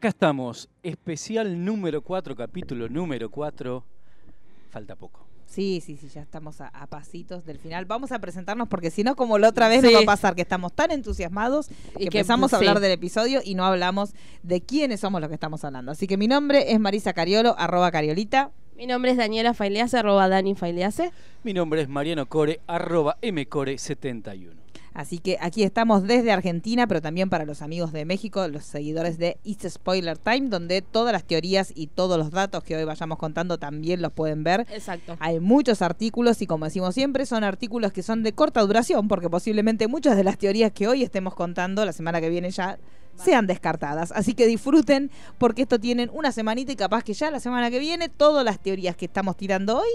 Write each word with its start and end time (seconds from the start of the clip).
Y 0.00 0.02
acá 0.02 0.08
estamos, 0.08 0.70
especial 0.82 1.62
número 1.62 2.00
4, 2.00 2.34
capítulo 2.34 2.88
número 2.88 3.30
4. 3.30 3.84
Falta 4.70 4.96
poco. 4.96 5.26
Sí, 5.44 5.82
sí, 5.84 5.98
sí, 5.98 6.08
ya 6.08 6.22
estamos 6.22 6.62
a, 6.62 6.68
a 6.68 6.86
pasitos 6.86 7.44
del 7.44 7.58
final. 7.58 7.84
Vamos 7.84 8.10
a 8.10 8.18
presentarnos 8.18 8.66
porque 8.66 8.90
si 8.90 9.04
no, 9.04 9.14
como 9.14 9.36
la 9.36 9.50
otra 9.50 9.68
vez, 9.68 9.82
nos 9.82 9.90
Sí. 9.90 9.94
va 9.96 10.00
a 10.00 10.06
pasar 10.06 10.34
que 10.34 10.40
estamos 10.40 10.72
tan 10.72 10.90
entusiasmados 10.90 11.68
Y 11.68 11.74
que 11.74 11.98
que- 11.98 12.18
empezamos 12.20 12.54
a 12.54 12.58
sí. 12.58 12.64
hablar 12.64 12.80
del 12.80 12.92
episodio 12.92 13.42
y 13.44 13.54
no 13.54 13.66
hablamos 13.66 14.14
de 14.42 14.62
quiénes 14.62 15.00
somos 15.00 15.20
los 15.20 15.28
que 15.28 15.34
estamos 15.34 15.62
hablando. 15.64 15.92
Así 15.92 16.06
que 16.06 16.16
mi 16.16 16.28
nombre 16.28 16.72
es 16.72 16.80
Marisa 16.80 17.12
Cariolo, 17.12 17.54
arroba 17.58 17.90
Cariolita. 17.90 18.52
Mi 18.78 18.86
nombre 18.86 19.10
es 19.10 19.18
Daniela 19.18 19.52
Failease, 19.52 19.98
arroba 19.98 20.30
Dani 20.30 20.54
Failease. 20.54 21.12
Mi 21.44 21.52
nombre 21.52 21.82
es 21.82 21.90
Mariano 21.90 22.24
Core, 22.24 22.62
arroba 22.66 23.18
mcore71. 23.20 24.59
Así 24.92 25.18
que 25.18 25.38
aquí 25.40 25.62
estamos 25.62 26.02
desde 26.02 26.32
Argentina, 26.32 26.86
pero 26.86 27.00
también 27.00 27.30
para 27.30 27.44
los 27.44 27.62
amigos 27.62 27.92
de 27.92 28.04
México, 28.04 28.46
los 28.48 28.64
seguidores 28.64 29.18
de 29.18 29.38
It's 29.44 29.74
Spoiler 29.74 30.18
Time, 30.18 30.48
donde 30.48 30.82
todas 30.82 31.12
las 31.12 31.24
teorías 31.24 31.72
y 31.74 31.86
todos 31.86 32.18
los 32.18 32.30
datos 32.30 32.64
que 32.64 32.76
hoy 32.76 32.84
vayamos 32.84 33.18
contando 33.18 33.58
también 33.58 34.02
los 34.02 34.12
pueden 34.12 34.42
ver. 34.42 34.66
Exacto. 34.72 35.16
Hay 35.20 35.40
muchos 35.40 35.82
artículos 35.82 36.42
y 36.42 36.46
como 36.46 36.64
decimos 36.64 36.94
siempre, 36.94 37.26
son 37.26 37.44
artículos 37.44 37.92
que 37.92 38.02
son 38.02 38.22
de 38.22 38.32
corta 38.32 38.60
duración, 38.62 39.08
porque 39.08 39.30
posiblemente 39.30 39.88
muchas 39.88 40.16
de 40.16 40.24
las 40.24 40.38
teorías 40.38 40.72
que 40.72 40.88
hoy 40.88 41.02
estemos 41.02 41.34
contando, 41.34 41.84
la 41.84 41.92
semana 41.92 42.20
que 42.20 42.28
viene 42.28 42.50
ya 42.50 42.78
sean 43.16 43.46
descartadas. 43.46 44.12
Así 44.12 44.34
que 44.34 44.46
disfruten 44.46 45.10
porque 45.38 45.62
esto 45.62 45.78
tienen 45.78 46.10
una 46.12 46.32
semanita 46.32 46.72
y 46.72 46.76
capaz 46.76 47.04
que 47.04 47.14
ya 47.14 47.30
la 47.30 47.40
semana 47.40 47.70
que 47.70 47.78
viene 47.78 48.08
todas 48.08 48.44
las 48.44 48.58
teorías 48.58 48.96
que 48.96 49.04
estamos 49.06 49.36
tirando 49.36 49.78
hoy 49.78 49.88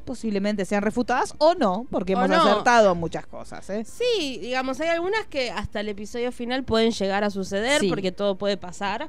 posiblemente 0.00 0.64
sean 0.64 0.82
refutadas 0.82 1.34
o 1.38 1.54
no, 1.54 1.86
porque 1.90 2.12
hemos 2.14 2.28
no. 2.28 2.36
acertado 2.42 2.94
muchas 2.94 3.26
cosas. 3.26 3.68
¿eh? 3.70 3.84
Sí, 3.84 4.38
digamos, 4.40 4.80
hay 4.80 4.88
algunas 4.88 5.26
que 5.26 5.50
hasta 5.50 5.80
el 5.80 5.88
episodio 5.88 6.32
final 6.32 6.64
pueden 6.64 6.90
llegar 6.92 7.24
a 7.24 7.30
suceder 7.30 7.80
Sí. 7.80 7.88
porque 7.88 8.12
todo 8.12 8.36
puede 8.36 8.56
pasar. 8.56 9.08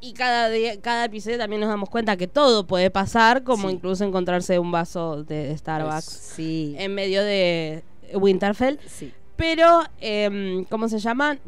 Y 0.00 0.12
cada 0.12 0.48
día, 0.50 0.80
cada 0.80 1.04
episodio 1.06 1.38
también 1.38 1.60
nos 1.60 1.68
damos 1.68 1.88
cuenta 1.90 2.16
que 2.16 2.28
todo 2.28 2.66
puede 2.66 2.90
pasar, 2.90 3.42
como 3.44 3.68
Sí. 3.68 3.74
incluso 3.74 4.04
encontrarse 4.04 4.58
un 4.58 4.70
vaso 4.72 5.24
de 5.24 5.56
Starbucks 5.56 6.04
Sí, 6.04 6.74
en 6.78 6.94
medio 6.94 7.22
de 7.24 7.82
Winterfell. 8.14 8.78
sí. 8.86 9.12
Pero, 9.36 9.84
em, 10.00 10.64
¿cómo 10.64 10.88
se 10.88 10.98
llama? 10.98 11.38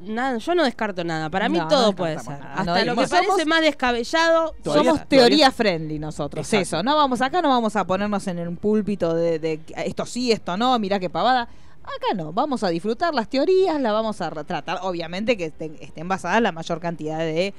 Nada, 0.00 0.38
yo 0.38 0.54
no 0.54 0.64
descarto 0.64 1.02
nada. 1.04 1.30
Para 1.30 1.48
mí 1.48 1.56
No, 1.56 1.64
no 1.64 1.68
todo 1.70 1.92
puede 1.94 2.18
ser. 2.18 2.38
nada. 2.38 2.54
Hasta 2.54 2.64
No, 2.84 2.94
lo 2.94 3.00
que 3.02 3.08
parece 3.08 3.44
más 3.46 3.60
descabellado. 3.62 4.54
Todavía- 4.62 4.90
Somos 4.90 5.08
todavía- 5.08 5.08
teoría 5.08 5.50
friendly 5.50 5.98
nosotros, 5.98 6.46
Exacto. 6.46 6.76
eso. 6.78 6.82
No 6.82 6.96
vamos 6.96 7.20
acá, 7.22 7.40
no 7.40 7.48
vamos 7.48 7.74
a 7.76 7.86
ponernos 7.86 8.26
en 8.26 8.46
un 8.46 8.56
púlpito 8.56 9.14
de, 9.14 9.38
de 9.38 9.60
esto 9.84 10.04
sí, 10.04 10.32
esto 10.32 10.56
no, 10.56 10.78
mirá 10.78 10.98
qué 10.98 11.08
pavada. 11.08 11.48
Acá 11.82 12.14
no, 12.16 12.32
vamos 12.32 12.64
a 12.64 12.68
disfrutar 12.68 13.14
las 13.14 13.28
teorías, 13.28 13.80
las 13.80 13.92
vamos 13.92 14.20
a 14.20 14.30
retratar. 14.30 14.78
Obviamente 14.82 15.36
que 15.36 15.46
estén, 15.46 15.76
estén 15.80 16.08
basadas 16.08 16.40
la 16.42 16.50
mayor 16.50 16.80
cantidad 16.80 17.18
de 17.18 17.54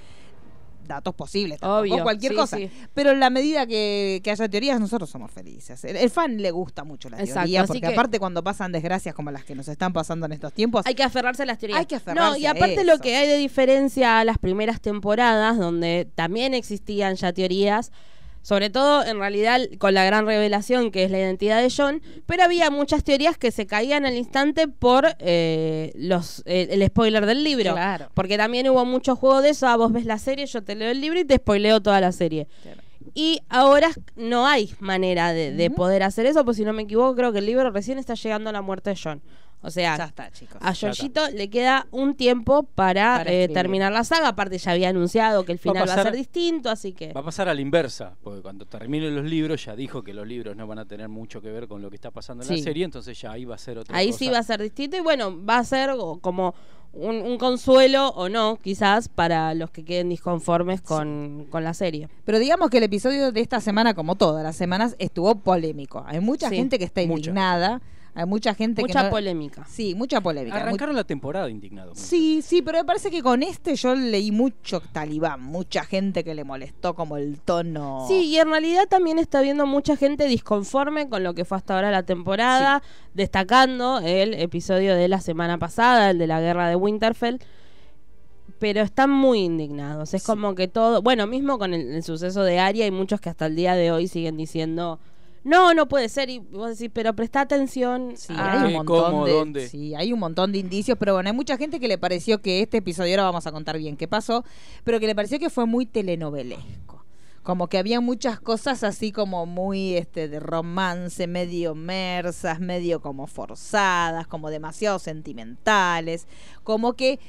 datos 0.87 1.13
posibles. 1.15 1.59
Obvio, 1.61 2.01
cualquier 2.03 2.31
sí, 2.33 2.35
cosa. 2.37 2.57
sí. 2.57 2.69
Pero 2.93 3.11
en 3.11 3.19
la 3.19 3.29
medida 3.29 3.65
que, 3.67 4.21
que 4.23 4.31
haya 4.31 4.47
teorías, 4.49 4.79
nosotros 4.79 5.09
somos 5.09 5.31
felices. 5.31 5.83
El, 5.85 5.95
el 5.97 6.09
fan 6.09 6.41
le 6.41 6.51
gusta 6.51 6.83
mucho 6.83 7.09
la 7.09 7.17
Exacto, 7.19 7.41
teoría, 7.41 7.63
porque 7.65 7.81
que- 7.81 7.87
aparte 7.87 8.19
cuando 8.19 8.43
pasan 8.43 8.71
desgracias 8.71 9.13
como 9.15 9.31
las 9.31 9.43
que 9.43 9.55
nos 9.55 9.67
están 9.67 9.93
pasando 9.93 10.25
en 10.25 10.31
estos 10.33 10.53
tiempos, 10.53 10.85
Hay 10.85 10.95
que 10.95 11.03
aferrarse 11.03 11.43
a 11.43 11.45
las 11.45 11.57
teorías. 11.57 11.79
Hay 11.79 11.85
que 11.85 11.95
aferrarse 11.95 12.31
No, 12.31 12.37
y 12.37 12.45
a 12.45 12.51
aparte 12.51 12.73
eso. 12.75 12.83
lo 12.83 12.99
que 12.99 13.15
hay 13.15 13.27
de 13.27 13.37
diferencia 13.37 14.19
a 14.19 14.23
las 14.25 14.37
primeras 14.37 14.81
temporadas, 14.81 15.57
donde 15.57 16.07
también 16.15 16.53
existían 16.53 17.15
ya 17.15 17.33
teorías, 17.33 17.91
sobre 18.45 18.69
todo 18.69 19.03
en 19.03 19.17
realidad 19.17 19.59
con 19.79 19.95
la 19.95 20.05
gran 20.05 20.27
revelación 20.27 20.91
que 20.91 21.03
es 21.03 21.09
la 21.09 21.17
identidad 21.17 21.63
de 21.63 21.73
John, 21.75 22.03
pero 22.27 22.43
había 22.43 22.69
muchas 22.69 23.03
teorías 23.03 23.39
que 23.39 23.49
se 23.49 23.65
caían 23.65 24.05
al 24.05 24.13
instante 24.13 24.67
por 24.67 25.15
eh, 25.17 25.91
los 25.95 26.43
eh, 26.45 26.67
el 26.69 26.85
spoiler 26.85 27.25
del 27.25 27.43
libro. 27.43 27.73
Claro. 27.73 28.09
Porque 28.13 28.37
también 28.37 28.69
hubo 28.69 28.85
mucho 28.85 29.15
juego 29.15 29.41
de 29.41 29.49
eso, 29.49 29.65
ah, 29.67 29.75
vos 29.77 29.91
ves 29.91 30.05
la 30.05 30.19
serie, 30.19 30.45
yo 30.45 30.63
te 30.63 30.75
leo 30.75 30.91
el 30.91 31.01
libro 31.01 31.19
y 31.19 31.25
te 31.25 31.37
spoileo 31.37 31.81
toda 31.81 31.99
la 31.99 32.11
serie. 32.11 32.47
Claro. 32.61 32.83
Y 33.15 33.39
ahora 33.49 33.89
no 34.15 34.45
hay 34.45 34.75
manera 34.79 35.33
de, 35.33 35.51
de 35.51 35.71
poder 35.71 36.03
hacer 36.03 36.27
eso, 36.27 36.45
pues 36.45 36.57
si 36.57 36.65
no 36.65 36.73
me 36.73 36.83
equivoco, 36.83 37.15
creo 37.15 37.31
que 37.31 37.39
el 37.39 37.47
libro 37.47 37.71
recién 37.71 37.97
está 37.97 38.13
llegando 38.13 38.51
a 38.51 38.53
la 38.53 38.61
muerte 38.61 38.91
de 38.91 38.99
John. 39.03 39.23
O 39.65 39.71
sea, 39.71 39.97
ya 39.97 40.05
está, 40.05 40.31
chicos. 40.31 40.57
a. 40.61 40.73
Georgito 40.73 41.27
le 41.31 41.49
queda 41.49 41.87
un 41.91 42.15
tiempo 42.15 42.63
para, 42.63 43.17
Para 43.17 43.31
eh, 43.31 43.47
terminar 43.49 43.91
la 43.91 44.03
saga. 44.03 44.27
Aparte, 44.29 44.57
ya 44.57 44.71
había 44.71 44.89
anunciado 44.89 45.43
que 45.43 45.51
el 45.53 45.57
Va 45.57 45.59
a 45.59 45.73
final 45.73 45.89
va 45.89 45.93
a, 45.93 46.03
ser 46.03 46.13
distinto, 46.15 46.69
así 46.69 46.93
que. 46.93 47.11
Va 47.13 47.21
a 47.21 47.23
pasar 47.25 47.49
a 47.49 47.53
la 47.53 47.61
inversa, 47.61 48.15
porque 48.23 48.41
cuando 48.41 48.65
terminen 48.65 49.15
los 49.15 49.25
libros, 49.25 49.65
ya 49.65 49.75
dijo 49.75 50.03
que 50.03 50.13
los 50.13 50.27
libros 50.27 50.55
no 50.55 50.67
van 50.67 50.79
a 50.79 50.85
tener 50.85 51.09
mucho 51.09 51.41
que 51.41 51.49
ver 51.51 51.67
con 51.67 51.81
lo 51.81 51.89
que 51.89 51.95
está 51.95 52.11
pasando 52.11 52.43
en 52.43 52.49
Sí. 52.49 52.57
la 52.57 52.63
serie, 52.63 52.85
entonces 52.85 53.19
ya 53.19 53.31
ahí 53.31 53.45
va 53.45 53.55
a 53.55 53.57
ser 53.57 53.77
otra 53.79 53.97
Ahí 53.97 54.07
cosa. 54.07 54.19
sí 54.19 54.29
va 54.29 54.39
a 54.39 54.43
ser 54.43 54.61
distinto. 54.61 54.97
Y 54.97 55.01
bueno, 55.01 55.43
va 55.45 55.57
a 55.57 55.63
ser 55.63 55.89
o- 55.97 56.19
como 56.21 56.53
un, 56.93 57.15
un 57.17 57.37
consuelo 57.37 58.09
o 58.09 58.29
no, 58.29 58.57
quizás, 58.61 59.09
para 59.09 59.53
los 59.53 59.69
que 59.71 59.83
queden 59.83 60.07
disconformes 60.09 60.79
con, 60.81 61.45
con 61.49 61.63
la 61.63 61.73
serie. 61.73 62.07
Pero 62.23 62.39
digamos 62.39 62.69
que 62.69 62.77
el 62.77 62.83
episodio 62.83 63.31
de 63.31 63.41
esta 63.41 63.59
semana, 63.59 63.93
como 63.93 64.15
todas 64.15 64.43
las 64.43 64.55
semanas, 64.55 64.95
estuvo 64.99 65.35
polémico. 65.35 66.03
Hay 66.07 66.19
mucha 66.21 66.47
Sí. 66.49 66.55
gente 66.55 66.77
que 66.79 66.85
está 66.85 67.01
indignada. 67.01 67.81
Hay 68.17 68.25
mucha 68.25 68.53
gente 68.55 68.81
Mucha 68.81 68.99
que. 69.01 69.05
no- 69.07 69.09
polémica. 69.11 69.65
Sí, 69.69 69.93
mucha 69.93 70.21
polémica. 70.21 70.55
Arrancaron 70.55 70.95
la 70.95 71.03
temporada 71.03 71.49
indignado. 71.49 71.91
Sí, 71.95 72.41
sí, 72.41 72.61
pero 72.61 72.77
me 72.77 72.85
parece 72.85 73.11
que 73.11 73.21
con 73.21 73.43
este 73.43 73.75
yo 73.75 73.93
leí 73.93 74.31
mucho 74.31 74.79
talibán. 74.79 75.43
Mucha 75.43 75.83
gente 75.83 76.23
que 76.23 76.33
le 76.33 76.45
molestó 76.45 76.95
como 76.95 77.17
el 77.17 77.41
tono. 77.41 78.05
Sí, 78.07 78.27
y 78.27 78.37
en 78.37 78.49
realidad 78.49 78.87
también 78.89 79.19
está 79.19 79.41
viendo 79.41 79.65
mucha 79.65 79.97
gente 79.97 80.27
disconforme 80.27 81.09
con 81.09 81.23
lo 81.23 81.33
que 81.33 81.43
fue 81.43 81.57
hasta 81.57 81.75
ahora 81.75 81.91
la 81.91 82.03
temporada, 82.03 82.81
destacando 83.13 83.99
el 83.99 84.33
episodio 84.35 84.95
de 84.95 85.09
la 85.09 85.19
semana 85.19 85.57
pasada, 85.57 86.11
el 86.11 86.17
de 86.17 86.27
la 86.27 86.39
guerra 86.39 86.69
de 86.69 86.77
Winterfell. 86.77 87.39
Pero 88.59 88.81
están 88.81 89.09
muy 89.09 89.39
indignados. 89.39 90.13
Es 90.13 90.21
Sí. 90.23 90.25
como 90.27 90.55
que 90.55 90.69
todo. 90.69 91.01
Bueno, 91.01 91.27
mismo 91.27 91.59
con 91.59 91.73
el, 91.73 91.91
el 91.91 92.03
suceso 92.03 92.43
de 92.43 92.59
Aria, 92.59 92.85
hay 92.85 92.91
muchos 92.91 93.19
que 93.19 93.29
hasta 93.29 93.47
el 93.47 93.55
día 93.57 93.75
de 93.75 93.91
hoy 93.91 94.07
siguen 94.07 94.37
diciendo. 94.37 94.99
No, 95.45 95.75
no 95.75 95.87
puede 95.87 96.09
ser. 96.09 96.29
Y 96.29 96.39
vos 96.39 96.71
decís, 96.71 96.89
pero 96.91 97.15
presta 97.15 97.41
atención. 97.41 98.13
Sí, 98.17 98.33
hay 98.35 98.65
un 98.65 98.73
montón 98.73 99.11
cómo, 99.11 99.25
de, 99.25 99.31
dónde. 99.31 99.69
sí, 99.69 99.93
hay 99.93 100.11
un 100.11 100.19
montón 100.19 100.51
de 100.51 100.57
indicios, 100.57 100.97
pero 100.97 101.13
bueno, 101.13 101.29
hay 101.29 101.35
mucha 101.35 101.55
gente 101.55 101.79
que 101.79 101.87
le 101.87 101.99
pareció 101.99 102.41
que 102.41 102.61
este 102.63 102.77
episodio, 102.77 103.13
ahora 103.13 103.25
vamos 103.25 103.45
a 103.45 103.51
contar 103.51 103.77
bien 103.77 103.95
qué 103.95 104.07
pasó, 104.07 104.43
pero 104.83 104.99
que 104.99 105.05
le 105.05 105.13
pareció 105.15 105.37
que 105.37 105.51
fue 105.51 105.67
muy 105.67 105.85
telenovelesco. 105.85 107.05
Como 107.43 107.67
que 107.67 107.77
había 107.77 108.01
muchas 108.01 108.39
cosas 108.39 108.83
así 108.83 109.11
como 109.11 109.45
muy 109.45 109.95
este 109.95 110.27
de 110.27 110.39
romance, 110.39 111.27
medio 111.27 111.75
mersas, 111.75 112.59
medio 112.59 112.99
como 113.01 113.27
forzadas, 113.27 114.25
como 114.25 114.49
demasiado 114.49 114.97
sentimentales, 114.97 116.27
como 116.63 116.93
que 116.93 117.19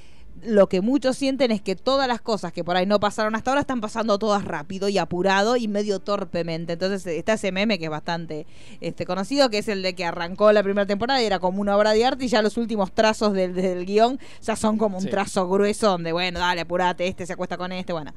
lo 0.45 0.69
que 0.69 0.81
muchos 0.81 1.17
sienten 1.17 1.51
es 1.51 1.61
que 1.61 1.75
todas 1.77 2.07
las 2.07 2.21
cosas 2.21 2.53
que 2.53 2.63
por 2.63 2.77
ahí 2.77 2.87
no 2.87 3.01
pasaron 3.01 3.35
hasta 3.35 3.51
ahora 3.51 3.63
están 3.63 3.81
pasando 3.81 4.19
todas 4.19 4.45
rápido 4.45 4.89
y 4.89 4.99
apurado 4.99 5.57
y 5.57 5.67
medio 5.67 5.99
torpemente. 5.99 6.75
Entonces 6.75 7.07
está 7.07 7.33
ese 7.35 7.53
meme 7.53 7.79
que 7.79 7.87
es 7.87 7.91
bastante 7.91 8.47
este, 8.81 9.07
conocido, 9.07 9.51
que 9.51 9.59
es 9.59 9.69
el 9.69 9.83
de 9.83 9.95
que 9.95 10.05
arrancó 10.05 10.53
la 10.53 10.63
primera 10.63 10.87
temporada 10.87 11.21
y 11.23 11.25
era 11.27 11.39
como 11.39 11.61
una 11.61 11.77
obra 11.77 11.93
de 11.93 12.05
arte 12.05 12.27
y 12.27 12.29
ya 12.29 12.43
los 12.43 12.57
últimos 12.59 12.93
trazos 12.93 13.33
del, 13.33 13.55
del 13.55 13.87
guion 13.87 14.19
ya 14.43 14.57
son 14.57 14.79
como 14.79 14.99
un 14.99 15.05
Sí. 15.05 15.11
trazo 15.11 15.49
grueso 15.49 15.89
donde, 15.89 16.13
bueno, 16.13 16.39
dale, 16.39 16.61
apurate, 16.61 17.07
este 17.09 17.27
se 17.27 17.33
acuesta 17.33 17.57
con 17.57 17.73
este, 17.73 17.93
bueno. 17.93 18.13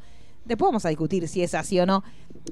Después 0.46 0.68
vamos 0.70 0.86
a 0.86 0.90
discutir 0.90 1.28
si 1.28 1.44
es 1.44 1.54
así 1.54 1.80
o 1.80 1.86
no. 1.86 2.04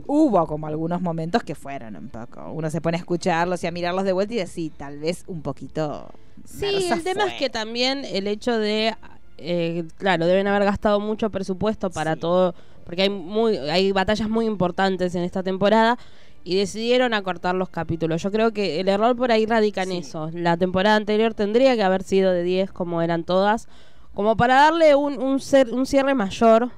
Hubo 0.06 0.45
como 0.45 0.67
algunos 0.67 1.01
momentos 1.01 1.44
que 1.44 1.56
fueron 1.56 1.95
un 1.95 2.09
poco. 2.09 2.51
Uno 2.51 2.69
se 2.69 2.79
pone 2.81 2.97
a 2.97 3.00
escucharlos 3.00 3.63
y 3.63 3.67
a 3.67 3.72
mirarlos 3.72 4.03
de 4.03 4.11
vuelta 4.11 4.33
y 4.33 4.38
decir, 4.38 4.72
tal 4.77 5.00
vez 5.00 5.23
un 5.27 5.41
poquito. 5.41 6.09
Sí, 6.45 6.66
el 6.66 7.03
tema 7.03 7.24
fue". 7.24 7.33
es 7.33 7.39
que 7.39 7.50
también 7.50 8.06
el 8.06 8.27
hecho 8.27 8.57
de, 8.59 8.95
eh, 9.38 9.84
claro, 9.98 10.25
deben 10.25 10.48
haber 10.48 10.63
gastado 10.63 11.00
mucho 11.00 11.30
presupuesto 11.30 11.89
para 11.89 12.13
Sí. 12.16 12.19
todo, 12.22 12.56
porque 12.86 13.04
hay 13.04 13.10
muy, 13.10 13.57
hay 13.57 13.92
batallas 13.92 14.30
muy 14.30 14.45
importantes 14.45 15.13
en 15.16 15.24
esta 15.24 15.44
temporada 15.44 15.98
y 16.44 16.56
decidieron 16.56 17.13
acortar 17.13 17.56
los 17.56 17.69
capítulos. 17.69 18.22
Yo 18.24 18.31
creo 18.31 18.51
que 18.54 18.80
el 18.80 18.88
error 18.88 19.16
por 19.16 19.31
ahí 19.31 19.45
radica 19.45 19.84
en 19.84 19.89
Sí. 19.89 19.98
eso. 19.98 20.30
La 20.34 20.56
temporada 20.57 20.95
anterior 20.95 21.34
tendría 21.34 21.75
que 21.75 21.84
haber 21.84 22.04
sido 22.04 22.31
de 22.31 22.44
10 22.44 22.72
como 22.72 23.01
eran 23.01 23.24
todas, 23.24 23.68
como 24.13 24.38
para 24.38 24.56
darle 24.56 24.95
un, 24.95 25.22
un, 25.22 25.40
cer- 25.40 25.72
un 25.72 25.86
cierre 25.86 26.16
mayor. 26.16 26.72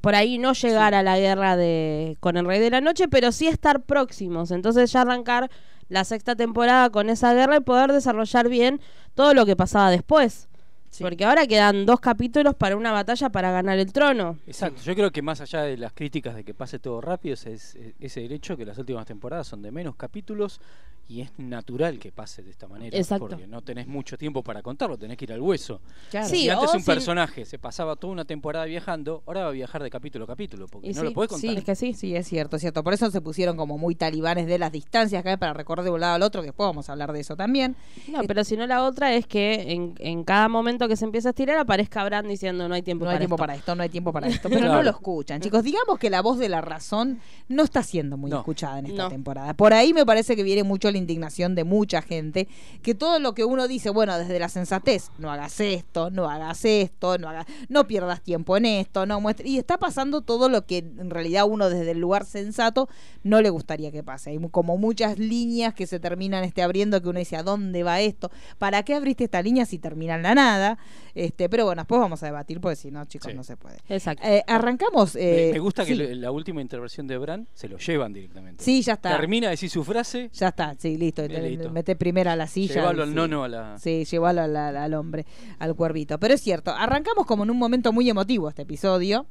Por 0.00 0.14
ahí 0.14 0.38
no 0.38 0.52
llegar 0.52 0.94
a 0.94 1.02
la 1.02 1.18
guerra 1.18 1.56
de 1.56 2.16
con 2.20 2.36
el 2.36 2.44
Rey 2.46 2.60
de 2.60 2.70
la 2.70 2.80
Noche, 2.82 3.08
pero 3.08 3.32
sí 3.32 3.48
estar 3.48 3.82
próximos. 3.82 4.50
Entonces 4.50 4.92
ya 4.92 5.00
arrancar 5.02 5.50
la 5.88 6.04
sexta 6.04 6.36
temporada 6.36 6.90
con 6.90 7.08
esa 7.08 7.32
guerra 7.32 7.56
y 7.56 7.60
poder 7.60 7.92
desarrollar 7.92 8.48
bien 8.48 8.80
todo 9.14 9.32
lo 9.34 9.46
que 9.46 9.56
pasaba 9.56 9.90
después. 9.90 10.48
Sí. 10.96 11.04
Porque 11.04 11.24
ahora 11.24 11.46
quedan 11.46 11.84
dos 11.84 12.00
capítulos 12.00 12.54
para 12.54 12.76
una 12.76 12.90
batalla 12.92 13.28
para 13.28 13.50
ganar 13.50 13.78
el 13.78 13.92
trono. 13.92 14.38
Exacto, 14.46 14.80
yo 14.82 14.94
creo 14.94 15.10
que 15.10 15.20
más 15.22 15.40
allá 15.42 15.62
de 15.62 15.76
las 15.76 15.92
críticas 15.92 16.34
de 16.34 16.42
que 16.44 16.54
pase 16.54 16.78
todo 16.78 17.00
rápido, 17.00 17.34
es, 17.34 17.44
es- 17.46 17.76
ese 18.00 18.20
derecho 18.20 18.56
que 18.56 18.64
las 18.64 18.78
últimas 18.78 19.04
temporadas 19.06 19.46
son 19.46 19.60
de 19.62 19.70
menos 19.70 19.94
capítulos 19.96 20.60
y 21.08 21.20
es 21.20 21.30
natural 21.38 22.00
que 22.00 22.10
pase 22.10 22.42
de 22.42 22.50
esta 22.50 22.66
manera. 22.66 22.96
Exacto. 22.98 23.28
Porque 23.28 23.46
no 23.46 23.62
tenés 23.62 23.86
mucho 23.86 24.18
tiempo 24.18 24.42
para 24.42 24.60
contarlo, 24.60 24.98
tenés 24.98 25.16
que 25.16 25.24
ir 25.24 25.32
al 25.32 25.40
hueso. 25.40 25.80
Claro. 26.10 26.26
Sí, 26.26 26.38
si 26.38 26.48
antes 26.50 26.74
un 26.74 26.80
si- 26.80 26.86
personaje 26.86 27.44
se 27.44 27.60
pasaba 27.60 27.94
toda 27.94 28.12
una 28.12 28.24
temporada 28.24 28.64
viajando, 28.64 29.22
ahora 29.24 29.42
va 29.44 29.48
a 29.50 29.52
viajar 29.52 29.84
de 29.84 29.88
capítulo 29.90 30.24
a 30.24 30.26
capítulo, 30.26 30.66
porque 30.66 30.88
Y 30.88 30.94
no 30.94 31.02
sí, 31.02 31.06
lo 31.06 31.12
podés 31.12 31.30
contar. 31.30 31.48
sí, 31.50 31.56
es 31.58 31.62
que 31.64 31.74
sí. 31.76 31.94
Sí, 31.94 32.16
es 32.16 32.26
cierto, 32.26 32.56
es 32.56 32.62
cierto. 32.62 32.82
Por 32.82 32.92
eso 32.92 33.08
se 33.12 33.20
pusieron 33.20 33.56
como 33.56 33.78
muy 33.78 33.94
talibanes 33.94 34.48
de 34.48 34.58
las 34.58 34.72
distancias 34.72 35.22
que 35.22 35.28
hay 35.28 35.36
para 35.36 35.52
recorrer 35.52 35.84
de 35.84 35.90
un 35.92 36.00
lado 36.00 36.16
al 36.16 36.22
otro, 36.22 36.40
que 36.40 36.46
después 36.48 36.66
vamos 36.66 36.88
a 36.88 36.92
hablar 36.92 37.12
de 37.12 37.20
eso 37.20 37.36
también. 37.36 37.76
No, 38.08 38.22
pero 38.26 38.42
si 38.42 38.56
no 38.56 38.66
la 38.66 38.82
otra 38.82 39.14
es 39.14 39.28
que 39.28 39.72
en, 39.74 39.94
en 40.00 40.24
cada 40.24 40.48
momento 40.48 40.85
momento 40.86 40.92
que 40.92 40.96
se 40.96 41.04
empieza 41.04 41.28
a 41.28 41.30
estirar 41.30 41.58
aparezca 41.58 42.04
Bran 42.04 42.26
diciendo 42.28 42.68
no 42.68 42.74
hay 42.74 42.82
tiempo 42.82 43.04
No 43.04 43.10
hay 43.10 43.14
para 43.16 43.20
tiempo 43.20 43.34
esto". 43.34 43.40
para 43.42 43.54
esto, 43.54 43.74
no 43.74 43.82
hay 43.82 43.88
tiempo 43.88 44.12
para 44.12 44.28
esto. 44.28 44.48
Pero 44.48 44.66
no 44.68 44.82
lo 44.82 44.90
escuchan, 44.90 45.40
chicos. 45.40 45.62
Digamos 45.64 45.98
que 45.98 46.10
la 46.10 46.22
voz 46.22 46.38
de 46.38 46.48
la 46.48 46.60
razón 46.60 47.20
no 47.48 47.62
está 47.62 47.82
siendo 47.82 48.16
muy 48.16 48.30
No. 48.30 48.38
escuchada 48.38 48.78
en 48.78 48.86
esta 48.86 49.04
No. 49.04 49.08
temporada. 49.08 49.54
Por 49.54 49.72
ahí 49.74 49.92
me 49.92 50.04
parece 50.06 50.36
que 50.36 50.42
viene 50.42 50.62
mucho 50.62 50.90
la 50.90 50.98
indignación 50.98 51.54
de 51.54 51.64
mucha 51.64 52.02
gente, 52.02 52.48
que 52.82 52.94
todo 52.94 53.18
lo 53.18 53.34
que 53.34 53.44
uno 53.44 53.68
dice, 53.68 53.90
bueno, 53.90 54.16
desde 54.18 54.38
la 54.38 54.48
sensatez, 54.48 55.10
no 55.18 55.30
hagas 55.30 55.60
esto, 55.60 56.10
no 56.10 56.28
hagas 56.30 56.64
esto, 56.64 57.18
no 57.18 57.28
hagas, 57.28 57.46
no 57.68 57.86
pierdas 57.86 58.22
tiempo 58.22 58.56
en 58.56 58.66
esto, 58.66 59.06
no 59.06 59.20
muestres. 59.20 59.48
Y 59.50 59.58
está 59.58 59.78
pasando 59.78 60.20
todo 60.22 60.48
lo 60.48 60.66
que 60.66 60.78
en 60.78 61.10
realidad 61.10 61.44
uno 61.48 61.68
desde 61.68 61.90
el 61.92 61.98
lugar 61.98 62.24
sensato 62.24 62.88
no 63.22 63.40
le 63.40 63.50
gustaría 63.50 63.90
que 63.90 64.02
pase. 64.02 64.30
Hay 64.30 64.38
como 64.50 64.76
muchas 64.76 65.18
líneas 65.18 65.74
que 65.74 65.86
se 65.86 65.98
terminan 66.00 66.44
este, 66.44 66.62
abriendo 66.62 67.00
que 67.02 67.08
uno 67.08 67.18
dice, 67.18 67.36
¿a 67.36 67.42
dónde 67.42 67.82
va 67.82 68.00
esto? 68.00 68.30
¿Para 68.58 68.82
qué 68.82 68.94
abriste 68.94 69.24
esta 69.24 69.42
línea 69.42 69.64
si 69.66 69.78
termina 69.78 70.14
en 70.14 70.22
la 70.22 70.34
nada? 70.34 70.65
Este, 71.14 71.48
pero 71.48 71.64
bueno, 71.64 71.82
después 71.82 72.00
vamos 72.00 72.22
a 72.22 72.26
debatir 72.26 72.60
porque 72.60 72.76
si 72.76 72.90
no, 72.90 73.04
chicos, 73.06 73.30
Sí. 73.30 73.36
no 73.36 73.42
se 73.44 73.56
puede. 73.56 73.78
Exacto. 73.88 74.26
Eh, 74.26 74.42
arrancamos. 74.46 75.14
Me, 75.14 75.48
eh, 75.48 75.52
me 75.52 75.58
gusta 75.58 75.84
que 75.84 75.94
sí. 75.96 76.14
la 76.16 76.30
última 76.30 76.60
intervención 76.60 77.06
de 77.06 77.16
Bran 77.18 77.48
se 77.54 77.68
lo 77.68 77.78
llevan 77.78 78.12
directamente. 78.12 78.62
Sí, 78.64 78.82
ya 78.82 78.94
está. 78.94 79.16
Termina 79.16 79.46
de 79.48 79.52
decir 79.52 79.70
su 79.70 79.84
frase, 79.84 80.30
Ya 80.32 80.48
está, 80.48 80.74
sí, 80.78 80.96
listo. 80.96 81.26
Bien, 81.26 81.40
Te- 81.42 81.50
listo. 81.50 81.70
Mete 81.70 81.96
primero 81.96 82.30
a 82.30 82.36
la 82.36 82.46
silla. 82.46 82.74
llevarlo 82.74 83.02
al 83.02 83.08
sí. 83.10 83.14
nono 83.14 83.44
a 83.44 83.48
la. 83.48 83.78
Sí, 83.78 84.04
llevarlo 84.04 84.42
al, 84.42 84.94
hombre, 84.94 85.24
al 85.58 85.74
cuervito. 85.74 86.18
Pero 86.18 86.34
es 86.34 86.40
cierto, 86.42 86.70
arrancamos 86.72 87.26
como 87.26 87.44
en 87.44 87.50
un 87.50 87.58
momento 87.58 87.92
muy 87.92 88.08
emotivo 88.10 88.48
este 88.48 88.62
episodio. 88.62 89.26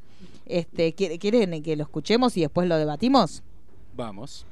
Este, 0.45 0.95
¿qui- 0.95 1.19
¿Quieren 1.19 1.61
que 1.63 1.75
lo 1.75 1.83
escuchemos 1.83 2.37
y 2.37 2.41
después 2.41 2.67
lo 2.67 2.77
debatimos? 2.77 3.43
Vamos. 3.95 4.45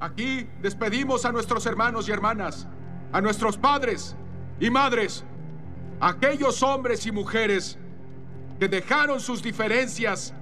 Aquí 0.00 0.46
despedimos 0.62 1.24
a 1.26 1.32
nuestros 1.32 1.66
hermanos 1.66 2.08
y 2.08 2.12
hermanas, 2.12 2.66
a 3.12 3.20
nuestros 3.20 3.56
padres 3.56 4.16
y 4.58 4.70
madres, 4.70 5.24
aquellos 6.00 6.62
hombres 6.62 7.06
y 7.06 7.12
mujeres 7.12 7.78
que 8.58 8.68
dejaron 8.68 9.20
sus 9.20 9.42
diferencias 9.42 10.34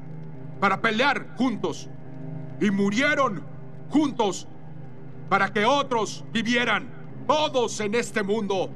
para 0.61 0.81
pelear 0.81 1.35
juntos 1.37 1.89
y 2.61 2.71
murieron 2.71 3.43
juntos 3.91 4.49
para 5.29 5.53
que 5.53 5.65
otros 5.65 6.25
vivieran 6.33 6.89
todos 7.27 7.81
en 7.81 7.95
este 7.95 8.23
mundo. 8.23 8.71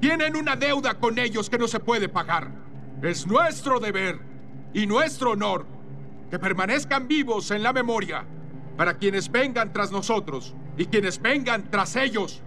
Tienen 0.00 0.36
una 0.36 0.56
deuda 0.56 0.94
con 0.94 1.18
ellos 1.18 1.48
que 1.48 1.58
no 1.58 1.68
se 1.68 1.80
puede 1.80 2.08
pagar. 2.08 2.50
Es 3.02 3.26
nuestro 3.26 3.80
deber 3.80 4.18
y 4.72 4.86
nuestro 4.86 5.32
honor 5.32 5.66
que 6.30 6.38
permanezcan 6.38 7.08
vivos 7.08 7.50
en 7.50 7.62
la 7.62 7.72
memoria 7.72 8.24
para 8.76 8.94
quienes 8.94 9.30
vengan 9.30 9.72
tras 9.72 9.90
nosotros 9.90 10.54
y 10.76 10.86
quienes 10.86 11.20
vengan 11.20 11.70
tras 11.70 11.96
ellos. 11.96 12.42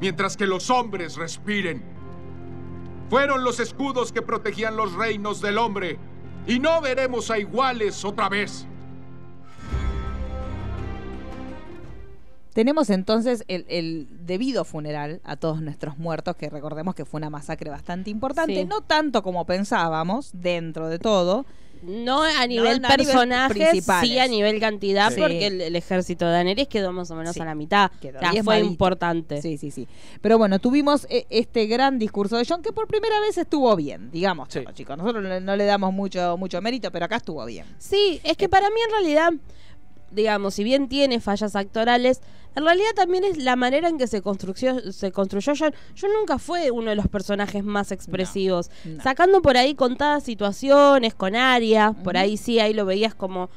Mientras 0.00 0.36
que 0.36 0.46
los 0.46 0.70
hombres 0.70 1.16
respiren. 1.16 1.82
Fueron 3.10 3.42
los 3.44 3.58
escudos 3.60 4.12
que 4.12 4.22
protegían 4.22 4.76
los 4.76 4.92
reinos 4.94 5.40
del 5.40 5.58
hombre 5.58 5.98
y 6.46 6.58
no 6.58 6.80
veremos 6.80 7.30
a 7.30 7.38
iguales 7.38 8.04
otra 8.04 8.28
vez. 8.28 8.66
Tenemos 12.52 12.90
entonces 12.90 13.44
el, 13.46 13.64
el 13.68 14.08
debido 14.26 14.64
funeral 14.64 15.20
a 15.24 15.36
todos 15.36 15.62
nuestros 15.62 15.98
muertos, 15.98 16.34
que 16.36 16.50
recordemos 16.50 16.94
que 16.96 17.04
fue 17.04 17.18
una 17.18 17.30
masacre 17.30 17.70
bastante 17.70 18.10
importante, 18.10 18.54
Sí. 18.54 18.64
no 18.64 18.80
tanto 18.80 19.22
como 19.22 19.46
pensábamos, 19.46 20.30
dentro 20.34 20.88
de 20.88 20.98
todo. 20.98 21.46
No 21.82 22.22
a 22.22 22.46
nivel 22.46 22.80
no 22.80 22.88
principales. 22.88 24.08
sí 24.08 24.18
a 24.18 24.28
nivel 24.28 24.60
cantidad, 24.60 25.10
Sí. 25.12 25.20
porque 25.20 25.46
el, 25.46 25.60
el 25.60 25.76
ejército 25.76 26.26
de 26.26 26.32
Daenerys 26.32 26.68
quedó 26.68 26.92
más 26.92 27.10
o 27.10 27.14
menos 27.16 27.34
Sí. 27.34 27.40
a 27.40 27.44
la 27.44 27.54
mitad. 27.54 27.90
Quedó 28.00 28.18
O 28.18 28.20
sea, 28.20 28.42
fue 28.44 28.60
importante. 28.60 29.40
Sí, 29.42 29.58
sí, 29.58 29.70
sí. 29.70 29.88
Pero 30.20 30.38
bueno, 30.38 30.58
tuvimos 30.58 31.06
eh, 31.10 31.26
este 31.30 31.66
gran 31.66 31.98
discurso 31.98 32.36
de 32.36 32.44
John 32.46 32.62
que 32.62 32.72
por 32.72 32.86
primera 32.86 33.20
vez 33.20 33.38
estuvo 33.38 33.74
bien, 33.76 34.10
digamos, 34.10 34.48
Sí. 34.50 34.60
chicos. 34.74 34.96
Nosotros 34.98 35.22
no, 35.24 35.40
no 35.40 35.56
le 35.56 35.64
damos 35.64 35.92
mucho, 35.92 36.36
mucho 36.36 36.60
mérito, 36.60 36.90
pero 36.90 37.04
acá 37.06 37.16
estuvo 37.16 37.44
bien. 37.44 37.66
Sí, 37.78 38.20
es 38.24 38.36
que 38.36 38.48
para 38.48 38.68
mí 38.68 38.76
en 38.86 38.90
realidad, 38.90 39.32
digamos, 40.10 40.54
si 40.54 40.64
bien 40.64 40.88
tiene 40.88 41.20
fallas 41.20 41.54
actorales, 41.56 42.20
en 42.56 42.64
realidad 42.64 42.90
también 42.96 43.22
es 43.24 43.38
la 43.38 43.54
manera 43.56 43.88
en 43.88 43.96
que 43.96 44.06
se 44.08 44.22
construyó, 44.22 44.92
se 44.92 45.12
construyó 45.12 45.52
John. 45.56 45.72
John 46.00 46.10
nunca 46.18 46.38
fue 46.38 46.70
uno 46.72 46.90
de 46.90 46.96
los 46.96 47.06
personajes 47.08 47.62
más 47.62 47.92
expresivos. 47.92 48.70
no. 48.84 49.02
Sacando 49.02 49.40
por 49.40 49.56
ahí 49.56 49.74
contadas 49.74 50.24
situaciones 50.24 51.14
con 51.14 51.36
Aria, 51.36 51.92
por 52.04 52.16
ahí 52.16 52.36
sí, 52.36 52.58
ahí 52.58 52.72
lo 52.74 52.84
veías 52.86 53.14
como... 53.14 53.50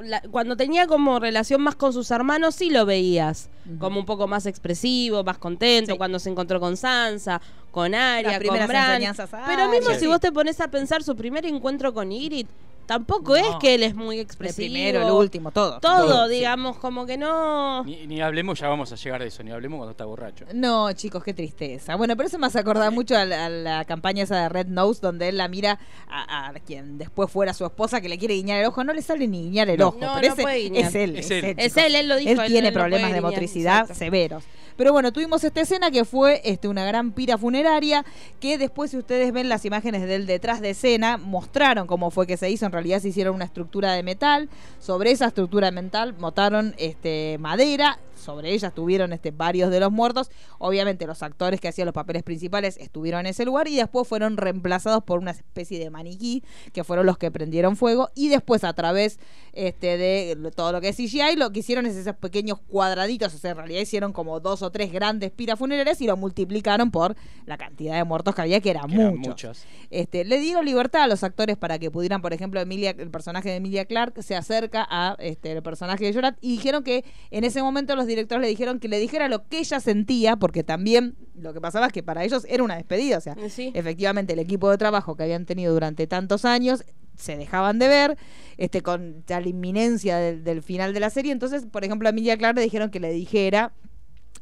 la- 0.00 0.22
cuando 0.22 0.56
tenía 0.56 0.86
como 0.88 1.20
relación 1.20 1.62
más 1.62 1.76
con 1.76 1.92
sus 1.92 2.10
hermanos, 2.10 2.54
sí 2.56 2.68
lo 2.70 2.84
veías 2.84 3.48
como 3.78 4.00
un 4.00 4.06
poco 4.06 4.26
más 4.26 4.44
expresivo, 4.46 5.22
más 5.24 5.38
contento, 5.38 5.92
Sí. 5.92 5.96
cuando 5.98 6.18
se 6.18 6.28
encontró 6.30 6.58
con 6.60 6.76
Sansa, 6.76 7.40
con 7.70 7.92
Las 7.92 8.38
con 8.40 8.66
Bran. 8.66 9.02
Pero 9.46 9.68
mismo 9.70 9.88
Arya. 9.90 9.98
si 10.00 10.06
vos 10.06 10.20
te 10.20 10.32
pones 10.32 10.60
a 10.60 10.68
pensar 10.68 11.02
su 11.04 11.14
primer 11.16 11.46
encuentro 11.46 11.94
con 11.94 12.10
Ygritte, 12.12 12.50
tampoco 12.86 13.36
No. 13.36 13.36
es 13.36 13.56
que 13.60 13.74
él 13.74 13.82
es 13.82 13.94
muy 13.94 14.16
El 14.16 14.22
expresivo. 14.22 14.56
primero, 14.72 15.02
el 15.02 15.10
último, 15.12 15.50
todo. 15.50 15.80
Todo, 15.80 16.06
Todo, 16.06 16.28
sí. 16.28 16.34
digamos, 16.36 16.78
como 16.78 17.04
que 17.06 17.16
no. 17.18 17.84
Ni, 17.84 18.06
ni 18.06 18.20
hablemos, 18.22 18.58
ya 18.60 18.68
vamos 18.68 18.90
a 18.92 18.96
llegar 18.96 19.20
de 19.20 19.28
eso, 19.28 19.42
ni 19.42 19.50
hablemos 19.50 19.78
cuando 19.78 19.90
está 19.90 20.04
borracho. 20.04 20.44
No, 20.54 20.92
chicos, 20.92 21.22
qué 21.24 21.34
tristeza. 21.34 21.96
Bueno, 21.96 22.16
pero 22.16 22.28
eso 22.28 22.38
me 22.38 22.46
hace 22.46 22.58
acordar 22.58 22.90
mucho 22.92 23.16
a 23.16 23.24
la, 23.24 23.46
a 23.46 23.48
la 23.48 23.84
campaña 23.84 24.22
esa 24.24 24.40
de 24.42 24.48
Red 24.48 24.66
Nose, 24.68 25.00
donde 25.02 25.28
él 25.28 25.36
la 25.36 25.48
mira 25.48 25.78
a, 26.08 26.48
a 26.48 26.52
quien 26.60 26.98
después 26.98 27.30
fuera 27.30 27.52
su 27.54 27.64
esposa, 27.64 28.00
que 28.00 28.08
le 28.08 28.18
quiere 28.18 28.34
guiñar 28.34 28.60
el 28.60 28.66
ojo. 28.66 28.82
No 28.84 28.92
le 28.92 29.02
sale 29.02 29.26
ni 29.26 29.42
guiñar 29.42 29.68
el 29.68 29.78
No. 29.78 29.88
ojo. 29.88 29.98
No, 30.00 30.12
pero 30.14 30.28
no 30.28 30.32
ese 30.34 30.42
puede 30.42 30.58
guiñar. 30.62 30.84
es 30.88 30.94
él. 30.94 31.16
Es 31.16 31.24
Es, 31.26 31.30
él. 31.32 31.44
él, 31.44 31.54
Es 31.58 31.76
él, 31.76 31.94
él 31.94 32.08
lo 32.08 32.16
dijo. 32.16 32.40
Él 32.42 32.48
tiene 32.52 32.72
problemas 32.72 33.12
de 33.12 33.20
motricidad 33.20 33.80
exacto. 33.80 33.94
severos. 33.94 34.44
Pero 34.76 34.92
bueno, 34.92 35.10
tuvimos 35.10 35.42
esta 35.42 35.62
escena 35.62 35.90
que 35.90 36.04
fue 36.04 36.42
este, 36.44 36.68
una 36.68 36.84
gran 36.84 37.12
pira 37.12 37.38
funeraria, 37.38 38.04
que 38.40 38.58
después 38.58 38.90
si 38.90 38.98
ustedes 38.98 39.32
ven 39.32 39.48
las 39.48 39.64
imágenes 39.64 40.06
del 40.06 40.26
detrás 40.26 40.60
de 40.60 40.68
escena, 40.70 41.16
mostraron 41.16 41.86
cómo 41.86 42.10
fue 42.10 42.26
que 42.26 42.36
se 42.36 42.50
hizo. 42.50 42.66
En 42.66 42.72
realidad 42.76 43.00
se 43.00 43.08
hicieron 43.08 43.34
una 43.34 43.44
estructura 43.44 43.92
de 43.92 44.02
metal. 44.02 44.48
Sobre 44.78 45.10
esa 45.10 45.26
estructura 45.26 45.66
de 45.66 45.72
metal 45.72 46.14
montaron 46.18 46.74
este, 46.78 47.36
madera. 47.40 47.98
Sobre 48.16 48.52
ella 48.52 48.68
estuvieron 48.68 49.12
este, 49.12 49.30
varios 49.30 49.70
de 49.70 49.80
los 49.80 49.92
muertos. 49.92 50.30
Obviamente 50.58 51.06
los 51.06 51.22
actores 51.22 51.60
que 51.60 51.68
hacían 51.68 51.86
los 51.86 51.94
papeles 51.94 52.22
principales 52.22 52.76
estuvieron 52.78 53.20
en 53.20 53.26
ese 53.26 53.44
lugar 53.44 53.68
y 53.68 53.76
después 53.76 54.08
fueron 54.08 54.36
reemplazados 54.36 55.04
por 55.04 55.18
una 55.18 55.32
especie 55.32 55.78
de 55.78 55.90
maniquí 55.90 56.42
que 56.72 56.84
fueron 56.84 57.06
los 57.06 57.18
que 57.18 57.30
prendieron 57.30 57.76
fuego 57.76 58.10
y 58.14 58.28
después 58.28 58.64
a 58.64 58.72
través 58.72 59.18
este, 59.52 59.96
de 59.96 60.52
todo 60.54 60.72
lo 60.72 60.80
que 60.80 60.88
es 60.88 60.96
CGI 60.96 61.36
lo 61.36 61.50
que 61.50 61.60
hicieron 61.60 61.86
es 61.86 61.96
esos 61.96 62.16
pequeños 62.16 62.58
cuadraditos, 62.66 63.34
o 63.34 63.38
sea, 63.38 63.52
en 63.52 63.56
realidad 63.58 63.80
hicieron 63.80 64.12
como 64.12 64.40
dos 64.40 64.62
o 64.62 64.70
tres 64.70 64.92
grandes 64.92 65.30
piras 65.30 65.58
funerarias 65.58 66.00
y 66.00 66.06
lo 66.06 66.16
multiplicaron 66.16 66.90
por 66.90 67.16
la 67.46 67.56
cantidad 67.56 67.96
de 67.96 68.04
muertos 68.04 68.34
que 68.34 68.42
había, 68.42 68.60
que 68.60 68.70
era 68.70 68.82
que 68.82 68.94
eran 68.94 69.16
mucho. 69.16 69.30
muchas. 69.30 69.64
Este, 69.90 70.24
le 70.24 70.38
dieron 70.38 70.64
libertad 70.64 71.02
a 71.02 71.06
los 71.06 71.22
actores 71.24 71.56
para 71.56 71.78
que 71.78 71.90
pudieran, 71.90 72.22
por 72.22 72.32
ejemplo, 72.32 72.60
Emilia, 72.60 72.90
el 72.90 73.10
personaje 73.10 73.48
de 73.48 73.56
Emilia 73.56 73.84
Clark 73.84 74.22
se 74.22 74.36
acerca 74.36 74.86
a 74.88 75.16
este, 75.18 75.52
el 75.52 75.62
personaje 75.62 76.04
de 76.04 76.12
Jorat 76.12 76.36
y 76.40 76.52
dijeron 76.52 76.82
que 76.82 77.04
en 77.30 77.44
ese 77.44 77.62
momento 77.62 77.96
los 77.96 78.05
directores 78.06 78.42
le 78.42 78.48
dijeron 78.48 78.78
que 78.80 78.88
le 78.88 78.98
dijera 78.98 79.28
lo 79.28 79.46
que 79.48 79.58
ella 79.58 79.80
sentía, 79.80 80.36
porque 80.36 80.62
también 80.64 81.14
lo 81.34 81.52
que 81.52 81.60
pasaba 81.60 81.86
es 81.86 81.92
que 81.92 82.02
para 82.02 82.24
ellos 82.24 82.46
era 82.48 82.62
una 82.62 82.76
despedida, 82.76 83.18
o 83.18 83.20
sea, 83.20 83.36
Sí. 83.48 83.70
efectivamente 83.74 84.32
el 84.32 84.38
equipo 84.38 84.70
de 84.70 84.78
trabajo 84.78 85.16
que 85.16 85.22
habían 85.24 85.44
tenido 85.46 85.72
durante 85.72 86.06
tantos 86.06 86.44
años 86.44 86.84
se 87.16 87.36
dejaban 87.36 87.78
de 87.78 87.88
ver 87.88 88.18
este 88.58 88.82
con 88.82 89.24
la 89.26 89.40
inminencia 89.40 90.18
del, 90.18 90.44
del 90.44 90.62
final 90.62 90.92
de 90.92 91.00
la 91.00 91.08
serie 91.08 91.32
entonces 91.32 91.64
por 91.64 91.82
ejemplo 91.82 92.06
a 92.08 92.10
Emilia 92.10 92.36
Clarke 92.36 92.56
le 92.58 92.64
dijeron 92.64 92.90
que 92.90 93.00
le 93.00 93.10
dijera 93.10 93.72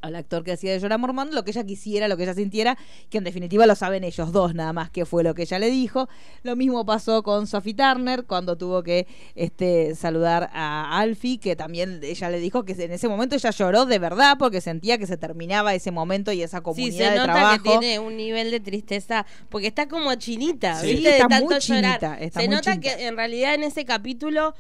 al 0.04 0.16
actor 0.16 0.44
que 0.44 0.52
hacía 0.52 0.72
de 0.72 0.80
Jorah 0.80 0.98
Mormont 0.98 1.32
lo 1.32 1.44
que 1.44 1.50
ella 1.50 1.64
quisiera, 1.64 2.08
lo 2.08 2.16
que 2.16 2.24
ella 2.24 2.34
sintiera, 2.34 2.76
que 3.10 3.18
en 3.18 3.24
definitiva 3.24 3.66
lo 3.66 3.74
saben 3.74 4.04
ellos 4.04 4.32
dos 4.32 4.54
nada 4.54 4.72
más 4.72 4.90
que 4.90 5.04
fue 5.06 5.22
lo 5.24 5.34
que 5.34 5.42
ella 5.42 5.58
le 5.58 5.70
dijo. 5.70 6.08
Lo 6.42 6.56
mismo 6.56 6.84
pasó 6.84 7.22
con 7.22 7.46
Sophie 7.46 7.74
Turner 7.74 8.24
cuando 8.24 8.56
tuvo 8.56 8.82
que 8.82 9.06
este, 9.34 9.94
saludar 9.94 10.50
a 10.52 10.98
Alfie, 10.98 11.38
que 11.38 11.56
también 11.56 12.00
ella 12.02 12.30
le 12.30 12.38
dijo 12.40 12.64
que 12.64 12.72
en 12.72 12.92
ese 12.92 13.08
momento 13.08 13.34
ella 13.36 13.50
lloró 13.50 13.86
de 13.86 13.98
verdad 13.98 14.36
porque 14.38 14.60
sentía 14.60 14.98
que 14.98 15.06
se 15.06 15.16
terminaba 15.16 15.74
ese 15.74 15.90
momento 15.90 16.32
y 16.32 16.42
esa 16.42 16.58
Sí, 16.58 16.62
comunidad 16.62 16.96
se 17.06 17.10
de 17.12 17.16
nota 17.18 17.32
trabajo. 17.32 17.62
que 17.62 17.70
tiene 17.78 17.98
un 17.98 18.16
nivel 18.16 18.50
de 18.50 18.60
tristeza, 18.60 19.26
porque 19.48 19.66
está 19.68 19.88
como 19.88 20.14
chinita, 20.16 20.80
Sí. 20.80 20.86
¿viste? 20.88 21.00
Sí, 21.02 21.06
está 21.08 21.24
de 21.24 21.28
tanto 21.28 21.44
muy 21.46 21.60
llorar. 21.60 21.82
chinita, 22.00 22.18
está 22.20 22.40
se 22.40 22.46
muy 22.46 22.54
nota 22.56 22.72
chinita. 22.72 22.96
que 22.96 23.06
en 23.06 23.16
realidad 23.16 23.54
en 23.54 23.62
ese 23.64 23.84
capítulo, 23.84 24.54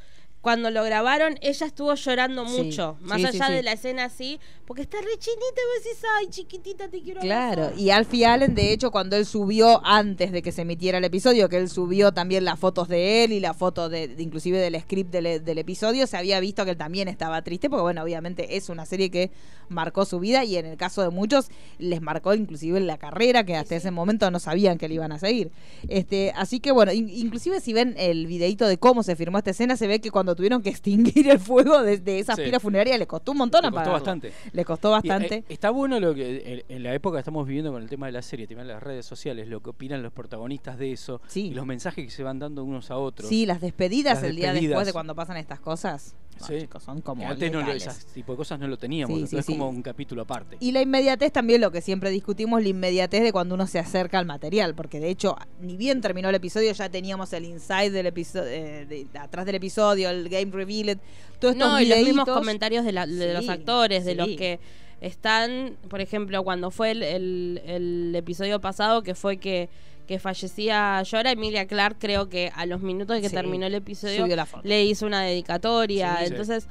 cuando 0.44 0.70
lo 0.70 0.84
grabaron, 0.84 1.36
ella 1.40 1.66
estuvo 1.66 1.92
llorando 1.94 2.46
Sí, 2.46 2.62
mucho. 2.62 2.96
Más 3.00 3.20
sí, 3.20 3.26
allá 3.26 3.46
sí, 3.46 3.52
de 3.54 3.62
la 3.64 3.72
escena 3.72 4.04
así, 4.04 4.38
porque 4.66 4.82
está 4.82 4.98
re 4.98 5.18
chinita 5.18 5.40
y 5.40 5.78
vos 5.78 5.84
decís, 5.84 6.02
ay, 6.20 6.26
chiquitita, 6.28 6.88
te 6.88 7.00
quiero 7.00 7.20
Claro, 7.20 7.62
abrazar". 7.64 7.80
y 7.80 7.90
Alfie 7.90 8.26
Allen, 8.26 8.54
de 8.54 8.70
hecho, 8.72 8.90
cuando 8.92 9.16
él 9.16 9.26
subió, 9.26 9.80
antes 9.84 10.30
de 10.30 10.42
que 10.42 10.52
se 10.52 10.62
emitiera 10.62 10.98
el 10.98 11.04
episodio, 11.04 11.48
que 11.48 11.56
él 11.56 11.68
subió 11.68 12.12
también 12.12 12.44
las 12.44 12.60
fotos 12.60 12.86
de 12.88 13.24
él 13.24 13.32
y 13.32 13.40
la 13.40 13.54
foto 13.54 13.88
de, 13.88 14.06
de- 14.08 14.22
inclusive 14.22 14.58
del 14.58 14.78
script 14.80 15.10
del, 15.10 15.42
del 15.44 15.58
episodio, 15.58 16.06
se 16.06 16.16
había 16.16 16.38
visto 16.40 16.64
que 16.64 16.72
él 16.72 16.76
también 16.76 17.08
estaba 17.08 17.42
triste, 17.42 17.68
porque 17.70 17.82
bueno, 17.82 18.02
obviamente 18.02 18.56
es 18.56 18.68
una 18.68 18.86
serie 18.86 19.10
que 19.10 19.30
marcó 19.70 20.04
su 20.04 20.20
vida 20.20 20.44
y 20.44 20.56
en 20.56 20.66
el 20.66 20.76
caso 20.76 21.00
de 21.00 21.08
muchos 21.08 21.48
les 21.78 22.02
marcó 22.02 22.34
inclusive 22.34 22.78
la 22.80 22.98
carrera, 22.98 23.44
que 23.44 23.56
hasta 23.56 23.76
ese 23.76 23.90
momento 23.90 24.30
no 24.30 24.38
sabían 24.38 24.76
que 24.76 24.88
le 24.88 24.94
iban 24.96 25.10
a 25.10 25.18
seguir. 25.18 25.50
Este, 25.88 26.32
así 26.36 26.60
que 26.60 26.70
bueno, 26.70 26.92
in- 26.92 27.08
inclusive 27.08 27.60
si 27.60 27.72
ven 27.72 27.94
el 27.96 28.26
videito 28.26 28.66
de 28.68 28.76
cómo 28.78 29.02
se 29.02 29.16
firmó 29.16 29.38
esta 29.38 29.50
escena, 29.52 29.76
se 29.78 29.86
ve 29.86 30.00
que 30.00 30.10
cuando 30.10 30.33
cuando 30.34 30.36
tuvieron 30.36 30.62
que 30.62 30.70
extinguir 30.70 31.30
el 31.30 31.38
fuego 31.38 31.82
desde 31.82 32.18
esas 32.18 32.36
Sí. 32.36 32.42
pilas 32.42 32.60
funerarias, 32.60 32.98
le 32.98 33.06
costó 33.06 33.32
un 33.32 33.38
montón 33.38 33.62
Le 33.64 33.70
costó 33.70 33.92
bastante. 33.92 34.32
Le 34.52 34.64
costó 34.64 34.88
Y, 34.88 34.92
bastante. 34.92 35.34
eh, 35.36 35.44
está 35.48 35.70
bueno 35.70 36.00
lo 36.00 36.14
que 36.14 36.64
en, 36.68 36.76
en 36.76 36.82
la 36.82 36.94
época 36.94 37.16
que 37.16 37.20
estamos 37.20 37.46
viviendo 37.46 37.72
con 37.72 37.82
el 37.82 37.88
tema 37.88 38.06
de 38.06 38.12
la 38.12 38.22
serie, 38.22 38.46
también 38.46 38.68
las 38.68 38.82
redes 38.82 39.06
sociales, 39.06 39.48
lo 39.48 39.60
que 39.62 39.70
opinan 39.70 40.02
los 40.02 40.12
protagonistas 40.12 40.78
de 40.78 40.92
eso 40.92 41.20
Sí. 41.28 41.46
y 41.48 41.54
los 41.54 41.66
mensajes 41.66 42.04
que 42.04 42.10
se 42.10 42.22
van 42.22 42.38
dando 42.38 42.64
unos 42.64 42.90
a 42.90 42.96
otros. 42.96 43.28
Sí, 43.28 43.46
las 43.46 43.60
despedidas 43.60 44.16
Las 44.16 44.24
el 44.30 44.36
día 44.36 44.46
despedidas. 44.52 44.70
después 44.70 44.86
de 44.86 44.92
cuando 44.92 45.14
pasan 45.14 45.36
estas 45.36 45.60
cosas. 45.60 46.14
no, 46.40 46.46
Sí. 46.48 46.58
chicos, 46.62 46.82
son 46.82 47.00
como 47.00 47.28
antes 47.28 47.52
no 47.52 47.60
esas 47.70 48.06
tipo 48.06 48.32
de 48.32 48.36
cosas 48.38 48.58
no 48.58 48.66
lo 48.66 48.76
teníamos, 48.76 49.30
Sí, 49.30 49.36
es 49.36 49.46
sí, 49.46 49.52
como 49.52 49.68
un 49.68 49.82
capítulo 49.82 50.22
aparte. 50.22 50.56
Y 50.58 50.72
la 50.72 50.82
inmediatez 50.82 51.30
también, 51.32 51.60
lo 51.60 51.70
que 51.70 51.80
siempre 51.80 52.10
discutimos, 52.10 52.60
la 52.60 52.68
inmediatez 52.68 53.22
de 53.22 53.30
cuando 53.30 53.54
uno 53.54 53.68
se 53.68 53.78
acerca 53.78 54.18
al 54.18 54.26
material, 54.26 54.74
porque 54.74 54.98
de 54.98 55.10
hecho, 55.10 55.36
ni 55.60 55.76
bien 55.76 56.00
terminó 56.00 56.28
el 56.30 56.34
episodio, 56.34 56.72
ya 56.72 56.88
teníamos 56.88 57.32
el 57.34 57.44
inside 57.44 57.90
del 57.92 58.06
episodio, 58.06 58.46
de, 58.50 59.06
atrás 59.16 59.46
del 59.46 59.54
episodio, 59.54 60.10
el 60.10 60.23
game 60.28 60.50
revealed, 60.52 60.98
todos 61.40 61.54
estos 61.54 61.68
No, 61.72 61.80
y 61.80 61.86
los 61.86 61.98
mismos 62.00 62.28
comentarios 62.28 62.84
de, 62.84 62.92
la- 62.92 63.06
de 63.06 63.32
los 63.34 63.44
Sí, 63.44 63.50
actores, 63.50 64.04
de 64.04 64.12
sí. 64.12 64.16
los 64.16 64.28
que 64.28 64.58
están, 65.00 65.76
por 65.88 66.00
ejemplo, 66.00 66.42
cuando 66.44 66.70
fue 66.70 66.92
el, 66.92 67.02
el- 67.02 67.62
el 67.66 68.14
episodio 68.14 68.60
pasado, 68.60 69.02
que 69.02 69.14
fue 69.14 69.36
que, 69.38 69.68
que 70.06 70.18
fallecía 70.18 71.02
Llora, 71.02 71.32
Emilia 71.32 71.66
Clark, 71.66 71.96
creo 71.98 72.28
que 72.28 72.50
a 72.54 72.66
los 72.66 72.80
minutos 72.80 73.16
de 73.16 73.22
que 73.22 73.28
Sí, 73.28 73.34
terminó 73.34 73.66
el 73.66 73.74
episodio, 73.74 74.22
subió 74.22 74.36
la 74.36 74.46
foto. 74.46 74.62
le 74.66 74.84
hizo 74.84 75.06
una 75.06 75.22
dedicatoria. 75.22 76.16
Sí, 76.18 76.24
sí. 76.26 76.30
Entonces, 76.30 76.66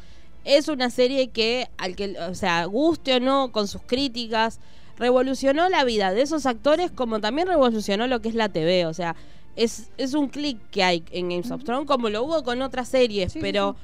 es 0.46 0.68
una 0.68 0.90
serie 0.90 1.30
que, 1.30 1.68
al 1.78 1.96
que, 1.96 2.16
o 2.20 2.36
sea, 2.36 2.66
guste 2.66 3.16
o 3.16 3.20
no, 3.20 3.52
con 3.52 3.68
sus 3.68 3.82
críticas, 3.82 4.60
revolucionó 4.98 5.70
la 5.70 5.84
vida 5.84 6.12
de 6.14 6.22
esos 6.22 6.46
actores 6.46 6.92
como 6.92 7.20
también 7.20 7.48
revolucionó 7.48 8.08
lo 8.08 8.22
que 8.22 8.30
es 8.30 8.36
la 8.36 8.50
TV. 8.50 8.86
O 8.86 8.94
sea, 8.94 9.16
es, 9.56 9.92
es 9.98 10.14
un 10.14 10.30
clic 10.30 10.60
que 10.72 10.84
hay 10.84 11.04
en 11.12 11.30
Games 11.30 11.52
of 11.52 11.64
Thrones, 11.64 11.88
como 11.88 12.10
lo 12.10 12.24
hubo 12.24 12.44
con 12.44 12.62
otras 12.62 12.90
series, 12.90 13.34
Sí, 13.34 13.40
sí, 13.40 13.42
pero 13.42 13.76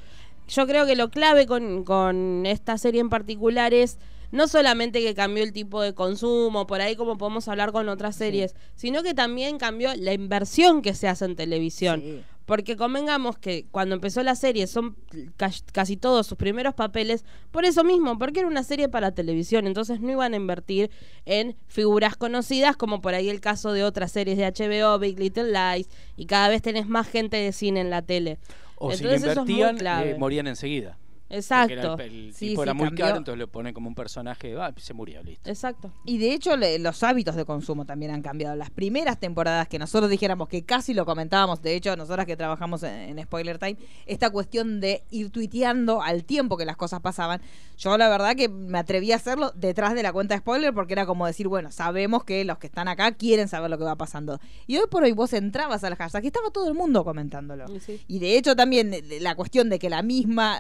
yo 0.48 0.68
creo 0.68 0.86
que 0.86 0.96
lo 0.96 1.10
clave 1.10 1.46
con, 1.46 1.84
con 1.84 2.46
esta 2.46 2.78
serie 2.78 3.02
en 3.02 3.10
particular 3.10 3.74
es 3.74 4.00
no 4.32 4.48
solamente 4.48 5.02
que 5.02 5.16
cambió 5.16 5.44
el 5.44 5.54
tipo 5.54 5.82
de 5.82 5.94
consumo, 5.94 6.68
por 6.68 6.82
ahí 6.82 6.96
como 6.96 7.18
podemos 7.18 7.48
hablar 7.48 7.72
con 7.72 7.90
otras 7.90 8.16
series, 8.16 8.56
sino 8.76 9.02
que 9.02 9.14
también 9.14 9.58
cambió 9.58 9.96
la 9.96 10.14
inversión 10.14 10.82
que 10.82 10.94
se 10.94 11.08
hace 11.08 11.26
en 11.26 11.36
televisión. 11.36 12.02
Sí. 12.02 12.22
Porque 12.50 12.76
convengamos 12.76 13.38
que 13.38 13.68
cuando 13.70 13.94
empezó 13.94 14.24
la 14.24 14.34
serie 14.34 14.66
son 14.66 14.96
ca- 15.38 15.52
casi 15.72 15.98
todos 15.98 16.26
sus 16.26 16.36
primeros 16.36 16.74
papeles 16.74 17.24
por 17.52 17.64
eso 17.64 17.84
mismo, 17.84 18.18
porque 18.18 18.40
era 18.40 18.50
una 18.50 18.64
serie 18.64 18.90
para 18.90 19.12
televisión, 19.12 19.68
entonces 19.68 20.00
no 20.02 20.10
iban 20.12 20.34
a 20.34 20.38
invertir 20.38 20.90
en 21.26 21.56
figuras 21.68 22.16
conocidas 22.16 22.76
como 22.76 23.02
por 23.02 23.14
ahí 23.14 23.30
el 23.30 23.40
caso 23.40 23.72
de 23.72 23.84
otras 23.84 24.12
series 24.12 24.36
de 24.36 24.46
HBO, 24.48 24.98
Big 24.98 25.20
Little 25.20 25.52
Lies, 25.54 25.90
y 26.18 26.26
cada 26.26 26.50
vez 26.50 26.64
tenés 26.64 26.88
más 26.88 27.08
gente 27.08 27.38
de 27.38 27.52
cine 27.52 27.82
en 27.82 27.92
la 27.92 28.02
tele. 28.02 28.40
o 28.78 28.90
si 28.92 29.04
entonces 29.04 29.22
eso 29.30 29.42
es 29.42 29.48
muy 29.48 29.54
invertían, 29.60 29.78
clave. 29.78 30.10
eh, 30.12 30.16
morían 30.18 30.48
enseguida. 30.48 30.98
Exacto. 31.30 31.74
era 31.74 31.94
el, 31.94 32.02
el 32.28 32.34
Sí, 32.34 32.50
tipo 32.50 32.62
sí, 32.62 32.66
era 32.66 32.74
muy 32.74 32.88
cambió. 32.88 33.06
caro, 33.06 33.18
entonces 33.18 33.40
lo 33.40 33.48
ponen 33.48 33.74
como 33.74 33.88
un 33.88 33.96
personaje, 33.96 34.56
ah, 34.60 34.74
se 34.78 34.94
murió, 34.94 35.22
listo. 35.24 35.50
Exacto. 35.50 35.92
Y 36.06 36.18
de 36.18 36.34
hecho 36.34 36.58
le- 36.58 36.80
los 36.80 37.04
hábitos 37.04 37.36
de 37.36 37.46
consumo 37.46 37.86
también 37.86 38.12
han 38.12 38.22
cambiado. 38.22 38.56
Las 38.56 38.70
primeras 38.72 39.20
temporadas 39.20 39.68
que 39.68 39.80
nosotros 39.80 40.10
dijéramos 40.10 40.48
que 40.50 40.64
casi 40.64 40.94
lo 40.94 41.06
comentábamos, 41.06 41.62
de 41.62 41.76
hecho 41.76 41.96
nosotras 41.96 42.26
que 42.26 42.36
trabajamos 42.36 42.84
en, 42.84 43.18
en 43.18 43.24
Spoiler 43.24 43.58
Time, 43.60 43.78
esta 44.06 44.30
cuestión 44.30 44.80
de 44.80 45.04
ir 45.12 45.30
tuiteando 45.32 46.02
al 46.02 46.24
tiempo 46.24 46.58
que 46.58 46.66
las 46.66 46.78
cosas 46.78 47.00
pasaban, 47.02 47.42
yo 47.78 47.98
la 47.98 48.10
verdad 48.10 48.36
que 48.36 48.50
me 48.50 48.78
atreví 48.80 49.12
a 49.12 49.16
hacerlo 49.18 49.52
detrás 49.56 49.94
de 49.94 50.04
la 50.04 50.12
cuenta 50.14 50.34
de 50.36 50.40
Spoiler 50.40 50.74
porque 50.74 50.94
era 50.94 51.06
como 51.06 51.26
decir, 51.26 51.48
bueno, 51.48 51.72
sabemos 51.72 52.24
que 52.24 52.44
los 52.46 52.58
que 52.58 52.68
están 52.68 52.88
acá 52.88 53.12
quieren 53.14 53.48
saber 53.48 53.70
lo 53.70 53.78
que 53.78 53.84
va 53.84 53.96
pasando. 53.96 54.40
Y 54.68 54.78
hoy 54.78 54.86
por 54.90 55.04
hoy 55.04 55.12
vos 55.12 55.34
entrabas 55.34 55.84
al 55.84 55.96
hashtag 55.96 56.24
y 56.24 56.28
estaba 56.28 56.50
todo 56.52 56.68
el 56.68 56.74
mundo 56.74 57.04
comentándolo. 57.04 57.66
Y 57.74 57.80
sí. 57.80 58.02
Y 58.08 58.20
de 58.20 58.38
hecho 58.38 58.56
también 58.56 58.94
la 59.22 59.36
cuestión 59.36 59.70
de 59.70 59.80
que 59.80 59.90
la 59.90 60.02
misma 60.02 60.58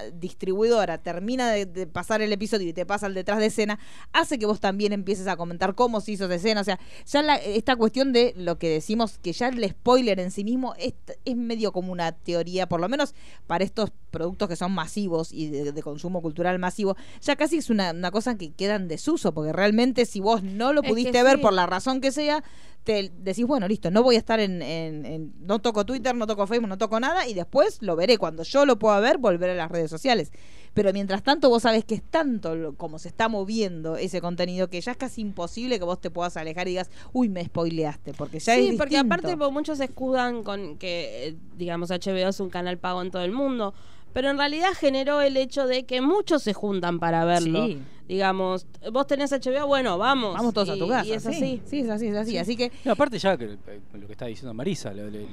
distribuidora 0.63 0.97
termina 0.97 1.51
de, 1.51 1.87
pasar 1.87 2.21
el 2.21 2.33
episodio 2.33 2.67
y 2.69 2.73
te 2.73 2.85
pasa 2.85 3.07
el 3.07 3.13
detrás 3.13 3.39
de 3.39 3.47
escena, 3.47 3.79
hace 4.13 4.37
que 4.37 4.45
vos 4.45 4.59
también 4.59 4.93
empieces 4.93 5.27
a 5.27 5.37
comentar 5.37 5.75
cómo 5.75 6.01
se 6.01 6.11
hizo 6.11 6.25
esa 6.25 6.35
escena. 6.35 6.61
O 6.61 6.63
sea, 6.63 6.79
ya 7.05 7.21
la- 7.21 7.37
esta 7.37 7.75
cuestión 7.75 8.11
de 8.13 8.33
lo 8.35 8.57
que 8.57 8.69
decimos, 8.69 9.17
que 9.19 9.33
ya 9.33 9.47
el 9.47 9.69
spoiler 9.69 10.19
en 10.19 10.31
sí 10.31 10.43
mismo 10.43 10.73
es, 10.77 10.93
es 11.25 11.35
medio 11.35 11.71
como 11.71 11.91
una 11.91 12.11
teoría, 12.11 12.67
por 12.67 12.79
lo 12.81 12.89
menos 12.89 13.13
para 13.47 13.63
estos 13.63 13.91
productos 14.09 14.47
que 14.49 14.55
son 14.55 14.71
masivos 14.71 15.31
y 15.31 15.47
de, 15.49 15.71
de 15.71 15.83
consumo 15.83 16.21
cultural 16.21 16.59
masivo, 16.59 16.95
ya 17.21 17.35
casi 17.35 17.57
es 17.57 17.69
una, 17.69 17.91
una 17.91 18.11
cosa 18.11 18.37
que 18.37 18.51
queda 18.51 18.75
en 18.75 18.87
desuso, 18.87 19.33
porque 19.33 19.53
realmente 19.53 20.05
si 20.05 20.19
vos 20.19 20.43
no 20.43 20.73
lo 20.73 20.81
Es 20.81 20.85
que 20.87 20.89
pudiste 20.91 21.23
ver 21.23 21.37
sí. 21.37 21.41
por 21.41 21.53
la 21.53 21.65
razón 21.65 22.01
que 22.01 22.11
sea, 22.11 22.43
te 22.83 23.11
decís, 23.19 23.45
bueno, 23.45 23.67
listo, 23.67 23.91
no 23.91 24.01
voy 24.03 24.15
a 24.15 24.19
estar 24.19 24.39
en, 24.39 24.61
en- 24.61 25.05
en- 25.05 25.33
no 25.41 25.59
toco 25.59 25.85
Twitter, 25.85 26.15
no 26.15 26.25
toco 26.25 26.47
Facebook, 26.47 26.69
no 26.69 26.77
toco 26.77 26.99
nada, 26.99 27.27
y 27.27 27.33
después 27.33 27.77
lo 27.81 27.95
veré. 27.95 28.17
Cuando 28.17 28.41
yo 28.43 28.65
lo 28.65 28.79
pueda 28.79 28.99
ver, 29.01 29.17
volveré 29.17 29.51
a 29.51 29.55
las 29.55 29.69
redes 29.69 29.91
sociales. 29.91 30.31
Pero 30.73 30.93
mientras 30.93 31.21
tanto, 31.21 31.49
vos 31.49 31.63
sabés 31.63 31.83
que 31.83 31.95
es 31.95 32.01
tanto 32.03 32.55
lo- 32.55 32.75
como 32.75 32.97
se 32.97 33.09
está 33.09 33.27
moviendo 33.27 33.97
ese 33.97 34.21
contenido 34.21 34.69
que 34.69 34.79
ya 34.81 34.91
es 34.91 34.97
casi 34.97 35.21
imposible 35.21 35.77
que 35.77 35.85
vos 35.85 35.99
te 35.99 36.09
puedas 36.09 36.37
alejar 36.37 36.67
y 36.67 36.71
digas, 36.71 36.89
uy, 37.11 37.27
me 37.27 37.43
spoileaste, 37.45 38.13
porque 38.13 38.39
ya 38.39 38.55
sí, 38.55 38.69
es 38.69 38.75
porque 38.77 38.95
distinto. 38.95 39.13
aparte 39.15 39.35
muchos 39.51 39.77
se 39.79 39.83
escudan 39.83 40.43
con 40.43 40.77
que, 40.77 41.27
eh, 41.27 41.35
digamos, 41.57 41.91
HBO 41.91 42.29
es 42.29 42.39
un 42.39 42.49
canal 42.49 42.77
pago 42.77 43.01
en 43.01 43.11
todo 43.11 43.23
el 43.23 43.33
mundo, 43.33 43.73
pero 44.13 44.29
en 44.29 44.37
realidad 44.37 44.69
generó 44.77 45.21
el 45.21 45.37
hecho 45.37 45.67
de 45.67 45.85
que 45.85 46.01
muchos 46.01 46.43
se 46.43 46.53
juntan 46.53 46.99
para 46.99 47.25
verlo. 47.25 47.65
Sí. 47.67 47.79
Digamos, 48.07 48.65
vos 48.91 49.05
tenés 49.05 49.31
HBO, 49.31 49.67
bueno, 49.67 49.97
vamos. 49.99 50.33
Vamos 50.35 50.53
todos 50.53 50.69
a 50.69 50.77
tu 50.77 50.87
casa. 50.87 51.05
Y 51.07 51.11
es 51.13 51.21
sí. 51.23 51.29
así. 51.29 51.61
Sí, 51.65 51.79
es 51.81 51.89
así, 51.89 52.07
es 52.07 52.15
así. 52.17 52.37
Así 52.39 52.57
que 52.57 52.71
No, 52.83 52.93
aparte 52.93 53.19
ya 53.19 53.37
que 53.37 53.45
eh, 53.45 53.79
lo 53.93 54.07
que 54.07 54.13
está 54.13 54.25
diciendo 54.25 54.53
Marisa, 54.53 54.91
lo- 54.93 55.03
el, 55.07 55.27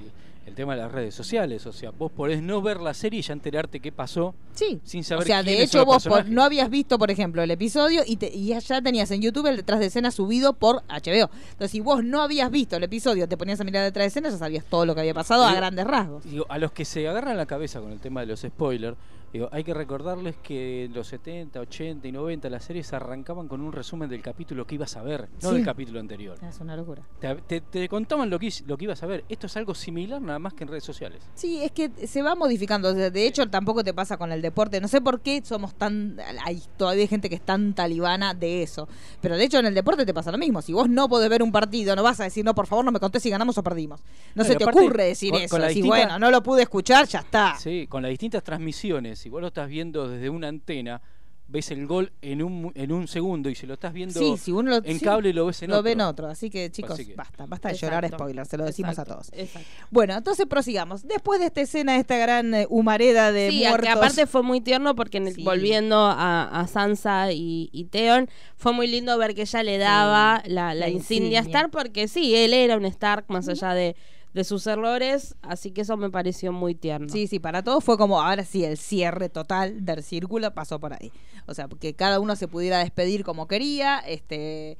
el 0.47 0.55
tema 0.55 0.75
de 0.77 0.83
las 0.83 0.93
redes 0.93 1.15
sociales, 1.15 1.67
o 1.67 1.73
sea, 1.73 1.91
vos 1.91 2.11
podés 2.13 2.41
no 2.41 2.63
ver 2.63 2.81
la 2.81 2.95
serie 2.95 3.19
y 3.21 3.23
ya 3.23 3.33
enterarte 3.33 3.81
qué 3.81 3.91
pasó 3.93 4.35
Sí. 4.55 4.81
sin 4.85 5.03
saber 5.05 5.25
o 5.25 5.27
sea, 5.27 5.43
de 5.43 5.63
hecho 5.63 5.85
vos 5.85 6.07
por- 6.07 6.29
no 6.29 6.43
habías 6.45 6.71
visto, 6.71 6.99
por 6.99 7.11
ejemplo, 7.11 7.43
el 7.43 7.51
episodio 7.51 8.03
y, 8.07 8.17
te- 8.17 8.33
y 8.35 8.47
ya- 8.49 8.81
tenías 8.81 9.11
en 9.11 9.21
YouTube 9.23 9.47
el 9.49 9.57
detrás 9.57 9.81
de 9.81 9.87
escena 9.87 10.11
subido 10.11 10.53
por 10.55 10.83
HBO. 10.89 11.31
Entonces, 11.51 11.71
si 11.73 11.81
vos 11.81 12.05
no 12.05 12.23
habías 12.23 12.51
visto 12.51 12.77
el 12.77 12.85
episodio, 12.85 13.29
te 13.29 13.37
ponías 13.37 13.61
a 13.61 13.65
mirar 13.65 13.83
detrás 13.85 14.05
de 14.05 14.09
escena, 14.09 14.31
ya 14.31 14.39
sabías 14.39 14.65
todo 14.65 14.87
lo 14.87 14.95
que 14.95 15.01
había 15.01 15.15
pasado 15.15 15.45
a 15.45 15.53
grandes 15.55 15.85
rasgos. 15.87 16.25
Digo, 16.25 16.47
a 16.49 16.59
los 16.59 16.71
que 16.73 16.85
se 16.85 17.07
agarran 17.09 17.37
la 17.37 17.47
cabeza 17.47 17.81
con 17.81 17.91
el 17.93 17.99
tema 17.99 18.21
de 18.21 18.27
los 18.27 18.41
spoilers, 18.41 18.97
digo, 19.37 19.49
hay 19.53 19.65
que 19.65 19.73
recordarles 19.75 20.37
que 20.43 20.85
en 20.85 20.93
los 20.95 21.07
70, 21.09 21.61
80 21.61 22.07
y 22.09 22.13
90 22.13 22.49
las 22.51 22.65
series 22.65 22.93
arrancaban 22.93 23.49
con 23.49 23.61
un 23.61 23.73
resumen 23.73 24.09
del 24.09 24.23
capítulo 24.23 24.67
que 24.67 24.75
ibas 24.77 24.97
a 24.97 25.03
ver, 25.03 25.29
no 25.43 25.51
Sí. 25.51 25.57
del 25.57 25.65
capítulo 25.65 26.01
anterior. 26.01 26.37
Es 26.43 26.61
una 26.61 26.77
locura. 26.77 27.03
Te, 27.21 27.35
te- 27.37 27.61
te 27.61 27.89
contaban 27.89 28.29
lo 28.31 28.39
que, 28.39 28.53
lo 28.67 28.77
que 28.77 28.85
ibas 28.85 29.03
a 29.03 29.07
ver. 29.07 29.25
Esto 29.29 29.47
es 29.47 29.57
algo 29.57 29.75
similar 29.75 30.21
nada 30.21 30.39
más 30.39 30.55
que 30.55 30.65
en 30.65 30.69
redes 30.69 30.85
sociales. 30.85 31.23
Sí, 31.35 31.63
es 31.63 31.73
que 31.73 31.91
se 32.07 32.23
va 32.23 32.35
modificando. 32.35 32.93
De 32.95 33.27
hecho, 33.27 33.49
tampoco 33.49 33.83
te 33.85 33.93
pasa 33.95 34.17
con 34.17 34.33
el 34.33 34.43
deporte. 34.43 34.81
No 34.81 34.89
sé 34.89 35.01
por 35.01 35.21
qué 35.21 35.43
somos 35.45 35.75
tan. 35.75 36.19
Hay 36.45 36.63
todavía 36.77 37.07
gente 37.07 37.29
que 37.29 37.35
es 37.37 37.43
tan 37.43 37.75
talibana 37.75 38.35
de 38.35 38.63
eso. 38.63 38.89
Pero 39.21 39.37
de 39.37 39.45
hecho, 39.45 39.59
en 39.59 39.67
el 39.67 39.75
deporte 39.75 40.07
te 40.07 40.15
pasa 40.15 40.33
lo 40.33 40.39
mismo. 40.39 40.63
Si 40.63 40.73
vos 40.73 40.89
no 40.89 41.09
podés 41.09 41.29
ver 41.29 41.43
un 41.43 41.53
partido, 41.53 41.95
no 41.97 42.03
vas 42.03 42.21
a 42.21 42.25
decir, 42.25 42.45
no, 42.45 42.55
por 42.55 42.67
favor, 42.67 42.85
no 42.85 42.93
me 42.93 43.01
contés 43.01 43.23
si 43.23 43.31
ganamos 43.31 43.59
o 43.59 43.63
perdimos. 43.63 44.01
No, 44.35 44.43
No, 44.43 44.45
se 44.45 44.57
te 44.57 44.65
ocurre 44.65 45.05
decir 45.05 45.33
con- 45.33 45.43
eso. 45.43 45.51
con 45.51 45.61
la 45.61 45.69
Si 45.69 45.75
distinta- 45.77 45.97
bueno, 45.97 46.19
no 46.19 46.31
lo 46.31 46.43
pude 46.43 46.63
escuchar, 46.63 47.07
ya 47.07 47.19
está. 47.21 47.57
Sí, 47.59 47.87
con 47.89 48.03
las 48.03 48.11
distintas 48.11 48.43
transmisiones, 48.43 49.26
si 49.27 49.31
vos 49.31 49.41
lo 49.41 49.49
estás 49.49 49.69
viendo 49.69 50.09
desde 50.09 50.31
una 50.31 50.47
antena, 50.47 51.03
ves 51.49 51.73
el 51.73 51.85
gol 51.89 52.13
en 52.23 52.45
un, 52.45 52.71
en 52.77 52.93
un 52.93 53.09
segundo 53.09 53.51
y 53.51 53.57
si 53.57 53.67
lo 53.67 53.75
estás 53.75 53.93
viendo 53.93 54.17
Sí, 54.21 54.37
si 54.37 54.53
uno 54.53 54.71
lo, 54.71 54.77
en 54.85 55.01
sí, 55.01 55.05
cable 55.05 55.33
lo 55.33 55.47
ves 55.47 55.63
en 55.63 55.71
lo 55.71 55.77
otro. 55.79 55.83
ven 55.83 56.01
otro. 56.01 56.29
Así 56.29 56.49
que, 56.49 56.71
chicos, 56.71 56.93
Así 56.93 57.07
que- 57.07 57.15
basta, 57.15 57.45
basta 57.47 57.71
de 57.71 57.75
llorar 57.75 58.09
spoilers, 58.09 58.49
se 58.49 58.57
lo 58.57 58.65
decimos 58.65 58.93
Exacto, 58.93 59.13
a 59.13 59.17
todos. 59.17 59.31
exacto. 59.33 59.69
Bueno, 59.91 60.15
entonces 60.17 60.47
prosigamos. 60.47 61.03
Después 61.09 61.41
de 61.41 61.47
esta 61.47 61.61
escena, 61.61 61.97
esta 61.97 62.17
gran 62.19 62.55
eh, 62.55 62.67
humareda 62.71 63.33
de 63.33 63.51
Sí, 63.51 63.59
muertos. 63.67 63.81
que 63.81 63.89
aparte 63.89 64.27
fue 64.29 64.45
muy 64.45 64.61
tierno 64.61 64.95
porque 64.95 65.17
en 65.19 65.27
el- 65.27 65.35
Sí. 65.35 65.43
volviendo 65.43 65.97
a, 65.99 66.45
a 66.61 66.67
Sansa 66.69 67.33
y, 67.33 67.69
y 67.73 67.87
Theon, 67.87 68.29
fue 68.57 68.73
muy 68.73 68.87
lindo 68.87 69.19
ver 69.19 69.35
que 69.35 69.43
ella 69.43 69.63
le 69.65 69.79
daba 69.79 70.43
la, 70.47 70.73
la 70.73 70.75
la 70.75 70.89
insignia 70.89 71.41
a 71.41 71.43
insignia. 71.43 71.59
Stark 71.59 71.71
porque 71.73 72.07
sí, 72.07 72.37
él 72.37 72.55
era 72.55 72.77
un 72.77 72.85
Stark 72.85 73.25
más 73.27 73.49
allá 73.49 73.75
de, 73.75 73.97
de 74.37 74.45
sus 74.45 74.67
errores, 74.67 75.35
así 75.43 75.73
que 75.73 75.81
eso 75.81 75.97
me 75.97 76.11
pareció 76.11 76.53
muy 76.53 76.75
tierno. 76.75 77.09
Sí, 77.09 77.27
sí, 77.27 77.41
para 77.41 77.65
todos 77.65 77.83
fue 77.83 77.97
como 77.99 78.21
ahora 78.23 78.45
sí, 78.45 78.65
el 78.65 78.77
cierre 78.79 79.29
total 79.29 79.85
del 79.85 80.03
círculo 80.05 80.53
pasó 80.55 80.79
por 80.79 80.93
ahí. 80.93 81.11
O 81.47 81.55
sea, 81.55 81.67
que 81.81 81.95
cada 81.95 82.21
uno 82.21 82.37
se 82.37 82.47
pudiera 82.47 82.79
despedir 82.79 83.25
como 83.25 83.49
quería. 83.49 83.99
Este, 83.99 84.79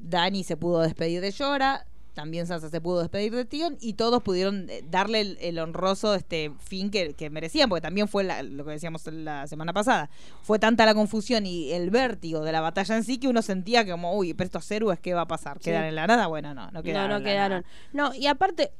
Dani 0.00 0.44
se 0.44 0.56
pudo 0.56 0.80
despedir 0.80 1.20
de 1.20 1.30
Llora, 1.32 1.86
también 2.14 2.48
Sansa 2.48 2.68
se 2.68 2.80
pudo 2.80 2.98
despedir 2.98 3.32
de 3.32 3.44
Tion 3.44 3.76
y 3.80 3.92
todos 3.92 4.24
pudieron 4.24 4.68
eh, 4.70 4.82
darle 4.90 5.20
el, 5.20 5.38
el 5.40 5.56
honroso 5.60 6.14
este 6.16 6.50
fin 6.58 6.90
que, 6.90 7.14
que 7.14 7.30
merecían, 7.30 7.68
porque 7.68 7.80
también 7.82 8.08
fue 8.08 8.24
la- 8.24 8.42
lo 8.42 8.64
que 8.64 8.72
decíamos 8.72 9.06
la 9.06 9.46
semana 9.46 9.72
pasada. 9.72 10.10
Fue 10.42 10.58
tanta 10.58 10.84
la 10.84 10.94
confusión 10.94 11.46
y 11.46 11.70
el 11.70 11.90
vértigo 11.90 12.40
de 12.40 12.50
la 12.50 12.60
batalla 12.60 12.96
en 12.96 13.04
sí 13.04 13.18
que 13.18 13.28
uno 13.28 13.40
sentía 13.40 13.84
que 13.84 13.92
como, 13.92 14.16
uy, 14.16 14.34
pero 14.34 14.46
estos 14.46 14.68
héroes, 14.72 14.98
¿qué 14.98 15.14
va 15.14 15.20
a 15.22 15.28
pasar? 15.28 15.60
¿Quedan 15.60 15.82
Sí. 15.84 15.88
en 15.90 15.94
la 15.94 16.06
nada? 16.08 16.26
Bueno, 16.26 16.54
no, 16.54 16.70
no 16.72 16.82
quedaron. 16.82 17.10
no, 17.10 17.18
no 17.20 17.24
quedaron. 17.24 17.64
No, 17.92 18.12
y 18.12 18.26
aparte, 18.26 18.72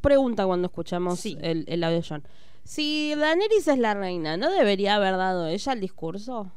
pregunta 0.00 0.46
cuando 0.46 0.66
escuchamos 0.66 1.20
Sí. 1.20 1.36
el, 1.40 1.64
el 1.68 1.84
audio 1.84 2.02
John. 2.06 2.22
Si 2.64 3.14
Daenerys 3.14 3.68
es 3.68 3.78
la 3.78 3.94
reina, 3.94 4.36
¿no 4.36 4.50
debería 4.50 4.96
haber 4.96 5.16
dado 5.16 5.46
ella 5.46 5.72
el 5.72 5.80
discurso? 5.80 6.50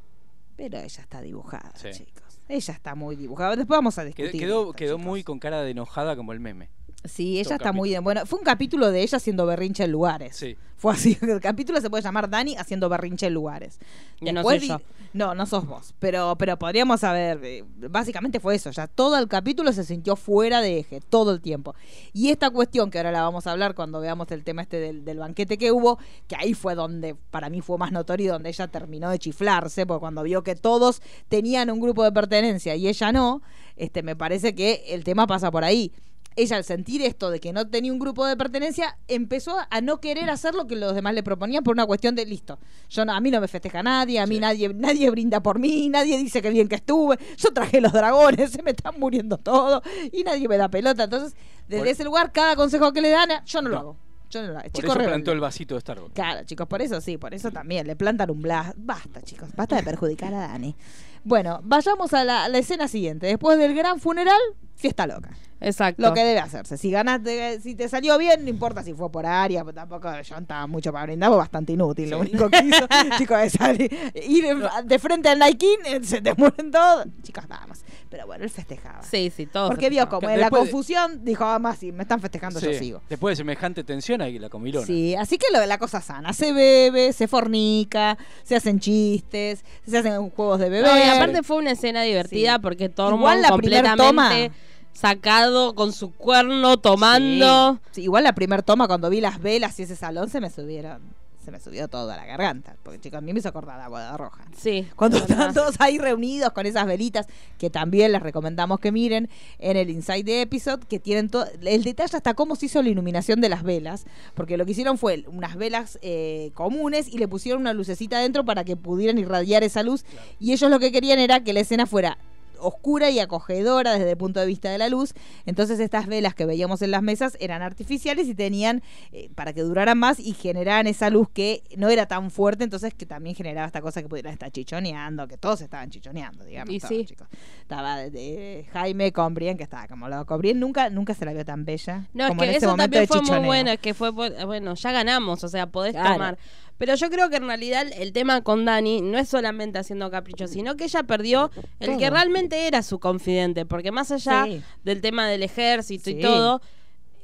Pero 0.56 0.78
ella 0.80 1.02
está 1.02 1.22
dibujada, 1.22 1.72
Sí. 1.76 1.90
chicos. 1.92 2.24
Ella 2.48 2.74
está 2.74 2.96
muy 2.96 3.16
dibujada. 3.16 3.56
Después 3.56 3.78
vamos 3.78 3.98
a 4.00 4.04
discutir. 4.06 4.32
quedó, 4.32 4.62
esto, 4.62 4.74
quedó 4.74 4.96
chicos. 4.98 5.06
muy 5.06 5.24
con 5.24 5.38
cara 5.40 5.62
de 5.62 5.72
enojada 5.72 6.16
como 6.16 6.34
el 6.34 6.40
meme. 6.40 6.70
Sí, 7.06 7.40
ella 7.40 7.56
está 7.56 7.72
muy 7.72 7.90
bien. 7.90 8.04
Bueno, 8.04 8.26
fue 8.26 8.40
un 8.40 8.46
capítulo 8.46 8.92
de 8.92 9.02
ella 9.02 9.18
haciendo 9.18 9.46
berrinche 9.46 9.86
en 9.86 9.92
lugares. 9.92 10.36
Sí. 10.36 10.58
Fue 10.76 10.94
así. 10.94 11.18
El 11.22 11.40
capítulo 11.40 11.80
se 11.80 11.90
puede 11.90 12.04
llamar 12.04 12.30
Dani 12.30 12.58
haciendo 12.58 12.90
berrinche 12.90 13.28
en 13.28 13.34
lugares. 13.34 13.80
No 14.22 14.34
Después 14.34 14.60
soy 14.60 14.68
yo. 14.68 14.78
vi- 14.80 14.84
No, 15.14 15.34
no 15.34 15.46
sos 15.46 15.66
vos. 15.66 15.94
Pero, 16.00 16.36
pero 16.38 16.60
podríamos 16.60 17.00
saber. 17.00 17.40
eh, 17.44 17.64
básicamente 17.90 18.42
fue 18.42 18.56
eso. 18.56 18.70
Ya 18.72 18.88
todo 18.88 19.18
el 19.18 19.30
capítulo 19.30 19.72
se 19.72 19.86
sintió 19.86 20.18
fuera 20.18 20.60
de 20.60 20.80
eje, 20.80 21.00
todo 21.00 21.32
el 21.32 21.40
tiempo. 21.40 21.74
Y 22.12 22.32
esta 22.32 22.50
cuestión, 22.50 22.92
que 22.92 22.98
ahora 22.98 23.14
la 23.14 23.22
vamos 23.22 23.48
a 23.48 23.54
hablar 23.54 23.76
cuando 23.76 24.02
veamos 24.02 24.30
el 24.32 24.44
tema 24.44 24.62
este 24.62 24.78
del, 24.82 25.06
del 25.06 25.20
banquete 25.20 25.58
que 25.58 25.72
hubo, 25.72 26.00
que 26.28 26.36
ahí 26.36 26.54
fue 26.54 26.76
donde 26.76 27.16
para 27.32 27.50
mí 27.50 27.62
fue 27.62 27.78
más 27.78 27.94
notorio 27.94 28.26
y 28.26 28.30
donde 28.30 28.50
ella 28.50 28.68
terminó 28.68 29.10
de 29.10 29.20
chiflarse, 29.20 29.86
porque 29.86 30.02
cuando 30.02 30.22
vio 30.24 30.44
que 30.44 30.56
todos 30.56 31.02
tenían 31.30 31.70
un 31.70 31.80
grupo 31.80 32.04
de 32.04 32.12
pertenencia 32.12 32.76
y 32.76 32.90
ella 32.90 33.14
no, 33.14 33.42
este, 33.78 34.04
me 34.04 34.18
parece 34.18 34.54
que 34.54 34.84
el 34.90 35.06
tema 35.06 35.26
pasa 35.28 35.50
por 35.50 35.64
ahí 35.64 35.94
ella 36.42 36.58
al 36.58 36.64
sentir 36.64 37.02
esto 37.02 37.30
de 37.30 37.40
que 37.40 37.52
no 37.54 37.68
tenía 37.68 37.92
un 37.92 38.00
grupo 38.00 38.26
de 38.26 38.36
pertenencia, 38.38 38.98
empezó 39.08 39.58
a 39.70 39.82
no 39.82 40.00
querer 40.00 40.30
hacer 40.30 40.56
lo 40.56 40.68
que 40.68 40.76
los 40.76 40.96
demás 40.96 41.14
le 41.14 41.24
proponían 41.24 41.64
por 41.64 41.74
una 41.74 41.86
cuestión 41.86 42.16
de 42.16 42.26
listo. 42.26 42.60
Yo 42.90 43.06
no, 43.06 43.14
a 43.14 43.20
mí 43.20 43.32
no 43.32 43.42
me 43.42 43.48
festeja 43.48 43.84
nadie, 43.84 44.20
a 44.20 44.26
mí 44.26 44.36
Sí. 44.36 44.42
nadie, 44.42 44.74
nadie 44.74 45.10
brinda 45.10 45.42
por 45.42 45.60
mí, 45.60 45.90
nadie 45.90 46.18
dice 46.18 46.42
que 46.42 46.50
bien 46.50 46.68
que 46.68 46.76
estuve, 46.76 47.18
yo 47.38 47.50
traje 47.52 47.82
los 47.82 47.92
dragones, 47.94 48.52
se 48.52 48.64
me 48.64 48.72
están 48.72 49.00
muriendo 49.00 49.38
todos 49.38 49.82
y 50.12 50.24
nadie 50.24 50.48
me 50.48 50.58
da 50.58 50.70
pelota. 50.70 51.04
Entonces, 51.06 51.36
desde 51.68 51.82
Por- 51.82 51.88
ese 51.88 52.04
lugar, 52.04 52.32
cada 52.32 52.56
consejo 52.56 52.92
que 52.94 53.02
le 53.02 53.10
dan, 53.10 53.30
yo 53.46 53.62
no 53.62 53.70
lo 53.70 53.76
No. 53.76 53.82
hago. 53.82 53.98
Yo 54.32 54.42
no 54.44 54.50
lo 54.50 54.60
hago. 54.60 54.70
Por 54.70 54.82
Chico 54.84 54.94
eso 54.94 55.04
plantó 55.10 55.32
el 55.32 55.40
vasito 55.40 55.74
de 55.74 55.82
Starbucks. 55.82 56.14
Claro, 56.14 56.46
chicos, 56.46 56.68
por 56.68 56.82
eso 56.84 57.02
sí, 57.02 57.18
por 57.18 57.34
eso 57.34 57.50
también 57.52 57.88
le 57.88 57.96
plantan 57.96 58.30
un 58.30 58.42
blas. 58.44 58.74
Basta, 58.78 59.22
chicos, 59.24 59.50
basta 59.56 59.76
de 59.78 59.82
perjudicar 59.84 60.32
a 60.36 60.48
Dani. 60.50 60.76
Bueno, 61.24 61.60
vayamos 61.64 62.14
a 62.14 62.24
la, 62.24 62.44
a 62.46 62.50
la 62.50 62.60
escena 62.60 62.88
siguiente. 62.88 63.26
Después 63.26 63.58
del 63.58 63.74
gran 63.74 64.00
funeral, 64.00 64.40
fiesta 64.80 65.06
loca. 65.06 65.30
Exacto. 65.62 66.02
Lo 66.02 66.14
que 66.14 66.24
debe 66.24 66.40
hacerse. 66.40 66.78
Si 66.78 66.90
ganaste, 66.90 67.60
si 67.60 67.76
te 67.76 67.90
salió 67.90 68.18
bien, 68.18 68.44
no 68.46 68.50
importa 68.50 68.82
si 68.82 68.94
fue 68.94 69.12
por 69.12 69.26
área, 69.26 69.62
pero 69.66 69.76
tampoco 69.76 70.10
yo 70.22 70.36
no 70.36 70.42
estaba 70.42 70.68
mucho 70.68 70.94
para 70.94 71.06
brindar, 71.06 71.28
fue 71.30 71.38
bastante 71.38 71.74
inútil. 71.74 72.10
Lo 72.10 72.24
Sí. 72.24 72.30
único 72.30 72.50
que 72.50 72.60
hizo, 72.64 72.88
chicos, 73.18 73.38
es 73.42 73.52
salir, 73.54 73.94
ir 74.26 74.46
de 74.86 75.00
frente 75.00 75.28
al 75.28 75.38
Nike, 75.40 75.68
eh, 75.86 76.00
se 76.02 76.22
te 76.22 76.34
mueren 76.36 76.72
todos. 76.72 77.08
Chicos, 77.24 77.44
nada 77.50 77.68
más. 77.68 77.84
Pero 78.10 78.26
bueno, 78.26 78.46
él 78.46 78.50
festejaba. 78.50 79.04
Sí, 79.04 79.30
sí, 79.36 79.48
todo. 79.48 79.68
Porque 79.68 79.90
vio 79.90 80.08
como 80.08 80.30
en 80.30 80.40
la 80.40 80.50
confusión, 80.50 81.26
dijo, 81.26 81.44
ah, 81.44 81.60
más 81.60 81.78
si 81.80 81.92
me 81.92 82.04
están 82.04 82.22
festejando, 82.22 82.62
yo 82.62 82.72
Sí. 82.72 82.80
sigo. 82.80 83.02
Después 83.10 83.34
de 83.34 83.42
semejante 83.44 83.84
tensión, 83.84 84.22
ahí 84.22 84.40
la 84.40 84.48
comilona. 84.48 84.88
Sí, 84.88 85.14
así 85.16 85.38
que 85.38 85.48
lo 85.52 85.60
de 85.60 85.68
la 85.68 85.78
cosa 85.78 86.00
sana. 86.00 86.32
Se 86.32 86.54
bebe, 86.54 87.12
se 87.12 87.28
fornica, 87.28 88.18
se 88.44 88.56
hacen 88.56 88.80
chistes, 88.80 89.66
se 89.86 89.98
hacen 89.98 90.30
juegos 90.30 90.60
de 90.60 90.70
bebé. 90.70 90.88
No, 90.88 90.98
y 90.98 91.02
aparte 91.02 91.44
fue 91.44 91.58
una 91.58 91.72
escena 91.72 92.04
divertida 92.04 92.54
Sí. 92.56 92.60
porque 92.62 92.88
Tormund 92.88 93.20
Igual 93.20 93.42
la 93.42 93.58
primer 93.58 93.84
completamente 93.84 94.04
toma. 94.48 94.69
Sacado 95.00 95.76
con 95.76 95.94
su 95.94 96.12
cuerno 96.12 96.78
tomando. 96.78 97.76
Sí. 97.76 97.80
Sí, 97.92 98.02
igual 98.04 98.26
la 98.26 98.34
primer 98.34 98.64
toma 98.64 98.88
cuando 98.88 99.10
vi 99.10 99.22
las 99.22 99.42
velas 99.42 99.80
y 99.80 99.84
ese 99.84 99.96
salón 99.96 100.30
se 100.30 100.42
me 100.42 100.50
subieron, 100.50 101.02
se 101.44 101.52
me 101.52 101.60
subió 101.62 101.88
todo 101.88 102.12
a 102.12 102.18
la 102.18 102.26
garganta. 102.26 102.76
Porque 102.84 103.00
chicos, 103.00 103.20
a 103.20 103.22
mí 103.22 103.32
me 103.32 103.40
hizo 103.40 103.48
acordar 103.48 103.80
a 103.80 103.88
Boda 103.88 104.18
Roja. 104.18 104.44
Sí. 104.58 104.90
Cuando 104.98 105.22
verdad. 105.22 105.32
están 105.32 105.54
todos 105.54 105.76
ahí 105.80 105.98
reunidos 106.00 106.52
con 106.52 106.66
esas 106.66 106.86
velitas, 106.86 107.28
que 107.58 107.70
también 107.70 108.12
les 108.12 108.22
recomendamos 108.22 108.82
que 108.82 108.92
miren 108.92 109.30
en 109.60 109.78
el 109.78 109.90
Inside 109.90 110.26
the 110.26 110.42
Episode, 110.42 110.86
que 110.86 111.00
tienen 111.00 111.30
todo. 111.30 111.46
El 111.62 111.84
detalle 111.84 112.18
hasta 112.18 112.34
cómo 112.34 112.58
se 112.58 112.66
hizo 112.66 112.84
la 112.84 112.90
iluminación 112.90 113.40
de 113.40 113.48
las 113.48 113.64
velas, 113.64 114.06
porque 114.34 114.58
lo 114.58 114.66
que 114.66 114.72
hicieron 114.72 114.98
fue 114.98 115.24
unas 115.28 115.56
velas 115.56 115.98
eh, 116.02 116.52
comunes 116.56 117.08
y 117.08 117.20
le 117.20 117.30
pusieron 117.30 117.62
una 117.62 117.72
lucecita 117.72 118.18
adentro 118.18 118.44
para 118.44 118.66
que 118.66 118.76
pudieran 118.76 119.18
irradiar 119.18 119.64
esa 119.64 119.82
luz. 119.82 120.04
Y 120.42 120.52
ellos 120.52 120.70
lo 120.70 120.78
que 120.78 120.92
querían 120.92 121.20
era 121.20 121.42
que 121.42 121.54
la 121.54 121.62
escena 121.62 121.86
fuera 121.86 122.18
oscura 122.62 123.10
y 123.10 123.20
acogedora 123.20 123.94
desde 123.94 124.12
el 124.12 124.18
punto 124.18 124.40
de 124.40 124.46
vista 124.46 124.70
de 124.70 124.78
la 124.78 124.90
luz. 124.90 125.14
Entonces 125.46 125.80
estas 125.80 126.08
velas 126.08 126.36
que 126.36 126.46
veíamos 126.46 126.82
en 126.82 126.92
las 126.92 127.02
mesas 127.02 127.38
eran 127.40 127.62
artificiales 127.62 128.28
y 128.28 128.36
tenían 128.36 128.84
eh, 129.12 129.30
para 129.36 129.54
que 129.54 129.62
duraran 129.62 129.98
más 129.98 130.20
y 130.20 130.34
generaran 130.34 130.88
esa 130.88 131.10
luz 131.10 131.28
que 131.34 131.64
no 131.78 131.90
era 131.90 132.06
tan 132.08 132.30
fuerte, 132.32 132.64
entonces 132.64 132.94
que 132.94 133.06
también 133.06 133.36
generaba 133.36 133.66
esta 133.68 133.82
cosa 133.82 134.02
que 134.02 134.10
pudieran 134.10 134.34
estar 134.34 134.52
chichoneando, 134.52 135.28
que 135.28 135.38
todos 135.38 135.62
estaban 135.62 135.90
chichoneando, 135.90 136.44
digamos. 136.46 136.74
Y 136.74 136.80
todos, 136.80 136.90
sí. 136.90 137.06
chicos. 137.06 137.28
Estaba 137.62 137.98
de- 137.98 138.10
de 138.12 138.66
Jaime 138.74 139.12
con 139.12 139.34
que 139.40 139.64
estaba 139.64 139.88
como 139.88 140.10
loco. 140.10 140.38
Brienne 140.38 140.60
nunca, 140.60 140.90
nunca 140.90 141.14
se 141.14 141.24
la 141.26 141.32
vio 141.34 141.46
tan 141.46 141.64
bella. 141.66 142.08
No, 142.14 142.26
es 142.26 142.32
en 142.32 142.38
que 142.38 142.46
ese 142.50 142.58
eso 142.58 142.68
momento 142.70 142.98
también 142.98 143.08
fue 143.08 143.22
muy 143.22 143.46
bueno, 143.46 143.72
es 143.72 143.80
que 143.80 143.94
fue, 143.94 144.10
bueno, 144.10 144.74
ya 144.76 144.92
ganamos, 144.92 145.44
o 145.44 145.48
sea, 145.48 145.68
podés 145.68 145.94
Claro. 145.94 146.14
tomar. 146.14 146.38
Pero 146.80 146.96
yo 146.96 147.10
creo 147.12 147.30
que 147.30 147.36
en 147.36 147.46
realidad 147.46 147.86
el 147.98 148.12
tema 148.14 148.42
con 148.42 148.66
Dani 148.66 149.02
no 149.02 149.20
es 149.20 149.30
solamente 149.30 149.78
haciendo 149.78 150.10
caprichos, 150.10 150.50
sino 150.50 150.76
que 150.76 150.86
ella 150.86 151.04
perdió 151.04 151.52
el 151.80 151.98
que 151.98 152.10
realmente 152.10 152.66
era 152.68 152.82
su 152.82 153.00
confidente, 153.00 153.66
porque 153.68 153.92
más 153.92 154.12
allá 154.12 154.46
Sí. 154.46 154.62
del 154.84 155.02
tema 155.02 155.28
del 155.28 155.44
ejército 155.44 156.10
y 156.10 156.20
todo, 156.22 156.62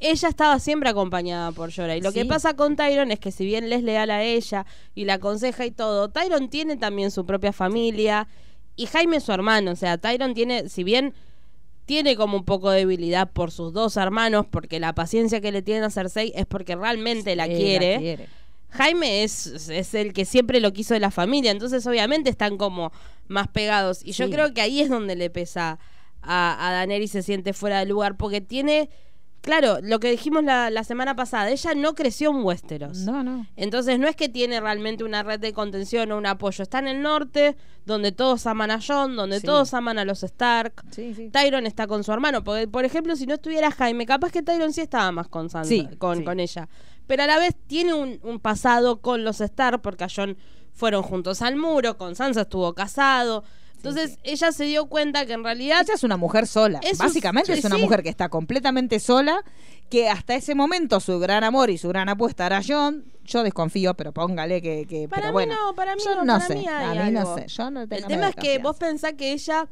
ella 0.02 0.28
estaba 0.28 0.60
siempre 0.60 0.90
acompañada 0.90 1.52
por 1.54 1.74
Jorah. 1.74 1.96
Y 1.96 2.02
lo 2.02 2.12
que 2.12 2.26
pasa 2.26 2.54
con 2.56 2.76
Tyron 2.76 3.12
es 3.12 3.20
que 3.20 3.32
si 3.32 3.46
bien 3.46 3.70
le 3.70 3.78
es 3.78 3.84
leal 3.84 4.12
a 4.12 4.22
ella 4.24 4.66
y 4.94 5.06
la 5.06 5.16
aconseja 5.16 5.66
y 5.66 5.72
todo, 5.72 6.10
Tyron 6.10 6.50
tiene 6.50 6.76
también 6.76 7.10
su 7.10 7.26
propia 7.26 7.54
familia 7.54 8.28
y 8.76 8.88
Jaime 8.88 9.18
es 9.18 9.24
su 9.24 9.32
hermano, 9.32 9.72
o 9.72 9.76
sea, 9.78 9.98
Tyron 9.98 10.34
tiene, 10.34 10.68
si 10.68 10.84
bien 10.84 11.14
tiene 11.86 12.18
como 12.18 12.36
un 12.36 12.44
poco 12.44 12.72
de 12.72 12.80
debilidad 12.80 13.32
por 13.32 13.52
sus 13.52 13.72
dos 13.72 13.96
hermanos, 13.96 14.48
porque 14.52 14.82
la 14.82 14.94
paciencia 14.94 15.40
que 15.40 15.54
le 15.54 15.62
tiene 15.62 15.86
a 15.86 15.90
Cersei 15.90 16.34
es 16.36 16.46
porque 16.46 16.76
realmente 16.76 17.36
la 17.38 17.48
quiere. 17.48 18.28
Jaime 18.76 19.24
es, 19.24 19.48
es 19.70 19.94
el 19.94 20.14
que 20.14 20.26
siempre 20.26 20.60
lo 20.60 20.72
quiso 20.74 20.94
de 20.94 21.00
la 21.00 21.12
familia, 21.12 21.52
entonces 21.52 21.86
obviamente 21.88 22.30
están 22.30 22.58
como 22.58 22.92
más 23.28 23.48
pegados. 23.48 24.02
Y 24.04 24.12
yo 24.12 24.26
Sí. 24.26 24.32
creo 24.32 24.54
que 24.54 24.62
ahí 24.62 24.82
es 24.82 24.90
donde 24.90 25.16
le 25.16 25.30
pesa 25.30 25.80
a, 26.22 26.68
a 26.68 26.72
Daenerys 26.72 27.12
se 27.12 27.22
siente 27.24 27.54
fuera 27.54 27.80
de 27.80 27.86
lugar, 27.86 28.18
porque 28.18 28.42
tiene, 28.42 28.90
claro, 29.46 29.78
lo 29.82 30.00
que 30.02 30.10
dijimos 30.12 30.44
la, 30.44 30.70
la 30.70 30.84
semana 30.84 31.16
pasada, 31.16 31.50
ella 31.50 31.74
no 31.76 31.96
creció 31.96 32.32
en 32.32 32.44
Westeros. 32.44 32.98
No, 33.00 33.24
no. 33.24 33.46
Entonces 33.56 34.00
no 34.00 34.08
es 34.08 34.16
que 34.16 34.28
tiene 34.28 34.60
realmente 34.60 35.04
una 35.04 35.24
red 35.24 35.40
de 35.40 35.54
contención 35.54 36.12
o 36.12 36.18
un 36.18 36.26
apoyo, 36.26 36.64
está 36.64 36.80
en 36.80 36.88
el 36.88 37.02
norte, 37.02 37.56
donde 37.86 38.12
todos 38.12 38.46
aman 38.48 38.72
a 38.72 38.80
Jon, 38.82 39.16
donde 39.16 39.40
Sí. 39.40 39.46
todos 39.46 39.74
aman 39.74 40.00
a 40.00 40.06
los 40.06 40.24
Stark. 40.24 40.84
Sí, 40.92 41.14
sí. 41.14 41.30
Tyron 41.30 41.66
está 41.68 41.88
con 41.88 42.04
su 42.04 42.12
hermano. 42.12 42.44
Porque, 42.44 42.68
por 42.68 42.84
ejemplo, 42.84 43.16
si 43.16 43.26
no 43.28 43.36
estuviera 43.36 43.70
Jaime, 43.72 44.06
capaz 44.06 44.32
que 44.32 44.42
Tyron 44.42 44.74
sí 44.74 44.82
estaba 44.82 45.12
más 45.12 45.28
con 45.28 45.50
Sansa, 45.50 45.74
con, 46.00 46.24
con 46.24 46.40
ella. 46.40 46.68
Pero 47.08 47.24
a 47.24 47.28
la 47.28 47.38
vez 47.38 47.56
tiene 47.68 47.94
un, 47.94 48.20
un 48.24 48.40
pasado 48.40 49.00
con 49.02 49.24
los 49.24 49.40
Stark, 49.40 49.82
porque 49.82 50.04
a 50.04 50.08
Jon 50.14 50.38
fueron 50.74 51.04
juntos 51.04 51.42
al 51.44 51.56
muro, 51.56 51.98
con 51.98 52.16
Sansa 52.16 52.42
estuvo 52.42 52.74
casado. 52.74 53.44
Entonces 53.78 54.18
ella 54.24 54.52
se 54.52 54.66
dio 54.66 54.88
cuenta 54.88 55.26
que 55.26 55.34
en 55.34 55.44
realidad 55.44 55.82
Ella 55.82 55.94
es 55.94 56.04
una 56.04 56.18
mujer 56.18 56.48
sola. 56.48 56.80
Es 56.84 56.94
un- 57.00 57.06
Básicamente 57.06 57.54
es 57.54 57.64
una 57.66 57.76
sí. 57.76 57.82
mujer 57.82 58.02
que 58.04 58.10
está 58.10 58.30
completamente 58.30 59.00
sola, 59.00 59.44
que 59.90 60.10
hasta 60.10 60.34
ese 60.36 60.56
momento 60.56 61.00
su 61.00 61.20
gran 61.20 61.44
amor 61.44 61.70
y 61.70 61.78
su 61.78 61.88
gran 61.90 62.10
apuesta 62.10 62.46
era 62.48 62.62
John. 62.68 63.06
Yo 63.26 63.44
desconfío, 63.44 63.94
pero 63.96 64.12
póngale 64.12 64.62
que... 64.62 64.86
que 64.88 65.08
Para 65.08 65.22
pero 65.24 65.28
mí 65.30 65.34
bueno, 65.34 65.56
no, 65.68 65.76
para 65.76 65.96
mí 65.96 66.02
yo 66.04 66.16
no, 66.16 66.24
no 66.26 66.34
para 66.34 66.48
sé. 66.48 66.56
mí 66.56 66.68
hay 66.68 66.98
a 66.98 67.04
mí 67.06 67.12
no 67.12 67.36
sé. 67.36 67.48
Yo 67.48 67.70
no 67.72 67.82
El 67.82 68.06
tema 68.06 68.30
es 68.30 68.36
que 68.36 68.58
vos 68.60 68.78
pensás 68.78 69.14
que 69.14 69.32
ella, 69.34 69.68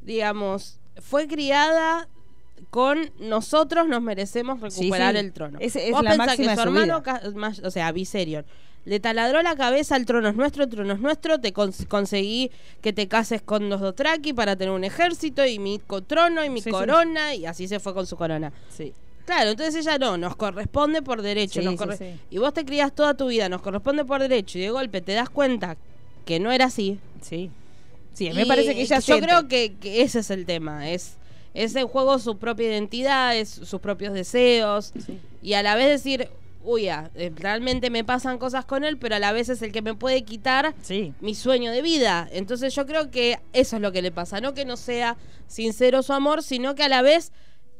digamos, 0.00 0.80
fue 1.00 1.26
criada 1.26 2.08
con 2.70 3.10
nosotros 3.18 3.88
nos 3.88 4.02
merecemos 4.02 4.60
recuperar 4.60 5.16
el 5.16 5.32
trono. 5.32 5.58
Es 5.60 5.74
vos 5.90 6.02
la 6.02 6.10
pensás 6.10 6.26
máxima 6.26 6.50
que 6.50 6.56
su 6.56 6.62
hermano, 6.62 7.02
o 7.64 7.70
sea, 7.70 7.90
Viserion, 7.92 8.44
le 8.86 8.98
taladró 9.00 9.42
la 9.42 9.54
cabeza 9.56 9.94
al 9.94 10.06
trono 10.06 10.28
es 10.28 10.34
nuestro, 10.36 10.64
el 10.64 10.70
trono 10.70 10.94
es 10.94 11.00
nuestro, 11.00 11.38
te 11.38 11.52
cons- 11.52 11.86
conseguí 11.86 12.50
que 12.80 12.92
te 12.92 13.08
cases 13.08 13.42
con 13.42 13.68
los 13.68 13.80
Dothraki 13.80 14.32
para 14.32 14.56
tener 14.56 14.72
un 14.72 14.84
ejército 14.84 15.44
y 15.46 15.58
mi 15.58 15.80
trono 16.06 16.44
y 16.44 16.48
mi 16.50 16.60
Sí, 16.60 16.64
sí. 16.64 16.70
corona 16.70 17.34
y 17.34 17.46
así 17.46 17.68
se 17.68 17.78
fue 17.78 17.92
con 17.94 18.06
su 18.06 18.16
corona. 18.16 18.52
Sí. 18.74 18.92
Claro, 19.26 19.50
entonces 19.50 19.76
ella 19.86 19.98
no, 19.98 20.16
nos 20.16 20.34
corresponde 20.34 21.02
por 21.02 21.22
derecho. 21.22 21.60
Sí, 21.60 21.64
nos 21.64 21.74
sí, 21.74 21.78
corre- 21.78 21.96
sí. 21.98 22.20
Y 22.30 22.38
vos 22.38 22.52
te 22.54 22.64
crías 22.64 22.92
toda 22.94 23.14
tu 23.14 23.28
vida, 23.28 23.48
nos 23.48 23.60
corresponde 23.62 24.04
por 24.04 24.20
derecho 24.20 24.58
y 24.58 24.62
de 24.62 24.70
golpe 24.70 25.00
te 25.02 25.12
das 25.12 25.30
cuenta 25.30 25.76
que 26.24 26.40
no 26.40 26.50
era 26.50 26.64
así. 26.64 26.98
Sí. 27.20 27.50
Sí, 28.14 28.26
a 28.28 28.30
mí 28.30 28.36
me 28.38 28.46
parece 28.46 28.74
que 28.74 28.80
ella 28.82 28.96
Yo 28.96 29.02
siente- 29.02 29.26
creo 29.26 29.46
que, 29.46 29.74
que 29.80 30.02
ese 30.02 30.18
es 30.20 30.30
el 30.30 30.46
tema. 30.46 30.90
Es, 30.90 31.14
es 31.54 31.76
en 31.76 31.86
juego 31.86 32.18
su 32.18 32.38
propia 32.38 32.66
identidad, 32.68 33.36
es 33.36 33.50
sus 33.50 33.80
propios 33.80 34.14
deseos. 34.14 34.92
Y 35.42 35.52
a 35.52 35.62
la 35.62 35.76
vez 35.76 35.88
decir, 35.88 36.28
uy, 36.62 36.88
ah, 36.88 37.10
eh, 37.14 37.32
realmente 37.34 37.90
me 37.90 38.04
pasan 38.04 38.38
cosas 38.38 38.64
con 38.64 38.84
él, 38.84 38.98
pero 38.98 39.16
a 39.16 39.18
la 39.18 39.32
vez 39.32 39.48
es 39.48 39.62
el 39.62 39.72
que 39.72 39.82
me 39.82 39.94
puede 39.94 40.22
quitar 40.24 40.74
Sí. 40.82 41.14
mi 41.20 41.34
sueño 41.34 41.72
de 41.72 41.82
vida. 41.82 42.28
Entonces 42.32 42.74
yo 42.74 42.86
creo 42.86 43.10
que 43.10 43.38
eso 43.52 43.76
es 43.76 43.82
lo 43.82 43.92
que 43.92 44.02
le 44.02 44.10
pasa. 44.12 44.40
No 44.40 44.54
que 44.54 44.64
no 44.64 44.76
sea 44.76 45.16
sincero 45.46 46.02
su 46.02 46.12
amor, 46.12 46.42
sino 46.42 46.74
que 46.74 46.82
a 46.84 46.88
la 46.88 47.02
vez 47.02 47.32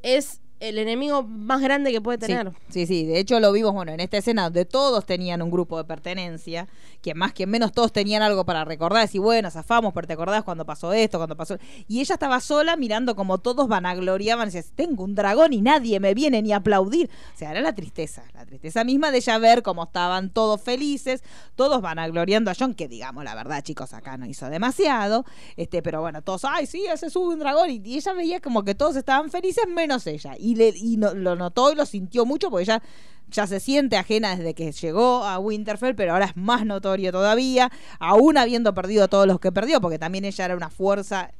es 0.03 0.41
el 0.61 0.79
enemigo 0.79 1.23
más 1.23 1.63
grande 1.63 1.91
que 1.91 2.03
puede 2.03 2.19
tener. 2.19 2.53
Sí, 2.69 2.87
sí, 2.87 3.07
de 3.07 3.19
hecho 3.19 3.41
lo 3.41 3.51
vimos, 3.51 3.73
bueno, 3.73 3.93
en 3.93 4.01
esta 4.01 4.19
escena 4.19 4.45
donde 4.45 4.67
todos 4.67 5.07
tenían 5.07 5.41
un 5.41 5.51
grupo 5.51 5.79
de 5.79 5.85
pertenencia, 5.85 6.69
que 7.01 7.15
más 7.15 7.33
que 7.33 7.47
menos 7.47 7.73
todos 7.73 7.93
tenían 7.93 8.23
algo 8.23 8.45
para 8.45 8.65
recordar, 8.67 9.03
decir, 9.03 9.23
bueno, 9.23 9.51
zafamos, 9.51 9.95
pero 9.95 10.07
te 10.07 10.13
acordás 10.13 10.45
cuando 10.45 10.67
pasó 10.67 10.93
esto, 10.93 11.19
cuando 11.19 11.35
pasó... 11.35 11.57
Y 11.89 12.01
ella 12.01 12.15
estaba 12.15 12.41
sola 12.41 12.77
mirando 12.77 13.17
como 13.17 13.39
todos 13.39 13.69
vanagloriaban, 13.69 14.51
decía, 14.51 14.71
tengo 14.75 15.03
un 15.03 15.15
dragón 15.15 15.55
y 15.55 15.63
nadie 15.63 15.99
me 15.99 16.13
viene 16.13 16.43
ni 16.43 16.53
a 16.53 16.57
aplaudir. 16.57 17.09
O 17.35 17.39
sea, 17.39 17.53
era 17.53 17.63
la 17.63 17.75
tristeza, 17.75 18.23
la 18.35 18.45
tristeza 18.45 18.85
misma 18.85 19.11
de 19.11 19.19
ella 19.19 19.39
ver 19.39 19.63
cómo 19.63 19.85
estaban 19.85 20.29
todos 20.29 20.61
felices, 20.61 21.25
todos 21.57 21.81
vanagloriando 21.81 22.51
a 22.51 22.55
John, 22.59 22.75
que 22.75 22.87
digamos 22.87 23.25
la 23.25 23.35
verdad, 23.35 23.63
chicos, 23.63 23.95
acá 23.95 24.19
no 24.19 24.27
hizo 24.27 24.51
demasiado, 24.51 25.25
este, 25.57 25.83
pero 25.83 26.03
bueno, 26.03 26.21
todos, 26.21 26.45
ay, 26.45 26.67
sí, 26.67 26.85
ese 26.85 27.09
sube 27.09 27.33
un 27.33 27.39
dragón, 27.39 27.71
y, 27.71 27.81
y 27.83 27.97
ella 27.97 28.13
veía 28.13 28.41
como 28.41 28.63
que 28.63 28.75
todos 28.75 28.97
estaban 28.97 29.31
felices 29.31 29.65
menos 29.67 30.07
ella. 30.07 30.35
Y 30.39 30.50
y, 30.51 30.55
le, 30.55 30.69
y 30.77 30.97
no- 30.97 31.15
lo 31.15 31.37
notó 31.37 31.73
y 31.73 31.75
lo 31.75 31.87
sintió 31.87 32.25
mucho 32.27 32.51
porque 32.51 32.65
ya, 32.67 32.83
ya 33.31 33.47
se 33.47 33.61
siente 33.61 33.97
ajena 33.97 34.37
desde 34.37 34.55
que 34.55 34.73
llegó 34.73 35.25
a 35.25 35.39
Winterfell, 35.39 35.95
pero 35.95 36.13
ahora 36.13 36.27
es 36.27 36.37
más 36.37 36.65
notorio 36.67 37.13
todavía, 37.13 37.71
aún 37.99 38.37
habiendo 38.39 38.75
perdido 38.75 39.09
todos 39.09 39.27
los 39.27 39.39
que 39.41 39.53
perdió, 39.53 39.81
porque 39.81 39.99
también 39.99 40.25
ella 40.25 40.45
era 40.45 40.57
una 40.57 40.71
fuerza 40.71 41.31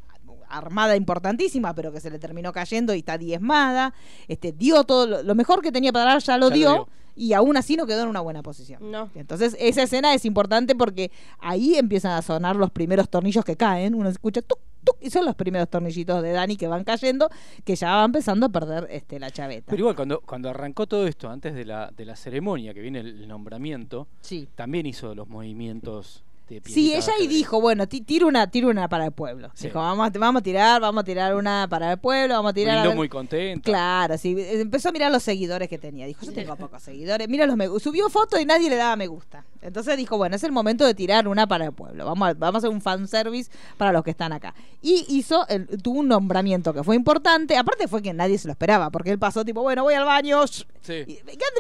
armada 0.49 0.97
importantísima, 0.97 1.75
pero 1.75 1.93
que 1.93 2.01
se 2.01 2.11
le 2.11 2.19
terminó 2.19 2.53
cayendo 2.53 2.93
y 2.95 2.99
está 2.99 3.17
diezmada. 3.19 3.95
Este, 4.27 4.51
dio 4.53 4.83
todo 4.85 5.07
lo, 5.07 5.23
lo 5.23 5.35
mejor 5.37 5.63
que 5.63 5.71
tenía 5.71 5.93
para 5.93 6.07
dar, 6.07 6.23
ya 6.23 6.39
lo 6.39 6.49
Ya 6.49 6.55
dio, 6.57 6.89
y 7.15 7.35
aún 7.35 7.57
así 7.57 7.77
no 7.77 7.87
quedó 7.87 8.03
en 8.03 8.09
una 8.09 8.21
buena 8.21 8.43
posición. 8.43 8.91
No. 8.91 9.11
Entonces, 9.15 9.57
esa 9.61 9.83
escena 9.85 10.13
es 10.15 10.25
importante 10.25 10.75
porque 10.75 11.13
ahí 11.39 11.77
empiezan 11.77 12.13
a 12.13 12.23
sonar 12.23 12.57
los 12.57 12.71
primeros 12.73 13.09
tornillos 13.09 13.45
que 13.45 13.57
caen. 13.57 13.95
Uno 13.95 14.09
escucha 14.09 14.43
tuc, 14.43 14.59
tuc, 14.85 14.97
y 15.01 15.11
son 15.11 15.25
los 15.25 15.35
primeros 15.35 15.69
tornillitos 15.69 16.23
de 16.23 16.33
Dani 16.33 16.57
que 16.57 16.69
van 16.69 16.85
cayendo, 16.85 17.29
que 17.65 17.77
ya 17.77 17.97
va 17.97 18.05
empezando 18.05 18.47
a 18.47 18.49
perder 18.49 18.87
este, 18.91 19.19
la 19.19 19.31
chaveta. 19.31 19.67
Pero 19.69 19.81
igual, 19.81 19.97
cuando, 19.97 20.21
cuando 20.21 20.49
arrancó 20.51 20.87
todo 20.87 21.07
esto, 21.07 21.29
antes 21.29 21.55
de 21.55 21.65
la, 21.65 21.93
de 21.97 22.05
la 22.05 22.17
ceremonia, 22.17 22.75
que 22.75 22.81
viene 22.81 23.01
el 23.01 23.29
nombramiento, 23.29 24.09
sí. 24.21 24.49
también 24.55 24.87
hizo 24.87 25.15
los 25.15 25.29
movimientos 25.29 26.25
de 26.59 26.71
Sí, 26.71 26.93
ella 26.95 27.13
y 27.21 27.27
dijo, 27.29 27.61
bueno, 27.61 27.87
ti- 27.87 28.01
tira 28.01 28.27
una, 28.27 28.51
tira 28.51 28.67
una 28.67 28.89
para 28.89 29.05
el 29.07 29.13
pueblo. 29.13 29.51
Sí. 29.55 29.69
Dijo, 29.69 29.79
vamos, 29.79 30.07
a- 30.09 30.19
vamos 30.19 30.41
a 30.41 30.43
tirar, 30.43 30.81
vamos 30.81 31.03
a 31.03 31.05
tirar 31.05 31.35
una 31.37 31.69
para 31.71 31.93
el 31.93 31.99
pueblo, 31.99 32.35
vamos 32.35 32.51
a 32.51 32.55
tirar. 32.55 32.79
a 32.79 32.87
ver- 32.89 32.97
muy 32.97 33.09
contenta. 33.09 33.63
Claro, 33.65 34.19
sí. 34.19 34.35
Empezó 34.39 34.89
a 34.89 34.93
mirar 34.93 35.13
los 35.13 35.23
seguidores 35.23 35.69
que 35.69 35.79
tenía. 35.79 36.07
Dijo, 36.07 36.25
yo 36.27 36.33
tengo 36.33 36.57
pocos 36.57 36.83
seguidores. 36.83 37.29
Mira 37.29 37.47
los 37.47 37.57
me 37.57 37.69
Subió 37.79 38.09
fotos 38.11 38.41
y 38.41 38.45
nadie 38.45 38.69
le 38.69 38.77
daba 38.77 38.97
me 38.97 39.07
gusta. 39.07 39.45
Entonces 39.63 39.97
dijo, 39.97 40.17
bueno, 40.17 40.35
es 40.37 40.43
el 40.43 40.53
momento 40.53 40.85
de 40.87 40.95
tirar 40.95 41.29
una 41.29 41.47
para 41.47 41.67
el 41.67 41.73
pueblo. 41.73 42.05
Vamos 42.07 42.29
a, 42.31 42.35
vamos 42.35 42.55
a 42.57 42.59
hacer 42.59 42.71
un 42.71 42.81
fanservice 42.81 43.51
para 43.77 43.93
los 43.93 44.03
que 44.03 44.11
están 44.11 44.33
acá. 44.33 44.55
Y 44.83 45.05
hizo, 45.09 45.47
el- 45.49 45.67
tuvo 45.83 46.01
un 46.01 46.09
nombramiento 46.09 46.73
que 46.73 46.83
fue 46.83 46.97
importante. 46.97 47.57
Aparte 47.57 47.87
fue 47.87 48.03
que 48.03 48.13
nadie 48.13 48.39
se 48.39 48.49
lo 48.49 48.53
esperaba, 48.53 48.91
porque 48.91 49.11
él 49.11 49.19
pasó 49.19 49.45
tipo, 49.45 49.61
bueno, 49.63 49.83
voy 49.83 49.95
al 49.95 50.05
baño. 50.07 50.47
Sí. 50.47 51.05
y, 51.07 51.15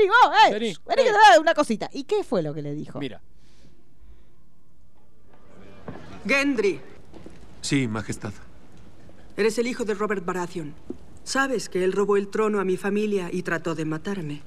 vos, 0.08 0.36
eh, 0.48 0.52
Vení, 0.52 0.72
shh, 0.72 0.78
vení 0.86 1.02
que 1.02 1.08
eh. 1.10 1.12
te 1.34 1.38
una 1.40 1.54
cosita. 1.54 1.90
¿Y 1.92 2.04
qué 2.04 2.24
fue 2.24 2.42
lo 2.42 2.54
que 2.54 2.62
le 2.62 2.74
dijo? 2.74 2.98
Mira, 2.98 3.20
Gendry, 6.26 6.80
Sí, 7.62 7.88
Majestad. 7.88 8.32
eres 9.36 9.58
el 9.58 9.66
hijo 9.66 9.84
de 9.84 9.94
Robert 9.94 10.24
Baratheon. 10.24 10.74
Sabes 11.24 11.68
que 11.68 11.84
él 11.84 11.92
robó 11.92 12.16
el 12.16 12.28
trono 12.28 12.60
a 12.60 12.64
mi 12.64 12.76
familia 12.76 13.28
y 13.32 13.42
trató 13.42 13.74
de 13.74 13.84
matarme. 13.84 14.42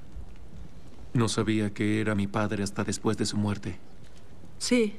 No 1.13 1.27
sabía 1.29 1.73
que 1.73 2.01
era 2.01 2.15
mi 2.15 2.25
padre 2.27 2.63
hasta 2.63 2.83
después 2.83 3.17
de 3.17 3.25
su 3.25 3.37
muerte. 3.37 3.77
Sí, 4.57 4.95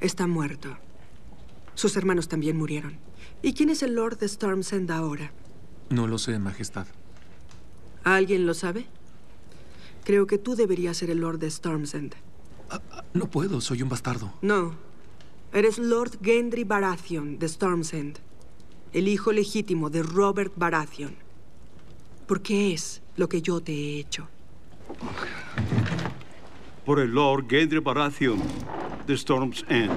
está 0.00 0.26
muerto. 0.26 0.76
Sus 1.74 1.96
hermanos 1.96 2.28
también 2.28 2.56
murieron. 2.56 2.96
¿Y 3.42 3.52
quién 3.52 3.68
es 3.70 3.82
el 3.82 3.94
Lord 3.94 4.18
de 4.18 4.26
Storm's 4.26 4.72
End 4.72 4.90
ahora? 4.90 5.32
No 5.90 6.06
lo 6.06 6.18
sé, 6.18 6.38
Majestad. 6.38 6.86
¿Alguien 8.04 8.46
lo 8.46 8.54
sabe? 8.54 8.86
Creo 10.04 10.26
que 10.26 10.38
tú 10.38 10.54
deberías 10.56 10.96
ser 10.96 11.10
el 11.10 11.18
Lord 11.18 11.38
de 11.38 11.46
Storm's 11.48 11.94
End. 11.94 12.14
No 13.12 13.26
puedo, 13.30 13.60
soy 13.60 13.82
un 13.82 13.88
bastardo. 13.90 14.32
No, 14.40 14.74
eres 15.52 15.78
Lord 15.78 16.18
Gendry 16.22 16.64
Baratheon 16.64 17.38
de 17.38 17.46
Storm's 17.46 17.92
End, 17.92 18.18
el 18.92 19.08
hijo 19.08 19.32
legítimo 19.32 19.90
de 19.90 20.02
Robert 20.02 20.52
Baratheon. 20.56 21.14
Porque 22.26 22.72
es 22.72 23.02
lo 23.16 23.28
que 23.28 23.42
yo 23.42 23.60
te 23.60 23.72
he 23.72 23.98
hecho. 23.98 24.28
por 26.84 26.98
el 26.98 27.12
Lord 27.12 27.46
Gendry 27.48 27.78
Baratheon 27.78 28.40
de 29.06 29.14
Storm's 29.14 29.64
End. 29.68 29.92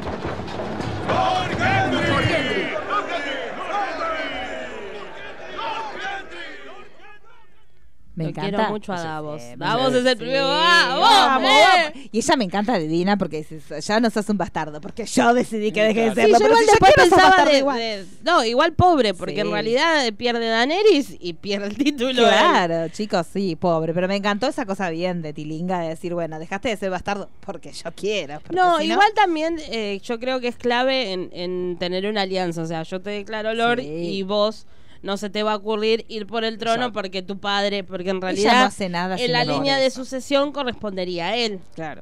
Me 8.15 8.23
Lo 8.23 8.29
encanta. 8.29 8.49
quiero 8.57 8.69
mucho 8.71 8.93
a 8.93 9.01
Davos. 9.01 9.41
sí, 9.41 9.53
Davos 9.57 9.93
es 9.93 10.05
el 10.05 10.15
primero. 10.17 10.45
¡Vamos! 10.47 10.99
Vamos, 11.01 11.49
¡Eh! 11.49 11.63
vamos. 11.93 12.07
Y 12.13 12.17
ella 12.19 12.35
me 12.37 12.43
encanta 12.45 12.73
de 12.79 12.87
Dina 12.87 13.17
porque 13.17 13.37
dice, 13.49 13.81
ya 13.81 13.99
no 13.99 14.09
sos 14.09 14.29
un 14.29 14.37
bastardo, 14.37 14.79
porque 14.79 15.05
yo 15.05 15.33
decidí 15.33 15.71
que 15.73 15.83
deje 15.83 16.09
de 16.09 16.11
Claro. 16.13 16.15
Sí, 16.15 16.21
serlo. 16.21 16.37
yo 16.39 16.39
pero 16.39 16.51
igual 16.53 16.63
si 16.63 16.69
después 16.71 16.93
pensaba 16.95 17.23
bastardo 17.23 17.51
de, 17.51 17.57
igual. 17.57 17.77
de- 17.77 18.05
No, 18.23 18.45
igual 18.45 18.73
pobre, 18.73 19.13
porque 19.13 19.35
Sí. 19.35 19.39
en 19.41 19.51
realidad 19.51 20.13
pierde 20.13 20.47
Daenerys 20.47 21.17
y 21.19 21.33
pierde 21.33 21.67
el 21.67 21.77
título. 21.77 22.23
Claro, 22.23 22.87
chicos, 22.89 23.27
sí, 23.33 23.55
pobre. 23.57 23.93
Pero 23.93 24.07
me 24.07 24.15
encantó 24.15 24.47
esa 24.47 24.65
cosa 24.65 24.89
bien 24.89 25.21
de 25.21 25.33
Tilinga 25.33 25.79
de 25.81 25.89
decir, 25.89 26.13
bueno, 26.13 26.39
dejaste 26.39 26.69
de 26.69 26.77
ser 26.77 26.89
bastardo 26.91 27.29
porque 27.45 27.73
yo 27.73 27.91
quiero. 27.93 28.39
porque 28.39 28.55
No, 28.55 28.77
si 28.79 28.85
igual 28.85 29.09
también 29.13 29.59
eh, 29.69 29.99
yo 30.03 30.19
creo 30.21 30.39
que 30.39 30.47
es 30.47 30.55
clave 30.55 31.11
en, 31.11 31.29
en 31.33 31.75
tener 31.79 32.05
una 32.07 32.21
alianza. 32.21 32.61
O 32.61 32.65
sea, 32.65 32.83
yo 32.83 33.01
te 33.01 33.09
declaro 33.09 33.53
Lord 33.53 33.81
Sí. 33.81 33.87
y 33.87 34.23
vos 34.23 34.65
no 35.05 35.17
se 35.17 35.29
te 35.29 35.43
va 35.43 35.53
a 35.53 35.55
ocurrir 35.55 36.03
ir 36.09 36.25
por 36.25 36.43
el 36.43 36.57
trono 36.57 36.75
Exacto. 36.77 36.93
porque 36.93 37.21
tu 37.21 37.37
padre, 37.37 37.83
porque 37.83 38.09
en 38.09 38.21
realidad 38.21 38.53
no 38.53 38.65
hace 38.65 38.89
nada 38.89 39.15
en 39.17 39.31
la 39.31 39.45
línea 39.45 39.77
de 39.77 39.91
sucesión 39.91 40.51
correspondería 40.51 41.27
a 41.27 41.35
él. 41.37 41.59
Claro. 41.75 42.01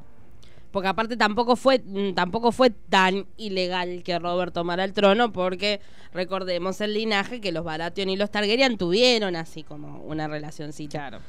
Porque 0.71 0.87
aparte 0.87 1.17
tampoco 1.17 1.57
fue 1.57 1.83
mm, 1.85 2.13
tampoco 2.13 2.51
fue 2.53 2.69
tan 2.69 3.27
ilegal 3.37 4.03
que 4.03 4.17
Robert 4.17 4.53
tomara 4.53 4.85
el 4.85 4.93
trono 4.93 5.33
porque 5.33 5.81
recordemos 6.13 6.79
el 6.81 6.93
linaje 6.93 7.41
que 7.41 7.51
los 7.51 7.65
Baratheon 7.65 8.09
y 8.09 8.15
los 8.15 8.31
Targaryen 8.31 8.77
tuvieron 8.77 9.35
así 9.35 9.63
como 9.63 10.01
una 10.03 10.29
relacioncita. 10.29 10.97
Claro. 10.97 11.19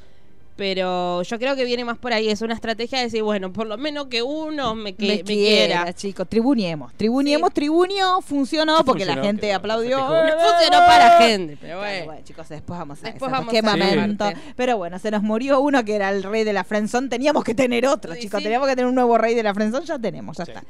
Pero 0.57 1.23
yo 1.23 1.39
creo 1.41 1.57
que 1.57 1.65
viene 1.65 1.85
más 1.85 1.99
por 1.99 2.13
ahí, 2.13 2.29
es 2.29 2.41
una 2.41 2.55
estrategia 2.55 2.99
de 2.99 3.07
decir, 3.07 3.25
bueno, 3.25 3.53
por 3.53 3.67
lo 3.67 3.77
menos 3.77 4.07
que 4.07 4.23
uno 4.23 4.77
me, 4.77 4.95
que, 4.95 5.05
me, 5.05 5.17
me 5.17 5.23
quiera, 5.25 5.77
quiera. 5.83 5.93
chicos. 5.93 6.29
Tribuniemos. 6.29 6.93
Tribuniemos, 6.95 7.49
Sí. 7.49 7.55
tribunio, 7.55 8.21
funcionó 8.23 8.85
porque 8.85 9.05
la 9.05 9.17
gente 9.17 9.53
aplaudió. 9.53 9.99
festejó. 9.99 10.15
¡Eh, 10.15 10.33
Funcionó 10.33 10.79
para 10.87 11.19
gente, 11.19 11.59
pero 11.61 11.81
Claro, 11.81 12.05
bueno. 12.05 12.21
chicos, 12.25 12.49
después 12.49 12.79
vamos 12.79 12.99
a 13.01 13.07
Después 13.07 13.29
eso. 13.33 13.37
vamos 13.41 13.53
qué 13.53 13.59
a 13.59 13.63
momento. 13.63 14.27
Pero 14.55 14.77
bueno, 14.77 14.99
se 15.01 15.11
nos 15.11 15.23
murió 15.25 15.61
uno 15.61 15.85
que 15.85 15.97
era 15.97 16.11
el 16.11 16.23
rey 16.23 16.45
de 16.45 16.53
la 16.53 16.63
Frenzón. 16.63 17.09
Teníamos 17.09 17.43
que 17.43 17.55
tener 17.55 17.85
otro, 17.89 18.15
Sí, 18.15 18.21
chicos. 18.21 18.39
sí. 18.39 18.45
Teníamos 18.45 18.69
que 18.69 18.77
tener 18.77 18.87
un 18.89 18.95
nuevo 18.95 19.19
rey 19.19 19.35
de 19.35 19.43
la 19.43 19.55
Frenzón. 19.55 19.85
Ya 19.85 19.99
tenemos, 19.99 20.37
ya 20.37 20.45
Sí. 20.45 20.53
está. 20.53 20.65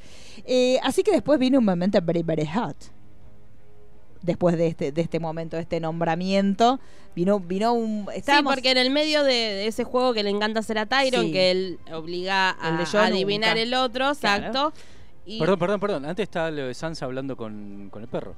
Eh, 0.47 0.79
así 0.83 1.03
que 1.03 1.13
después 1.13 1.39
vino 1.39 1.59
un 1.59 1.65
momento 1.67 1.99
very, 2.03 2.23
very 2.23 2.47
hot. 2.47 2.77
Después 4.25 4.57
de 4.57 4.69
este, 4.69 4.91
de 4.91 5.03
este 5.03 5.21
momento, 5.21 5.57
de 5.57 5.63
este 5.63 5.81
nombramiento, 5.81 6.81
vino, 7.15 7.41
vino 7.41 7.75
un. 7.75 8.07
Sí, 8.15 8.33
porque 8.43 8.71
en 8.71 8.79
el 8.79 8.91
medio 8.91 9.23
de, 9.23 9.33
de 9.35 9.67
ese 9.67 9.85
juego 9.85 10.15
que 10.15 10.23
le 10.23 10.31
encanta 10.31 10.61
hacer 10.61 10.79
a 10.79 10.87
Tyron, 10.87 11.27
Sí. 11.27 11.33
que 11.33 11.51
él 11.51 11.79
obliga 11.93 12.57
a, 12.59 12.81
El 12.83 12.97
adivinar 13.13 13.51
nunca. 13.51 13.63
el 13.63 13.75
otro, 13.75 14.13
Claro. 14.19 14.47
exacto. 14.47 14.73
Y, 15.27 15.39
perdón, 15.39 15.59
perdón, 15.59 15.81
perdón. 15.81 16.05
Antes 16.07 16.23
estaba 16.25 16.51
lo 16.51 16.67
de 16.67 16.73
Sansa 16.75 17.05
hablando 17.05 17.37
con, 17.37 17.89
con 17.91 18.01
el 18.03 18.09
perro. 18.09 18.35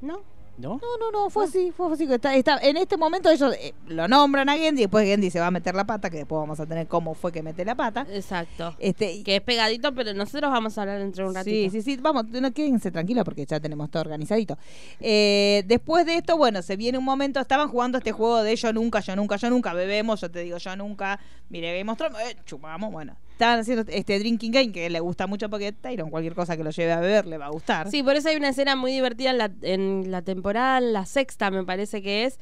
¿No? 0.00 0.20
¿No? 0.58 0.70
No, 0.70 0.98
no, 0.98 1.10
no, 1.12 1.30
fue 1.30 1.44
así, 1.44 1.70
fue 1.70 1.92
así. 1.92 2.04
Está, 2.12 2.34
está- 2.34 2.58
en 2.58 2.76
este 2.76 2.96
momento 2.96 3.30
ellos 3.30 3.54
eh, 3.60 3.74
lo 3.86 4.08
nombran 4.08 4.48
a 4.48 4.56
Gendy, 4.56 4.82
después 4.82 5.06
Gendy 5.06 5.30
se 5.30 5.38
va 5.38 5.46
a 5.46 5.50
meter 5.52 5.72
la 5.74 5.84
pata, 5.86 6.10
que 6.10 6.16
después 6.18 6.40
vamos 6.40 6.58
a 6.58 6.66
tener 6.66 6.88
cómo 6.88 7.14
fue 7.14 7.30
que 7.30 7.42
mete 7.44 7.64
la 7.64 7.76
pata. 7.76 8.04
Exacto. 8.10 8.74
Este, 8.80 9.22
Que 9.22 9.36
es 9.36 9.40
pegadito, 9.40 9.94
pero 9.94 10.12
nosotros 10.14 10.50
vamos 10.50 10.76
a 10.76 10.80
hablar 10.82 10.98
dentro 10.98 11.24
de 11.24 11.28
un 11.28 11.34
ratito. 11.36 11.70
Sí, 11.70 11.80
sí, 11.82 11.82
sí, 11.82 11.96
vamos, 12.02 12.24
no 12.28 12.52
quédense 12.52 12.90
tranquilos 12.90 13.24
porque 13.24 13.46
ya 13.46 13.60
tenemos 13.60 13.88
todo 13.90 14.00
organizadito. 14.00 14.58
Eh, 15.00 15.62
después 15.66 16.04
de 16.06 16.16
esto, 16.16 16.36
bueno, 16.36 16.60
se 16.62 16.76
viene 16.76 16.98
un 16.98 17.04
momento, 17.04 17.38
estaban 17.38 17.68
jugando 17.68 17.98
este 17.98 18.10
juego 18.12 18.42
de 18.42 18.56
yo 18.56 18.72
nunca, 18.72 18.98
yo 19.00 19.14
nunca, 19.14 19.36
yo 19.36 19.50
nunca, 19.50 19.72
bebemos, 19.74 20.20
yo 20.20 20.30
te 20.30 20.40
digo 20.40 20.58
yo 20.58 20.74
nunca, 20.76 21.20
mire 21.50 21.78
Game 21.78 21.90
of 21.92 21.98
Thrones, 21.98 22.18
eh, 22.30 22.36
chupamos, 22.44 22.90
bueno. 22.90 23.16
Estaban 23.38 23.60
haciendo 23.60 23.84
este 23.92 24.18
drinking 24.18 24.50
game 24.50 24.72
que 24.72 24.90
le 24.90 24.98
gusta 24.98 25.28
mucho 25.28 25.48
porque 25.48 25.70
Tyron, 25.70 26.10
cualquier 26.10 26.34
cosa 26.34 26.56
que 26.56 26.64
lo 26.64 26.70
lleve 26.70 26.90
a 26.90 26.98
beber 26.98 27.24
le 27.26 27.38
va 27.38 27.46
a 27.46 27.50
gustar. 27.50 27.88
Sí, 27.88 28.02
por 28.02 28.16
eso 28.16 28.28
hay 28.28 28.34
una 28.36 28.48
escena 28.48 28.74
muy 28.74 28.90
divertida 28.90 29.30
en 29.30 29.38
la, 29.38 29.52
en 29.62 30.10
la 30.10 30.22
temporada, 30.22 30.80
la 30.80 31.06
sexta 31.06 31.48
me 31.52 31.62
parece 31.64 32.02
que 32.02 32.24
es, 32.24 32.40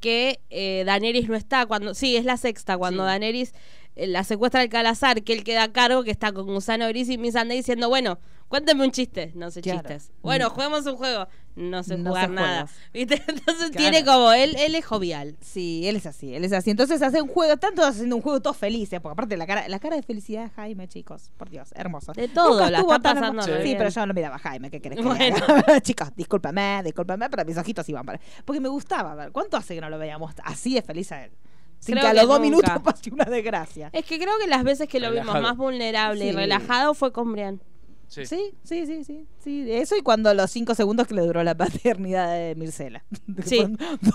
que 0.00 0.40
eh, 0.50 0.82
Daenerys 0.84 1.30
no 1.30 1.34
está 1.34 1.64
cuando... 1.64 1.94
Sí, 1.94 2.14
es 2.16 2.26
la 2.26 2.36
sexta, 2.36 2.76
cuando 2.76 3.04
Sí. 3.04 3.06
Daenerys 3.06 3.54
eh, 3.96 4.06
la 4.06 4.22
secuestra 4.22 4.60
al 4.60 4.68
Calazar, 4.68 5.22
que 5.22 5.32
él 5.32 5.44
queda 5.44 5.62
a 5.62 5.72
cargo, 5.72 6.04
que 6.04 6.10
está 6.10 6.30
con 6.32 6.44
Gusano 6.46 6.86
Gris 6.88 7.08
y 7.08 7.16
Missandei 7.16 7.56
diciendo, 7.56 7.88
bueno, 7.88 8.18
cuéntame 8.48 8.84
un 8.84 8.90
chiste. 8.90 9.32
No 9.34 9.50
sé 9.50 9.62
Claro. 9.62 9.78
chistes. 9.80 10.12
Bueno, 10.20 10.48
Mm. 10.48 10.50
juguemos 10.52 10.84
un 10.84 10.96
juego. 10.96 11.26
No 11.56 11.82
sé 11.84 11.96
No 11.96 12.10
jugar 12.10 12.30
nada. 12.30 12.66
¿Viste? 12.92 13.14
Entonces 13.28 13.70
Claro. 13.70 13.90
tiene 13.90 14.04
como... 14.04 14.32
Él, 14.32 14.56
él 14.58 14.74
es 14.74 14.84
jovial. 14.84 15.36
Sí, 15.40 15.86
él 15.86 15.96
es 15.96 16.06
así, 16.06 16.34
él 16.34 16.44
es 16.44 16.52
así. 16.52 16.70
Entonces 16.70 17.00
hace 17.00 17.22
un 17.22 17.28
juego, 17.28 17.52
están 17.54 17.74
todos 17.74 17.90
haciendo 17.90 18.16
un 18.16 18.22
juego 18.22 18.40
todos 18.42 18.56
felices, 18.56 19.00
porque 19.00 19.12
aparte 19.12 19.36
la 19.36 19.46
cara, 19.46 19.68
la 19.68 19.78
cara 19.78 19.94
de 19.96 20.02
felicidad 20.02 20.44
de 20.44 20.50
Jaime, 20.50 20.88
chicos, 20.88 21.30
por 21.36 21.50
Dios, 21.50 21.70
hermoso. 21.76 22.12
De 22.12 22.26
todo, 22.28 22.50
Nunca 22.58 22.70
la 22.70 22.80
está 22.80 22.98
pasando 22.98 23.42
Sí, 23.42 23.50
bien. 23.62 23.78
pero 23.78 23.90
yo 23.90 24.06
no 24.06 24.14
miraba 24.14 24.36
a 24.36 24.38
Jaime, 24.40 24.70
¿qué 24.70 24.80
querés 24.80 24.98
que 24.98 25.04
Bueno. 25.08 25.36
chicos, 25.82 26.08
discúlpame, 26.16 26.82
discúlpame, 26.84 27.30
pero 27.30 27.44
mis 27.44 27.56
ojitos 27.56 27.88
iban 27.88 28.04
para. 28.04 28.18
Porque 28.44 28.60
me 28.60 28.68
gustaba 28.68 29.14
ver, 29.14 29.30
¿cuánto 29.30 29.56
hace 29.56 29.74
que 29.76 29.80
no 29.80 29.88
lo 29.90 29.98
veíamos 29.98 30.34
así 30.44 30.74
de 30.74 30.82
feliz 30.82 31.12
a 31.12 31.24
él? 31.24 31.30
Sin 31.78 31.92
Creo 31.96 32.02
que 32.02 32.08
a 32.08 32.14
los 32.14 32.28
dos 32.28 32.40
nunca. 32.40 32.50
minutos 32.72 32.82
pase 32.84 33.10
una 33.12 33.26
desgracia. 33.26 33.90
Es 33.92 34.04
que 34.06 34.18
creo 34.18 34.32
que 34.40 34.48
las 34.48 34.64
veces 34.64 34.88
que 34.88 34.98
lo 34.98 35.12
vimos 35.12 35.40
más 35.40 35.56
vulnerable 35.56 36.24
y 36.24 36.32
relajado 36.32 36.94
fue 36.94 37.12
con 37.12 37.30
Brian. 37.32 37.60
Sí. 38.08 38.26
Sí, 38.26 38.54
sí, 38.62 38.86
sí, 38.86 39.04
sí, 39.04 39.26
sí. 39.38 39.72
Eso 39.72 39.96
y 39.96 40.02
cuando 40.02 40.32
los 40.34 40.50
cinco 40.50 40.74
segundos 40.74 41.06
que 41.06 41.14
le 41.14 41.22
duró 41.22 41.42
la 41.42 41.54
paternidad 41.56 42.32
de 42.34 42.54
Mircela. 42.56 43.04
Sí. 43.44 43.66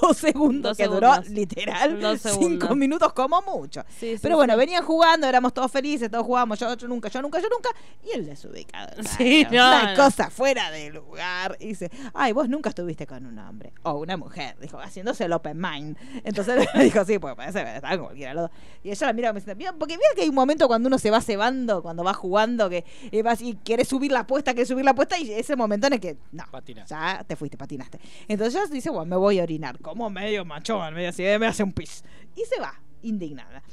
Dos 0.02 0.18
segundos 0.18 0.72
Dos 0.72 0.78
que 0.78 0.84
segundos. 0.84 1.26
duró, 1.26 1.36
literal, 1.36 2.00
Dos 2.00 2.22
cinco 2.22 2.76
minutos 2.76 3.12
como 3.14 3.42
mucho. 3.42 3.84
Sí, 3.90 4.14
sí, 4.16 4.20
Pero 4.22 4.38
bueno, 4.38 4.56
venían 4.56 4.84
jugando, 4.84 5.28
éramos 5.28 5.54
todos 5.54 5.72
felices, 5.72 6.10
todos 6.10 6.26
jugábamos, 6.26 6.58
yo, 6.60 6.74
yo 6.76 6.88
nunca, 6.88 7.10
yo 7.10 7.22
nunca, 7.22 7.40
yo 7.40 7.48
nunca. 7.50 7.70
Y 8.04 8.12
él 8.16 8.26
desubicado. 8.26 9.04
Sí, 9.18 9.46
no, 9.52 9.68
Una 9.68 9.92
no. 9.96 10.04
cosa 10.04 10.30
fuera 10.30 10.72
de 10.72 10.90
lugar. 10.92 11.58
Y 11.60 11.68
dice, 11.68 11.92
ay, 12.14 12.32
vos 12.32 12.48
nunca 12.50 12.70
estuviste 12.70 13.06
con 13.06 13.26
un 13.26 13.38
hombre 13.40 13.74
o 13.84 13.94
una 14.00 14.16
mujer. 14.18 14.56
Dijo, 14.62 14.80
haciéndose 14.80 15.26
el 15.26 15.34
open 15.34 15.60
mind. 15.60 15.98
Entonces 16.24 16.68
le 16.76 16.84
dijo, 16.84 17.04
sí, 17.06 17.20
pues 17.20 17.36
puede 17.36 17.52
ser, 17.52 17.68
estaba 17.68 17.98
con 17.98 18.06
cualquiera 18.08 18.34
los 18.34 18.50
dos. 18.50 18.52
Y 18.84 18.92
ella 18.92 19.08
la 19.08 19.14
mira 19.14 19.34
diciendo, 19.34 19.58
"Mira", 19.58 19.74
porque 19.74 19.96
mira 19.98 20.10
que 20.16 20.22
hay 20.22 20.30
un 20.30 20.36
momento 20.36 20.68
cuando 20.68 20.88
uno 20.88 20.98
se 20.98 21.12
va 21.12 21.22
cebando, 21.22 21.82
cuando 21.82 22.04
va 22.04 22.14
jugando, 22.14 22.70
que 22.70 22.86
eh, 23.12 23.22
vas 23.22 23.42
y 23.42 23.56
subir 23.88 24.12
la 24.12 24.22
apuesta, 24.22 24.54
quieres 24.54 24.68
subir 24.68 24.84
la 24.84 24.92
apuesta, 24.92 25.18
y 25.18 25.32
ese 25.32 25.56
momento 25.56 25.88
en 25.88 25.94
el 25.94 26.00
que, 26.00 26.18
no, 26.32 26.44
Patina. 26.52 26.86
ya 26.86 27.24
te 27.28 27.36
fuiste, 27.36 27.58
patinaste. 27.58 28.00
Entonces 28.28 28.70
dice, 28.72 28.90
bueno, 28.90 29.06
me 29.06 29.16
voy 29.16 29.40
a 29.40 29.44
orinar. 29.44 29.80
Como 29.80 30.10
medio 30.10 30.46
machón, 30.46 30.94
medio 30.94 31.10
así, 31.10 31.24
me 31.40 31.48
hace 31.48 31.64
un 31.64 31.72
pis. 31.72 32.04
Y 32.36 32.42
se 32.46 32.60
va, 32.60 32.74
indignada. 33.04 33.64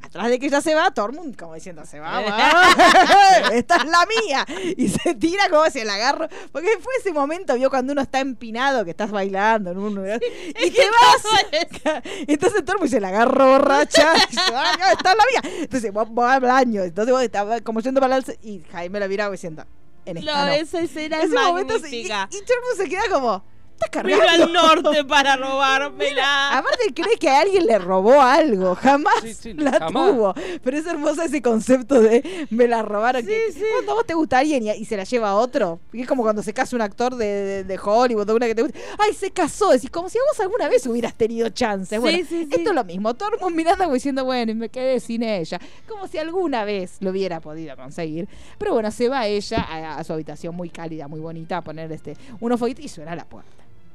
Atrás 0.00 0.28
de 0.28 0.38
que 0.38 0.46
ella 0.46 0.60
se 0.60 0.74
va, 0.74 0.90
Tormund 0.92 1.36
como 1.36 1.54
diciendo, 1.54 1.84
se 1.84 1.98
va, 2.00 2.20
va. 2.20 3.50
esta 3.52 3.76
es 3.76 3.84
la 3.84 4.06
mía. 4.06 4.46
Y 4.76 4.88
se 4.88 5.14
tira 5.14 5.48
como 5.50 5.68
se 5.70 5.84
la 5.84 5.94
agarro. 5.94 6.28
Porque 6.52 6.68
fue 6.80 6.92
ese 7.00 7.12
momento, 7.12 7.54
vio 7.56 7.68
cuando 7.68 7.92
uno 7.92 8.00
está 8.02 8.20
empinado, 8.20 8.84
que 8.84 8.92
estás 8.92 9.10
bailando 9.10 9.72
en 9.72 9.78
uno, 9.78 10.02
y 10.06 10.70
te 10.70 10.82
vas. 10.90 12.02
Entonces 12.26 12.64
Tormund 12.64 12.90
se 12.90 13.00
la 13.00 13.08
agarró 13.08 13.48
borracha. 13.52 14.12
y 14.16 14.26
dice, 14.30 14.40
"Ah, 14.54 14.72
no, 14.78 14.86
esta 14.86 15.10
es 15.12 15.16
la 15.16 15.24
mía. 15.42 15.58
Entonces 15.62 15.92
vos, 15.92 16.08
vos 16.08 16.30
al 16.30 16.40
baño. 16.40 16.82
Entonces 16.84 17.12
vos 17.12 17.22
estabas 17.22 17.60
como 17.62 17.80
yendo 17.80 18.00
para 18.00 18.16
el 18.16 18.24
y 18.42 18.62
Jaime 18.72 19.00
la 19.00 19.08
miraba 19.08 19.32
diciendo, 19.32 19.64
en 20.06 20.16
esta 20.18 20.32
No, 20.32 20.46
no. 20.46 20.52
esa 20.52 20.80
escena 20.80 21.18
es 21.18 21.24
Ese 21.26 21.34
momento 21.34 21.74
se- 21.74 21.78
y, 21.80 21.82
magnífica. 22.08 22.28
y 22.30 22.36
Tormund 22.46 22.76
se 22.78 22.88
queda 22.88 23.02
como, 23.12 23.44
estás 23.86 24.04
al 24.40 24.52
norte 24.52 25.04
para 25.04 25.36
robármela. 25.82 26.58
Aparte 26.58 26.92
cree 26.94 27.16
que 27.18 27.28
a 27.28 27.40
alguien 27.40 27.66
le 27.66 27.78
robó 27.78 28.20
algo, 28.20 28.74
jamás 28.82 29.14
Sí, 29.22 29.34
sí, 29.34 29.52
la 29.54 29.72
jamás. 29.72 29.92
tuvo. 30.12 30.34
Pero 30.62 30.76
es 30.76 30.86
hermoso 30.86 31.22
ese 31.22 31.40
concepto 31.42 32.00
de 32.00 32.46
me 32.50 32.66
la 32.68 32.82
robaron. 32.82 33.24
que, 33.24 33.52
sí. 33.52 33.62
Cuando 33.74 33.92
a 33.92 33.94
vos 33.96 34.06
te 34.06 34.14
gusta 34.14 34.38
alguien 34.38 34.62
y, 34.64 34.70
y 34.70 34.84
se 34.84 34.96
la 34.96 35.04
lleva 35.04 35.30
a 35.30 35.34
otro, 35.36 35.80
y 35.92 36.02
es 36.02 36.08
como 36.08 36.22
cuando 36.22 36.42
se 36.42 36.52
casa 36.52 36.76
un 36.76 36.82
actor 36.82 37.14
de, 37.16 37.26
de- 37.26 37.64
de 37.64 37.78
Hollywood 37.82 38.28
o 38.30 38.34
una 38.36 38.46
que 38.46 38.54
te 38.54 38.62
gusta, 38.62 38.78
ay, 38.98 39.12
se 39.14 39.30
casó, 39.30 39.72
es 39.72 39.88
como 39.90 40.08
si 40.08 40.18
vos 40.18 40.38
alguna 40.40 40.68
vez 40.68 40.86
hubieras 40.86 41.14
tenido 41.14 41.48
chances. 41.50 42.00
Bueno, 42.00 42.18
sí, 42.18 42.24
sí. 42.24 42.48
esto 42.50 42.70
es 42.70 42.74
lo 42.74 42.84
mismo, 42.84 43.14
Tormund 43.14 43.54
mirando 43.54 43.84
como 43.84 43.94
diciendo, 43.94 44.24
bueno, 44.24 44.52
y 44.52 44.54
me 44.54 44.68
quedé 44.68 45.00
sin 45.00 45.22
ella, 45.22 45.58
como 45.88 46.06
si 46.06 46.18
alguna 46.18 46.64
vez 46.64 46.96
lo 47.00 47.10
hubiera 47.10 47.40
podido 47.40 47.76
conseguir. 47.76 48.28
Pero 48.58 48.72
bueno, 48.74 48.90
se 48.90 49.08
va 49.08 49.26
ella 49.26 49.58
a, 49.68 49.98
a 49.98 50.04
su 50.04 50.12
habitación 50.12 50.54
muy 50.54 50.70
cálida, 50.70 51.08
muy 51.08 51.20
bonita, 51.20 51.58
a 51.58 51.62
poner 51.62 51.90
este 51.92 52.16
unos 52.40 52.58
fueguitos 52.58 52.84
y 52.84 52.88
suena 52.88 53.14
la 53.16 53.24
puerta 53.24 53.50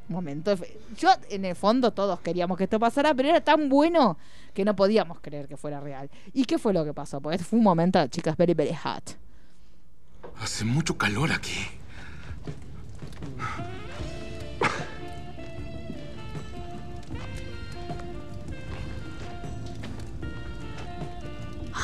momento. 0.09 0.51
de 0.51 0.57
fe- 0.57 0.77
Yo, 0.97 1.09
en 1.29 1.45
el 1.45 1.55
fondo, 1.55 1.91
todos 1.91 2.19
queríamos 2.21 2.57
que 2.57 2.65
esto 2.65 2.79
pasara, 2.79 3.13
pero 3.13 3.29
era 3.29 3.41
tan 3.41 3.69
bueno 3.69 4.17
que 4.53 4.63
no 4.65 4.75
podíamos 4.75 5.19
creer 5.19 5.47
que 5.47 5.57
fuera 5.57 5.79
real. 5.79 6.09
¿Y 6.33 6.45
qué 6.45 6.57
fue 6.57 6.73
lo 6.73 6.83
que 6.85 6.93
pasó? 6.93 7.19
Porque 7.21 7.37
fue 7.39 7.57
un 7.59 7.63
momento, 7.65 8.05
chicas, 8.07 8.35
very, 8.37 8.53
very 8.53 8.73
hot. 8.75 9.03
Hace 10.39 10.65
mucho 10.65 10.97
calor 10.97 11.31
aquí. 11.31 11.67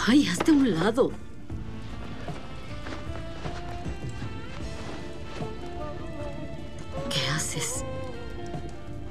Ay, 0.07 0.27
hazte 0.27 0.51
a 0.51 0.53
un 0.53 0.71
lado. 0.71 1.11
¿Qué 7.09 7.21
haces? 7.35 7.83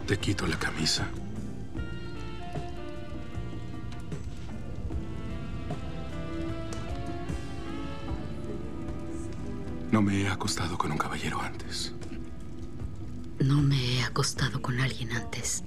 Te 0.09 0.17
quito 0.17 0.47
la 0.47 0.59
camisa. 0.59 1.07
No 9.93 10.01
me 10.01 10.23
he 10.23 10.29
acostado 10.31 10.79
con 10.79 10.93
un 10.93 10.97
caballero 10.97 11.43
antes. 11.43 11.93
No 13.39 13.61
me 13.61 13.77
he 13.77 14.03
acostado 14.03 14.63
con 14.63 14.81
alguien 14.81 15.13
antes. 15.13 15.63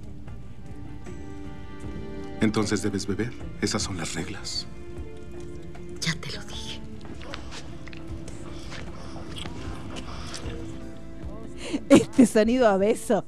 Entonces 2.39 2.81
debes 2.81 3.05
beber. 3.05 3.31
Esas 3.61 3.83
son 3.83 3.97
las 3.97 4.15
reglas. 4.15 4.65
Ya 5.99 6.15
te 6.15 6.31
lo 6.31 6.43
dije. 6.45 6.81
Este 11.89 12.25
sonido 12.25 12.67
a 12.67 12.77
beso. 12.77 13.23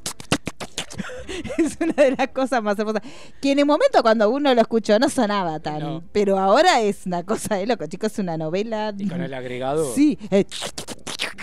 Es 1.58 1.78
una 1.80 1.94
de 1.94 2.16
las 2.18 2.28
cosas 2.30 2.62
más 2.64 2.78
hermosas. 2.78 3.02
Que 3.42 3.52
en 3.52 3.60
el 3.60 3.66
momento 3.66 4.02
cuando 4.02 4.30
uno 4.30 4.54
lo 4.54 4.62
escuchó 4.62 5.00
no 5.00 5.10
sonaba 5.10 5.60
tan. 5.60 5.80
No. 5.80 6.04
Pero 6.12 6.38
ahora 6.40 6.82
es 6.82 7.06
una 7.06 7.24
cosa 7.24 7.56
de 7.56 7.66
loco, 7.68 7.86
chicos. 7.88 8.14
Es 8.14 8.20
una 8.20 8.38
novela. 8.38 8.94
Y 8.98 9.08
con 9.08 9.22
el 9.22 9.34
agregado. 9.34 9.94
Sí. 9.94 10.18
eh, 10.32 10.46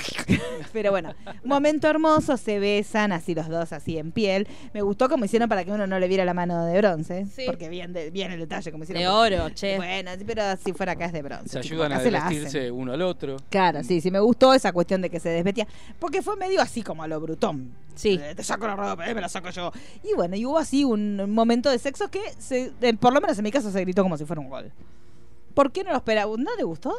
Pero 0.73 0.91
bueno, 0.91 1.15
momento 1.45 1.89
hermoso, 1.89 2.37
se 2.37 2.59
besan 2.59 3.13
así 3.13 3.35
los 3.35 3.49
dos, 3.49 3.73
así 3.73 3.99
en 3.99 4.13
piel. 4.13 4.47
Me 4.73 4.83
gustó 4.83 5.09
como 5.09 5.25
hicieron 5.25 5.49
para 5.49 5.65
que 5.65 5.73
uno 5.73 5.87
no 5.87 5.99
le 5.99 6.09
viera 6.09 6.25
la 6.25 6.35
mano 6.35 6.65
de 6.67 6.77
bronce. 6.79 7.27
Sí. 7.27 7.43
Porque 7.47 7.69
bien, 7.69 7.93
de- 7.93 8.11
bien 8.11 8.31
el 8.33 8.39
detalle, 8.41 8.71
como 8.71 8.85
hicieron. 8.85 9.03
De 9.03 9.09
oro, 9.09 9.51
che. 9.51 9.77
Bueno, 9.77 10.11
pero 10.27 10.43
si 10.63 10.73
fuera 10.73 10.93
acá 10.93 11.07
es 11.07 11.13
de 11.13 11.23
bronce. 11.23 11.49
Se 11.49 11.61
tipo, 11.61 11.75
ayudan 11.83 11.93
a 11.93 11.99
vestirse 11.99 12.71
uno 12.71 12.93
al 12.93 13.03
otro. 13.03 13.37
Claro, 13.51 13.83
sí, 13.85 14.01
sí, 14.01 14.11
me 14.11 14.21
gustó 14.21 14.55
esa 14.55 14.73
cuestión 14.73 15.01
de 15.03 15.11
que 15.11 15.21
se 15.21 15.29
desvestía. 15.31 15.67
Porque 15.99 16.23
fue 16.23 16.37
medio 16.37 16.61
así 16.61 16.83
como 16.83 17.03
a 17.03 17.09
lo 17.09 17.21
brutón. 17.21 17.73
Sí. 17.95 18.19
Eh, 18.23 18.35
Te 18.35 18.43
saco 18.45 18.67
la 18.67 18.77
ropa, 18.77 19.09
eh, 19.09 19.15
me 19.15 19.21
la 19.21 19.29
saco 19.29 19.51
yo. 19.51 19.73
Y 20.03 20.15
bueno, 20.15 20.37
y 20.37 20.47
hubo 20.47 20.59
así 20.59 20.85
un, 20.85 21.21
un 21.21 21.31
momento 21.33 21.69
de 21.71 21.79
sexo 21.79 22.09
que, 22.11 22.21
se, 22.39 22.73
eh, 22.81 22.95
por 22.95 23.13
lo 23.13 23.21
menos 23.21 23.37
en 23.37 23.45
mi 23.45 23.51
caso, 23.51 23.71
se 23.71 23.81
gritó 23.81 24.03
como 24.03 24.17
si 24.17 24.25
fuera 24.25 24.41
un 24.41 24.49
gol. 24.49 24.71
¿Por 25.55 25.73
qué 25.73 25.83
no 25.85 25.91
lo 25.91 25.97
esperaba? 25.97 26.33
¿No 26.39 26.55
le 26.57 26.63
gustó? 26.63 26.95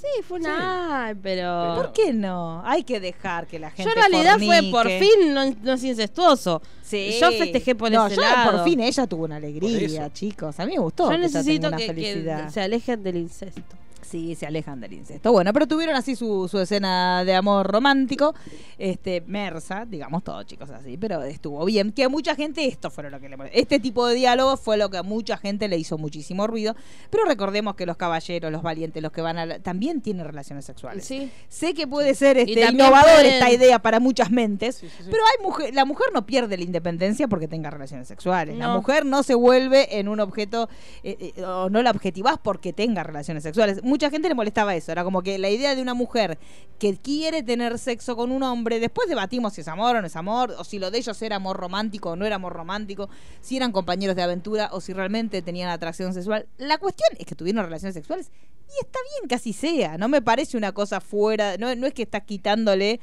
Sí, 0.00 0.22
fue 0.26 0.38
una. 0.38 1.06
Ay, 1.08 1.14
pero. 1.22 1.74
¿Por 1.76 1.92
qué 1.92 2.12
no? 2.14 2.62
Hay 2.64 2.84
que 2.84 3.00
dejar 3.00 3.46
que 3.46 3.58
la 3.58 3.68
Yo 3.68 3.76
gente. 3.76 3.92
en 3.92 3.96
realidad 3.98 4.38
fue 4.38 4.62
por 4.70 4.84
fornique. 4.84 5.04
fin, 5.04 5.34
no, 5.34 5.44
no 5.62 5.72
es 5.74 5.84
incestuoso. 5.84 6.62
Sí. 6.82 7.18
Yo 7.20 7.30
festejé 7.32 7.74
por 7.74 7.90
no, 7.92 8.06
ese 8.06 8.16
yo 8.16 8.22
lado. 8.22 8.52
por 8.52 8.64
fin 8.64 8.80
ella 8.80 9.06
tuvo 9.06 9.24
una 9.24 9.36
alegría, 9.36 10.10
chicos. 10.12 10.58
A 10.58 10.64
mí 10.64 10.72
me 10.72 10.78
gustó. 10.78 11.04
Yo 11.04 11.10
que 11.10 11.16
ella 11.16 11.22
necesito 11.26 11.54
tenga 11.54 11.68
una 11.68 11.76
que, 11.76 11.86
felicidad. 11.86 12.44
que 12.46 12.50
se 12.50 12.60
alejen 12.62 13.02
del 13.02 13.16
incesto. 13.18 13.76
Sí, 14.10 14.34
se 14.34 14.44
alejan 14.46 14.80
del 14.80 14.92
incesto. 14.94 15.30
Bueno, 15.30 15.52
pero 15.52 15.68
tuvieron 15.68 15.94
así 15.94 16.16
su, 16.16 16.48
su 16.48 16.58
escena 16.58 17.24
de 17.24 17.34
amor 17.34 17.66
romántico. 17.70 18.34
Este, 18.76 19.20
Mersa, 19.26 19.84
digamos 19.86 20.24
todo, 20.24 20.42
chicos, 20.42 20.68
así, 20.70 20.96
pero 20.96 21.22
estuvo 21.22 21.64
bien. 21.64 21.92
Que 21.92 22.04
a 22.04 22.08
mucha 22.08 22.34
gente 22.34 22.66
esto 22.66 22.90
fue 22.90 23.08
lo 23.10 23.20
que 23.20 23.28
le. 23.28 23.36
Este 23.52 23.78
tipo 23.78 24.06
de 24.06 24.14
diálogo 24.16 24.56
fue 24.56 24.76
lo 24.76 24.90
que 24.90 24.96
a 24.98 25.02
mucha 25.02 25.36
gente 25.36 25.68
le 25.68 25.76
hizo 25.78 25.96
muchísimo 25.98 26.46
ruido. 26.46 26.74
Pero 27.10 27.24
recordemos 27.24 27.74
que 27.76 27.86
los 27.86 27.96
caballeros, 27.96 28.50
los 28.50 28.62
valientes, 28.62 29.02
los 29.02 29.12
que 29.12 29.20
van 29.22 29.38
a 29.38 29.46
la- 29.46 29.58
también 29.60 30.00
tienen 30.00 30.26
relaciones 30.26 30.64
sexuales. 30.64 31.04
Sí. 31.04 31.30
Sé 31.48 31.74
que 31.74 31.86
puede 31.86 32.14
ser 32.14 32.36
este, 32.38 32.68
innovador 32.70 33.10
pueden- 33.20 33.34
esta 33.34 33.50
idea 33.52 33.78
para 33.80 34.00
muchas 34.00 34.30
mentes, 34.30 34.76
Sí, 34.76 34.88
sí, 34.88 35.04
sí. 35.04 35.08
pero 35.10 35.22
hay 35.24 35.44
mujer, 35.44 35.74
la 35.74 35.84
mujer 35.84 36.08
no 36.12 36.26
pierde 36.26 36.56
la 36.56 36.64
independencia 36.64 37.28
porque 37.28 37.46
tenga 37.48 37.70
relaciones 37.70 38.08
sexuales. 38.08 38.56
La 38.56 38.74
mujer 38.74 39.06
no 39.06 39.22
se 39.22 39.34
vuelve 39.34 39.98
en 39.98 40.08
un 40.08 40.20
objeto 40.20 40.68
eh, 41.04 41.32
eh, 41.36 41.44
o 41.44 41.70
no 41.70 41.80
la 41.82 41.90
objetivas 41.90 42.38
porque 42.42 42.72
tenga 42.72 43.02
relaciones 43.04 43.42
sexuales. 43.42 43.82
Mucha 44.00 44.10
gente 44.10 44.30
le 44.30 44.34
molestaba 44.34 44.74
eso. 44.74 44.92
Era 44.92 45.04
como 45.04 45.20
que 45.20 45.38
la 45.38 45.50
idea 45.50 45.74
de 45.74 45.82
una 45.82 45.92
mujer 45.92 46.38
que 46.78 46.96
quiere 46.96 47.42
tener 47.42 47.78
sexo 47.78 48.16
con 48.16 48.32
un 48.32 48.42
hombre, 48.42 48.80
después 48.80 49.10
debatimos 49.10 49.52
si 49.52 49.60
es 49.60 49.68
amor 49.68 49.94
o 49.94 50.00
no 50.00 50.06
es 50.06 50.16
amor, 50.16 50.54
o 50.56 50.64
si 50.64 50.78
lo 50.78 50.90
de 50.90 50.96
ellos 50.96 51.20
era 51.20 51.36
amor 51.36 51.58
romántico 51.58 52.12
o 52.12 52.16
no 52.16 52.24
era 52.24 52.36
amor 52.36 52.54
romántico, 52.54 53.10
si 53.42 53.58
eran 53.58 53.72
compañeros 53.72 54.16
de 54.16 54.22
aventura 54.22 54.70
o 54.72 54.80
si 54.80 54.94
realmente 54.94 55.42
tenían 55.42 55.68
atracción 55.68 56.14
sexual. 56.14 56.46
La 56.56 56.78
cuestión 56.78 57.10
es 57.18 57.26
que 57.26 57.34
tuvieron 57.34 57.62
relaciones 57.62 57.92
sexuales 57.92 58.30
y 58.68 58.82
está 58.82 58.98
bien 59.18 59.28
que 59.28 59.34
así 59.34 59.52
sea. 59.52 59.98
No 59.98 60.08
me 60.08 60.22
parece 60.22 60.56
una 60.56 60.72
cosa 60.72 61.02
fuera, 61.02 61.58
no, 61.58 61.68
es 61.68 61.92
que 61.92 62.04
estás 62.04 62.22
quitándole 62.22 63.00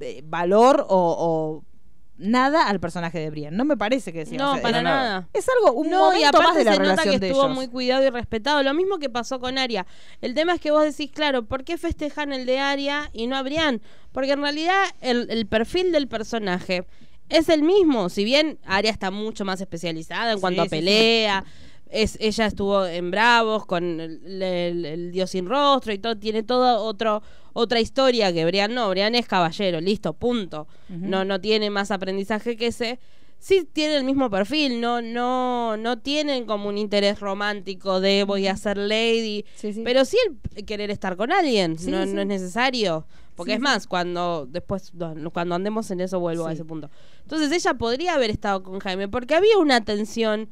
eh, 0.00 0.22
valor 0.24 0.86
o 0.88 1.62
nada 2.20 2.68
al 2.68 2.78
personaje 2.80 3.18
de 3.18 3.30
Brian. 3.30 3.56
No 3.56 3.64
me 3.64 3.76
parece 3.76 4.12
que 4.12 4.24
sea. 4.26 4.38
No, 4.38 4.50
o 4.52 4.54
sea, 4.54 4.62
para 4.62 4.78
es, 4.78 4.84
nada. 4.84 5.28
es 5.32 5.46
algo, 5.48 5.72
un 5.78 5.90
no, 5.90 6.12
y 6.14 6.20
momento 6.24 6.38
más 6.42 6.54
aparte 6.54 6.58
de 6.58 6.64
la 6.64 6.72
se 6.72 6.78
nota 6.78 7.02
que 7.02 7.02
relación 7.02 7.20
de 7.20 7.26
estuvo 7.28 7.44
ellos. 7.44 7.54
muy 7.56 7.68
cuidado 7.68 8.04
y 8.04 8.10
respetado. 8.10 8.62
Lo 8.62 8.74
mismo 8.74 8.98
que 8.98 9.10
pasó 9.10 9.40
con 9.40 9.58
Aria. 9.58 9.86
El 10.20 10.34
tema 10.34 10.54
es 10.54 10.60
que 10.60 10.70
vos 10.70 10.84
decís, 10.84 11.10
claro, 11.12 11.44
¿por 11.44 11.64
qué 11.64 11.76
festejan 11.78 12.32
el 12.32 12.46
de 12.46 12.58
Aria 12.58 13.10
y 13.12 13.26
no 13.26 13.36
a 13.36 13.42
Brian? 13.42 13.80
Porque 14.12 14.32
en 14.32 14.42
realidad 14.42 14.82
el, 15.00 15.28
el 15.30 15.46
perfil 15.46 15.92
del 15.92 16.08
personaje 16.08 16.86
es 17.28 17.48
el 17.48 17.62
mismo. 17.62 18.08
Si 18.08 18.24
bien 18.24 18.58
Aria 18.64 18.90
está 18.90 19.10
mucho 19.10 19.44
más 19.44 19.60
especializada 19.60 20.32
en 20.32 20.40
cuanto 20.40 20.62
Sí, 20.62 20.66
a 20.66 20.70
sí, 20.70 20.76
sí. 20.76 20.82
Es, 21.90 22.16
ella 22.20 22.46
estuvo 22.46 22.86
en 22.86 23.10
Bravos 23.10 23.66
con 23.66 24.00
el, 24.00 24.42
el- 24.42 24.84
el 24.84 25.10
Dios 25.12 25.30
sin 25.30 25.46
rostro 25.46 25.92
y 25.92 25.98
todo, 25.98 26.16
tiene 26.16 26.42
toda 26.42 26.78
otro, 26.78 27.22
otra 27.52 27.80
historia 27.80 28.32
que 28.32 28.44
Brian 28.44 28.72
no, 28.74 28.88
Brian 28.90 29.14
es 29.14 29.26
caballero, 29.26 29.80
listo, 29.80 30.12
punto. 30.12 30.66
No, 30.88 31.24
no 31.24 31.40
tiene 31.40 31.68
más 31.70 31.90
aprendizaje 31.90 32.56
que 32.56 32.68
ese. 32.68 33.00
sí 33.38 33.66
tienen 33.72 33.96
el 33.96 34.04
mismo 34.04 34.28
perfil, 34.30 34.80
no, 34.80 35.00
no, 35.02 35.76
no 35.78 35.98
tienen 35.98 36.44
como 36.44 36.68
un 36.68 36.76
interés 36.78 37.20
romántico 37.20 37.98
de 38.00 38.22
voy 38.24 38.46
a 38.46 38.56
ser 38.56 38.76
lady, 38.76 39.44
Sí, 39.56 39.72
sí. 39.72 39.82
pero 39.82 40.04
sí 40.04 40.18
el 40.54 40.64
querer 40.66 40.90
estar 40.90 41.16
con 41.16 41.32
alguien, 41.32 41.78
Sí, 41.78 41.90
no, 41.90 42.04
no 42.06 42.20
es 42.20 42.26
necesario. 42.26 43.06
Porque 43.34 43.52
Sí, 43.52 43.56
es 43.56 43.60
más, 43.62 43.86
cuando 43.86 44.46
después, 44.46 44.92
cuando 45.32 45.54
andemos 45.54 45.90
en 45.90 46.00
eso 46.02 46.20
vuelvo 46.20 46.46
a 46.46 46.52
ese 46.52 46.64
punto. 46.66 46.90
Entonces 47.22 47.50
ella 47.50 47.72
podría 47.74 48.14
haber 48.14 48.28
estado 48.30 48.62
con 48.62 48.78
Jaime, 48.80 49.08
porque 49.08 49.34
había 49.34 49.56
una 49.56 49.82
tensión 49.82 50.50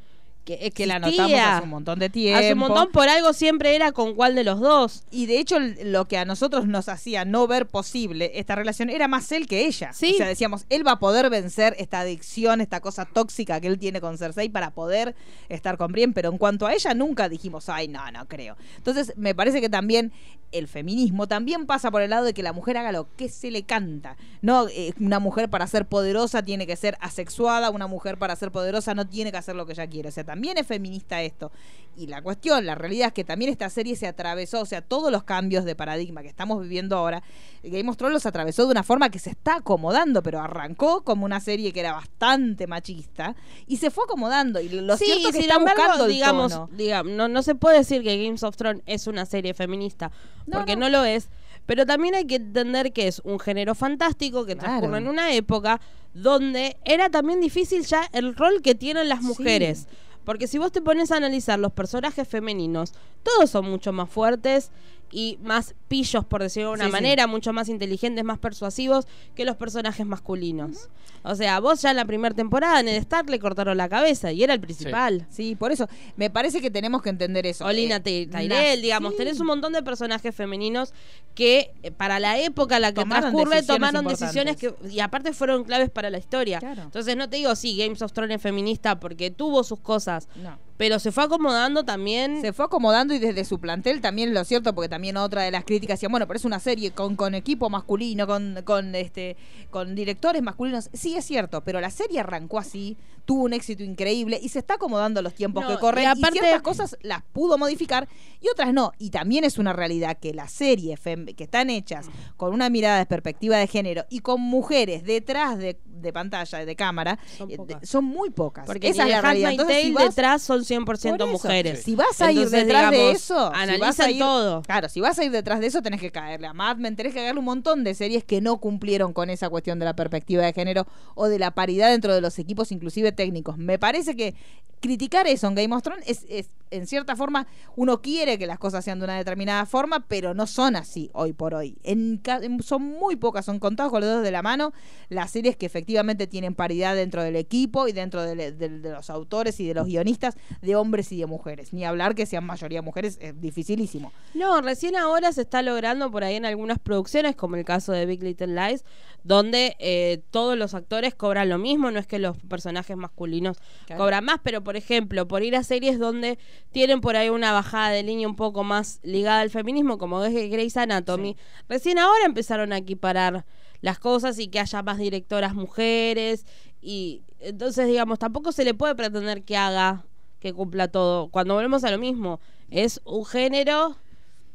que 0.56 0.70
que 0.70 0.86
la 0.86 0.96
existía 0.96 1.26
notamos 1.26 1.40
hace 1.40 1.64
un 1.64 1.70
montón 1.70 1.98
de 1.98 2.08
tiempo. 2.08 2.38
Hace 2.38 2.52
un 2.52 2.58
montón, 2.58 2.90
por 2.90 3.08
algo 3.08 3.32
siempre 3.32 3.74
era 3.76 3.92
con 3.92 4.14
cuál 4.14 4.34
de 4.34 4.44
los 4.44 4.60
dos. 4.60 5.04
Y 5.10 5.26
de 5.26 5.38
hecho, 5.38 5.58
lo 5.58 6.06
que 6.06 6.16
a 6.16 6.24
nosotros 6.24 6.66
nos 6.66 6.88
hacía 6.88 7.24
no 7.24 7.46
ver 7.46 7.66
posible 7.66 8.32
esta 8.34 8.54
relación 8.54 8.88
era 8.88 9.08
más 9.08 9.30
él 9.32 9.46
que 9.46 9.66
ella. 9.66 9.92
Sí. 9.92 10.12
O 10.14 10.16
sea, 10.16 10.26
decíamos, 10.26 10.64
él 10.70 10.86
va 10.86 10.92
a 10.92 10.98
poder 10.98 11.28
vencer 11.30 11.74
esta 11.78 12.00
adicción, 12.00 12.60
esta 12.60 12.80
cosa 12.80 13.04
tóxica 13.04 13.60
que 13.60 13.66
él 13.66 13.78
tiene 13.78 14.00
con 14.00 14.16
Cersei 14.16 14.48
para 14.48 14.70
poder 14.70 15.14
estar 15.48 15.76
con 15.76 15.92
Brienne, 15.92 16.14
pero 16.14 16.30
en 16.30 16.38
cuanto 16.38 16.66
a 16.66 16.72
ella 16.72 16.94
nunca 16.94 17.28
dijimos, 17.28 17.68
ay, 17.68 17.88
no, 17.88 18.10
no 18.10 18.26
creo. 18.26 18.56
Entonces, 18.76 19.12
me 19.16 19.34
parece 19.34 19.60
que 19.60 19.68
también 19.68 20.12
el 20.52 20.68
feminismo 20.68 21.26
también 21.26 21.66
pasa 21.66 21.90
por 21.90 22.02
el 22.02 22.10
lado 22.10 22.24
de 22.24 22.34
que 22.34 22.42
la 22.42 22.52
mujer 22.52 22.76
haga 22.78 22.92
lo 22.92 23.14
que 23.16 23.28
se 23.28 23.50
le 23.50 23.64
canta. 23.64 24.16
No, 24.40 24.68
eh, 24.68 24.92
una 25.00 25.18
mujer 25.18 25.50
para 25.50 25.66
ser 25.66 25.86
poderosa 25.86 26.42
tiene 26.42 26.66
que 26.66 26.76
ser 26.76 26.96
asexuada, 27.00 27.70
una 27.70 27.86
mujer 27.86 28.18
para 28.18 28.34
ser 28.36 28.50
poderosa 28.50 28.94
no 28.94 29.06
tiene 29.06 29.30
que 29.30 29.38
hacer 29.38 29.56
lo 29.56 29.66
que 29.66 29.72
ella 29.72 29.86
quiere. 29.86 30.08
O 30.08 30.12
sea, 30.12 30.24
también 30.24 30.58
es 30.58 30.66
feminista 30.66 31.22
esto. 31.22 31.52
Y 31.96 32.06
la 32.06 32.22
cuestión, 32.22 32.64
la 32.64 32.76
realidad 32.76 33.08
es 33.08 33.12
que 33.12 33.24
también 33.24 33.50
esta 33.50 33.68
serie 33.70 33.96
se 33.96 34.06
atravesó, 34.06 34.60
o 34.60 34.66
sea, 34.66 34.82
todos 34.82 35.10
los 35.10 35.24
cambios 35.24 35.64
de 35.64 35.74
paradigma 35.74 36.22
que 36.22 36.28
estamos 36.28 36.62
viviendo 36.62 36.96
ahora, 36.96 37.22
Game 37.64 37.90
of 37.90 37.96
Thrones 37.96 38.14
los 38.14 38.26
atravesó 38.26 38.66
de 38.66 38.70
una 38.70 38.84
forma 38.84 39.10
que 39.10 39.18
se 39.18 39.30
está 39.30 39.56
acomodando, 39.56 40.22
pero 40.22 40.40
arrancó 40.40 41.02
como 41.02 41.24
una 41.24 41.40
serie 41.40 41.72
que 41.72 41.80
era 41.80 41.92
bastante 41.92 42.68
machista 42.68 43.34
y 43.66 43.78
se 43.78 43.90
fue 43.90 44.04
acomodando. 44.04 44.60
Y 44.60 44.68
lo 44.68 44.96
sí, 44.96 45.06
cierto 45.06 45.28
es 45.28 45.34
que 45.34 45.40
está 45.40 45.56
embargo, 45.56 45.82
buscando 45.82 46.04
el 46.04 46.12
digamos, 46.12 46.52
tono. 46.52 46.68
digamos 46.72 47.12
no, 47.12 47.26
no 47.28 47.42
se 47.42 47.54
puede 47.56 47.78
decir 47.78 48.02
que 48.02 48.22
Games 48.22 48.42
of 48.44 48.56
Thrones 48.56 48.82
es 48.86 49.06
una 49.08 49.26
serie 49.26 49.52
feminista, 49.52 50.12
No, 50.48 50.58
porque 50.58 50.76
no. 50.76 50.88
no. 50.88 50.98
lo 50.98 51.04
es. 51.04 51.28
Pero 51.66 51.84
también 51.84 52.14
hay 52.14 52.24
que 52.26 52.36
entender 52.36 52.92
que 52.92 53.08
es 53.08 53.20
un 53.24 53.38
género 53.38 53.74
fantástico 53.74 54.46
que 54.46 54.54
Claro. 54.56 54.68
transcurre 54.80 54.98
en 54.98 55.08
una 55.08 55.32
época 55.32 55.80
donde 56.14 56.76
era 56.84 57.10
también 57.10 57.40
difícil 57.40 57.84
ya 57.84 58.08
el 58.12 58.34
rol 58.34 58.62
que 58.62 58.74
tienen 58.74 59.08
las 59.08 59.20
Sí. 59.20 59.26
mujeres. 59.26 59.86
Porque 60.24 60.46
si 60.46 60.58
vos 60.58 60.72
te 60.72 60.80
pones 60.82 61.10
a 61.12 61.16
analizar 61.16 61.58
los 61.58 61.72
personajes 61.72 62.26
femeninos, 62.28 62.92
todos 63.22 63.50
son 63.50 63.68
mucho 63.70 63.92
más 63.92 64.10
fuertes 64.10 64.70
y 65.10 65.38
más 65.42 65.74
pillos, 65.88 66.24
por 66.24 66.42
decirlo 66.42 66.68
de 66.70 66.74
una 66.74 66.84
Sí, 66.84 66.90
sí. 66.90 66.92
manera, 66.92 67.26
mucho 67.26 67.52
más 67.52 67.68
inteligentes, 67.68 68.22
más 68.24 68.38
persuasivos 68.38 69.06
que 69.34 69.44
los 69.44 69.56
personajes 69.56 70.06
masculinos. 70.06 70.88
O 71.24 71.34
sea, 71.34 71.58
vos 71.60 71.82
ya 71.82 71.90
en 71.90 71.96
la 71.96 72.04
primera 72.04 72.34
temporada 72.34 72.78
en 72.80 72.88
el 72.88 72.96
Stark 72.96 73.28
le 73.28 73.38
cortaron 73.40 73.76
la 73.76 73.88
cabeza 73.88 74.30
y 74.32 74.42
era 74.44 74.54
el 74.54 74.60
principal. 74.60 75.26
Sí, 75.30 75.56
por 75.56 75.72
eso 75.72 75.88
me 76.16 76.30
parece 76.30 76.60
que 76.60 76.70
tenemos 76.70 77.02
que 77.02 77.08
entender 77.10 77.46
eso. 77.46 77.64
Olina 77.64 77.96
Eh, 78.04 78.28
Tyrell, 78.30 78.80
digamos, 78.82 79.16
tenés 79.16 79.40
un 79.40 79.46
montón 79.46 79.72
de 79.72 79.82
personajes 79.82 80.34
femeninos 80.34 80.92
que 81.34 81.72
eh, 81.82 81.90
para 81.90 82.18
la 82.20 82.38
época 82.38 82.76
en 82.76 82.82
la 82.82 82.88
que 82.92 83.00
Tomaron 83.00 83.22
transcurre 83.32 83.56
decisiones 83.56 83.80
tomaron 83.92 84.06
decisiones 84.08 84.56
que 84.56 84.74
y 84.90 85.00
aparte 85.00 85.32
fueron 85.32 85.64
claves 85.64 85.90
para 85.90 86.10
la 86.10 86.18
historia. 86.18 86.58
Claro. 86.60 86.82
Entonces 86.82 87.16
no 87.16 87.28
te 87.28 87.36
digo 87.38 87.54
sí, 87.56 87.76
Games 87.76 88.00
of 88.02 88.12
Thrones 88.12 88.36
es 88.36 88.42
feminista 88.42 89.00
porque 89.00 89.30
tuvo 89.30 89.64
sus 89.64 89.80
cosas, 89.80 90.28
No. 90.36 90.58
pero 90.76 90.98
se 90.98 91.12
fue 91.12 91.24
acomodando 91.24 91.84
también. 91.84 92.40
Se 92.42 92.52
fue 92.52 92.64
acomodando 92.66 93.14
y 93.14 93.18
desde 93.18 93.44
su 93.44 93.58
plantel 93.58 94.00
también 94.00 94.34
lo 94.34 94.44
cierto, 94.44 94.74
porque 94.74 94.88
también 94.88 95.16
otra 95.16 95.42
de 95.42 95.50
las 95.50 95.64
críticas 95.64 95.77
decían, 95.86 96.10
bueno, 96.10 96.26
pero 96.26 96.36
es 96.38 96.44
una 96.44 96.58
serie 96.60 96.90
con, 96.92 97.16
con 97.16 97.34
equipo 97.34 97.70
masculino, 97.70 98.26
con, 98.26 98.60
con 98.64 98.94
este, 98.94 99.36
con 99.70 99.94
directores 99.94 100.42
masculinos. 100.42 100.90
Sí, 100.92 101.16
es 101.16 101.24
cierto, 101.24 101.62
pero 101.64 101.80
la 101.80 101.90
serie 101.90 102.20
arrancó 102.20 102.58
así, 102.58 102.96
tuvo 103.24 103.44
un 103.44 103.52
éxito 103.52 103.82
increíble 103.82 104.38
y 104.42 104.48
se 104.48 104.58
está 104.58 104.74
acomodando 104.74 105.20
a 105.20 105.22
los 105.22 105.34
tiempos 105.34 105.62
No, 105.64 105.68
que 105.70 105.76
corren. 105.78 106.04
y 106.04 106.06
Y, 106.06 106.10
aparte- 106.10 106.38
ciertas 106.40 106.62
cosas 106.62 106.96
las 107.02 107.22
pudo 107.32 107.58
modificar 107.58 108.08
y 108.40 108.48
otras 108.48 108.72
no. 108.72 108.92
Y 108.98 109.10
también 109.10 109.44
es 109.44 109.58
una 109.58 109.72
realidad 109.74 110.16
que 110.18 110.32
las 110.32 110.50
series 110.52 110.98
que 111.00 111.44
están 111.44 111.68
hechas 111.70 112.06
con 112.36 112.52
una 112.54 112.70
mirada 112.70 112.98
de 112.98 113.06
perspectiva 113.06 113.56
de 113.58 113.66
género 113.66 114.04
y 114.08 114.20
con 114.20 114.40
mujeres 114.40 115.04
detrás 115.04 115.58
de, 115.58 115.78
de 115.84 116.12
pantalla, 116.12 116.64
de 116.64 116.76
cámara, 116.76 117.18
Son 117.36 117.50
eh, 117.50 117.56
pocas. 117.56 117.80
de- 117.82 117.86
son 117.86 118.04
muy 118.04 118.30
pocas. 118.30 118.64
porque 118.66 118.88
Esa 118.88 119.04
es 119.04 119.10
la 119.10 119.20
realidad. 119.20 119.50
Entonces, 119.52 119.82
si 119.82 119.92
vas- 119.92 120.04
detrás 120.16 120.42
son 120.42 120.64
100% 120.64 120.84
por 120.84 120.94
eso, 120.96 121.26
mujeres. 121.26 121.82
Si 121.82 121.94
vas 121.94 122.20
a 122.22 122.32
ir 122.32 122.48
detrás 122.48 122.90
de 122.90 123.10
eso, 123.10 123.34
si 123.34 123.50
vas 123.50 123.58
a 123.58 123.62
analizan 123.62 124.10
ir- 124.10 124.18
todo. 124.20 124.62
Claro, 124.62 124.88
si 124.88 125.00
vas 125.00 125.18
a 125.18 125.24
ir 125.24 125.30
detrás 125.32 125.60
de 125.60 125.66
eso, 125.68 125.82
tenés 125.82 126.00
que 126.00 126.10
caerle 126.10 126.46
a 126.46 126.52
Mad 126.52 126.76
Men, 126.78 126.96
tenés 126.96 127.14
que 127.14 127.20
caerle 127.20 127.38
un 127.38 127.44
montón 127.44 127.84
de 127.84 127.94
series 127.94 128.24
que 128.24 128.40
no 128.40 128.58
cumplieron 128.58 129.12
con 129.12 129.30
esa 129.30 129.48
cuestión 129.48 129.78
de 129.78 129.84
la 129.84 129.94
perspectiva 129.94 130.42
de 130.42 130.52
género 130.52 130.86
o 131.14 131.28
de 131.28 131.38
la 131.38 131.52
paridad 131.52 131.90
dentro 131.90 132.14
de 132.14 132.20
los 132.20 132.38
equipos, 132.38 132.72
inclusive 132.72 133.12
técnicos. 133.12 133.56
Me 133.58 133.78
parece 133.78 134.16
que 134.16 134.34
criticar 134.80 135.26
eso 135.26 135.46
en 135.48 135.54
Game 135.54 135.74
of 135.74 135.82
Thrones 135.82 136.04
es, 136.06 136.24
es, 136.28 136.50
en 136.70 136.86
cierta 136.86 137.16
forma, 137.16 137.46
uno 137.76 138.02
quiere 138.02 138.38
que 138.38 138.46
las 138.46 138.58
cosas 138.58 138.84
sean 138.84 138.98
de 138.98 139.04
una 139.04 139.16
determinada 139.16 139.64
forma, 139.64 140.04
pero 140.06 140.34
no 140.34 140.46
son 140.46 140.76
así 140.76 141.08
hoy 141.14 141.32
por 141.32 141.54
hoy. 141.54 141.78
En, 141.82 142.20
en- 142.42 142.62
son 142.62 142.82
muy 142.82 143.16
pocas, 143.16 143.44
son 143.46 143.58
contados 143.58 143.90
con 143.90 144.00
los 144.02 144.08
dedos 144.10 144.22
de 144.22 144.30
la 144.30 144.42
mano 144.42 144.72
las 145.08 145.30
series 145.30 145.56
que 145.56 145.64
efectivamente 145.64 146.26
tienen 146.26 146.54
paridad 146.54 146.94
dentro 146.94 147.22
del 147.22 147.36
equipo 147.36 147.88
y 147.88 147.92
dentro 147.92 148.22
de, 148.22 148.52
de- 148.52 148.68
de 148.80 148.90
los 148.90 149.08
autores 149.08 149.58
y 149.60 149.66
de 149.66 149.74
los 149.74 149.86
guionistas 149.86 150.36
de 150.60 150.76
hombres 150.76 151.10
y 151.12 151.18
de 151.18 151.26
mujeres. 151.26 151.72
Ni 151.72 151.84
hablar 151.86 152.14
que 152.14 152.26
sean 152.26 152.44
mayoría 152.44 152.82
mujeres 152.82 153.16
es 153.22 153.40
dificilísimo. 153.40 154.12
No, 154.34 154.60
recién 154.60 154.94
ahora 154.96 155.32
se 155.32 155.40
está 155.42 155.62
logrando 155.62 156.10
por 156.10 156.22
ahí 156.24 156.36
en 156.36 156.44
algunas 156.44 156.78
producciones, 156.78 157.34
como 157.34 157.56
el 157.56 157.64
caso 157.64 157.92
de 157.92 158.04
Big 158.04 158.22
Little 158.22 158.48
Lies, 158.48 158.84
donde 159.24 159.74
eh, 159.78 160.20
todos 160.30 160.56
los 160.56 160.74
actores 160.74 161.14
cobran 161.14 161.48
lo 161.48 161.56
mismo, 161.58 161.90
no 161.90 161.98
es 161.98 162.06
que 162.06 162.18
los 162.18 162.36
personajes 162.36 162.96
masculinos 162.96 163.56
Claro. 163.86 164.02
cobran 164.02 164.24
más, 164.24 164.40
pero 164.42 164.62
por 164.68 164.76
ejemplo, 164.76 165.26
por 165.26 165.42
ir 165.42 165.56
a 165.56 165.62
series 165.62 165.98
donde 165.98 166.38
tienen 166.72 167.00
por 167.00 167.16
ahí 167.16 167.30
una 167.30 167.52
bajada 167.52 167.88
de 167.88 168.02
línea 168.02 168.28
un 168.28 168.36
poco 168.36 168.64
más 168.64 169.00
ligada 169.02 169.40
al 169.40 169.48
feminismo, 169.48 169.96
como 169.96 170.22
es 170.22 170.34
Grey's 170.34 170.76
Anatomy, 170.76 171.38
recién 171.70 171.98
ahora 171.98 172.26
empezaron 172.26 172.74
a 172.74 172.76
equiparar 172.76 173.46
las 173.80 173.98
cosas 173.98 174.38
y 174.38 174.48
que 174.48 174.60
haya 174.60 174.82
más 174.82 174.98
directoras 174.98 175.54
mujeres 175.54 176.44
y 176.82 177.22
entonces 177.40 177.86
digamos, 177.86 178.18
tampoco 178.18 178.52
se 178.52 178.62
le 178.62 178.74
puede 178.74 178.94
pretender 178.94 179.42
que 179.42 179.56
haga 179.56 180.04
que 180.38 180.52
cumpla 180.52 180.88
todo. 180.88 181.28
Cuando 181.28 181.54
volvemos 181.54 181.82
a 181.84 181.90
lo 181.90 181.96
mismo, 181.96 182.38
es 182.70 183.00
un 183.06 183.24
género 183.24 183.96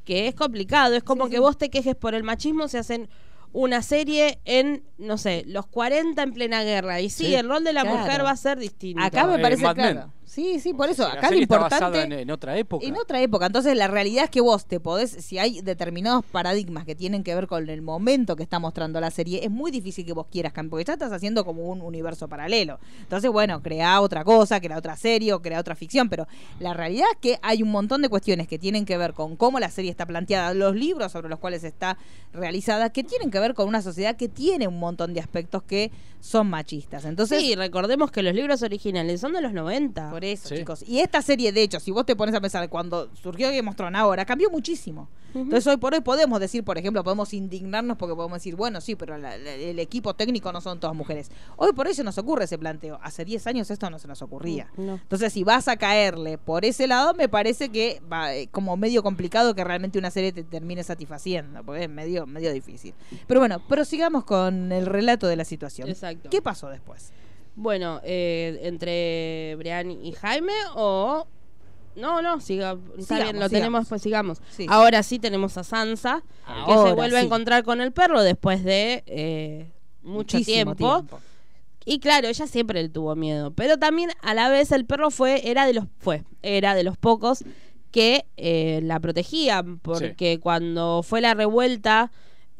que 0.06 0.28
es 0.28 0.36
complicado. 0.36 0.94
Es 0.94 1.02
como 1.02 1.26
Sí, 1.26 1.32
que 1.32 1.38
sí. 1.38 1.42
vos 1.42 1.58
te 1.58 1.72
quejes 1.72 1.96
por 1.96 2.14
el 2.14 2.22
machismo 2.22 2.68
si 2.68 2.78
hacen 2.78 3.10
una 3.54 3.82
serie 3.82 4.40
en, 4.46 4.84
no 4.98 5.18
sé, 5.18 5.44
los 5.48 5.66
40 5.68 6.22
en 6.22 6.34
plena 6.34 6.64
guerra. 6.64 7.00
Y 7.02 7.10
sí, 7.10 7.28
Sí, 7.28 7.36
el 7.36 7.48
rol 7.48 7.64
de 7.64 7.72
la 7.74 7.82
claro. 7.84 7.98
mujer 8.00 8.26
va 8.26 8.32
a 8.32 8.36
ser 8.38 8.58
distinto. 8.60 9.02
Acá 9.02 9.26
me 9.28 9.36
Eh, 9.36 9.40
parece 9.40 9.64
Mad 9.64 9.76
Men. 9.78 9.92
claro. 9.94 10.14
Sí, 10.34 10.60
sí, 10.60 10.74
por 10.74 10.90
eso. 10.90 11.06
Acá 11.06 11.30
lo 11.30 11.36
está 11.36 11.36
importante. 11.36 11.76
basada 11.76 12.04
en, 12.04 12.12
en 12.12 12.32
otra 12.32 12.58
época. 12.58 12.84
En 12.84 12.98
otra 12.98 13.22
época. 13.22 13.46
Entonces, 13.46 13.78
la 13.78 13.88
realidad 13.88 14.24
es 14.24 14.30
que 14.32 14.42
vos 14.42 14.66
te 14.66 14.80
podés, 14.80 15.12
si 15.12 15.38
hay 15.38 15.62
determinados 15.62 16.26
paradigmas 16.26 16.86
que 16.86 16.96
tienen 16.96 17.24
que 17.24 17.36
ver 17.36 17.46
con 17.46 17.70
el 17.70 17.84
momento 17.84 18.36
que 18.36 18.42
está 18.42 18.58
mostrando 18.58 19.00
la 19.00 19.12
serie, 19.12 19.46
es 19.46 19.52
muy 19.52 19.70
difícil 19.70 20.08
que 20.08 20.14
vos 20.14 20.26
quieras 20.32 20.52
cambiar, 20.52 20.72
porque 20.72 20.86
ya 20.86 20.94
estás 20.94 21.12
haciendo 21.12 21.46
como 21.46 21.68
un 21.70 21.82
universo 21.82 22.28
paralelo. 22.28 22.80
Entonces, 23.02 23.30
bueno, 23.30 23.62
crea 23.62 24.02
otra 24.02 24.24
cosa, 24.24 24.60
crea 24.60 24.80
otra 24.80 24.98
serie 24.98 25.34
o 25.34 25.42
crea 25.42 25.60
otra 25.60 25.76
ficción, 25.76 26.10
pero 26.10 26.26
la 26.60 26.74
realidad 26.74 27.06
es 27.12 27.18
que 27.20 27.40
hay 27.44 27.62
un 27.62 27.70
montón 27.70 28.02
de 28.02 28.10
cuestiones 28.10 28.48
que 28.48 28.58
tienen 28.58 28.86
que 28.86 28.98
ver 28.98 29.14
con 29.14 29.36
cómo 29.36 29.60
la 29.60 29.70
serie 29.70 29.92
está 29.92 30.08
planteada, 30.08 30.56
los 30.56 30.76
libros 30.76 31.12
sobre 31.12 31.30
los 31.30 31.38
cuales 31.38 31.64
está 31.64 32.00
realizada, 32.34 32.90
que 32.90 33.04
tienen 33.04 33.30
que 33.30 33.40
ver 33.40 33.54
con 33.54 33.68
una 33.68 33.84
sociedad 33.84 34.16
que 34.16 34.30
tiene 34.30 34.68
un 34.68 34.80
montón 34.80 35.14
de 35.14 35.20
aspectos 35.20 35.62
que 35.62 35.92
son 36.24 36.50
machistas. 36.50 37.06
Entonces, 37.06 37.42
sí, 37.42 37.54
recordemos 37.54 38.10
que 38.10 38.24
los 38.24 38.34
libros 38.34 38.64
originales 38.64 39.20
son 39.20 39.34
de 39.34 39.42
los 39.42 39.52
90. 39.52 40.10
por 40.10 40.23
eso, 40.24 40.48
Sí. 40.50 40.58
chicos. 40.58 40.84
Y 40.88 41.00
esta 41.00 41.22
serie, 41.22 41.52
de 41.52 41.62
hecho, 41.64 41.80
si 41.80 41.92
vos 41.92 42.06
te 42.06 42.16
pones 42.16 42.34
a 42.34 42.42
pensar, 42.42 42.68
cuando 42.70 43.10
surgió 43.16 43.50
Game 43.50 43.70
of 43.70 43.76
Thrones 43.76 44.00
ahora, 44.00 44.26
cambió 44.26 44.50
muchísimo. 44.50 45.10
Entonces, 45.36 45.66
hoy 45.66 45.78
por 45.78 45.96
hoy 45.96 46.02
podemos 46.02 46.40
decir, 46.40 46.64
por 46.64 46.78
ejemplo, 46.78 47.04
podemos 47.04 47.34
indignarnos 47.34 47.98
porque 47.98 48.14
podemos 48.16 48.36
decir, 48.36 48.56
bueno, 48.56 48.80
sí, 48.82 48.96
pero 48.96 49.18
la- 49.18 49.36
la- 49.36 49.52
el 49.54 49.80
equipo 49.80 50.14
técnico 50.14 50.52
no 50.52 50.62
son 50.62 50.80
todas 50.80 50.96
mujeres. 50.96 51.32
Hoy 51.58 51.74
por 51.74 51.88
hoy 51.88 51.96
se 51.96 52.04
nos 52.04 52.20
ocurre 52.20 52.44
ese 52.44 52.60
planteo. 52.60 53.00
Hace 53.02 53.26
10 53.26 53.48
años 53.48 53.72
esto 53.72 53.90
no 53.90 53.98
se 53.98 54.08
nos 54.08 54.22
ocurría. 54.22 54.70
No. 54.78 54.94
Entonces, 54.94 55.34
si 55.34 55.44
vas 55.44 55.68
a 55.68 55.76
caerle 55.78 56.38
por 56.38 56.66
ese 56.66 56.86
lado, 56.86 57.16
me 57.16 57.28
parece 57.30 57.70
que 57.70 58.00
va 58.12 58.36
eh, 58.36 58.48
como 58.52 58.78
medio 58.78 59.02
complicado 59.02 59.56
que 59.56 59.64
realmente 59.64 59.98
una 59.98 60.12
serie 60.12 60.32
te 60.32 60.44
termine 60.44 60.84
satisfaciendo, 60.84 61.64
porque 61.64 61.86
es 61.86 61.90
medio, 61.90 62.28
medio 62.28 62.54
difícil. 62.54 62.94
Pero 63.26 63.40
bueno, 63.40 63.60
prosigamos 63.68 64.26
con 64.26 64.72
el 64.72 64.86
relato 64.86 65.26
de 65.26 65.36
la 65.36 65.46
situación. 65.46 65.90
Exacto. 65.90 66.30
¿Qué 66.30 66.44
pasó 66.44 66.70
después? 66.70 67.12
Bueno, 67.56 68.02
eh, 68.04 68.60
entre 68.64 69.56
Brian 69.58 69.92
y 69.92 70.12
Jaime 70.14 70.54
o... 70.76 71.28
No, 71.96 72.24
no, 72.24 72.40
siga, 72.42 72.76
está 72.98 73.18
Sigamos, 73.18 73.24
bien, 73.24 73.40
lo 73.40 73.48
sigamos. 73.48 73.52
tenemos, 73.52 73.88
pues 73.88 74.02
sigamos. 74.02 74.42
Sí. 74.50 74.66
Ahora 74.68 75.04
sí 75.04 75.20
tenemos 75.20 75.58
a 75.60 75.64
Sansa, 75.64 76.24
que 76.46 76.52
Ahora 76.52 76.90
se 76.90 76.96
vuelve 76.96 77.18
a 77.18 77.20
sí. 77.20 77.26
encontrar 77.28 77.64
con 77.64 77.82
el 77.82 77.92
perro 77.92 78.24
después 78.24 78.64
de 78.64 79.04
eh, 79.06 79.72
mucho 80.02 80.38
Muchísimo 80.38 80.76
tiempo. 80.76 81.20
Y 81.86 82.00
claro, 82.00 82.28
ella 82.30 82.48
siempre 82.48 82.82
le 82.82 82.90
tuvo 82.90 83.16
miedo, 83.16 83.52
pero 83.52 83.78
también 83.78 84.10
a 84.24 84.34
la 84.34 84.50
vez 84.50 84.72
el 84.72 84.86
perro 84.86 85.12
fue 85.12 85.48
era 85.48 85.68
de 85.68 85.74
los 85.74 85.86
fue 86.00 86.24
era 86.42 86.74
de 86.74 86.84
los 86.84 86.98
pocos 86.98 87.44
que 87.92 88.26
eh, 88.38 88.80
la 88.82 89.00
protegían 89.00 89.78
porque 89.78 90.40
cuando 90.40 91.04
fue 91.04 91.22
la 91.22 91.36
revuelta 91.36 92.12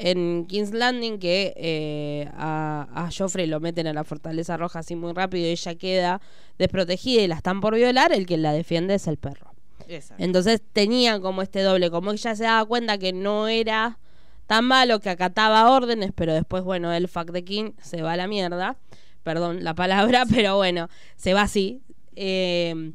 en 0.06 0.48
King's 0.48 0.74
Landing 0.74 1.18
que 1.18 1.54
eh, 1.56 2.30
a, 2.34 2.90
a 2.94 3.10
Joffrey 3.10 3.48
lo 3.48 3.62
meten 3.62 3.88
a 3.88 3.94
la 3.94 4.04
fortaleza 4.04 4.58
roja 4.58 4.80
así 4.80 4.98
muy 4.98 5.14
rápido 5.14 5.48
y 5.48 5.52
ella 5.52 5.76
queda 5.76 6.22
desprotegida 6.58 7.22
y 7.22 7.28
la 7.28 7.36
están 7.36 7.62
por 7.62 7.74
violar, 7.74 8.12
el 8.12 8.26
que 8.26 8.36
la 8.36 8.52
defiende 8.52 8.96
es 8.96 9.08
el 9.08 9.16
perro. 9.16 9.54
Exacto. 9.88 10.22
Entonces 10.22 10.62
tenía 10.74 11.22
como 11.22 11.42
este 11.42 11.62
doble, 11.62 11.90
como 11.90 12.12
ella 12.12 12.36
se 12.36 12.44
daba 12.44 12.66
cuenta 12.66 12.98
que 12.98 13.14
no 13.14 13.48
era 13.48 13.98
tan 14.46 14.66
malo, 14.66 15.00
que 15.00 15.10
acataba 15.10 15.72
órdenes, 15.72 16.12
pero 16.14 16.34
después, 16.34 16.64
bueno, 16.64 16.92
el 16.92 17.08
fuck 17.08 17.32
the 17.32 17.46
king 17.46 17.72
se 17.82 18.02
va 18.02 18.12
a 18.12 18.18
la 18.18 18.28
mierda. 18.28 18.76
Perdón 19.24 19.64
la 19.64 19.74
palabra, 19.74 20.26
pero 20.30 20.58
bueno, 20.58 20.90
se 21.16 21.34
va 21.34 21.44
así. 21.44 21.82
Eh, 22.18 22.92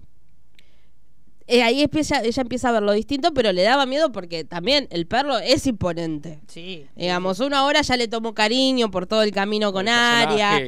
eh, 1.48 1.62
ahí 1.62 1.82
empieza, 1.82 2.20
ella 2.22 2.42
empieza 2.42 2.68
a 2.68 2.72
ver 2.72 2.82
lo 2.82 2.92
distinto, 2.92 3.32
pero 3.34 3.50
le 3.52 3.62
daba 3.62 3.86
miedo 3.86 4.12
porque 4.12 4.44
también 4.44 4.86
el 4.90 5.06
perro 5.06 5.38
es 5.38 5.66
imponente. 5.66 6.38
Sí. 6.46 6.86
Digamos, 6.94 7.40
uno 7.40 7.56
ahora 7.56 7.82
ya 7.82 7.96
le 7.96 8.06
tomó 8.06 8.34
cariño 8.34 8.90
por 8.90 9.06
todo 9.06 9.22
el 9.22 9.32
camino 9.32 9.72
con 9.72 9.88
El 9.88 9.94
Aria, 9.94 10.58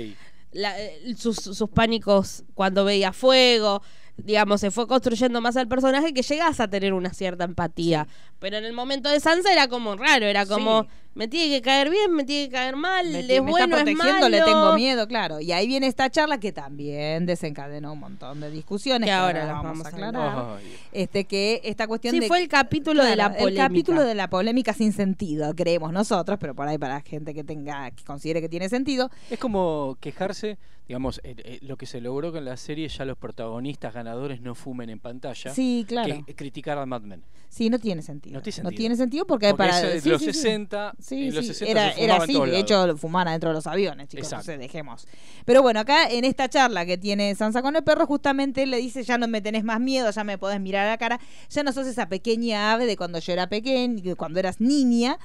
la- 0.53 0.81
eh, 0.81 1.15
sus, 1.17 1.37
sus 1.37 1.69
pánicos 1.69 2.43
cuando 2.55 2.85
veía 2.85 3.13
fuego. 3.13 3.83
Digamos, 4.17 4.61
se 4.61 4.71
fue 4.71 4.87
construyendo 4.87 5.41
más 5.41 5.57
al 5.57 5.67
personaje 5.69 6.13
que 6.13 6.21
llegas 6.23 6.61
a 6.61 6.69
tener 6.69 6.93
una 6.93 7.15
cierta 7.15 7.45
empatía. 7.45 8.07
Pero 8.41 8.57
en 8.57 8.65
el 8.65 8.73
momento 8.73 9.09
de 9.09 9.21
Sansa 9.21 9.53
era 9.53 9.69
como 9.69 9.95
raro, 9.97 10.27
era 10.27 10.47
como, 10.47 10.83
Sí. 10.85 10.89
me 11.15 11.29
tiene 11.29 11.55
que 11.55 11.61
caer 11.63 11.91
bien, 11.91 12.13
me 12.15 12.25
tiene 12.25 12.47
que 12.49 12.53
caer 12.55 12.75
mal, 12.75 13.07
Me, 13.11 13.21
es 13.21 13.27
me 13.29 13.41
bueno, 13.41 13.77
está 13.77 13.91
es 13.91 13.97
protegiendo, 13.97 14.29
le 14.31 14.41
malo. 14.41 14.51
tengo 14.53 14.75
miedo, 14.75 15.07
claro. 15.07 15.41
Y 15.41 15.53
ahí 15.53 15.67
viene 15.67 15.87
esta 15.87 16.09
charla 16.11 16.41
que 16.41 16.51
también 16.51 17.27
desencadenó 17.27 17.93
un 17.93 18.01
montón 18.01 18.41
de 18.41 18.51
discusiones. 18.51 19.07
Que 19.07 19.13
ahora 19.13 19.41
las 19.45 19.49
vamos, 19.63 19.65
vamos 19.65 19.87
a 19.87 19.89
aclarar. 19.91 20.57
Ay, 20.59 20.77
Este, 20.93 21.25
que 21.27 21.61
esta 21.65 21.87
cuestión 21.87 22.15
Sí, 22.15 22.21
de. 22.21 22.29
fue 22.29 22.41
el 22.41 22.49
capítulo 22.49 23.05
de 23.05 23.15
la 23.17 23.27
Claro, 23.29 23.41
polémica. 23.41 23.63
El 23.65 23.69
capítulo 23.69 24.05
de 24.05 24.15
la 24.15 24.31
polémica 24.31 24.73
sin 24.73 24.93
sentido, 24.95 25.55
creemos 25.55 25.93
nosotros, 25.93 26.39
pero 26.41 26.55
por 26.55 26.67
ahí 26.67 26.79
para 26.79 26.95
la 26.95 27.01
gente 27.03 27.35
que 27.35 27.45
tenga, 27.45 27.91
que 27.91 28.05
considere 28.05 28.41
que 28.41 28.49
tiene 28.49 28.69
sentido. 28.71 29.11
Es 29.31 29.39
como 29.39 29.99
quejarse, 30.01 30.57
digamos, 30.89 31.21
eh, 31.25 31.35
eh, 31.45 31.59
lo 31.61 31.77
que 31.77 31.85
se 31.85 32.01
logró 32.01 32.33
con 32.33 32.45
la 32.47 32.57
serie, 32.57 32.89
ya 32.89 33.05
los 33.05 33.19
protagonistas 33.19 33.93
ganadores 33.93 34.41
no 34.41 34.55
fumen 34.55 34.89
en 34.89 34.99
pantalla. 34.99 35.53
Sí, 35.55 35.85
claro. 35.87 36.25
Que 36.27 36.35
criticar 36.35 36.79
a 36.79 36.87
Mad 36.87 37.03
Men. 37.03 37.23
Sí, 37.51 37.69
no 37.69 37.81
tiene 37.81 38.01
sentido. 38.01 38.37
No 38.37 38.43
tiene 38.43 38.53
sentido. 38.63 38.97
sentido 38.97 39.27
porque, 39.27 39.49
Porque 39.49 39.65
para. 39.65 39.81
de 39.81 40.01
sí, 40.01 40.09
los 40.09 40.21
sí, 40.23 40.27
sí. 40.33 40.35
60, 40.35 40.95
Sí, 41.01 41.27
en 41.29 41.35
los 41.35 41.45
sí, 41.45 41.53
60 41.53 41.71
era, 41.71 41.93
se 41.93 42.05
era 42.05 42.17
así, 42.19 42.33
de 42.41 42.59
hecho 42.61 42.97
fumaban 42.97 43.27
adentro 43.27 43.51
de 43.51 43.55
los 43.55 43.67
aviones, 43.67 44.07
chicos, 44.07 44.27
Exacto. 44.29 44.53
entonces 44.53 44.61
dejemos. 44.73 45.09
Pero 45.45 45.61
bueno, 45.61 45.81
acá 45.81 46.09
en 46.09 46.25
esta 46.25 46.49
charla 46.49 46.87
que 46.87 46.97
tiene 46.97 47.35
Sansa 47.35 47.61
con 47.61 47.75
el 47.75 47.83
perro, 47.83 48.07
justamente 48.07 48.67
le 48.67 48.77
dice, 48.77 49.03
ya 49.03 49.19
no 49.19 49.27
me 49.27 49.41
tenés 49.41 49.65
más 49.65 49.81
miedo, 49.81 50.09
ya 50.13 50.23
me 50.23 50.39
podés 50.39 50.61
mirar 50.61 50.87
a 50.87 50.91
la 50.91 50.99
cara, 50.99 51.19
ya 51.49 51.65
no 51.65 51.73
sos 51.73 51.89
esa 51.89 52.09
pequeña 52.09 52.73
ave 52.73 52.87
de 52.87 52.97
cuando 52.97 53.19
yo 53.19 53.33
era 53.33 53.49
pequeña, 53.49 54.15
cuando 54.15 54.39
eras 54.39 54.61
niña, 54.61 55.19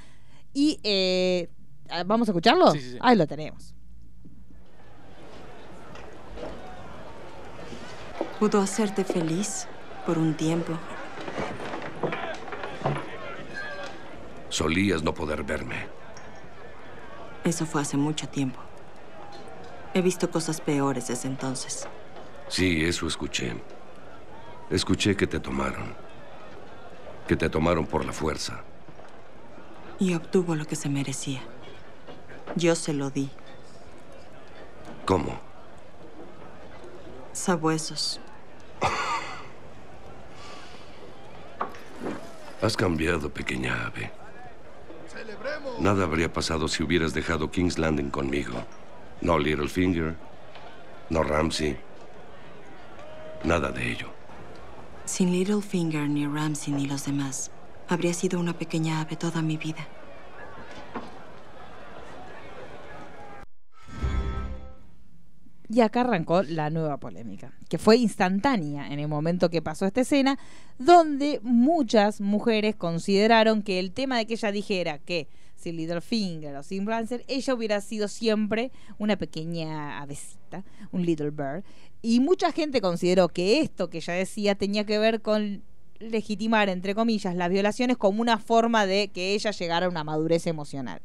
y 0.52 0.80
eh, 0.82 1.48
¿vamos 2.08 2.28
a 2.28 2.32
escucharlo? 2.32 2.72
Sí, 2.72 2.80
sí, 2.80 2.92
sí. 2.94 2.98
Ahí 3.02 3.16
lo 3.16 3.28
tenemos. 3.28 3.76
Pudo 8.40 8.62
hacerte 8.62 9.04
feliz 9.04 9.68
por 10.08 10.18
un 10.18 10.34
tiempo. 10.36 10.74
Solías 14.50 15.04
no 15.04 15.14
poder 15.14 15.44
verme. 15.44 15.88
Eso 17.44 17.66
fue 17.66 17.82
hace 17.82 17.98
mucho 17.98 18.28
tiempo. 18.28 18.60
He 19.94 20.02
visto 20.02 20.30
cosas 20.30 20.62
peores 20.62 21.08
desde 21.08 21.28
entonces. 21.28 21.88
Sí, 22.48 22.84
eso 22.84 23.08
escuché. 23.08 23.56
Escuché 24.70 25.16
que 25.16 25.28
te 25.28 25.40
tomaron. 25.40 25.94
Que 27.28 27.36
te 27.36 27.50
tomaron 27.50 27.86
por 27.86 28.06
la 28.06 28.12
fuerza. 28.12 28.62
Y 30.00 30.14
obtuvo 30.14 30.56
lo 30.56 30.66
que 30.66 30.76
se 30.76 30.90
merecía. 30.90 31.42
Yo 32.56 32.76
se 32.76 32.94
lo 32.94 33.10
di. 33.10 33.30
¿Cómo? 35.06 35.40
Sabuesos. 37.32 38.20
Has 42.62 42.76
cambiado, 42.76 43.30
pequeña 43.30 43.86
ave. 43.86 44.12
Nada 45.80 46.04
habría 46.04 46.32
pasado 46.32 46.68
si 46.68 46.84
hubieras 46.84 47.14
dejado 47.14 47.52
King's 47.52 47.78
Landing 47.78 48.10
conmigo. 48.10 48.64
No 49.22 49.38
Littlefinger, 49.40 50.16
no 51.10 51.24
Ramsey. 51.24 51.78
Nada 53.44 53.72
de 53.72 53.92
ello. 53.92 54.08
Sin 55.06 55.32
Littlefinger, 55.32 56.10
ni 56.10 56.26
Ramsey, 56.26 56.74
ni 56.74 56.88
los 56.88 57.06
demás, 57.06 57.52
habría 57.88 58.14
sido 58.14 58.40
una 58.40 58.58
pequeña 58.58 59.02
ave 59.02 59.16
toda 59.16 59.42
mi 59.42 59.58
vida. 59.58 59.88
Y 65.68 65.82
acá 65.82 66.02
arrancó 66.02 66.44
la 66.44 66.70
nueva 66.70 66.98
polémica, 66.98 67.54
que 67.70 67.78
fue 67.78 67.98
instantánea 67.98 68.88
en 68.92 69.00
el 69.00 69.08
momento 69.08 69.50
que 69.50 69.62
pasó 69.62 69.86
esta 69.86 70.02
escena, 70.02 70.38
donde 70.78 71.40
muchas 71.42 72.22
mujeres 72.22 72.76
consideraron 72.76 73.64
que 73.64 73.80
el 73.80 73.92
tema 73.92 74.18
de 74.18 74.28
que 74.28 74.34
ella 74.34 74.52
dijera 74.52 75.00
que 75.00 75.28
sin 75.56 75.78
Littlefinger 75.78 76.56
o 76.56 76.64
sin 76.64 76.86
Rancer, 76.86 77.24
ella 77.28 77.54
hubiera 77.54 77.82
sido 77.82 78.08
siempre 78.08 78.72
una 79.00 79.16
pequeña 79.18 80.02
avecita, 80.02 80.64
un 80.92 81.06
little 81.06 81.32
bird. 81.32 81.64
Y 82.02 82.20
mucha 82.20 82.52
gente 82.52 82.82
consideró 82.82 83.30
que 83.30 83.62
esto 83.62 83.90
que 83.90 83.98
ella 83.98 84.14
decía 84.14 84.56
tenía 84.56 84.86
que 84.86 85.00
ver 85.00 85.22
con 85.22 85.64
legitimar, 86.00 86.70
entre 86.70 86.94
comillas, 86.94 87.36
las 87.36 87.50
violaciones 87.50 87.98
como 87.98 88.22
una 88.22 88.38
forma 88.38 88.86
de 88.86 89.08
que 89.08 89.34
ella 89.34 89.52
llegara 89.52 89.86
a 89.86 89.90
una 89.90 90.04
madurez 90.04 90.46
emocional 90.46 91.02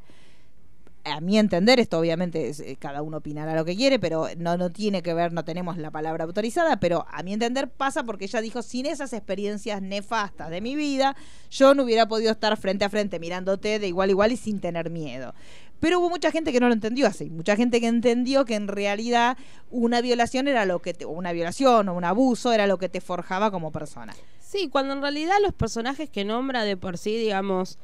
a 1.05 1.21
mi 1.21 1.39
entender, 1.39 1.81
esto 1.81 1.99
obviamente 1.99 2.51
eh, 2.51 2.77
cada 2.79 3.03
uno 3.03 3.19
opinará 3.19 3.55
lo 3.55 3.65
que 3.65 3.77
quiere, 3.77 3.99
pero 3.99 4.29
no, 4.37 4.57
no 4.57 4.71
tiene 4.71 5.03
que 5.03 5.15
ver, 5.15 5.33
no 5.33 5.45
tenemos 5.45 5.77
la 5.77 5.91
palabra 5.91 6.25
autorizada, 6.25 6.79
pero 6.79 7.07
a 7.11 7.23
mi 7.23 7.33
entender 7.33 7.69
pasa 7.69 8.05
porque 8.05 8.27
ella 8.27 8.41
dijo, 8.41 8.63
sin 8.63 8.87
esas 8.87 9.13
experiencias 9.13 9.83
nefastas 9.83 10.51
de 10.51 10.61
mi 10.61 10.77
vida, 10.77 11.17
yo 11.51 11.75
no 11.75 11.85
hubiera 11.85 12.07
podido 12.07 12.31
estar 12.33 12.57
frente 12.57 12.85
a 12.85 12.91
frente 12.91 13.19
mirándote 13.19 13.79
de 13.79 13.89
igual 13.89 14.09
a 14.09 14.13
igual 14.13 14.33
y 14.33 14.37
sin 14.37 14.61
tener 14.61 14.91
miedo. 14.91 15.35
Pero 15.81 15.99
hubo 15.99 16.11
mucha 16.11 16.31
gente 16.31 16.53
que 16.53 16.61
no 16.61 16.69
lo 16.69 16.75
entendió 16.75 17.07
así, 17.07 17.31
mucha 17.31 17.57
gente 17.57 17.81
que 17.81 17.87
entendió 17.87 18.45
que 18.45 18.55
en 18.55 18.69
realidad 18.69 19.39
una 19.71 20.03
violación 20.03 20.47
era 20.47 20.67
lo 20.67 20.81
que 20.81 20.93
te, 20.93 21.07
una 21.07 21.33
violación 21.33 21.89
o 21.89 21.95
un 21.95 22.05
abuso 22.05 22.53
era 22.53 22.67
lo 22.67 22.79
que 22.79 22.91
te 22.91 23.01
forjaba 23.01 23.51
como 23.51 23.73
persona. 23.73 24.15
Sí, 24.41 24.69
cuando 24.69 24.93
en 24.93 25.01
realidad 25.01 25.37
los 25.41 25.55
personajes 25.55 26.11
que 26.11 26.25
nombra 26.25 26.65
de 26.65 26.77
por 26.77 26.99
sí, 26.99 27.17
digamos, 27.17 27.79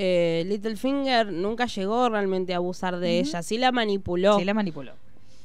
eh, 0.00 0.44
Littlefinger 0.46 1.32
nunca 1.32 1.66
llegó 1.66 2.08
realmente 2.08 2.54
a 2.54 2.58
abusar 2.58 3.00
de 3.00 3.18
ella, 3.18 3.42
sí 3.42 3.58
la 3.58 3.72
manipuló. 3.72 4.38
Sí, 4.38 4.44
la 4.44 4.54
manipuló. 4.54 4.92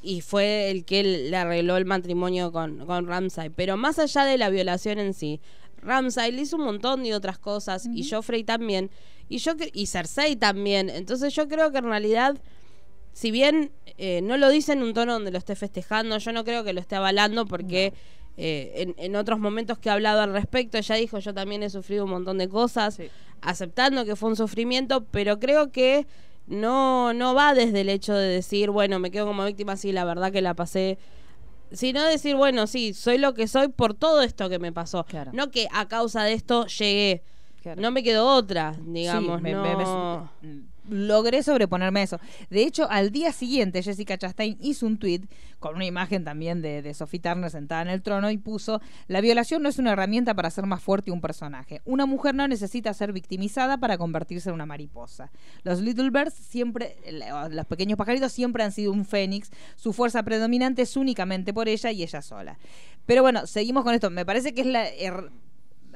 Y 0.00 0.20
fue 0.20 0.70
el 0.70 0.84
que 0.84 1.02
le 1.02 1.36
arregló 1.36 1.76
el 1.76 1.86
matrimonio 1.86 2.52
con, 2.52 2.86
con 2.86 3.08
Ramsay. 3.08 3.50
Pero 3.50 3.76
más 3.76 3.98
allá 3.98 4.24
de 4.24 4.38
la 4.38 4.50
violación 4.50 5.00
en 5.00 5.12
sí, 5.12 5.40
Ramsay 5.82 6.30
le 6.30 6.42
hizo 6.42 6.56
un 6.56 6.66
montón 6.66 7.02
de 7.02 7.16
otras 7.16 7.36
cosas 7.36 7.88
y 7.92 8.08
Joffrey 8.08 8.44
también. 8.44 8.92
Y, 9.28 9.38
yo, 9.38 9.54
y 9.72 9.86
Cersei 9.86 10.36
también. 10.36 10.88
Entonces 10.88 11.34
yo 11.34 11.48
creo 11.48 11.72
que 11.72 11.78
en 11.78 11.86
realidad, 11.86 12.36
si 13.12 13.32
bien 13.32 13.72
eh, 13.98 14.20
no 14.22 14.36
lo 14.36 14.50
dice 14.50 14.72
en 14.72 14.84
un 14.84 14.94
tono 14.94 15.14
donde 15.14 15.32
lo 15.32 15.38
esté 15.38 15.56
festejando, 15.56 16.16
yo 16.18 16.30
no 16.30 16.44
creo 16.44 16.62
que 16.62 16.72
lo 16.72 16.80
esté 16.80 16.94
avalando 16.94 17.44
porque... 17.44 17.92
eh, 18.36 18.72
en, 18.76 18.94
en 18.98 19.16
otros 19.16 19.38
momentos 19.38 19.78
que 19.78 19.90
ha 19.90 19.94
hablado 19.94 20.20
al 20.20 20.32
respecto, 20.32 20.78
ella 20.78 20.94
dijo, 20.96 21.18
yo 21.18 21.32
también 21.34 21.62
he 21.62 21.70
sufrido 21.70 22.04
un 22.04 22.10
montón 22.10 22.38
de 22.38 22.48
cosas, 22.48 22.98
aceptando 23.40 24.04
que 24.04 24.16
fue 24.16 24.30
un 24.30 24.36
sufrimiento, 24.36 25.04
pero 25.10 25.38
creo 25.38 25.70
que 25.70 26.06
no, 26.46 27.12
no 27.14 27.34
va 27.34 27.54
desde 27.54 27.82
el 27.82 27.88
hecho 27.88 28.14
de 28.14 28.26
decir, 28.28 28.70
bueno, 28.70 28.98
me 28.98 29.10
quedo 29.10 29.26
como 29.26 29.44
víctima, 29.44 29.76
sí, 29.76 29.92
la 29.92 30.04
verdad 30.04 30.32
que 30.32 30.42
la 30.42 30.54
pasé, 30.54 30.98
sino 31.72 32.02
decir, 32.04 32.36
bueno, 32.36 32.66
sí, 32.66 32.92
soy 32.94 33.18
lo 33.18 33.34
que 33.34 33.48
soy 33.48 33.68
por 33.68 33.94
todo 33.94 34.22
esto 34.22 34.48
que 34.48 34.58
me 34.58 34.72
pasó. 34.72 35.04
No 35.32 35.50
que 35.50 35.68
a 35.72 35.88
causa 35.88 36.22
de 36.24 36.34
esto 36.34 36.66
llegué. 36.66 37.22
No 37.76 37.90
me 37.90 38.02
quedó 38.02 38.26
otra, 38.28 38.76
digamos, 38.78 39.38
Sí, 39.38 39.42
me- 39.42 39.52
no... 39.52 40.30
me- 40.42 40.48
me- 40.48 40.73
logré 40.88 41.42
sobreponerme 41.42 42.00
a 42.00 42.02
eso. 42.04 42.20
De 42.50 42.62
hecho, 42.62 42.90
al 42.90 43.10
día 43.10 43.32
siguiente, 43.32 43.82
Jessica 43.82 44.18
Chastain 44.18 44.56
hizo 44.60 44.86
un 44.86 44.98
tweet 44.98 45.22
con 45.58 45.76
una 45.76 45.86
imagen 45.86 46.24
también 46.24 46.60
de, 46.62 46.82
de 46.82 46.94
Sophie 46.94 47.20
Turner 47.20 47.50
sentada 47.50 47.82
en 47.82 47.88
el 47.88 48.02
trono 48.02 48.30
y 48.30 48.38
puso: 48.38 48.80
La 49.08 49.20
violación 49.20 49.62
no 49.62 49.68
es 49.68 49.78
una 49.78 49.92
herramienta 49.92 50.34
para 50.34 50.48
hacer 50.48 50.66
más 50.66 50.82
fuerte 50.82 51.10
un 51.10 51.20
personaje. 51.20 51.80
Una 51.84 52.06
mujer 52.06 52.34
no 52.34 52.46
necesita 52.48 52.92
ser 52.94 53.12
victimizada 53.12 53.78
para 53.78 53.98
convertirse 53.98 54.48
en 54.48 54.54
una 54.54 54.66
mariposa. 54.66 55.30
Los 55.62 55.80
Little 55.80 56.10
Birds 56.10 56.34
siempre, 56.34 56.96
los 57.50 57.66
pequeños 57.66 57.96
pajaritos 57.96 58.32
siempre 58.32 58.64
han 58.64 58.72
sido 58.72 58.92
un 58.92 59.04
fénix. 59.04 59.50
Su 59.76 59.92
fuerza 59.92 60.22
predominante 60.22 60.82
es 60.82 60.96
únicamente 60.96 61.52
por 61.52 61.68
ella 61.68 61.90
y 61.90 62.02
ella 62.02 62.22
sola. 62.22 62.58
Pero 63.06 63.22
bueno, 63.22 63.46
seguimos 63.46 63.84
con 63.84 63.94
esto. 63.94 64.10
Me 64.10 64.24
parece 64.24 64.54
que 64.54 64.62
es 64.62 64.66
la. 64.66 64.84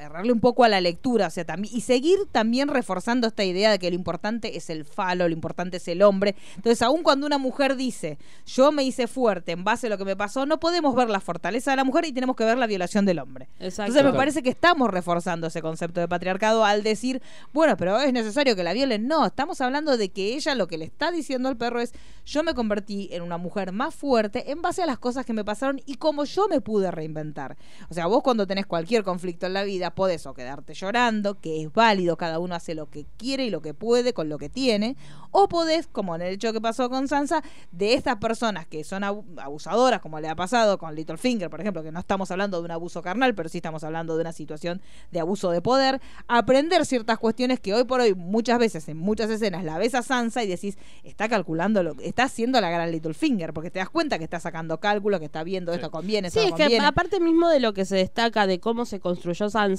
Errarle 0.01 0.32
un 0.32 0.40
poco 0.40 0.64
a 0.64 0.68
la 0.68 0.80
lectura, 0.80 1.26
o 1.26 1.30
sea, 1.30 1.44
también 1.44 1.74
y 1.74 1.80
seguir 1.80 2.18
también 2.30 2.68
reforzando 2.68 3.26
esta 3.26 3.44
idea 3.44 3.70
de 3.70 3.78
que 3.78 3.90
lo 3.90 3.96
importante 3.96 4.57
es 4.57 4.70
el 4.70 4.84
falo, 4.84 5.28
lo 5.28 5.34
importante 5.34 5.78
es 5.78 5.88
el 5.88 6.03
hombre. 6.03 6.34
Entonces, 6.57 6.82
aun 6.82 7.03
cuando 7.03 7.26
una 7.26 7.38
mujer 7.38 7.76
dice, 7.76 8.18
"Yo 8.46 8.72
me 8.72 8.84
hice 8.84 9.07
fuerte 9.07 9.53
en 9.53 9.64
base 9.64 9.88
a 9.88 9.90
lo 9.90 9.99
que 9.99 10.05
me 10.05 10.16
pasó", 10.16 10.46
no 10.46 10.61
podemos 10.61 10.94
ver 10.94 11.11
la 11.11 11.20
fortaleza 11.20 11.70
de 11.70 11.76
la 11.76 11.84
mujer 11.84 12.05
y 12.07 12.12
tenemos 12.12 12.36
que 12.36 12.44
ver 12.44 12.59
la 12.59 12.66
violación 12.66 13.05
del 13.05 13.18
hombre. 13.18 13.49
Exacto. 13.59 13.92
Entonces, 13.92 14.05
me 14.05 14.16
parece 14.16 14.42
que 14.42 14.51
estamos 14.51 14.90
reforzando 14.90 15.46
ese 15.49 15.62
concepto 15.62 16.01
de 16.01 16.09
patriarcado 16.09 16.64
al 16.64 16.82
decir, 16.82 17.22
"Bueno, 17.53 17.76
pero 17.76 17.99
es 18.01 18.12
necesario 18.12 18.57
que 18.57 18.62
la 18.62 18.72
violen." 18.72 19.07
No, 19.07 19.26
estamos 19.26 19.61
hablando 19.61 19.96
de 19.96 20.11
que 20.11 20.34
ella 20.34 20.55
lo 20.55 20.68
que 20.68 20.78
le 20.78 20.84
está 20.84 21.11
diciendo 21.11 21.49
al 21.49 21.57
perro 21.57 21.80
es, 21.80 21.92
"Yo 22.24 22.42
me 22.42 22.55
convertí 22.55 23.09
en 23.12 23.22
una 23.22 23.38
mujer 23.38 23.72
más 23.72 23.94
fuerte 23.94 24.51
en 24.51 24.62
base 24.62 24.82
a 24.82 24.86
las 24.86 24.99
cosas 24.99 25.24
que 25.24 25.32
me 25.32 25.44
pasaron 25.44 25.80
y 25.86 25.94
como 25.94 26.24
yo 26.24 26.49
me 26.49 26.61
pude 26.61 26.90
reinventar." 26.90 27.57
O 27.90 27.94
sea, 27.94 28.07
vos 28.07 28.22
cuando 28.22 28.46
tenés 28.46 28.66
cualquier 28.66 29.03
conflicto 29.03 29.46
en 29.46 29.55
la 29.55 29.64
vida 29.64 29.88
podés 29.95 30.26
o 30.26 30.34
quedarte 30.34 30.74
llorando, 30.74 31.34
que 31.41 31.62
es 31.62 31.72
válido, 31.72 32.16
cada 32.16 32.39
uno 32.39 32.55
hace 32.55 32.74
lo 32.74 32.89
que 32.91 33.07
quiere 33.16 33.45
y 33.45 33.51
lo 33.51 33.62
que 33.62 33.74
puede 33.74 34.12
con 34.12 34.28
lo 34.28 34.39
que 34.39 34.49
tiene, 34.49 34.97
o 35.30 35.49
podés, 35.49 35.86
como 35.86 36.14
en 36.14 36.22
el 36.22 36.34
hecho 36.34 36.53
que 36.53 36.61
pasó 36.61 36.89
con 36.89 37.07
Sansa, 37.09 37.43
de 37.72 37.95
estas 37.95 38.16
personas 38.16 38.66
que 38.66 38.84
son 38.84 39.05
abu- 39.05 39.24
abusadoras, 39.39 40.01
como 40.01 40.20
le 40.20 40.28
ha 40.28 40.34
pasado 40.36 40.78
con 40.78 40.95
Littlefinger, 40.95 41.51
por 41.51 41.61
ejemplo, 41.61 41.82
que 41.82 41.93
no 41.93 42.01
estamos 42.01 42.30
hablando 42.30 42.59
de 42.59 42.64
un 42.64 42.70
abuso 42.70 43.03
carnal, 43.03 43.34
pero 43.34 43.49
sí 43.49 43.59
estamos 43.59 43.84
hablando 43.84 44.14
de 44.16 44.22
una 44.22 44.32
situación 44.32 44.80
de 45.11 45.20
abuso 45.20 45.51
de 45.51 45.61
poder, 45.61 46.01
aprender 46.26 46.84
ciertas 46.86 47.18
cuestiones 47.18 47.61
que 47.61 47.74
hoy 47.74 47.84
por 47.84 48.01
hoy 48.01 48.14
muchas 48.14 48.59
veces 48.59 48.89
en 48.89 48.97
muchas 48.97 49.30
escenas 49.30 49.64
la 49.64 49.78
ves 49.78 49.95
a 49.95 50.03
Sansa 50.03 50.43
y 50.43 50.47
decís, 50.49 50.78
está 51.05 51.28
calculando 51.28 51.82
lo 51.82 51.93
está 52.01 52.24
haciendo 52.24 52.61
la 52.61 52.70
gran 52.70 52.91
Littlefinger, 52.91 53.53
porque 53.53 53.70
te 53.70 53.78
das 53.78 53.91
cuenta 53.91 54.18
que 54.18 54.24
está 54.24 54.41
sacando 54.41 54.78
cálculos, 54.80 55.20
que 55.20 55.26
está 55.26 55.43
viendo 55.45 55.72
esto 55.72 55.91
conviene, 55.91 56.30
Sí, 56.30 56.39
esto 56.39 56.47
es 56.47 56.51
no 56.53 56.57
que 56.57 56.62
conviene. 56.64 56.86
aparte 56.86 57.20
mismo 57.20 57.49
de 57.49 57.61
lo 57.61 57.74
que 57.74 57.84
se 57.84 57.97
destaca 57.97 58.47
de 58.47 58.61
cómo 58.61 58.84
se 58.86 59.01
construyó 59.01 59.51
Sansa, 59.51 59.78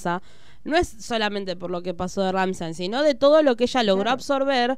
no 0.63 0.77
es 0.77 0.87
solamente 0.99 1.55
por 1.55 1.71
lo 1.71 1.81
que 1.81 1.93
pasó 1.93 2.21
de 2.21 2.31
Ramsay, 2.31 2.73
sino 2.73 3.01
de 3.03 3.15
todo 3.15 3.41
lo 3.43 3.55
que 3.55 3.63
ella 3.65 3.83
logró 3.83 4.03
Claro. 4.03 4.13
absorber 4.15 4.77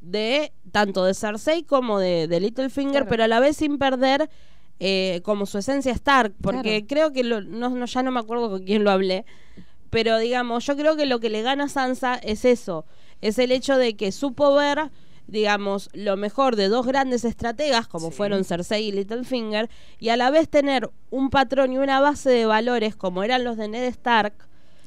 de 0.00 0.52
tanto 0.72 1.04
de 1.04 1.14
Cersei 1.14 1.62
como 1.62 1.98
de, 1.98 2.26
de 2.26 2.40
Littlefinger, 2.40 2.92
Claro. 3.02 3.06
pero 3.08 3.24
a 3.24 3.28
la 3.28 3.40
vez 3.40 3.56
sin 3.56 3.78
perder 3.78 4.28
eh, 4.82 5.20
como 5.24 5.44
su 5.44 5.58
esencia 5.58 5.92
Stark, 5.92 6.32
porque 6.40 6.62
Claro. 6.62 6.86
creo 6.88 7.12
que 7.12 7.22
lo- 7.22 7.42
no, 7.42 7.68
no, 7.68 7.84
ya 7.84 8.02
no 8.02 8.10
me 8.10 8.18
acuerdo 8.20 8.48
con 8.48 8.62
quién 8.64 8.82
lo 8.82 8.90
hablé, 8.90 9.26
pero 9.90 10.16
digamos, 10.18 10.64
yo 10.64 10.74
creo 10.76 10.96
que 10.96 11.04
lo 11.04 11.20
que 11.20 11.28
le 11.28 11.42
gana 11.42 11.68
Sansa 11.68 12.14
es 12.14 12.44
eso, 12.46 12.86
es 13.20 13.38
el 13.38 13.52
hecho 13.52 13.76
de 13.76 13.94
que 13.96 14.10
supo 14.12 14.54
ver 14.54 14.90
digamos, 15.26 15.90
lo 15.92 16.16
mejor 16.16 16.56
de 16.56 16.66
dos 16.66 16.86
grandes 16.88 17.24
estrategas, 17.24 17.86
como 17.86 18.10
Sí. 18.10 18.16
fueron 18.16 18.42
Cersei 18.42 18.88
y 18.88 18.90
Littlefinger, 18.92 19.70
y 20.00 20.08
a 20.08 20.16
la 20.16 20.28
vez 20.30 20.48
tener 20.48 20.90
un 21.10 21.30
patrón 21.30 21.72
y 21.72 21.78
una 21.78 22.00
base 22.00 22.30
de 22.30 22.46
valores 22.46 22.96
como 22.96 23.22
eran 23.22 23.44
los 23.44 23.56
de 23.56 23.68
Ned 23.68 23.84
Stark, 23.84 24.32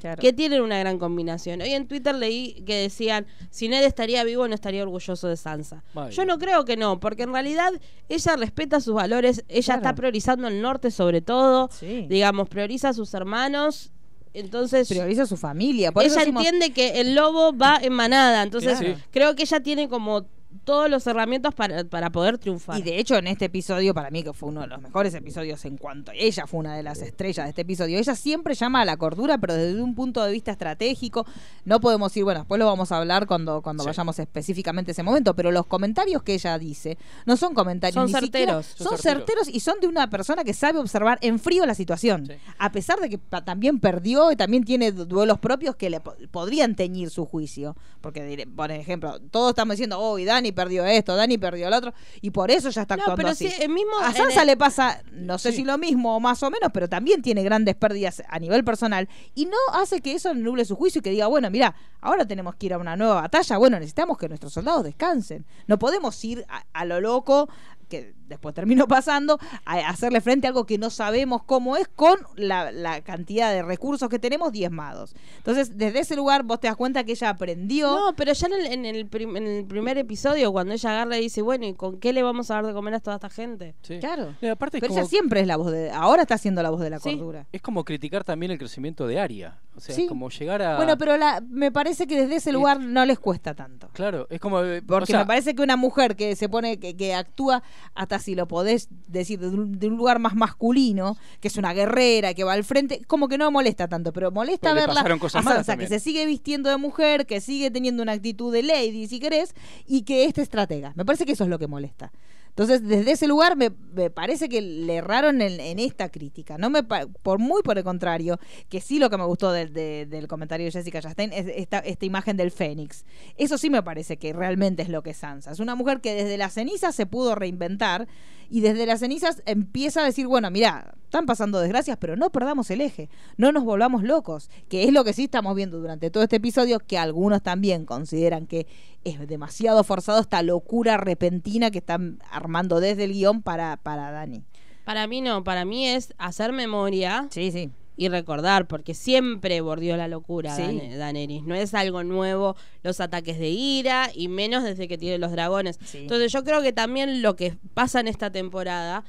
Claro. 0.03 0.19
que 0.21 0.33
tienen 0.33 0.61
una 0.61 0.77
gran 0.77 0.99
combinación. 0.99 1.61
Hoy 1.61 1.69
en 1.71 1.87
Twitter 1.87 2.13
leí 2.13 2.61
que 2.65 2.75
decían, 2.75 3.25
si 3.49 3.69
Ned 3.69 3.85
estaría 3.85 4.21
vivo 4.25 4.45
no 4.49 4.53
estaría 4.53 4.83
orgulloso 4.83 5.29
de 5.29 5.37
Sansa. 5.37 5.81
Yo 6.11 6.25
no 6.25 6.37
creo 6.39 6.65
que 6.65 6.75
no, 6.75 6.99
porque 6.99 7.23
en 7.23 7.31
realidad 7.31 7.71
ella 8.09 8.35
respeta 8.35 8.81
sus 8.81 8.95
valores, 8.95 9.45
ella 9.47 9.63
Claro. 9.63 9.79
está 9.79 9.95
priorizando 9.95 10.49
el 10.49 10.61
norte 10.61 10.91
sobre 10.91 11.21
todo, 11.21 11.69
Sí. 11.71 12.05
digamos, 12.09 12.49
prioriza 12.49 12.89
a 12.89 12.93
sus 12.93 13.13
hermanos, 13.13 13.93
entonces... 14.33 14.89
prioriza 14.89 15.21
a 15.21 15.25
su 15.25 15.37
familia. 15.37 15.93
Por 15.93 16.03
eso 16.03 16.15
ella 16.15 16.25
decimos- 16.25 16.43
entiende 16.45 16.73
que 16.73 16.99
el 16.99 17.15
lobo 17.15 17.55
va 17.55 17.79
en 17.81 17.93
manada, 17.93 18.43
entonces 18.43 18.79
Claro. 18.79 18.97
creo 19.09 19.35
que 19.35 19.43
ella 19.43 19.61
tiene 19.61 19.87
como 19.87 20.25
todos 20.63 20.89
los 20.89 21.05
herramientas 21.07 21.53
para, 21.53 21.83
para 21.83 22.09
poder 22.11 22.37
triunfar. 22.37 22.77
Y 22.79 22.81
de 22.83 22.99
hecho, 22.99 23.15
en 23.15 23.27
este 23.27 23.45
episodio, 23.45 23.93
para 23.93 24.09
mí 24.09 24.23
que 24.23 24.33
fue 24.33 24.49
uno 24.49 24.61
de 24.61 24.67
los 24.67 24.81
mejores 24.81 25.13
episodios 25.13 25.63
en 25.65 25.77
cuanto 25.77 26.11
ella 26.13 26.47
fue 26.47 26.59
una 26.61 26.75
de 26.75 26.83
las 26.83 27.01
estrellas 27.01 27.45
de 27.45 27.49
este 27.49 27.61
episodio, 27.63 27.97
ella 27.99 28.15
siempre 28.15 28.53
llama 28.55 28.81
a 28.81 28.85
la 28.85 28.97
cordura, 28.97 29.37
pero 29.37 29.53
desde 29.53 29.81
un 29.81 29.95
punto 29.95 30.23
de 30.23 30.31
vista 30.31 30.51
estratégico. 30.51 31.25
No 31.65 31.79
podemos 31.79 32.15
ir, 32.17 32.23
bueno, 32.23 32.41
después 32.41 32.59
lo 32.59 32.65
vamos 32.65 32.91
a 32.91 32.97
hablar 32.97 33.27
cuando, 33.27 33.61
cuando 33.61 33.83
Sí. 33.83 33.87
vayamos 33.87 34.19
específicamente 34.19 34.91
a 34.91 34.93
ese 34.93 35.03
momento, 35.03 35.35
pero 35.35 35.51
los 35.51 35.65
comentarios 35.65 36.23
que 36.23 36.33
ella 36.33 36.57
dice 36.57 36.97
no 37.25 37.37
son 37.37 37.53
comentarios 37.53 37.95
Son 37.95 38.05
ni 38.05 38.25
siquiera- 38.27 38.53
certeros. 38.61 38.65
son 38.77 38.87
Son 38.87 38.97
certeros 38.97 39.47
y 39.49 39.59
son 39.59 39.79
de 39.79 39.87
una 39.87 40.09
persona 40.09 40.43
que 40.43 40.53
sabe 40.53 40.79
observar 40.79 41.17
en 41.21 41.39
frío 41.39 41.65
la 41.65 41.75
situación. 41.75 42.25
Sí. 42.27 42.33
A 42.59 42.71
pesar 42.71 42.99
de 42.99 43.09
que 43.09 43.17
también 43.17 43.79
perdió 43.79 44.31
y 44.31 44.35
también 44.35 44.63
tiene 44.63 44.91
du- 44.91 45.05
duelos 45.05 45.39
propios 45.39 45.75
que 45.75 45.89
le 45.89 45.99
po- 45.99 46.15
podrían 46.31 46.75
teñir 46.75 47.09
su 47.09 47.25
juicio. 47.25 47.75
Porque, 48.01 48.47
por 48.55 48.71
ejemplo, 48.71 49.19
todos 49.31 49.49
estamos 49.51 49.75
diciendo, 49.75 49.97
oh, 49.99 50.19
y 50.19 50.25
Dani 50.25 50.42
perdió 50.51 50.85
esto, 50.85 51.15
Dani 51.15 51.37
perdió 51.37 51.69
lo 51.69 51.77
otro, 51.77 51.93
y 52.21 52.31
por 52.31 52.51
eso 52.51 52.69
ya 52.69 52.81
está 52.83 52.95
No, 52.95 53.03
actuando 53.03 53.17
pero 53.17 53.29
así. 53.29 53.49
sí, 53.49 53.61
el 53.63 53.69
mismo 53.69 53.91
a 54.01 54.11
Sansa 54.13 54.41
el- 54.41 54.47
le 54.47 54.57
pasa, 54.57 55.01
no 55.13 55.37
sé 55.37 55.51
Sí. 55.51 55.57
si 55.57 55.63
lo 55.63 55.77
mismo 55.77 56.15
o 56.15 56.19
más 56.19 56.43
o 56.43 56.49
menos, 56.51 56.69
pero 56.73 56.89
también 56.89 57.21
tiene 57.21 57.43
grandes 57.43 57.75
pérdidas 57.75 58.21
a 58.27 58.39
nivel 58.39 58.63
personal 58.63 59.07
y 59.35 59.45
no 59.45 59.57
hace 59.73 60.01
que 60.01 60.13
eso 60.13 60.33
nuble 60.33 60.65
su 60.65 60.75
juicio 60.75 60.99
y 60.99 61.01
que 61.01 61.09
diga, 61.11 61.27
bueno, 61.27 61.49
mira, 61.49 61.75
ahora 62.01 62.25
tenemos 62.27 62.55
que 62.55 62.65
ir 62.67 62.73
a 62.73 62.77
una 62.77 62.95
nueva 62.95 63.21
batalla, 63.21 63.57
bueno, 63.57 63.77
necesitamos 63.79 64.17
que 64.17 64.27
nuestros 64.27 64.53
soldados 64.53 64.83
descansen. 64.83 65.45
No 65.67 65.79
podemos 65.79 66.23
ir 66.25 66.45
a, 66.49 66.65
a 66.73 66.85
lo 66.85 66.99
loco 67.01 67.49
que 67.89 68.13
después 68.27 68.53
terminó 68.55 68.87
pasando, 68.87 69.39
a 69.65 69.77
hacerle 69.89 70.21
frente 70.21 70.47
a 70.47 70.49
algo 70.49 70.65
que 70.65 70.77
no 70.77 70.89
sabemos 70.89 71.43
cómo 71.43 71.77
es 71.77 71.87
con 71.87 72.17
la, 72.35 72.71
la 72.71 73.01
cantidad 73.01 73.51
de 73.51 73.61
recursos 73.63 74.09
que 74.09 74.19
tenemos 74.19 74.51
diezmados. 74.51 75.15
Entonces, 75.37 75.77
desde 75.77 75.99
ese 75.99 76.15
lugar 76.15 76.43
vos 76.43 76.59
te 76.59 76.67
das 76.67 76.75
cuenta 76.75 77.03
que 77.03 77.11
ella 77.13 77.29
aprendió. 77.29 77.87
No, 77.93 78.15
pero 78.15 78.33
ya 78.33 78.47
en 78.47 78.53
el, 78.53 78.65
en 78.67 78.85
el 78.85 79.05
prim- 79.07 79.35
en 79.37 79.47
el 79.47 79.65
primer 79.65 79.97
episodio, 79.97 80.51
cuando 80.51 80.73
ella 80.73 80.89
agarra 80.91 81.17
y 81.17 81.21
dice, 81.21 81.41
bueno, 81.41 81.65
¿y 81.65 81.73
con 81.73 81.99
qué 81.99 82.13
le 82.13 82.23
vamos 82.23 82.49
a 82.51 82.55
dar 82.55 82.65
de 82.67 82.73
comer 82.73 82.93
a 82.95 82.99
toda 82.99 83.15
esta 83.17 83.29
gente? 83.29 83.75
Sí. 83.81 83.99
Claro. 83.99 84.35
Y 84.41 84.47
aparte 84.47 84.79
Pero 84.79 84.89
como, 84.89 84.99
ella 85.01 85.09
siempre 85.09 85.41
es 85.41 85.47
la 85.47 85.57
voz 85.57 85.71
de... 85.71 85.91
Ahora 85.91 86.23
está 86.23 86.37
siendo 86.37 86.61
la 86.63 86.69
voz 86.69 86.81
de 86.81 86.89
la 86.89 86.99
Sí. 86.99 87.17
cordura. 87.17 87.45
es 87.51 87.61
como 87.61 87.83
criticar 87.83 88.23
también 88.23 88.51
el 88.51 88.57
crecimiento 88.57 89.07
de 89.07 89.19
Aria. 89.19 89.59
O 89.75 89.79
sea, 89.79 89.95
Sí. 89.95 90.03
es 90.03 90.07
como 90.09 90.29
llegar 90.29 90.61
a... 90.61 90.75
Bueno, 90.77 90.97
pero 90.97 91.17
la, 91.17 91.41
me 91.49 91.71
parece 91.71 92.05
que 92.07 92.15
desde 92.21 92.35
ese 92.35 92.49
Es- 92.51 92.53
lugar 92.53 92.79
no 92.79 93.05
les 93.05 93.19
cuesta 93.19 93.53
tanto. 93.53 93.89
Claro, 93.93 94.27
es 94.29 94.39
como... 94.39 94.61
eh, 94.61 94.81
Porque 94.85 95.03
o 95.03 95.05
sea, 95.07 95.19
me 95.19 95.25
parece 95.25 95.55
que 95.55 95.61
una 95.63 95.75
mujer 95.75 96.15
que 96.15 96.35
se 96.35 96.47
pone, 96.49 96.77
que, 96.79 96.95
que 96.95 97.13
actúa, 97.15 97.63
hasta 97.95 98.12
si 98.19 98.35
lo 98.35 98.47
podés 98.47 98.89
decir, 99.07 99.39
de 99.39 99.47
un, 99.47 99.79
de 99.79 99.87
un 99.87 99.97
lugar 99.97 100.19
más 100.19 100.35
masculino, 100.35 101.17
que 101.39 101.47
es 101.47 101.57
una 101.57 101.73
guerrera, 101.73 102.33
que 102.33 102.43
va 102.43 102.53
al 102.53 102.63
frente, 102.63 103.01
como 103.05 103.27
que 103.27 103.37
no 103.37 103.49
molesta 103.51 103.87
tanto, 103.87 104.13
pero 104.13 104.31
molesta 104.31 104.73
Pero 104.73 104.87
verla 104.87 105.01
a 105.33 105.41
Sansa, 105.41 105.77
que 105.77 105.87
se 105.87 105.99
sigue 105.99 106.25
vistiendo 106.25 106.69
de 106.69 106.77
mujer, 106.77 107.25
que 107.25 107.41
sigue 107.41 107.71
teniendo 107.71 108.03
una 108.03 108.13
actitud 108.13 108.53
de 108.53 108.63
lady, 108.63 109.07
si 109.07 109.19
querés, 109.19 109.53
y 109.87 110.03
que 110.03 110.25
este 110.25 110.41
estratega. 110.41 110.93
Me 110.95 111.05
parece 111.05 111.25
que 111.25 111.33
eso 111.33 111.43
es 111.43 111.49
lo 111.49 111.59
que 111.59 111.67
molesta. 111.67 112.11
Entonces, 112.55 112.87
desde 112.87 113.11
ese 113.13 113.25
lugar 113.27 113.55
me, 113.57 113.71
me 113.93 114.11
parece 114.11 114.47
que 114.47 114.61
le 114.61 114.97
erraron 114.97 115.41
en, 115.41 115.59
en 115.59 115.79
esta 115.79 116.09
crítica. 116.09 116.59
No 116.59 116.69
me 116.69 116.83
por 116.83 117.39
muy 117.39 117.63
por 117.63 117.79
el 117.79 117.83
contrario, 117.83 118.39
que 118.69 118.79
sí 118.79 118.99
lo 118.99 119.09
que 119.09 119.17
me 119.17 119.25
gustó 119.25 119.51
del, 119.51 119.73
de- 119.73 120.05
del 120.05 120.27
comentario 120.27 120.65
de 120.67 120.71
Jessica 120.71 121.01
Chastain 121.01 121.33
es 121.33 121.47
esta, 121.55 121.79
esta 121.79 122.05
imagen 122.05 122.37
del 122.37 122.51
Fénix. 122.51 123.05
Eso 123.37 123.57
sí 123.57 123.71
me 123.71 123.81
parece 123.81 124.17
que 124.17 124.33
realmente 124.33 124.83
es 124.83 124.89
lo 124.89 125.01
que 125.01 125.09
es 125.11 125.17
Sansa. 125.17 125.51
Es 125.51 125.59
una 125.59 125.73
mujer 125.73 125.99
que 125.99 126.13
desde 126.13 126.37
las 126.37 126.53
cenizas 126.53 126.93
se 126.95 127.07
pudo 127.07 127.33
reinventar 127.33 128.07
y 128.53 128.61
desde 128.61 128.85
las 128.85 128.99
cenizas 128.99 129.41
empieza 129.47 130.01
a 130.01 130.05
decir, 130.05 130.27
bueno, 130.27 130.51
mira, 130.51 130.93
están 131.05 131.25
pasando 131.25 131.59
desgracias, 131.59 131.97
pero 131.99 132.15
no 132.15 132.29
perdamos 132.29 132.69
el 132.69 132.81
eje, 132.81 133.09
no 133.35 133.51
nos 133.51 133.63
volvamos 133.63 134.03
locos, 134.03 134.51
que 134.69 134.83
es 134.83 134.93
lo 134.93 135.03
que 135.03 135.13
sí 135.13 135.23
estamos 135.23 135.55
viendo 135.55 135.79
durante 135.79 136.11
todo 136.11 136.21
este 136.21 136.35
episodio, 136.35 136.77
que 136.77 136.99
algunos 136.99 137.41
también 137.41 137.87
consideran 137.87 138.45
que 138.45 138.67
es 139.03 139.27
demasiado 139.27 139.83
forzado 139.83 140.19
esta 140.21 140.43
locura 140.43 140.97
repentina 140.97 141.71
que 141.71 141.79
están 141.79 142.19
armando 142.29 142.79
desde 142.79 143.05
el 143.05 143.13
guion 143.13 143.41
para, 143.41 143.77
para 143.77 144.11
Dani. 144.11 144.43
Para 144.85 145.07
mí 145.07 145.21
no, 145.21 145.43
para 145.43 145.65
mí 145.65 145.87
es 145.87 146.13
hacer 146.19 146.53
memoria 146.53 147.25
Sí, 147.31 147.51
sí. 147.51 147.71
Y 147.95 148.07
recordar, 148.09 148.67
porque 148.67 148.93
siempre 148.95 149.61
bordió 149.61 149.95
la 149.97 150.07
locura 150.07 150.55
Sí. 150.55 150.61
Dan- 150.63 150.97
Daenerys. 150.97 151.43
No 151.43 151.53
es 151.55 151.73
algo 151.73 152.03
nuevo 152.03 152.55
los 152.81 152.99
ataques 152.99 153.37
de 153.37 153.49
ira 153.49 154.09
y 154.13 154.27
menos 154.29 154.63
desde 154.63 154.87
que 154.87 154.97
tiene 154.97 155.17
los 155.19 155.31
dragones. 155.31 155.77
Sí. 155.85 155.99
Entonces 155.99 156.31
yo 156.31 156.43
creo 156.43 156.61
que 156.61 156.73
también 156.73 157.21
lo 157.21 157.35
que 157.35 157.55
pasa 157.73 157.99
en 157.99 158.07
esta 158.07 158.31
temporada, 158.31 159.03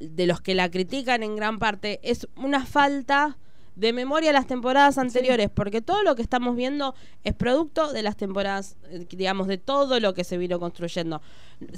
de 0.00 0.26
los 0.26 0.42
que 0.42 0.54
la 0.54 0.70
critican 0.70 1.22
en 1.22 1.36
gran 1.36 1.58
parte, 1.58 2.00
es 2.02 2.28
una 2.36 2.66
falta 2.66 3.38
de 3.76 3.92
memoria 3.92 4.32
las 4.32 4.46
temporadas 4.46 4.96
anteriores, 4.98 5.50
porque 5.52 5.80
todo 5.82 6.02
lo 6.02 6.16
que 6.16 6.22
estamos 6.22 6.56
viendo 6.56 6.94
es 7.24 7.34
producto 7.34 7.92
de 7.92 8.02
las 8.02 8.16
temporadas, 8.16 8.76
eh, 8.90 9.06
digamos, 9.10 9.46
de 9.48 9.58
todo 9.58 10.00
lo 10.00 10.14
que 10.14 10.24
se 10.24 10.38
vino 10.38 10.58
construyendo. 10.58 11.20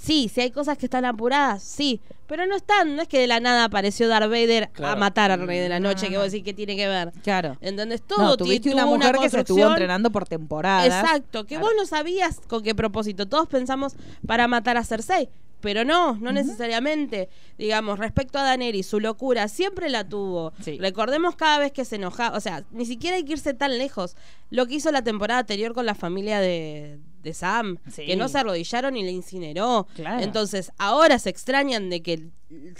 Sí, 0.00 0.30
si 0.32 0.40
hay 0.40 0.50
cosas 0.50 0.78
que 0.78 0.86
están 0.86 1.04
apuradas, 1.04 1.62
sí, 1.62 2.00
pero 2.26 2.46
no 2.46 2.56
están, 2.56 2.96
no 2.96 3.02
es 3.02 3.08
que 3.08 3.18
de 3.20 3.26
la 3.26 3.40
nada 3.40 3.64
apareció 3.64 4.08
Darth 4.08 4.30
Vader 4.30 4.70
a 4.82 4.96
matar 4.96 5.30
al 5.30 5.46
Rey 5.46 5.58
de 5.58 5.68
la 5.68 5.80
Noche, 5.80 6.06
No, 6.06 6.10
que 6.10 6.16
vos 6.18 6.26
decís 6.32 6.44
que 6.44 6.54
tiene 6.54 6.76
que 6.76 6.88
ver. 6.88 7.12
Claro. 7.22 7.56
¿Entendés? 7.60 8.02
Todo 8.02 8.22
No, 8.24 8.36
tuviste 8.36 8.72
una 8.72 8.86
mujer 8.86 9.16
que 9.18 9.28
se 9.30 9.40
estuvo 9.40 9.66
entrenando 9.66 10.10
por 10.10 10.26
temporadas. 10.26 10.86
Exacto, 10.86 11.44
que 11.44 11.56
Claro. 11.56 11.66
vos 11.66 11.74
no 11.76 11.84
sabías 11.86 12.40
con 12.46 12.62
qué 12.62 12.74
propósito. 12.74 13.26
Todos 13.26 13.48
pensamos 13.48 13.94
para 14.26 14.46
matar 14.48 14.76
a 14.76 14.84
Cersei, 14.84 15.28
pero 15.60 15.84
no, 15.84 16.16
no 16.16 16.32
necesariamente. 16.32 17.28
Digamos, 17.56 17.98
respecto 17.98 18.38
a 18.38 18.42
Daenerys, 18.44 18.86
su 18.86 19.00
locura 19.00 19.48
siempre 19.48 19.88
la 19.88 20.08
tuvo. 20.08 20.52
Sí. 20.62 20.78
Recordemos 20.78 21.34
cada 21.36 21.58
vez 21.58 21.72
que 21.72 21.84
se 21.84 21.96
enojaba, 21.96 22.36
o 22.36 22.40
sea, 22.40 22.64
ni 22.70 22.86
siquiera 22.86 23.16
hay 23.16 23.24
que 23.24 23.32
irse 23.32 23.54
tan 23.54 23.76
lejos. 23.78 24.16
Lo 24.50 24.66
que 24.66 24.74
hizo 24.74 24.92
la 24.92 25.02
temporada 25.02 25.40
anterior 25.40 25.74
con 25.74 25.84
la 25.86 25.94
familia 25.94 26.40
de, 26.40 26.98
de 27.22 27.34
Sam, 27.34 27.78
Sí. 27.90 28.06
que 28.06 28.16
no 28.16 28.28
se 28.28 28.38
arrodillaron 28.38 28.96
y 28.96 29.02
le 29.02 29.10
incineró. 29.10 29.86
Claro. 29.94 30.22
Entonces, 30.22 30.70
ahora 30.78 31.18
se 31.18 31.30
extrañan 31.30 31.90
de 31.90 32.02
que 32.02 32.28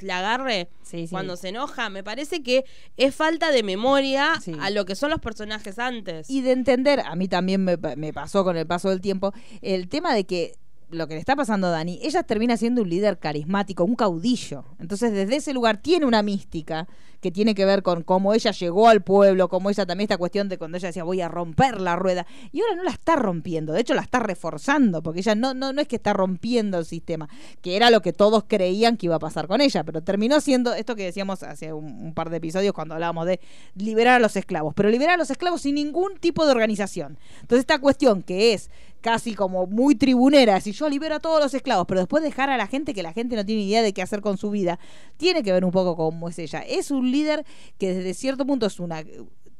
la 0.01 0.21
agarre 0.21 0.69
Sí, 0.83 1.07
cuando 1.11 1.37
se 1.37 1.49
enoja. 1.51 1.91
Me 1.91 2.03
parece 2.05 2.43
que 2.43 2.65
es 2.97 3.15
falta 3.15 3.51
de 3.51 3.63
memoria 3.63 4.35
a 4.61 4.71
lo 4.71 4.85
que 4.87 4.95
son 4.95 5.11
los 5.11 5.21
personajes 5.21 5.79
antes. 5.79 6.31
Y 6.31 6.41
de 6.43 6.53
entender, 6.53 7.01
a 7.01 7.15
mí 7.17 7.29
también 7.29 7.65
me, 7.65 7.77
me 7.97 8.13
pasó 8.13 8.45
con 8.45 8.57
el 8.57 8.67
paso 8.67 8.89
del 8.89 9.01
tiempo, 9.01 9.35
el 9.61 9.89
tema 9.89 10.15
de 10.15 10.25
que 10.25 10.55
lo 10.91 11.07
que 11.07 11.15
le 11.15 11.21
está 11.21 11.37
pasando 11.37 11.67
a 11.67 11.71
Dani, 11.71 12.01
ella 12.03 12.23
termina 12.23 12.57
siendo 12.57 12.83
un 12.83 12.89
líder 12.89 13.19
carismático, 13.19 13.85
un 13.85 13.95
caudillo. 13.95 14.65
Entonces, 14.79 15.13
desde 15.13 15.37
ese 15.37 15.53
lugar 15.53 15.79
tiene 15.79 16.07
una 16.07 16.23
mística 16.23 16.87
que 17.21 17.31
tiene 17.31 17.55
que 17.55 17.65
ver 17.65 17.83
con 17.83 18.03
cómo 18.03 18.33
ella 18.33 18.53
llegó 18.53 18.89
al 18.89 19.03
pueblo, 19.03 19.49
cómo 19.49 19.71
ella 19.71 19.87
también 19.87 20.05
esta 20.05 20.19
cuestión 20.19 20.49
de 20.49 20.59
cuando 20.59 20.77
ella 20.77 20.89
decía 20.89 21.05
voy 21.05 21.21
a 21.21 21.29
romper 21.29 21.81
la 21.81 21.97
rueda. 21.97 22.27
Y 22.53 22.61
ahora 22.61 22.77
no 22.77 22.85
la 22.85 22.91
está 22.91 23.17
rompiendo, 23.17 23.73
de 23.73 23.81
hecho 23.81 23.95
la 23.95 24.03
está 24.03 24.21
reforzando, 24.21 25.03
porque 25.03 25.21
ella 25.21 25.35
no, 25.35 25.55
no, 25.55 25.73
no 25.73 25.81
es 25.81 25.89
que 25.89 25.97
está 25.97 26.13
rompiendo 26.13 26.79
el 26.79 26.85
sistema, 26.85 27.29
que 27.61 27.77
era 27.77 27.91
lo 27.91 28.03
que 28.03 28.13
todos 28.13 28.45
creían 28.47 28.97
que 28.97 29.07
iba 29.07 29.17
a 29.17 29.21
pasar 29.21 29.49
con 29.49 29.61
ella, 29.61 29.85
pero 29.85 30.03
terminó 30.03 30.41
siendo 30.41 30.75
esto 30.75 30.95
que 30.95 31.05
decíamos 31.05 31.43
hace 31.43 31.73
un, 31.73 31.87
un 31.87 32.15
par 32.15 32.31
de 32.31 32.37
episodios 32.37 32.73
cuando 32.73 32.95
hablábamos 32.95 33.27
de 33.27 33.41
liberar 33.75 34.17
a 34.17 34.21
los 34.21 34.37
esclavos, 34.37 34.75
pero 34.75 34.89
liberar 34.89 35.15
a 35.15 35.19
los 35.19 35.31
esclavos 35.31 35.63
sin 35.63 35.75
ningún 35.75 36.19
tipo 36.19 36.45
de 36.45 36.53
organización. 36.53 37.19
Entonces 37.41 37.61
esta 37.61 37.81
cuestión 37.81 38.23
que 38.23 38.55
es 38.55 38.71
casi 39.13 39.35
como 39.35 39.67
muy 39.67 39.95
tribunera, 39.95 40.61
si 40.61 40.73
yo 40.73 40.89
libero 40.89 41.15
a 41.17 41.21
todos 41.21 41.43
los 41.43 41.55
esclavos, 41.55 41.87
pero 41.87 42.01
después 42.01 42.23
dejar 42.23 42.51
a 42.51 42.57
la 42.57 42.67
gente 42.67 42.93
que 42.93 43.03
la 43.03 43.13
gente 43.13 43.37
no 43.37 43.45
tiene 43.47 43.63
idea 43.63 43.83
de 43.83 43.93
qué 43.95 44.03
hacer 44.03 44.21
con 44.21 44.37
su 44.37 44.51
vida, 44.51 44.79
tiene 45.17 45.43
que 45.43 45.53
ver 45.53 45.65
un 45.65 45.71
poco 45.71 45.97
con 45.97 46.09
cómo 46.13 46.29
es 46.29 46.39
ella. 46.39 46.61
Es 46.61 46.91
un 46.91 47.11
líder 47.11 47.45
que 47.79 47.95
desde 47.95 48.15
cierto 48.15 48.47
punto 48.47 48.67
es 48.67 48.81
una 48.81 49.03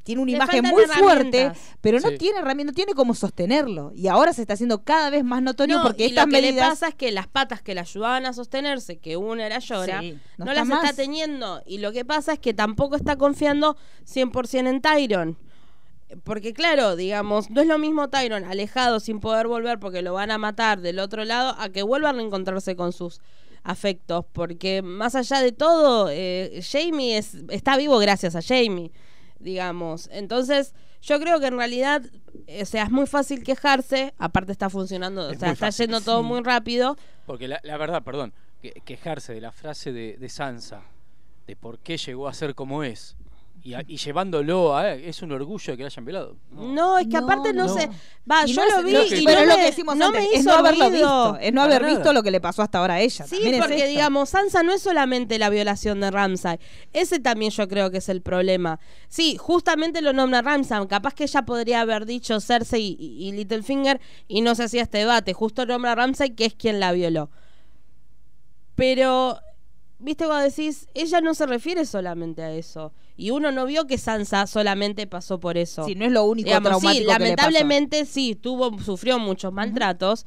tiene 0.03 0.23
una 0.23 0.31
Le 0.31 0.37
imagen 0.39 0.65
muy 0.65 0.85
fuerte, 0.87 1.53
pero 1.83 2.01
no 2.01 2.09
Sí. 2.09 2.17
tiene 2.17 2.39
herramientas, 2.39 2.73
no 2.73 2.77
tiene 2.77 2.95
cómo 2.95 3.15
sostenerlo. 3.15 3.93
Y 3.95 4.07
ahora 4.09 4.33
se 4.33 4.41
está 4.41 4.55
haciendo 4.55 4.83
cada 4.83 5.11
vez 5.11 5.23
más 5.23 5.43
notorio 5.43 5.77
No, 5.77 5.83
porque 5.83 6.05
y 6.05 6.07
estas 6.09 6.25
lo 6.27 6.33
que 6.33 6.41
le 6.41 6.55
pasa 6.55 6.89
es 6.89 6.95
que 6.95 7.13
las 7.13 7.27
patas 7.27 7.61
que 7.61 7.75
la 7.75 7.83
ayudaban 7.83 8.25
a 8.25 8.33
sostenerse, 8.33 8.97
que 8.97 9.19
una 9.19 9.45
era 9.45 9.59
llora, 9.59 10.01
Sí, 10.01 10.19
no, 10.39 10.47
no 10.47 10.55
las 10.55 10.67
está 10.67 10.95
teniendo. 10.95 11.63
Y 11.67 11.79
lo 11.79 11.93
que 11.93 12.07
pasa 12.07 12.33
es 12.33 12.39
que 12.39 12.55
tampoco 12.55 12.97
está 12.97 13.17
confiando 13.17 13.77
100% 14.07 14.67
en 14.71 14.81
Tyron. 14.81 15.37
Porque 16.25 16.53
claro, 16.55 16.97
digamos, 16.97 17.51
no 17.51 17.61
es 17.61 17.67
lo 17.67 17.79
mismo 17.79 18.09
Tyron 18.09 18.45
alejado 18.45 18.99
sin 19.01 19.21
poder 19.21 19.47
volver 19.47 19.79
porque 19.79 20.01
lo 20.03 20.15
van 20.15 20.31
a 20.31 20.39
matar 20.39 20.81
del 20.81 20.99
otro 21.01 21.25
lado 21.25 21.55
a 21.59 21.69
que 21.69 21.83
vuelvan 21.83 22.15
a 22.15 22.19
reencontrarse 22.19 22.77
con 22.77 22.93
sus 22.93 23.21
afectos. 23.63 24.25
Porque 24.33 24.81
más 24.83 25.15
allá 25.15 25.41
de 25.41 25.53
todo, 25.53 26.09
eh, 26.11 26.61
Jamie 26.67 27.19
es, 27.19 27.35
está 27.51 27.77
vivo 27.77 27.99
gracias 27.99 28.35
a 28.37 28.41
Jamie, 28.43 28.91
digamos. 29.39 30.09
Entonces, 30.13 30.75
yo 31.03 31.21
creo 31.21 31.41
que 31.41 31.47
en 31.47 31.59
realidad, 31.59 32.03
eh, 32.47 32.63
o 32.63 32.67
sea, 32.67 32.85
es 32.85 32.91
muy 32.91 33.07
fácil 33.07 33.43
quejarse, 33.45 34.15
aparte 34.19 34.53
está 34.53 34.71
funcionando, 34.71 35.29
Es 35.31 35.37
o 35.37 35.41
sea, 35.41 35.53
está 35.53 35.67
fácil, 35.67 35.87
yendo 35.87 36.01
todo 36.01 36.23
sí. 36.23 36.27
muy 36.27 36.43
rápido. 36.43 36.97
Porque 37.27 37.49
la, 37.49 37.61
la 37.63 37.77
verdad, 37.77 38.03
perdón, 38.03 38.33
que- 38.63 38.73
quejarse 38.85 39.35
de 39.35 39.41
la 39.43 39.53
frase 39.53 39.93
de, 39.93 40.17
de 40.17 40.29
Sansa, 40.31 40.83
de 41.47 41.55
por 41.55 41.79
qué 41.79 41.97
llegó 41.99 42.29
a 42.29 42.35
ser 42.35 42.55
como 42.55 42.83
es, 42.83 43.17
y, 43.87 43.97
llevándolo 43.97 44.77
a 44.77 44.93
es 44.95 45.23
un 45.23 45.33
orgullo 45.33 45.73
de 45.73 45.77
que 45.77 45.83
la 45.83 45.89
hayan 45.89 46.05
velado. 46.05 46.37
No, 46.51 46.99
es 46.99 47.07
que 47.07 47.13
No, 47.19 47.25
aparte 47.25 47.53
no, 47.53 47.67
no. 47.67 47.75
sé. 47.75 47.89
Va, 48.31 48.47
Y 48.47 48.53
yo 48.53 48.63
no 48.65 48.71
lo 48.71 48.79
es- 48.79 48.85
vi 48.85 48.93
lo 48.93 49.05
y 49.05 49.09
que- 49.09 49.17
no 49.19 49.25
pero 49.27 49.41
es 49.41 49.47
lo 49.47 49.53
me- 49.55 49.61
que 49.61 49.67
decimos 49.67 49.97
no 49.97 50.07
antes, 50.07 50.21
me 50.23 50.27
es 50.29 50.41
hizo 50.41 50.51
no 50.51 50.57
haberlo 50.57 50.89
ruido. 50.91 51.33
visto, 51.33 51.39
es 51.47 51.53
no 51.53 51.63
haber 51.63 51.83
nada. 51.83 51.95
visto 51.95 52.13
lo 52.13 52.23
que 52.23 52.31
le 52.31 52.41
pasó 52.41 52.63
hasta 52.63 52.79
ahora 52.79 52.95
a 52.95 53.01
ella. 53.01 53.27
Sí, 53.27 53.39
es 53.43 53.59
porque 53.61 53.87
digamos, 53.87 54.29
Sansa 54.31 54.63
no 54.63 54.73
es 54.73 54.83
solamente 54.83 55.39
la 55.39 55.51
violación 55.51 56.01
de 56.01 56.11
Ramsay. 56.11 56.59
Ese 56.93 57.19
también 57.21 57.51
yo 57.51 57.67
creo 57.69 57.91
que 57.91 57.99
es 57.99 58.09
el 58.09 58.23
problema. 58.23 58.81
Sí, 59.09 59.37
justamente 59.39 60.03
lo 60.03 60.13
nombra 60.13 60.43
Ramsay. 60.43 60.87
Capaz 60.87 61.15
que 61.15 61.25
ella 61.25 61.43
podría 61.43 61.81
haber 61.81 62.07
dicho 62.07 62.41
Cersei 62.41 62.97
y, 62.99 63.29
y 63.29 63.33
Littlefinger 63.33 64.01
y 64.29 64.41
no 64.43 64.55
se 64.55 64.65
hacía 64.65 64.83
este 64.83 64.99
debate. 64.99 65.33
Justo 65.33 65.67
nombra 65.67 65.93
a 65.93 65.95
Ramsay 65.95 66.31
que 66.35 66.45
es 66.45 66.55
quien 66.55 66.81
la 66.81 66.93
violó. 66.93 67.31
Pero, 68.75 69.41
viste 69.99 70.27
cuando 70.27 70.45
decís, 70.49 70.89
ella 70.95 71.21
no 71.21 71.35
se 71.35 71.47
refiere 71.47 71.85
solamente 71.85 72.43
a 72.43 72.53
eso. 72.53 72.93
Y 73.17 73.31
uno 73.31 73.51
no 73.53 73.67
vio 73.67 73.87
que 73.87 73.99
Sansa 73.99 74.47
solamente 74.47 75.07
pasó 75.07 75.41
por 75.41 75.57
eso. 75.59 75.85
Sí, 75.85 75.95
no 75.95 76.05
es 76.05 76.13
lo 76.13 76.25
único 76.25 76.47
Digamos, 76.47 76.69
traumático 76.69 76.91
sí, 76.93 76.99
que 76.99 77.05
le 77.05 77.09
pasó. 77.09 77.19
lamentablemente 77.25 78.05
sí, 78.05 78.35
tuvo, 78.35 78.79
sufrió 78.81 79.19
muchos 79.19 79.53
maltratos, 79.53 80.25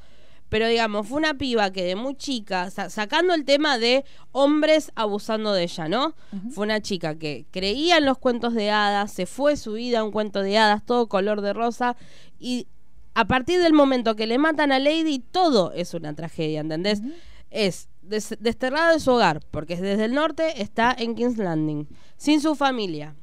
pero 0.49 0.67
digamos, 0.67 1.07
fue 1.07 1.17
una 1.19 1.35
piba 1.35 1.71
que 1.71 1.83
de 1.85 1.95
muy 1.95 2.15
chica, 2.15 2.69
sa- 2.69 2.89
sacando 2.89 3.33
el 3.33 3.45
tema 3.45 3.77
de 3.77 4.03
hombres 4.33 4.91
abusando 4.95 5.53
de 5.53 5.63
ella, 5.63 5.87
¿no? 5.87 6.13
Fue 6.53 6.65
una 6.65 6.81
chica 6.81 7.15
que 7.17 7.45
creía 7.51 7.97
en 7.97 8.03
los 8.05 8.17
cuentos 8.17 8.53
de 8.53 8.69
hadas, 8.71 9.13
se 9.13 9.25
fue 9.25 9.55
su 9.55 9.73
vida 9.73 9.99
a 9.99 10.03
un 10.03 10.11
cuento 10.11 10.41
de 10.41 10.57
hadas, 10.57 10.85
todo 10.85 11.07
color 11.07 11.39
de 11.39 11.53
rosa, 11.53 11.95
y 12.37 12.67
a 13.13 13.25
partir 13.25 13.61
del 13.61 13.71
momento 13.71 14.17
que 14.17 14.27
le 14.27 14.37
matan 14.37 14.73
a 14.73 14.79
Lady, 14.79 15.19
todo 15.19 15.71
es 15.71 15.93
una 15.93 16.13
tragedia, 16.15 16.59
¿entendés? 16.59 17.01
Es 17.49 17.87
des- 18.01 18.37
desterrada 18.39 18.93
de 18.93 18.99
su 18.99 19.11
hogar, 19.11 19.41
porque 19.51 19.75
desde 19.77 20.05
el 20.05 20.13
norte 20.13 20.61
está 20.61 20.95
en 20.97 21.15
King's 21.15 21.37
Landing, 21.37 21.87
sin 22.17 22.41
su 22.41 22.55
familia. 22.55 23.15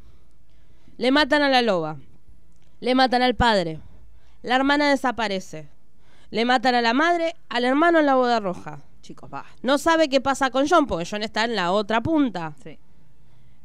Le 0.96 1.10
matan 1.10 1.42
a 1.42 1.48
la 1.48 1.62
loba. 1.62 1.96
Le 2.80 2.94
matan 2.94 3.22
al 3.22 3.34
padre. 3.34 3.80
La 4.42 4.56
hermana 4.56 4.90
desaparece. 4.90 5.68
Le 6.30 6.44
matan 6.44 6.74
a 6.74 6.82
la 6.82 6.92
madre, 6.94 7.34
al 7.48 7.64
hermano 7.64 7.98
en 8.00 8.06
la 8.06 8.14
boda 8.14 8.40
roja. 8.40 8.80
Chicos, 9.00 9.30
va. 9.32 9.44
No 9.62 9.78
sabe 9.78 10.08
qué 10.08 10.20
pasa 10.20 10.50
con 10.50 10.68
John, 10.68 10.86
porque 10.86 11.06
John 11.10 11.22
está 11.22 11.44
en 11.44 11.56
la 11.56 11.72
otra 11.72 12.00
punta. 12.02 12.54
Sí. 12.62 12.78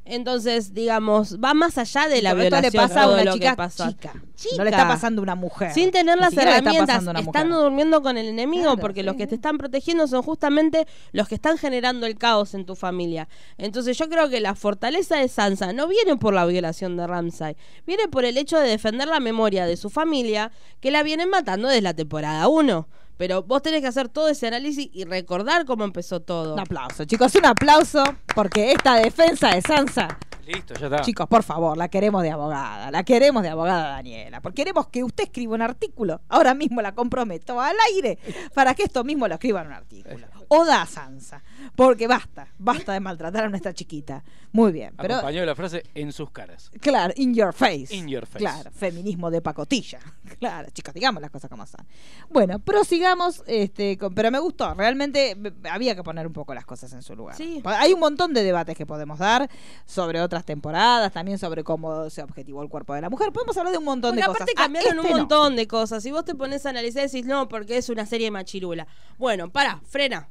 Entonces, 0.05 0.73
digamos, 0.73 1.37
va 1.41 1.53
más 1.53 1.77
allá 1.77 2.09
de 2.09 2.21
la 2.21 2.31
Pero 2.31 2.43
esto 2.43 2.55
violación 2.55 2.73
le 2.73 2.87
pasa 2.87 3.03
a 3.03 3.09
una 3.09 3.33
chica. 3.33 4.13
No 4.57 4.63
le 4.63 4.69
está 4.69 4.87
pasando 4.87 5.21
a 5.21 5.23
una 5.23 5.35
mujer. 5.35 5.73
Sin 5.73 5.91
tener 5.91 6.17
las 6.17 6.35
herramientas, 6.35 7.03
estando 7.17 7.61
durmiendo 7.63 8.01
con 8.01 8.17
el 8.17 8.27
enemigo, 8.27 8.63
Claro, 8.63 8.77
porque 8.81 8.99
sí. 8.99 9.05
los 9.05 9.15
que 9.15 9.27
te 9.27 9.35
están 9.35 9.57
protegiendo 9.57 10.07
son 10.07 10.21
justamente 10.21 10.87
los 11.13 11.27
que 11.27 11.35
están 11.35 11.57
generando 11.57 12.05
el 12.05 12.17
caos 12.17 12.53
en 12.53 12.65
tu 12.65 12.75
familia. 12.75 13.29
Entonces 13.57 13.97
yo 13.97 14.09
creo 14.09 14.29
que 14.29 14.41
la 14.41 14.55
fortaleza 14.55 15.17
de 15.17 15.27
Sansa 15.29 15.71
no 15.71 15.87
viene 15.87 16.17
por 16.17 16.33
la 16.33 16.45
violación 16.45 16.97
de 16.97 17.07
Ramsay, 17.07 17.55
viene 17.87 18.07
por 18.09 18.25
el 18.25 18.37
hecho 18.37 18.59
de 18.59 18.67
defender 18.67 19.07
la 19.07 19.21
memoria 19.21 19.65
de 19.65 19.77
su 19.77 19.89
familia, 19.89 20.51
que 20.81 20.91
la 20.91 21.03
vienen 21.03 21.29
matando 21.29 21.69
desde 21.69 21.81
la 21.81 21.93
temporada 21.93 22.47
1. 22.49 22.87
Pero 23.17 23.43
vos 23.43 23.61
tenés 23.61 23.81
que 23.81 23.87
hacer 23.87 24.09
todo 24.09 24.29
ese 24.29 24.47
análisis 24.47 24.89
y 24.91 25.05
recordar 25.05 25.65
cómo 25.65 25.83
empezó 25.83 26.19
todo. 26.19 26.53
Un 26.53 26.59
aplauso, 26.59 27.05
chicos, 27.05 27.33
un 27.35 27.45
aplauso 27.45 28.03
porque 28.35 28.71
esta 28.71 28.95
defensa 28.95 29.53
de 29.53 29.61
Sansa, 29.61 30.17
Listo, 30.45 30.73
ya 30.73 30.87
está. 30.87 31.01
chicos, 31.01 31.27
por 31.27 31.43
favor, 31.43 31.77
la 31.77 31.87
queremos 31.87 32.21
de 32.21 32.31
abogada, 32.31 32.91
la 32.91 33.03
queremos 33.03 33.43
de 33.43 33.49
abogada 33.49 33.89
Daniela, 33.91 34.41
porque 34.41 34.63
queremos 34.63 34.87
que 34.87 35.03
usted 35.03 35.25
escriba 35.25 35.55
un 35.55 35.61
artículo. 35.61 36.21
Ahora 36.27 36.53
mismo 36.53 36.81
la 36.81 36.93
comprometo 36.93 37.61
al 37.61 37.75
aire 37.93 38.17
para 38.53 38.73
que 38.73 38.83
esto 38.83 39.03
mismo 39.03 39.27
lo 39.27 39.35
escriba 39.35 39.61
en 39.61 39.67
un 39.67 39.73
artículo. 39.73 40.27
Oda 40.55 40.81
a 40.81 40.85
Sansa, 40.85 41.43
porque 41.75 42.07
basta, 42.07 42.47
basta 42.57 42.93
de 42.93 42.99
maltratar 42.99 43.45
a 43.45 43.49
nuestra 43.49 43.73
chiquita. 43.73 44.23
Muy 44.51 44.71
bien, 44.71 44.93
pero 44.97 45.15
Acompañó 45.15 45.39
de 45.39 45.45
la 45.47 45.55
frase 45.55 45.83
en 45.95 46.11
sus 46.11 46.29
caras. 46.29 46.69
Claro, 46.79 47.11
in 47.17 47.33
your 47.33 47.53
face. 47.53 47.87
In 47.95 48.07
your 48.07 48.25
face. 48.27 48.37
Claro, 48.39 48.71
feminismo 48.71 49.31
de 49.31 49.41
pacotilla. 49.41 49.99
Claro, 50.39 50.69
chicos, 50.71 50.93
digamos 50.93 51.21
las 51.21 51.29
cosas 51.31 51.49
como 51.49 51.65
son. 51.65 51.85
Bueno, 52.29 52.59
prosigamos, 52.59 53.43
este, 53.47 53.97
con- 53.97 54.13
pero 54.13 54.29
me 54.31 54.39
gustó. 54.39 54.73
Realmente 54.73 55.37
había 55.69 55.95
que 55.95 56.03
poner 56.03 56.25
un 56.27 56.33
poco 56.33 56.53
las 56.53 56.65
cosas 56.65 56.91
en 56.93 57.01
su 57.01 57.15
lugar. 57.15 57.35
Sí. 57.37 57.61
Hay 57.65 57.93
un 57.93 57.99
montón 57.99 58.33
de 58.33 58.43
debates 58.43 58.75
que 58.75 58.85
podemos 58.85 59.19
dar 59.19 59.49
sobre 59.85 60.19
otras 60.21 60.43
temporadas, 60.43 61.13
también 61.13 61.37
sobre 61.37 61.63
cómo 61.63 62.09
se 62.09 62.21
objetivó 62.23 62.61
el 62.63 62.69
cuerpo 62.69 62.93
de 62.93 63.01
la 63.01 63.09
mujer. 63.09 63.31
Podemos 63.31 63.55
hablar 63.57 63.71
de 63.71 63.77
un 63.77 63.85
montón 63.85 64.11
Porque 64.11 64.21
de 64.21 64.27
cosas. 64.27 64.41
aparte 64.41 64.53
Ah, 64.57 64.63
cambiaron 64.63 64.91
este 64.97 65.07
un 65.07 65.11
no. 65.13 65.17
montón 65.19 65.55
de 65.55 65.67
cosas. 65.67 66.03
Si 66.03 66.11
vos 66.11 66.25
te 66.25 66.35
pones 66.35 66.65
a 66.65 66.69
analizar, 66.71 67.03
decís, 67.03 67.25
no, 67.25 67.47
porque 67.47 67.77
es 67.77 67.89
una 67.89 68.05
serie 68.05 68.29
machirula. 68.31 68.87
Bueno, 69.17 69.49
para, 69.49 69.79
frena. 69.85 70.27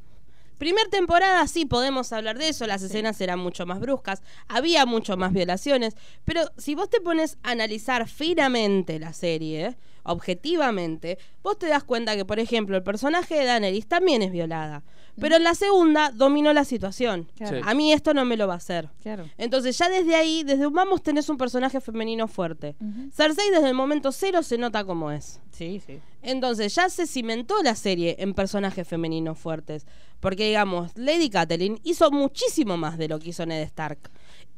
Primer 0.63 0.87
temporada 0.91 1.45
sí 1.49 1.67
podemos 1.67 2.13
hablar 2.13 2.39
de 2.39 2.51
eso, 2.51 2.69
las 2.69 2.85
escenas 2.85 3.21
eran 3.21 3.41
mucho 3.41 3.67
más 3.67 3.81
bruscas, 3.81 4.23
había 4.47 4.87
mucho 4.87 5.17
más 5.17 5.33
violaciones, 5.33 5.97
pero 6.25 6.43
si 6.57 6.77
vos 6.77 6.89
te 6.89 7.01
pones 7.01 7.37
a 7.43 7.51
analizar 7.51 8.07
finamente 8.09 9.01
la 9.01 9.13
serie, 9.13 9.77
objetivamente, 10.05 11.18
vos 11.42 11.59
te 11.59 11.66
das 11.66 11.84
cuenta 11.84 12.16
que, 12.16 12.24
por 12.24 12.38
ejemplo, 12.38 12.76
el 12.76 12.82
personaje 12.82 13.34
de 13.34 13.44
Daenerys 13.44 13.86
también 13.86 14.22
es 14.22 14.32
violada, 14.32 14.82
pero 15.20 15.36
en 15.36 15.44
la 15.44 15.55
segunda 15.55 16.11
dominó 16.11 16.53
la 16.53 16.64
situación. 16.64 17.28
Claro. 17.36 17.59
Sí. 17.59 17.62
A 17.66 17.74
mí 17.74 17.92
esto 17.92 18.14
no 18.14 18.24
me 18.24 18.36
lo 18.36 18.46
va 18.46 18.55
a 18.55 18.59
hacer. 18.59 18.88
Claro. 19.03 19.28
Entonces 19.38 19.76
ya 19.76 19.88
desde 19.88 20.14
ahí, 20.14 20.42
desde 20.42 20.66
un 20.66 20.72
vamos 20.72 21.03
tenés 21.03 21.28
un 21.28 21.36
personaje 21.36 21.80
femenino 21.80 22.28
fuerte. 22.28 22.76
Cersei 23.12 23.50
desde 23.50 23.68
el 23.68 23.74
momento 23.74 24.11
cero 24.12 24.42
se 24.42 24.59
nota 24.59 24.84
como 24.84 25.11
es. 25.11 25.40
Sí, 25.50 25.80
sí. 25.84 26.00
Entonces 26.22 26.74
ya 26.74 26.88
se 26.88 27.07
cimentó 27.07 27.62
la 27.62 27.74
serie 27.74 28.16
en 28.20 28.32
personajes 28.32 28.86
femeninos 28.88 29.38
fuertes. 29.38 29.86
Porque 30.20 30.46
digamos, 30.46 30.92
Lady 30.94 31.28
Catelyn 31.28 31.80
hizo 31.82 32.11
muchísimo 32.11 32.76
más 32.76 32.96
de 32.96 33.09
lo 33.09 33.18
que 33.18 33.30
hizo 33.30 33.44
Ned 33.44 33.62
Stark. 33.62 34.11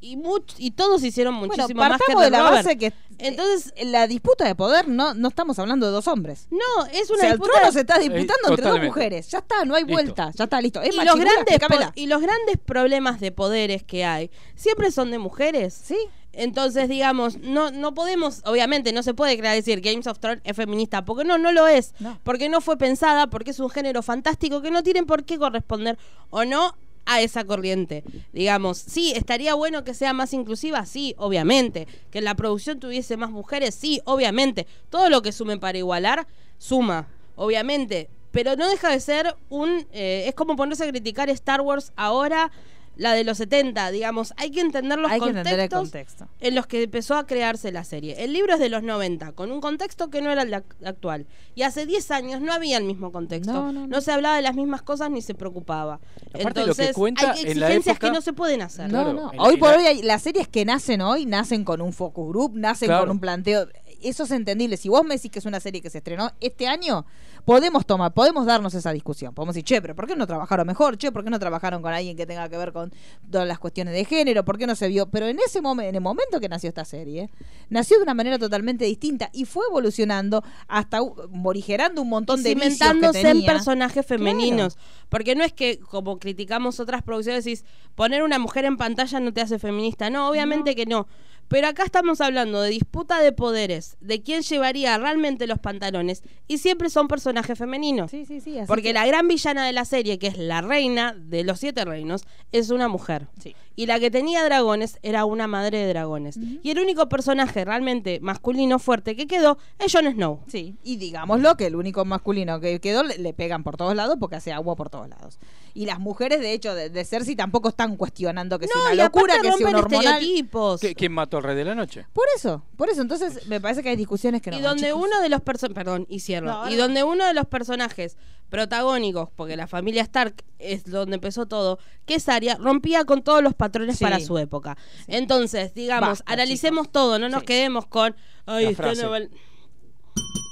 Y 0.04 0.16
much- 0.16 0.54
y 0.58 0.72
todos 0.72 1.02
hicieron 1.02 1.38
Bueno, 1.38 1.54
muchísimo 1.54 1.80
más 1.80 2.00
que 2.06 2.14
de 2.14 2.30
la 2.30 2.38
Robert. 2.40 2.64
base 2.64 2.76
que 2.78 2.92
Entonces, 3.18 3.72
en 3.76 3.92
la 3.92 4.06
disputa 4.06 4.44
de 4.44 4.54
poder 4.54 4.88
no, 4.88 5.14
no 5.14 5.28
estamos 5.28 5.58
hablando 5.58 5.86
de 5.86 5.92
dos 5.92 6.08
hombres. 6.08 6.46
no, 6.50 6.86
es 6.92 7.10
O 7.10 7.14
una 7.14 7.20
sea, 7.22 7.30
el 7.32 7.38
disputa 7.38 7.58
trono 7.58 7.72
se 7.72 7.80
está 7.80 7.98
disputando 7.98 8.48
entre 8.50 8.68
dos 8.68 8.82
mujeres. 8.82 9.28
Ya 9.30 9.38
está, 9.38 9.64
no 9.64 9.74
hay 9.74 9.82
Listo. 9.84 9.92
vuelta. 9.94 10.30
Ya 10.34 10.44
está, 10.44 10.60
listo. 10.60 10.82
Es 10.82 10.94
y 10.94 10.96
más, 10.96 11.06
los, 11.06 11.16
grandes 11.16 11.58
y 11.94 12.06
los 12.06 12.20
grandes 12.20 12.58
problemas 12.64 13.20
de 13.20 13.32
poderes 13.32 13.82
que 13.84 14.04
hay 14.04 14.30
siempre 14.54 14.90
son 14.90 15.10
de 15.10 15.18
mujeres. 15.18 15.72
Sí. 15.74 15.96
Entonces, 16.36 16.88
digamos, 16.88 17.38
no, 17.38 17.70
no 17.70 17.94
podemos, 17.94 18.42
obviamente, 18.44 18.92
no 18.92 19.04
se 19.04 19.14
puede 19.14 19.38
crear 19.38 19.54
decir 19.54 19.80
Games 19.80 20.08
of 20.08 20.18
Thrones 20.18 20.40
es 20.42 20.56
feminista, 20.56 21.04
porque 21.04 21.22
no, 21.24 21.38
no 21.38 21.52
lo 21.52 21.68
es. 21.68 21.94
No. 22.00 22.18
Porque 22.24 22.48
no 22.48 22.60
fue 22.60 22.76
pensada, 22.76 23.28
porque 23.28 23.52
es 23.52 23.60
un 23.60 23.70
género 23.70 24.02
fantástico 24.02 24.60
que 24.60 24.72
no 24.72 24.82
tienen 24.82 25.06
por 25.06 25.24
qué 25.24 25.38
corresponder 25.38 25.96
o 26.30 26.44
no 26.44 26.76
a 27.06 27.20
esa 27.20 27.44
corriente. 27.44 28.04
Digamos, 28.32 28.78
sí, 28.78 29.12
estaría 29.14 29.54
bueno 29.54 29.84
que 29.84 29.94
sea 29.94 30.12
más 30.12 30.32
inclusiva, 30.32 30.86
sí, 30.86 31.14
obviamente. 31.18 31.86
Que 32.10 32.20
la 32.20 32.34
producción 32.34 32.80
tuviese 32.80 33.16
más 33.16 33.30
mujeres, 33.30 33.74
sí, 33.74 34.00
obviamente. 34.04 34.66
Todo 34.90 35.10
lo 35.10 35.22
que 35.22 35.32
sume 35.32 35.58
para 35.58 35.78
igualar, 35.78 36.26
suma, 36.58 37.08
obviamente. 37.36 38.08
Pero 38.30 38.56
no 38.56 38.68
deja 38.68 38.90
de 38.90 39.00
ser 39.00 39.36
un... 39.48 39.86
eh, 39.92 40.24
es 40.26 40.34
como 40.34 40.56
ponerse 40.56 40.84
a 40.84 40.90
criticar 40.90 41.30
Star 41.30 41.60
Wars 41.60 41.92
ahora, 41.94 42.50
la 42.96 43.12
de 43.14 43.24
los 43.24 43.38
70, 43.38 43.90
digamos. 43.90 44.32
Hay 44.36 44.50
que 44.50 44.60
entender 44.60 44.98
los 44.98 45.10
Hay 45.10 45.18
que 45.18 45.26
contextos 45.26 45.52
entender 45.52 45.64
el 45.64 45.70
contexto. 45.70 46.28
en 46.40 46.54
los 46.54 46.66
que 46.66 46.82
empezó 46.82 47.16
a 47.16 47.26
crearse 47.26 47.72
la 47.72 47.84
serie. 47.84 48.22
El 48.24 48.32
libro 48.32 48.54
es 48.54 48.60
de 48.60 48.68
los 48.68 48.82
90, 48.82 49.32
con 49.32 49.50
un 49.52 49.60
contexto 49.60 50.10
que 50.10 50.22
no 50.22 50.30
era 50.30 50.42
el 50.42 50.54
actual. 50.54 51.26
Y 51.54 51.62
hace 51.62 51.86
10 51.86 52.10
años 52.10 52.40
no 52.40 52.52
había 52.52 52.76
el 52.78 52.84
mismo 52.84 53.10
contexto. 53.12 53.52
No, 53.52 53.72
No, 53.72 53.80
no, 53.80 53.86
no. 53.86 54.00
se 54.00 54.12
hablaba 54.12 54.36
de 54.36 54.42
las 54.42 54.54
mismas 54.54 54.82
cosas 54.82 55.10
ni 55.10 55.22
se 55.22 55.34
preocupaba. 55.34 56.00
Aparte 56.32 56.60
de 56.60 56.66
lo 56.66 56.74
que 56.74 56.82
Entonces, 56.82 56.92
cuenta 56.94 57.32
hay 57.32 57.40
en 57.40 57.60
la 57.60 57.66
exigencias 57.66 57.96
época- 57.96 58.06
que 58.08 58.12
no 58.14 58.20
se 58.20 58.32
pueden 58.32 58.62
hacer. 58.62 58.92
No, 58.92 59.12
no. 59.12 59.32
Hoy 59.38 59.56
por 59.56 59.74
hoy 59.74 59.84
hay- 59.86 60.02
las 60.02 60.22
series 60.22 60.48
que 60.48 60.64
nacen 60.64 61.00
hoy 61.00 61.26
nacen 61.26 61.64
con 61.64 61.80
un 61.80 61.92
focus 61.92 62.28
group, 62.28 62.52
nacen 62.56 62.88
Claro. 62.88 63.02
con 63.02 63.10
un 63.12 63.20
planteo. 63.20 63.66
Eso 64.02 64.24
es 64.24 64.30
entendible. 64.32 64.76
Si 64.76 64.88
vos 64.90 65.02
me 65.04 65.14
decís 65.14 65.30
que 65.30 65.38
es 65.38 65.46
una 65.46 65.60
serie 65.60 65.80
que 65.80 65.88
se 65.88 65.98
estrenó 65.98 66.30
este 66.40 66.66
año, 66.66 67.06
podemos 67.44 67.86
tomar, 67.86 68.12
podemos 68.12 68.46
darnos 68.46 68.74
esa 68.74 68.92
discusión. 68.92 69.34
Podemos 69.34 69.54
decir, 69.54 69.64
che, 69.64 69.82
pero 69.82 69.94
¿por 69.94 70.06
qué 70.06 70.16
no 70.16 70.26
trabajaron 70.26 70.66
mejor? 70.66 70.96
Che, 70.96 71.12
¿por 71.12 71.24
qué 71.24 71.30
no 71.30 71.38
trabajaron 71.38 71.82
con 71.82 71.92
alguien 71.92 72.16
que 72.16 72.26
tenga 72.26 72.48
que 72.48 72.56
ver 72.56 72.72
con 72.72 72.92
todas 73.30 73.46
las 73.46 73.58
cuestiones 73.58 73.94
de 73.94 74.04
género? 74.04 74.44
¿Por 74.44 74.58
qué 74.58 74.66
no 74.66 74.74
se 74.74 74.88
vio? 74.88 75.06
Pero 75.06 75.26
en 75.26 75.38
ese 75.38 75.60
momento, 75.60 75.88
en 75.88 75.94
el 75.94 76.00
momento 76.00 76.40
que 76.40 76.48
nació 76.48 76.68
esta 76.68 76.84
serie, 76.84 77.30
nació 77.68 77.98
de 77.98 78.04
una 78.04 78.14
manera 78.14 78.38
totalmente 78.38 78.84
distinta 78.84 79.30
y 79.32 79.44
fue 79.44 79.64
evolucionando 79.68 80.42
hasta 80.68 81.00
morigerando 81.30 82.02
un 82.02 82.08
montón 82.08 82.42
de 82.42 82.54
vicios 82.54 82.72
que 82.72 82.74
cimentándose 82.76 83.20
en 83.20 83.26
tenía. 83.26 83.52
personajes 83.52 84.06
femeninos. 84.06 84.78
Porque 85.08 85.34
no 85.34 85.44
es 85.44 85.52
que, 85.52 85.78
como 85.78 86.18
criticamos 86.18 86.80
otras 86.80 87.02
producciones, 87.02 87.44
decís, 87.44 87.64
poner 87.94 88.22
una 88.22 88.38
mujer 88.38 88.64
en 88.64 88.76
pantalla 88.76 89.20
no 89.20 89.32
te 89.32 89.40
hace 89.40 89.58
feminista. 89.58 90.10
No, 90.10 90.28
obviamente 90.28 90.74
que 90.74 90.86
no. 90.86 91.06
Pero 91.48 91.68
acá 91.68 91.84
estamos 91.84 92.20
hablando 92.20 92.60
de 92.62 92.70
disputa 92.70 93.20
de 93.20 93.32
poderes, 93.32 93.96
de 94.00 94.22
quién 94.22 94.42
llevaría 94.42 94.96
realmente 94.98 95.46
los 95.46 95.58
pantalones, 95.58 96.22
y 96.48 96.58
siempre 96.58 96.90
son 96.90 97.08
personajes 97.08 97.58
femeninos. 97.58 98.10
Sí, 98.10 98.24
sí, 98.26 98.40
sí. 98.40 98.58
así 98.58 98.66
Porque 98.66 98.82
que- 98.84 98.92
la 98.94 99.06
gran 99.06 99.28
villana 99.28 99.66
de 99.66 99.72
la 99.72 99.84
serie, 99.84 100.18
que 100.18 100.26
es 100.28 100.38
la 100.38 100.60
reina 100.62 101.14
de 101.16 101.44
los 101.44 101.60
siete 101.60 101.84
reinos, 101.84 102.24
es 102.52 102.70
una 102.70 102.88
mujer. 102.88 103.28
Sí. 103.38 103.54
Y 103.76 103.86
la 103.86 103.98
que 103.98 104.10
tenía 104.10 104.44
dragones 104.44 104.98
era 105.02 105.24
una 105.24 105.46
madre 105.48 105.78
de 105.78 105.88
dragones. 105.88 106.38
Y 106.62 106.70
el 106.70 106.78
único 106.78 107.08
personaje 107.08 107.64
realmente 107.64 108.20
masculino 108.20 108.78
fuerte 108.78 109.16
que 109.16 109.26
quedó 109.26 109.58
es 109.80 109.92
Jon 109.92 110.12
Snow. 110.12 110.40
Sí, 110.46 110.76
y 110.84 110.96
digámoslo 110.96 111.56
que 111.56 111.66
el 111.66 111.74
único 111.76 112.04
masculino 112.04 112.60
que 112.60 112.80
quedó 112.80 113.02
le, 113.02 113.18
le 113.18 113.32
pegan 113.34 113.64
por 113.64 113.76
todos 113.76 113.96
lados 113.96 114.16
porque 114.20 114.36
hace 114.36 114.52
agua 114.52 114.76
por 114.76 114.90
todos 114.90 115.08
lados. 115.08 115.38
Y 115.76 115.86
las 115.86 115.98
mujeres, 115.98 116.38
de 116.40 116.52
hecho, 116.52 116.72
de, 116.72 116.88
de 116.88 117.04
Cersei 117.04 117.34
tampoco 117.34 117.68
están 117.68 117.96
cuestionando 117.96 118.60
que 118.60 118.68
sea 118.68 118.76
No, 118.76 118.92
una 118.92 118.94
locura, 119.04 119.34
que 119.42 119.52
sea 119.52 119.56
un 119.68 119.74
hormonal. 119.74 120.04
estereotipos. 120.06 120.80
¿Qui- 120.80 120.94
¿Quién 120.94 121.12
mató 121.12 121.38
al 121.38 121.42
rey 121.42 121.56
de 121.56 121.64
la 121.64 121.74
noche? 121.74 122.06
Por 122.12 122.26
eso, 122.36 122.62
por 122.76 122.88
eso. 122.90 123.02
Entonces, 123.02 123.46
me 123.48 123.60
parece 123.60 123.82
que 123.82 123.88
hay 123.88 123.96
discusiones 123.96 124.40
que 124.40 124.52
no. 124.52 124.58
y 124.58 124.60
donde 124.62 124.86
chicos. 124.86 125.02
uno 125.04 125.20
de 125.20 125.28
los 125.28 125.40
personajes, 125.40 125.74
perdón, 125.74 126.06
y 126.08 126.20
cierro, 126.20 126.46
No, 126.46 126.68
y 126.70 126.76
no. 126.76 126.82
donde 126.82 127.02
uno 127.02 127.26
de 127.26 127.34
los 127.34 127.46
personajes 127.46 128.16
protagónicos, 128.50 129.30
porque 129.34 129.56
la 129.56 129.66
familia 129.66 130.02
Stark 130.02 130.44
es 130.60 130.84
donde 130.84 131.16
empezó 131.16 131.46
todo, 131.46 131.80
que 132.06 132.14
es 132.14 132.28
Arya, 132.28 132.56
rompía 132.60 133.04
con 133.04 133.24
todos 133.24 133.42
los 133.42 133.54
patrones 133.54 133.98
Sí. 133.98 134.04
para 134.04 134.20
su 134.20 134.38
época. 134.38 134.76
Entonces, 135.08 135.74
digamos, 135.74 136.08
Basta, 136.20 136.32
analicemos 136.32 136.92
todo, 136.92 137.18
no 137.18 137.28
nos 137.28 137.40
Sí. 137.40 137.46
quedemos 137.46 137.86
con, 137.86 138.14
ay, 138.46 138.66
La 138.66 138.72
frase. 138.76 139.02
novela- 139.02 139.28
Se 139.28 140.43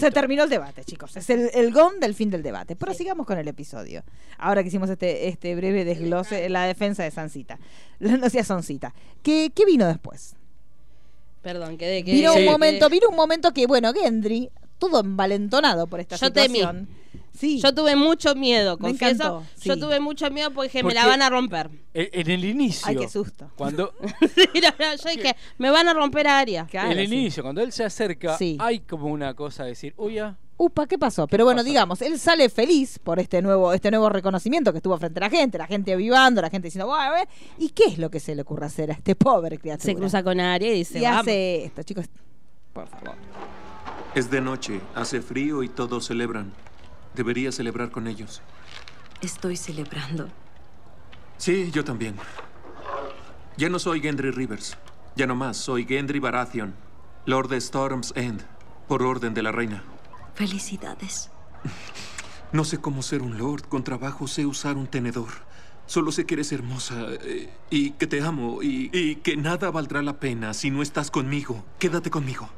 Listo. 0.00 0.10
terminó 0.12 0.44
el 0.44 0.50
debate, 0.50 0.84
chicos. 0.84 1.16
Es 1.16 1.28
el, 1.30 1.50
el 1.54 1.72
gon 1.72 2.00
del 2.00 2.14
fin 2.14 2.30
del 2.30 2.42
debate. 2.42 2.76
Pero 2.76 2.94
sigamos 2.94 3.26
con 3.26 3.38
el 3.38 3.48
episodio. 3.48 4.02
Ahora 4.38 4.62
que 4.62 4.68
hicimos 4.68 4.88
este, 4.90 5.28
este 5.28 5.54
breve 5.54 5.84
desglose, 5.84 6.48
la 6.48 6.64
defensa 6.66 7.02
de 7.02 7.10
Sancita. 7.10 7.58
No 8.00 8.28
sea 8.30 8.44
Soncita. 8.44 8.94
¿Qué, 9.22 9.50
¿Qué 9.54 9.64
vino 9.64 9.86
después? 9.86 10.36
Perdón, 11.42 11.76
quedé, 11.76 12.04
quedé- 12.04 12.14
Vino 12.16 12.32
Sí. 12.32 12.40
un 12.40 12.46
momento, 12.46 12.88
vino 12.88 13.08
un 13.10 13.16
momento 13.16 13.52
que, 13.52 13.66
bueno, 13.66 13.92
Gendry, 13.92 14.50
todo 14.78 15.00
envalentonado 15.00 15.86
por 15.86 16.00
esta 16.00 16.16
Yo 16.16 16.32
temí. 16.32 16.62
Sí. 17.36 17.60
Yo 17.60 17.74
tuve 17.74 17.96
mucho 17.96 18.34
miedo, 18.36 18.76
Me 18.78 18.90
confieso. 18.90 19.14
encantó, 19.14 19.44
Yo 19.62 19.76
tuve 19.78 19.98
mucho 20.00 20.30
miedo 20.30 20.52
porque 20.52 20.68
dije, 20.68 20.82
Porque- 20.82 20.94
me 20.94 21.00
la 21.00 21.06
van 21.08 21.20
a 21.20 21.28
romper. 21.30 21.68
En, 21.92 22.30
el 22.30 22.44
inicio. 22.44 22.86
Ay, 22.86 22.96
qué 22.96 23.08
susto. 23.08 23.50
Cuando, 23.56 23.92
Sí, 24.34 24.48
no, 24.62 24.68
no, 24.78 24.94
yo 24.96 25.10
dije, 25.10 25.34
me 25.58 25.70
van 25.70 25.88
a 25.88 25.94
romper 25.94 26.28
a 26.28 26.38
Aria. 26.38 26.66
Claro, 26.70 26.92
en 26.92 26.98
el 26.98 27.08
sí. 27.08 27.14
inicio, 27.14 27.42
cuando 27.42 27.60
él 27.60 27.72
se 27.72 27.84
acerca, 27.84 28.38
Sí. 28.38 28.56
hay 28.60 28.80
como 28.80 29.06
una 29.08 29.34
cosa 29.34 29.64
de 29.64 29.70
decir, 29.70 29.94
uy, 29.96 30.14
ya, 30.14 30.36
Upa, 30.56 30.86
¿qué 30.86 30.96
pasó? 30.96 31.26
Pero 31.26 31.42
bueno, 31.44 31.58
pasó? 31.58 31.66
digamos, 31.68 32.00
él 32.02 32.16
sale 32.16 32.48
feliz 32.48 33.00
por 33.00 33.18
este 33.18 33.42
nuevo, 33.42 33.72
este 33.72 33.90
nuevo 33.90 34.08
reconocimiento 34.08 34.70
que 34.70 34.78
estuvo 34.78 34.96
frente 34.96 35.18
a 35.18 35.22
la 35.22 35.30
gente, 35.30 35.58
la 35.58 35.66
gente 35.66 35.96
vivando, 35.96 36.40
la 36.40 36.48
gente 36.48 36.68
diciendo, 36.68 36.86
"Buah, 36.86 37.08
a 37.08 37.10
ver", 37.10 37.28
¿y 37.58 37.70
qué 37.70 37.86
es 37.86 37.98
lo 37.98 38.08
que 38.08 38.20
se 38.20 38.36
le 38.36 38.42
ocurre 38.42 38.66
hacer 38.66 38.92
a 38.92 38.94
este 38.94 39.16
pobre 39.16 39.58
criatura? 39.58 39.84
Se 39.84 39.96
cruza 39.96 40.22
con 40.22 40.38
Aria 40.38 40.72
y 40.72 40.78
dice, 40.78 41.00
y 41.00 41.02
vamos. 41.02 41.22
hace 41.22 41.64
esto, 41.64 41.82
chicos. 41.82 42.06
Por 42.72 42.86
favor. 42.86 43.16
Es 44.14 44.30
de 44.30 44.40
noche, 44.40 44.80
hace 44.94 45.20
frío 45.20 45.64
y 45.64 45.68
todos 45.68 46.06
celebran. 46.06 46.52
Debería 47.14 47.52
celebrar 47.52 47.90
con 47.90 48.06
ellos. 48.06 48.42
Estoy 49.20 49.56
celebrando. 49.56 50.28
Sí, 51.38 51.70
yo 51.72 51.84
también. 51.84 52.16
Ya 53.56 53.68
no 53.68 53.78
soy 53.78 54.00
Gendry 54.00 54.30
Rivers. 54.30 54.76
Ya 55.16 55.26
no 55.26 55.36
más, 55.36 55.56
soy 55.56 55.84
Gendry 55.84 56.18
Baratheon, 56.18 56.74
Lord 57.24 57.48
de 57.48 57.58
Storm's 57.58 58.12
End, 58.16 58.42
por 58.88 59.02
orden 59.04 59.32
de 59.32 59.42
la 59.42 59.52
reina. 59.52 59.84
Felicidades. 60.34 61.30
No 62.52 62.64
sé 62.64 62.78
cómo 62.78 63.02
ser 63.02 63.22
un 63.22 63.38
lord, 63.38 63.62
con 63.68 63.84
trabajo 63.84 64.26
sé 64.26 64.44
usar 64.44 64.76
un 64.76 64.88
tenedor. 64.88 65.28
Solo 65.86 66.10
sé 66.10 66.26
que 66.26 66.34
eres 66.34 66.50
hermosa 66.50 66.94
eh, 67.22 67.52
y 67.70 67.90
que 67.92 68.06
te 68.06 68.22
amo 68.22 68.62
y, 68.62 68.90
y 68.92 69.16
que 69.16 69.36
nada 69.36 69.70
valdrá 69.70 70.02
la 70.02 70.18
pena 70.18 70.54
si 70.54 70.70
no 70.70 70.82
estás 70.82 71.10
conmigo. 71.10 71.64
Quédate 71.78 72.10
conmigo. 72.10 72.48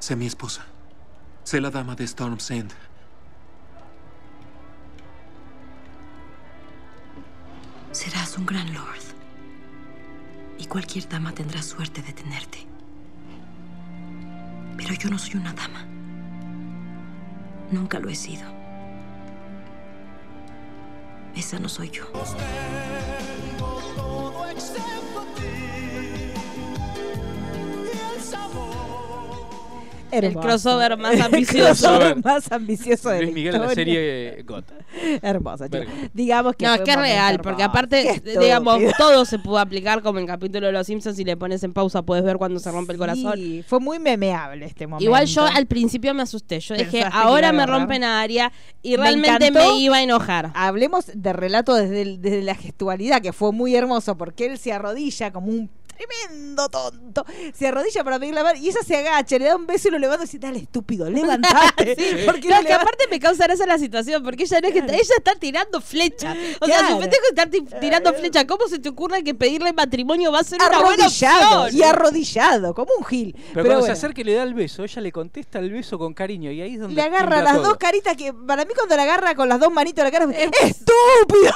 Sé 0.00 0.16
mi 0.16 0.26
esposa. 0.26 0.66
Sé 1.44 1.60
la 1.60 1.70
dama 1.70 1.94
de 1.94 2.04
Storm's 2.04 2.50
End. 2.50 2.72
Serás 7.96 8.36
un 8.36 8.44
gran 8.44 8.74
lord. 8.74 9.00
Y 10.58 10.66
cualquier 10.66 11.08
dama 11.08 11.32
tendrá 11.32 11.62
suerte 11.62 12.02
de 12.02 12.12
tenerte. 12.12 12.58
Pero 14.76 14.92
yo 14.92 15.08
no 15.08 15.18
soy 15.18 15.36
una 15.36 15.54
dama. 15.54 15.86
Nunca 17.70 17.98
lo 17.98 18.10
he 18.10 18.14
sido. 18.14 18.44
Esa 21.34 21.58
no 21.58 21.70
soy 21.70 21.88
yo. 21.88 22.04
El 24.50 24.60
Hermoso. 30.10 30.40
crossover 30.40 30.96
más 30.96 31.14
El 31.14 31.22
ambicioso. 31.22 31.64
crossover 31.88 32.16
más 32.24 32.52
ambicioso 32.52 33.08
de 33.10 33.18
Luis 33.22 33.28
la 33.30 33.34
Miguel 33.34 33.52
de 33.52 33.58
la 33.58 33.64
historia. 33.66 33.84
serie 33.94 34.42
God. 34.44 34.64
Hermoso, 35.22 35.64
chicos. 35.64 35.80
Verga. 35.80 35.92
Digamos 36.14 36.56
que 36.56 36.64
No, 36.64 36.74
es 36.74 36.80
que 36.82 36.90
es 36.90 36.96
real, 36.96 37.40
porque 37.42 37.62
aparte, 37.62 38.20
Qué 38.24 38.38
digamos, 38.38 38.80
todo 38.96 39.24
se 39.24 39.38
pudo 39.38 39.58
aplicar 39.58 40.02
como 40.02 40.18
en 40.18 40.24
el 40.24 40.28
capítulo 40.28 40.66
de 40.66 40.72
Los 40.72 40.86
Simpsons. 40.86 41.16
Si 41.16 41.24
le 41.24 41.36
pones 41.36 41.62
en 41.64 41.72
pausa, 41.72 42.02
puedes 42.02 42.24
ver 42.24 42.36
cuando 42.38 42.60
se 42.60 42.70
rompe 42.70 42.92
el 42.92 42.98
corazón. 42.98 43.34
Sí, 43.36 43.64
fue 43.66 43.80
muy 43.80 43.98
memeable 43.98 44.64
este 44.66 44.86
momento. 44.86 45.04
Igual 45.04 45.26
yo 45.26 45.44
al 45.44 45.66
principio 45.66 46.14
me 46.14 46.22
asusté. 46.22 46.60
Yo 46.60 46.74
dije, 46.76 47.04
ahora 47.12 47.52
me 47.52 47.66
rompen 47.66 48.04
a 48.04 48.20
Aria 48.20 48.52
y 48.82 48.92
Me 48.92 48.96
realmente 48.98 49.46
encantó. 49.48 49.74
me 49.74 49.80
iba 49.80 49.96
a 49.96 50.02
enojar. 50.02 50.50
Hablemos 50.54 51.10
de 51.14 51.32
relato 51.32 51.74
desde, 51.74 52.02
el- 52.02 52.22
desde 52.22 52.42
la 52.42 52.54
gestualidad, 52.54 53.20
que 53.20 53.32
fue 53.32 53.52
muy 53.52 53.74
hermoso, 53.74 54.16
porque 54.16 54.46
él 54.46 54.58
se 54.58 54.72
arrodilla 54.72 55.32
como 55.32 55.48
un 55.48 55.68
tremendo 55.96 56.68
tonto. 56.68 57.24
Se 57.54 57.68
arrodilla 57.68 58.04
para 58.04 58.18
pedir 58.18 58.34
la 58.34 58.42
mano 58.42 58.58
y 58.58 58.68
ella 58.68 58.80
se 58.86 58.96
agacha, 58.96 59.38
le 59.38 59.46
da 59.46 59.56
un 59.56 59.66
beso 59.66 59.88
y 59.88 59.90
lo 59.92 59.98
levanta 59.98 60.24
y 60.24 60.26
dice, 60.26 60.38
dale, 60.38 60.58
estúpido, 60.60 61.08
levantate. 61.10 61.94
Sí, 61.96 62.22
Porque 62.24 62.48
no, 62.48 62.56
que 62.58 62.62
levanta- 62.64 62.76
aparte 62.76 63.04
me 63.10 63.18
causa 63.20 63.44
gracia 63.44 63.66
la 63.66 63.78
situación, 63.78 64.22
porque 64.22 64.44
ella 64.44 64.60
no 64.60 64.68
es 64.68 64.74
que 64.74 64.78
ella 64.80 65.14
está 65.16 65.34
tirando 65.36 65.80
flecha. 65.80 66.34
O 66.60 66.66
sea, 66.66 66.78
Claro. 66.78 66.94
su 66.94 67.00
pendejo 67.00 67.22
está 67.30 67.46
ti- 67.46 67.64
tirando 67.80 68.12
flecha. 68.14 68.46
¿Cómo 68.46 68.66
se 68.68 68.78
te 68.78 68.88
ocurre 68.88 69.22
que 69.24 69.34
pedirle 69.34 69.72
matrimonio 69.72 70.30
va 70.32 70.40
a 70.40 70.44
ser 70.44 70.58
una 70.60 70.68
buena 70.80 71.04
arrodillado 71.04 71.62
opción? 71.64 71.78
y 71.80 71.82
arrodillado, 71.82 72.74
como 72.74 72.92
un 72.98 73.04
gil. 73.04 73.32
Pero, 73.32 73.42
Pero, 73.42 73.52
cuando 73.64 73.80
bueno, 73.80 73.86
se 73.86 73.92
acerca 73.92 74.20
y 74.20 74.24
le 74.24 74.34
da 74.34 74.42
el 74.42 74.54
beso, 74.54 74.84
ella 74.84 75.02
le 75.02 75.12
contesta 75.12 75.58
el 75.58 75.70
beso 75.70 75.98
con 75.98 76.14
cariño 76.14 76.50
y 76.50 76.60
ahí 76.60 76.74
es 76.74 76.80
donde 76.80 76.94
le 76.94 77.02
agarra 77.02 77.42
las 77.42 77.54
todo. 77.56 77.64
dos 77.68 77.76
caritas 77.78 78.16
que 78.16 78.32
para 78.32 78.64
mí 78.64 78.72
cuando 78.74 78.96
le 78.96 79.02
agarra 79.02 79.34
con 79.34 79.48
las 79.48 79.58
dos 79.60 79.72
manitos 79.72 80.04
la 80.04 80.10
cara, 80.10 80.26
¡estúpido! 80.30 81.52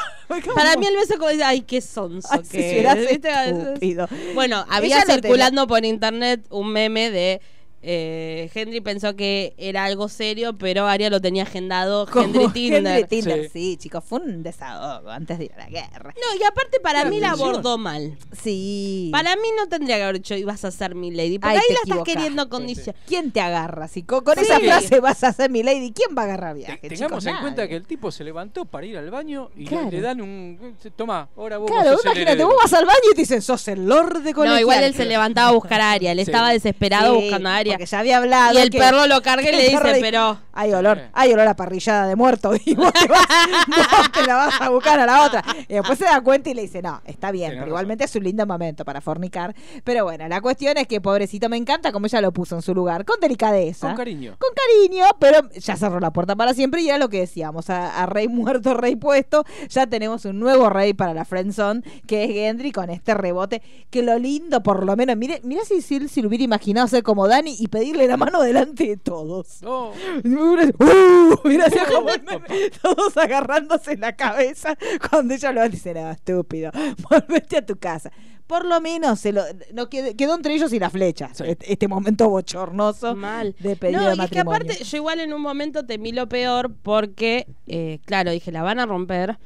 Para 0.55 0.77
mí 0.77 0.87
el 0.87 0.97
beso 0.97 1.19
como 1.19 1.31
dice, 1.31 1.45
ay, 1.45 1.63
qué 1.63 1.81
sonso 1.81 2.29
Ay, 2.31 2.41
si 2.45 2.57
que 2.57 2.71
serás 2.71 2.97
es", 2.99 3.09
¿viste? 3.11 3.29
estúpido. 3.29 4.09
Bueno, 4.35 4.65
había 4.69 5.03
circulando 5.03 5.67
por 5.67 5.85
internet 5.85 6.47
un 6.51 6.73
meme 6.73 7.11
de 7.11 7.41
eh, 7.83 8.51
Henry 8.55 8.81
pensó 8.81 9.17
que 9.17 9.55
era 9.57 9.85
algo 9.85 10.09
serio, 10.09 10.57
pero 10.59 10.87
Aria 10.87 11.09
lo 11.11 11.21
tenía 11.21 11.45
agendado 11.45 12.07
Como 12.13 12.25
Henry 12.27 12.49
Tinder. 12.53 12.87
Henry 12.87 13.05
Tinder, 13.09 13.43
Sí. 13.45 13.49
sí. 13.53 13.77
chicos, 13.79 14.05
fue 14.05 14.21
un 14.21 14.43
desahogo 14.43 15.09
antes 15.11 15.39
de 15.39 15.47
ir 15.47 15.53
a 15.55 15.59
la 15.59 15.69
guerra. 15.69 16.15
No, 16.15 16.39
y 16.39 16.43
aparte 16.45 16.79
para 16.81 17.05
mí 17.07 17.21
la 17.21 17.31
abordó 17.31 17.79
mal. 17.79 18.19
Sí. 18.43 19.09
Para 19.13 19.35
mí 19.37 19.49
no 19.57 19.69
tendría 19.69 19.97
que 19.97 20.03
haber 20.03 20.17
dicho 20.17 20.35
ibas 20.35 20.65
a 20.65 20.71
ser 20.71 20.95
mi 20.95 21.11
lady, 21.11 21.39
porque 21.39 21.57
Ay, 21.57 21.63
ahí 21.69 21.75
la 21.75 21.93
estás 21.95 22.05
queriendo 22.05 22.49
condicionar. 22.49 23.01
¿Quién 23.07 23.31
te 23.33 23.41
agarra? 23.41 23.89
Si 23.89 24.03
con, 24.03 24.25
con 24.25 24.35
Sí. 24.37 24.43
esa 24.45 24.61
frase 24.61 25.01
vas 25.01 25.23
a 25.25 25.33
ser 25.33 25.51
mi 25.51 25.63
lady, 25.63 25.93
¿quién 25.93 26.17
va 26.17 26.23
a 26.23 26.25
agarrar 26.27 26.53
Te- 26.55 26.59
viaje? 26.59 26.89
Tengamos 26.89 27.23
chicos? 27.25 27.27
en 27.27 27.41
cuenta 27.41 27.69
que 27.69 27.77
el 27.77 27.87
tipo 27.87 28.11
se 28.11 28.25
levantó 28.25 28.65
para 28.65 28.87
ir 28.87 28.97
al 28.99 29.11
baño 29.11 29.51
y 29.57 29.61
le- 29.65 29.67
Claro. 29.69 29.91
le 29.91 30.01
dan 30.01 30.21
un. 30.21 30.77
Toma, 30.97 31.29
ahora 31.37 31.59
vos 31.59 31.71
Claro, 31.71 31.93
imagínate, 31.93 32.21
heredero". 32.23 32.49
vos 32.49 32.57
vas 32.63 32.73
al 32.75 32.85
baño 32.87 32.99
y 33.13 33.15
te 33.15 33.23
dicen, 33.23 33.43
sos 33.43 33.67
el 33.69 33.87
lord 33.87 34.21
de 34.23 34.31
No, 34.31 34.37
colegial. 34.37 34.61
igual 34.61 34.85
él 34.85 34.95
se 34.95 35.05
levantaba 35.07 35.49
a 35.49 35.53
buscar 35.53 35.81
a 35.81 35.93
Aria, 35.93 36.13
él 36.13 36.19
Sí. 36.19 36.23
estaba 36.23 36.51
desesperado 36.53 37.15
Sí, 37.17 37.23
buscando 37.23 37.49
a 37.49 37.57
Aria. 37.57 37.70
Porque 37.73 37.87
ya 37.87 37.99
había 38.01 38.17
hablado. 38.19 38.59
Y 38.59 38.63
el 38.63 38.71
que- 38.71 38.79
perro 38.79 39.07
lo 39.07 39.23
carga 39.23 39.49
y 39.49 39.53
le 39.53 39.69
dice, 39.71 39.99
pero... 40.01 40.39
Hay 40.53 40.73
olor, 40.75 41.01
hay 41.15 41.33
olor 41.33 41.47
a 41.47 41.55
parrillada 41.57 42.07
de 42.07 42.17
muerto. 42.17 42.53
Y 42.67 42.75
vos 42.75 42.93
te, 42.93 43.07
vas, 43.09 43.27
vos 43.69 44.13
te 44.13 44.27
la 44.27 44.35
vas 44.35 44.61
a 44.61 44.69
buscar 44.69 45.01
a 45.01 45.07
la 45.07 45.25
otra. 45.25 45.43
Y 45.69 45.75
después 45.75 45.99
se 45.99 46.05
da 46.05 46.21
cuenta 46.21 46.51
y 46.51 46.55
le 46.55 46.63
dice, 46.63 46.83
no, 46.83 47.01
está 47.05 47.31
bien, 47.31 47.53
pero 47.55 47.69
igualmente 47.69 48.05
es 48.05 48.15
un 48.17 48.25
lindo 48.25 48.45
momento 48.47 48.85
para 48.85 49.01
fornicar. 49.01 49.55
Pero 49.85 50.05
bueno, 50.05 50.29
la 50.29 50.41
cuestión 50.41 50.77
es 50.77 50.87
que 50.87 51.01
pobrecito 51.01 51.49
me 51.49 51.57
encanta 51.57 51.93
como 51.93 52.07
ella 52.07 52.21
lo 52.21 52.33
puso 52.33 52.57
en 52.57 52.63
su 52.63 52.75
lugar, 52.75 53.05
con 53.05 53.19
delicadeza. 53.21 53.87
Con 53.89 53.97
cariño. 53.97 54.37
Con 54.39 54.51
cariño, 54.55 55.05
pero 55.19 55.49
ya 55.53 55.77
cerró 55.77 55.99
la 56.01 56.13
puerta 56.13 56.37
para 56.37 56.53
siempre 56.53 56.83
y 56.83 56.89
era 56.89 56.99
lo 56.99 57.09
que 57.09 57.21
decíamos, 57.21 57.71
a, 57.71 58.03
a 58.03 58.07
rey 58.07 58.29
muerto, 58.29 58.75
rey 58.75 58.97
puesto, 58.97 59.45
ya 59.69 59.87
tenemos 59.87 60.25
un 60.27 60.39
nuevo 60.41 60.69
rey 60.69 60.93
para 60.93 61.15
la 61.15 61.25
friendzone, 61.25 61.83
que 62.07 62.25
es 62.25 62.31
Gendry 62.33 62.73
con 62.73 62.91
este 62.91 63.15
rebote, 63.15 63.63
que 63.91 64.03
lo 64.03 64.19
lindo 64.19 64.63
por 64.63 64.85
lo 64.85 64.95
menos, 64.97 65.17
mire, 65.17 65.41
mira 65.45 65.63
si, 65.65 65.81
si 65.81 65.97
él 65.97 66.09
se 66.11 66.21
lo 66.21 66.29
hubiera 66.29 66.45
imaginado 66.45 66.87
ser 66.89 67.03
como 67.03 67.27
Dani 67.29 67.57
y 67.61 67.69
pedirle 67.69 68.07
la 68.07 68.17
mano 68.17 68.41
delante 68.41 68.87
de 68.87 68.97
todos. 68.97 69.61
No. 69.63 69.91
¡Uh! 69.91 71.37
Mira, 71.45 71.67
como 71.93 72.07
meme, 72.07 72.71
todos 72.81 73.17
agarrándose 73.17 73.97
la 73.97 74.17
cabeza 74.17 74.77
cuando 75.11 75.35
ella 75.35 75.53
lo 75.53 75.69
dice, 75.69 75.93
no, 75.95 76.11
estúpido, 76.11 76.71
volvete 77.11 77.59
a 77.59 77.67
tu 77.67 77.77
casa. 77.77 78.11
Por 78.47 78.65
lo 78.65 78.81
menos 78.81 79.21
se 79.21 79.33
lo, 79.33 79.43
no 79.75 79.89
quedó, 79.89 80.17
quedó 80.17 80.35
entre 80.35 80.55
ellos 80.55 80.73
y 80.73 80.79
la 80.81 80.91
flecha. 80.91 81.31
Sí. 81.35 81.45
Este, 81.47 81.73
este 81.73 81.87
momento 81.87 82.29
bochornoso 82.29 83.15
Mal. 83.15 83.55
de 83.61 83.77
pedido 83.77 84.01
No, 84.01 84.09
de 84.09 84.17
y 84.17 84.21
es 84.21 84.31
que 84.31 84.43
matrimonio. 84.43 84.51
aparte, 84.57 84.85
yo 84.85 84.97
igual 84.97 85.21
en 85.21 85.33
un 85.33 85.43
momento 85.43 85.87
temí 85.87 86.11
lo 86.13 86.29
peor 86.29 86.75
porque, 86.83 87.47
eh, 87.69 88.01
claro, 88.07 88.33
dije, 88.33 88.51
la 88.51 88.63
van 88.63 88.81
a 88.81 88.87
romper. 88.87 89.39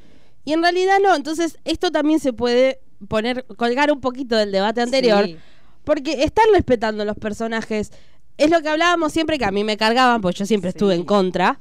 Y 0.47 0.53
en 0.53 0.63
realidad 0.63 0.99
no, 1.03 1.15
entonces 1.15 1.59
esto 1.65 1.91
también 1.91 2.21
se 2.21 2.33
puede 2.33 2.81
poner, 3.09 3.45
colgar 3.57 3.91
un 3.93 4.01
poquito 4.01 4.37
del 4.37 4.53
debate 4.53 4.81
anterior. 4.81 5.27
Sí. 5.27 5.37
Porque 5.85 6.25
están 6.25 6.47
respetando 6.53 7.05
los 7.05 7.17
personajes. 7.17 7.93
Es 8.37 8.51
lo 8.51 8.61
que 8.63 8.69
hablábamos 8.69 9.13
siempre, 9.13 9.39
que 9.39 9.45
a 9.45 9.53
mí 9.53 9.63
me 9.63 9.77
cargaban, 9.77 10.21
pues 10.21 10.35
yo 10.35 10.47
siempre 10.47 10.71
estuve 10.71 10.95
en 10.95 11.05
contra. 11.05 11.59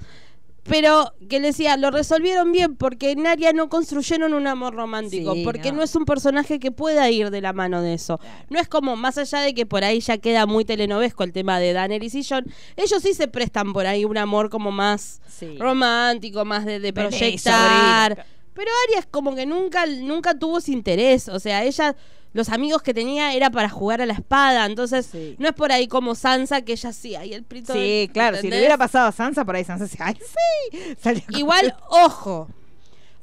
Pero 0.64 1.14
que 1.30 1.42
le 1.42 1.48
decía, 1.48 1.76
lo 1.76 1.92
resolvieron 1.92 2.54
bien 2.54 2.78
porque 2.78 3.12
en 3.12 3.28
Aria 3.28 3.52
no 3.52 3.68
construyeron 3.68 4.34
un 4.34 4.48
amor 4.48 4.74
romántico. 4.74 5.34
Sí, 5.34 5.44
porque 5.44 5.72
no. 5.72 5.80
no. 5.80 5.84
es 5.84 5.94
un 5.96 6.06
personaje 6.06 6.58
que 6.58 6.72
pueda 6.72 7.10
ir 7.10 7.32
de 7.32 7.42
la 7.42 7.52
mano 7.52 7.82
de 7.82 7.94
eso. 7.96 8.20
No 8.50 8.60
es 8.60 8.70
como, 8.70 8.96
más 8.96 9.18
allá 9.18 9.42
de 9.42 9.54
que 9.54 9.66
por 9.66 9.84
ahí 9.84 10.00
ya 10.00 10.18
queda 10.20 10.46
muy 10.46 10.64
telenovesco 10.64 11.26
el 11.26 11.34
tema 11.34 11.60
de 11.60 11.74
Daenerys 11.74 12.16
y 12.16 12.24
Jon, 12.24 12.46
ellos 12.78 13.02
sí 13.04 13.14
se 13.14 13.28
prestan 13.28 13.74
por 13.74 13.86
ahí 13.86 14.06
un 14.06 14.18
amor 14.18 14.50
como 14.50 14.72
más 14.72 15.22
Sí. 15.28 15.58
romántico, 15.58 16.46
más 16.46 16.66
de, 16.66 16.94
proyectar. 16.94 18.26
Pero 18.54 18.72
Aria 18.88 19.00
es 19.00 19.06
como 19.08 19.36
que 19.36 19.46
nunca, 19.46 19.86
nunca 19.86 20.38
tuvo 20.38 20.60
ese 20.60 20.72
interés. 20.72 21.28
O 21.28 21.40
sea, 21.40 21.64
ella, 21.66 21.96
los 22.34 22.50
amigos 22.50 22.82
que 22.82 22.94
tenía 22.94 23.34
era 23.34 23.50
para 23.52 23.70
jugar 23.70 24.02
a 24.02 24.06
la 24.06 24.14
espada. 24.14 24.66
Entonces, 24.66 25.08
Sí. 25.12 25.36
no 25.40 25.48
es 25.48 25.54
por 25.54 25.72
ahí 25.72 25.88
como 25.88 26.16
Sansa, 26.16 26.62
que 26.64 26.74
ella 26.74 26.92
sí, 26.92 27.16
ahí 27.16 27.34
el 27.34 27.44
prito. 27.44 27.74
Sí, 27.74 28.10
claro, 28.14 28.38
si 28.38 28.50
le 28.50 28.58
hubiera 28.58 28.78
pasado 28.78 29.08
a 29.08 29.12
Sansa, 29.12 29.46
por 29.46 29.56
ahí 29.56 29.64
Sansa 29.64 29.86
decía, 29.86 30.06
¡ay, 30.08 30.18
sí! 30.20 31.24
Igual, 31.38 31.76
ojo. 31.90 32.48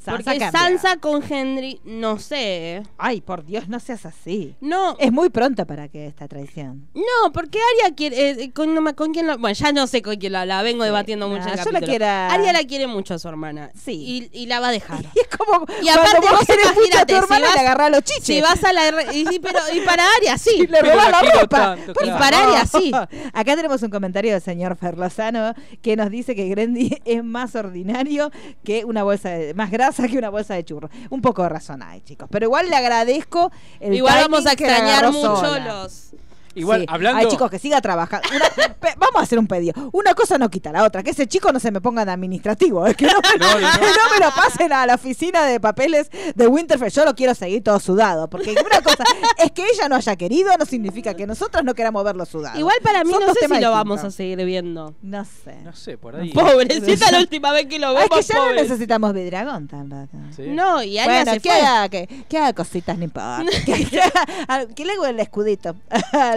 Sansa 0.01 0.13
porque 0.25 0.39
cambia. 0.39 0.51
Sansa 0.53 0.97
con 0.97 1.23
Henry, 1.29 1.81
no 1.85 2.19
sé. 2.19 2.77
¿eh? 2.77 2.83
Ay, 2.99 3.21
por 3.21 3.45
Dios, 3.45 3.69
no 3.69 3.79
seas 3.81 4.07
así. 4.07 4.55
No, 4.61 4.97
Es 4.99 5.13
muy 5.13 5.29
pronto 5.31 5.67
para 5.67 5.89
que 5.89 6.07
esta 6.07 6.27
traición. 6.29 6.89
no, 6.95 7.33
porque 7.33 7.59
Aria 7.83 7.95
quiere. 7.95 8.31
eh, 8.31 8.53
con, 8.53 8.75
no 8.75 8.81
me- 8.81 8.95
con 8.95 9.13
quién 9.13 9.27
lo- 9.27 9.39
bueno, 9.39 9.55
ya 9.55 9.73
no 9.73 9.87
sé 9.87 10.03
con 10.03 10.17
quién 10.17 10.33
la, 10.33 10.47
la 10.47 10.63
vengo 10.63 10.83
Sí. 10.85 10.87
debatiendo 10.87 11.29
Nah, 11.29 11.37
mucho. 11.37 11.49
en 11.53 11.59
el 11.59 11.65
yo 11.65 11.71
la 11.71 11.81
quiero 11.81 12.07
Aria 12.07 12.53
la 12.53 12.65
quiere 12.65 12.87
mucho 12.87 13.15
a 13.15 13.19
su 13.19 13.29
hermana. 13.29 13.71
Sí. 13.75 14.31
Y, 14.33 14.43
y 14.43 14.47
la 14.47 14.61
va 14.61 14.69
a 14.69 14.73
dejar. 14.73 15.05
Y 15.15 15.21
es 15.21 15.29
como 15.37 15.67
Y 15.83 15.89
aparte, 15.89 16.21
vos 16.21 16.31
vos 16.31 16.47
querés 16.47 16.75
mucho 16.75 16.99
a 16.99 17.07
tu 17.07 17.15
hermana 17.15 17.47
si 17.47 17.53
vas- 17.53 17.61
agarrás 17.61 17.91
los 17.91 18.03
chiches. 18.03 18.25
Si 18.25 18.41
vas 18.41 18.65
a 18.65 18.73
la. 18.73 19.13
Y, 19.13 19.39
pero, 19.41 19.59
y 19.75 19.81
para 19.81 20.05
Aria, 20.19 20.39
sí. 20.39 20.51
y 20.61 20.67
le 20.67 20.81
robás 20.81 21.11
la 21.11 21.23
la 21.23 21.41
ropa. 21.41 21.77
tanto, 21.77 21.91
Y 21.93 22.05
claro. 22.05 22.19
para 22.19 22.43
Aria, 22.45 22.67
sí. 22.67 22.93
Acá 23.33 23.57
tenemos 23.57 23.83
un 23.83 23.91
comentario 23.91 24.33
del 24.33 24.41
señor 24.41 24.77
Ferlozano 24.77 25.55
que 25.83 25.97
nos 25.97 26.11
dice 26.11 26.35
que 26.35 26.49
Grendy 26.49 26.99
es 27.05 27.23
más 27.25 27.55
ordinario 27.55 28.31
que 28.65 28.85
una 28.85 29.03
bolsa 29.03 29.31
de, 29.31 29.55
más 29.55 29.71
grasa 29.71 29.90
que 29.97 30.19
una 30.19 30.31
bolsa 30.31 30.55
de 30.55 30.65
churro. 30.65 30.89
Un 31.11 31.21
poco 31.21 31.43
de 31.43 31.49
razón 31.49 31.83
hay, 31.83 32.01
chicos. 32.03 32.29
Pero 32.31 32.47
igual 32.47 32.69
le 32.69 32.77
agradezco 32.77 33.51
el 33.81 33.95
Igual 33.95 34.21
vamos 34.23 34.47
a 34.47 34.57
que 34.57 34.65
extrañar 34.65 35.07
mucho 35.13 35.37
sola. 35.37 35.83
los. 35.83 36.11
Igual, 36.55 36.81
Sí. 36.81 36.87
hablando. 36.89 37.19
Ay, 37.21 37.27
chicos, 37.29 37.51
que 37.51 37.59
siga 37.59 37.81
trabajando. 37.81 38.29
Una- 38.31 38.71
vamos 38.97 39.17
a 39.21 39.23
hacer 39.23 39.39
un 39.39 39.47
pedido. 39.47 39.73
Una 39.93 40.15
cosa 40.15 40.37
no 40.39 40.51
quita 40.51 40.73
la 40.73 40.85
otra. 40.85 41.03
Que 41.03 41.11
ese 41.11 41.27
chico 41.27 41.53
no 41.53 41.61
se 41.61 41.71
me 41.71 41.81
ponga 41.81 42.05
de 42.05 42.13
administrativo. 42.13 42.87
Es 42.87 42.97
que 42.97 43.07
no, 43.07 43.13
me- 43.15 43.21
No, 43.39 43.55
no, 43.55 43.61
no. 43.61 43.73
que 43.79 43.87
no 43.87 44.11
me 44.19 44.25
lo 44.25 44.31
pasen 44.35 44.73
a 44.73 44.87
la 44.87 44.95
oficina 44.95 45.45
de 45.47 45.61
papeles 45.61 46.11
de 46.35 46.47
Winterfell. 46.49 46.91
Yo 46.91 47.05
lo 47.05 47.15
quiero 47.15 47.35
seguir 47.35 47.63
todo 47.63 47.79
sudado. 47.81 48.29
Porque 48.29 48.51
una 48.53 48.83
cosa 48.83 49.05
es 49.39 49.53
que 49.53 49.65
ella 49.73 49.89
no 49.89 49.97
haya 49.97 50.17
querido, 50.17 50.51
no 50.59 50.65
significa 50.67 51.15
que 51.15 51.27
nosotros 51.27 51.63
no 51.65 51.75
queramos 51.75 52.03
verlo 52.05 52.25
sudado. 52.27 52.59
Igual 52.59 52.77
para 52.83 53.05
mí 53.05 53.13
Son 53.13 53.27
no 53.27 53.35
sé 53.35 53.47
si 53.49 53.61
lo 53.61 53.71
vamos 53.71 54.03
a 54.05 54.11
seguir 54.11 54.45
viendo. 54.45 54.95
No 55.03 55.25
sé. 55.25 55.55
No 55.63 55.73
sé, 55.75 55.99
por 55.99 56.17
ahí. 56.17 56.33
Pobrecita 56.33 57.11
la 57.13 57.19
última 57.21 57.53
vez 57.53 57.67
que 57.67 57.79
lo 57.79 57.95
vemos. 57.95 58.09
que 58.11 58.23
ya 58.23 58.35
no 58.39 58.53
necesitamos 58.55 59.13
Vidragón 59.15 59.69
tampoco. 59.69 60.09
Sí. 60.35 60.43
No, 60.49 60.83
y 60.83 60.99
Aria 60.99 61.17
Bueno, 61.23 61.33
se 61.35 61.41
que 61.41 61.51
fue. 61.51 61.61
haga, 61.61 61.89
que, 61.89 62.07
que 62.29 62.39
haga 62.39 62.53
cositas, 62.55 62.99
no 62.99 63.05
importa. 63.05 63.45
que, 63.67 63.85
que 63.87 64.01
haga- 64.49 64.67
que 64.75 64.85
le 64.85 64.93
haga 64.93 65.11
el 65.11 65.21
escudito 65.21 65.77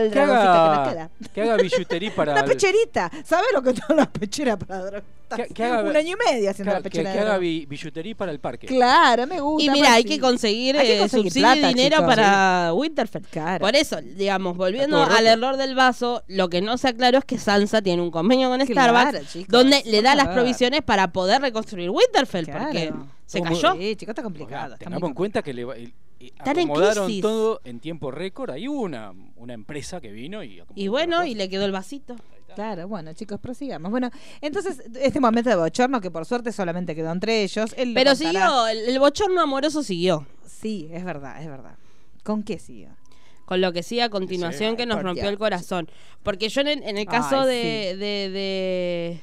Que 0.09 0.19
dragoncito 0.19 0.51
que 0.53 0.57
nos 0.57 0.77
haga, 0.77 0.91
queda. 0.91 1.09
que 1.33 1.41
haga 1.41 1.57
billutería 1.57 2.11
para. 2.15 2.31
Una 2.33 2.45
pecherita. 2.45 3.11
¿Sabes 3.23 3.47
lo 3.53 3.61
que 3.61 3.73
son 3.75 3.97
las 3.97 4.07
pecheras 4.07 4.57
para? 4.57 5.01
Que- 5.35 5.47
que 5.47 5.63
haga- 5.63 5.81
Un 5.89 5.95
año 5.95 6.15
y 6.15 6.31
medio 6.31 6.51
haciendo 6.51 6.71
que, 6.73 6.77
la 6.77 6.83
pechera 6.83 7.11
que 7.13 7.19
haga 7.19 7.37
billutería 7.39 8.15
para 8.15 8.31
el 8.31 8.39
parque. 8.39 8.67
Claro, 8.67 9.25
me 9.25 9.39
gusta. 9.39 9.65
Y 9.65 9.69
mira, 9.71 9.93
hay 9.93 10.03
sí. 10.03 10.09
que 10.09 10.19
conseguir, 10.19 10.77
Hay 10.77 10.85
que 10.85 10.95
eh, 10.97 10.99
conseguir 10.99 11.25
subsidio 11.31 11.47
plata, 11.47 11.71
y 11.71 11.73
dinero 11.73 11.95
chicos. 11.97 12.15
para 12.15 12.73
Winterfell. 12.75 13.23
Claro. 13.31 13.59
Por 13.65 13.75
eso, 13.75 13.99
digamos, 14.01 14.55
volviendo 14.55 15.01
al 15.01 15.25
error 15.25 15.57
del 15.57 15.73
vaso, 15.73 16.21
lo 16.27 16.49
que 16.49 16.61
no 16.61 16.77
se 16.77 16.89
aclaró 16.89 17.17
es 17.17 17.25
que 17.25 17.39
Sansa 17.39 17.81
tiene 17.81 18.03
un 18.03 18.11
convenio 18.11 18.49
con 18.49 18.63
Claro, 18.67 18.93
Starbucks 18.93 19.31
chicos, 19.33 19.47
donde 19.49 19.81
le 19.85 20.01
da 20.03 20.13
las 20.13 20.27
provisiones 20.27 20.83
para 20.83 21.11
poder 21.11 21.41
reconstruir 21.41 21.89
Winterfell, 21.89 22.45
Claro. 22.45 22.65
porque 22.65 22.93
se 23.25 23.41
cayó. 23.41 23.73
Sí, 23.73 23.95
chicos, 23.95 24.09
está 24.11 24.21
Oiga, 24.21 24.23
complicado. 24.23 24.73
está 24.75 24.85
tengamos 24.85 25.09
en 25.09 25.15
cuenta 25.15 25.41
que 25.41 25.53
le, 25.53 25.65
va- 25.65 25.75
Están 26.27 26.59
en 26.59 26.65
acomodaron 26.69 27.05
crisis. 27.05 27.21
todo 27.21 27.61
en 27.63 27.79
tiempo 27.79 28.11
récord. 28.11 28.51
Ahí 28.51 28.67
hubo 28.67 28.81
una, 28.81 29.13
una 29.35 29.53
empresa 29.53 29.99
que 30.01 30.11
vino 30.11 30.43
y 30.43 30.59
acomodó 30.59 30.81
Y 30.81 30.87
bueno, 30.87 31.25
y 31.25 31.35
le 31.35 31.49
quedó 31.49 31.65
el 31.65 31.71
vasito. 31.71 32.15
Claro, 32.55 32.87
bueno, 32.87 33.13
chicos, 33.13 33.39
prosigamos. 33.39 33.89
Bueno, 33.89 34.11
entonces, 34.39 34.83
este 34.99 35.19
momento 35.19 35.49
de 35.49 35.55
bochorno, 35.55 35.99
que 35.99 36.11
por 36.11 36.23
suerte 36.25 36.51
solamente 36.51 36.93
quedó 36.95 37.11
entre 37.11 37.41
ellos. 37.43 37.73
él 37.77 37.93
Pero 37.95 38.11
contará. 38.11 38.31
siguió, 38.31 38.67
el, 38.67 38.77
el 38.89 38.99
bochorno 38.99 39.41
amoroso 39.41 39.81
siguió. 39.81 40.27
Sí, 40.45 40.87
es 40.91 41.03
verdad, 41.03 41.41
es 41.41 41.47
verdad. 41.47 41.75
¿Con 42.23 42.43
qué 42.43 42.59
siguió? 42.59 42.89
Con 43.45 43.59
lo 43.59 43.73
que 43.73 43.81
sí 43.83 43.99
a 43.99 44.09
continuación 44.09 44.71
Sí, 44.71 44.77
que 44.77 44.85
nos 44.85 45.01
rompió 45.01 45.23
Dios. 45.23 45.33
el 45.33 45.39
corazón. 45.39 45.89
Porque 46.21 46.47
yo 46.49 46.61
en, 46.61 46.67
el- 46.67 46.83
en 46.83 46.97
el 46.97 47.05
caso 47.07 47.41
Ay, 47.41 47.47
de, 47.47 47.95
de, 47.97 47.97
de, 47.97 48.29
de 48.29 49.21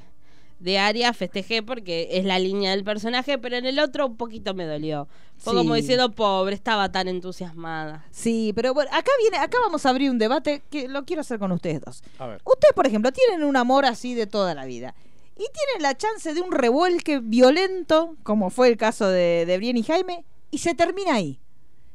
Aria 0.79 1.13
festejé 1.13 1.63
porque 1.63 2.09
es 2.13 2.25
la 2.25 2.39
línea 2.39 2.71
del 2.73 2.85
personaje, 2.85 3.39
pero 3.39 3.57
en 3.57 3.65
el 3.67 3.79
otro 3.79 4.07
un 4.07 4.17
poquito 4.17 4.53
me 4.55 4.65
dolió. 4.67 5.09
Fue 5.39 5.53
Sí. 5.55 5.57
como 5.59 5.75
diciendo, 5.75 6.11
pobre, 6.13 6.55
estaba 6.55 6.93
tan 6.93 7.09
entusiasmada. 7.09 8.05
Sí, 8.11 8.53
pero 8.55 8.75
bueno, 8.75 8.91
acá 8.93 9.11
viene, 9.21 9.39
acá 9.39 9.59
vamos 9.61 9.87
a 9.87 9.91
abrir 9.91 10.11
un 10.11 10.19
debate 10.19 10.63
que 10.71 10.87
lo 10.89 11.05
quiero 11.05 11.21
hacer 11.23 11.39
con 11.39 11.51
ustedes 11.53 11.81
dos. 11.81 12.03
A 12.19 12.27
ver. 12.27 12.43
Ustedes, 12.45 12.75
por 12.75 12.87
ejemplo, 12.87 13.11
tienen 13.13 13.43
un 13.45 13.57
amor 13.57 13.87
así 13.87 14.15
de 14.15 14.27
toda 14.27 14.55
la 14.55 14.67
vida 14.67 14.95
y 15.37 15.45
tienen 15.53 15.83
la 15.83 15.97
chance 15.97 16.35
de 16.35 16.41
un 16.43 16.53
revuelque 16.53 17.21
violento, 17.21 18.17
como 18.23 18.51
fue 18.51 18.69
el 18.69 18.77
caso 18.77 19.09
de, 19.09 19.47
de 19.47 19.57
Brienne 19.57 19.81
y 19.81 19.83
Jaime, 19.85 20.25
y 20.51 20.59
se 20.59 20.75
termina 20.75 21.15
ahí. 21.15 21.41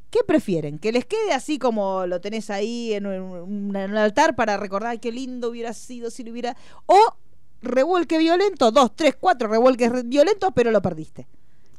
¿Qué 0.10 0.24
prefieren? 0.24 0.80
¿Que 0.80 0.92
les 0.94 1.06
quede 1.06 1.34
así 1.34 1.60
como 1.60 2.06
lo 2.08 2.22
tenés 2.22 2.50
ahí 2.50 2.94
en 2.94 3.06
un, 3.06 3.76
en 3.76 3.92
un 3.92 3.98
altar 3.98 4.34
para 4.36 4.56
recordar 4.56 4.92
"Ay, 4.92 5.00
qué 5.00 5.12
lindo 5.12 5.50
hubiera 5.50 5.74
sido 5.74 6.10
si 6.10 6.24
lo 6.24 6.32
hubiera... 6.32 6.56
O 6.86 6.98
revuelque 7.66 8.18
violento, 8.18 8.72
dos, 8.72 8.96
tres, 8.96 9.16
cuatro 9.20 9.48
revuelques 9.48 9.92
re- 9.92 10.04
violentos, 10.04 10.52
pero 10.56 10.72
lo 10.72 10.82
perdiste. 10.82 11.28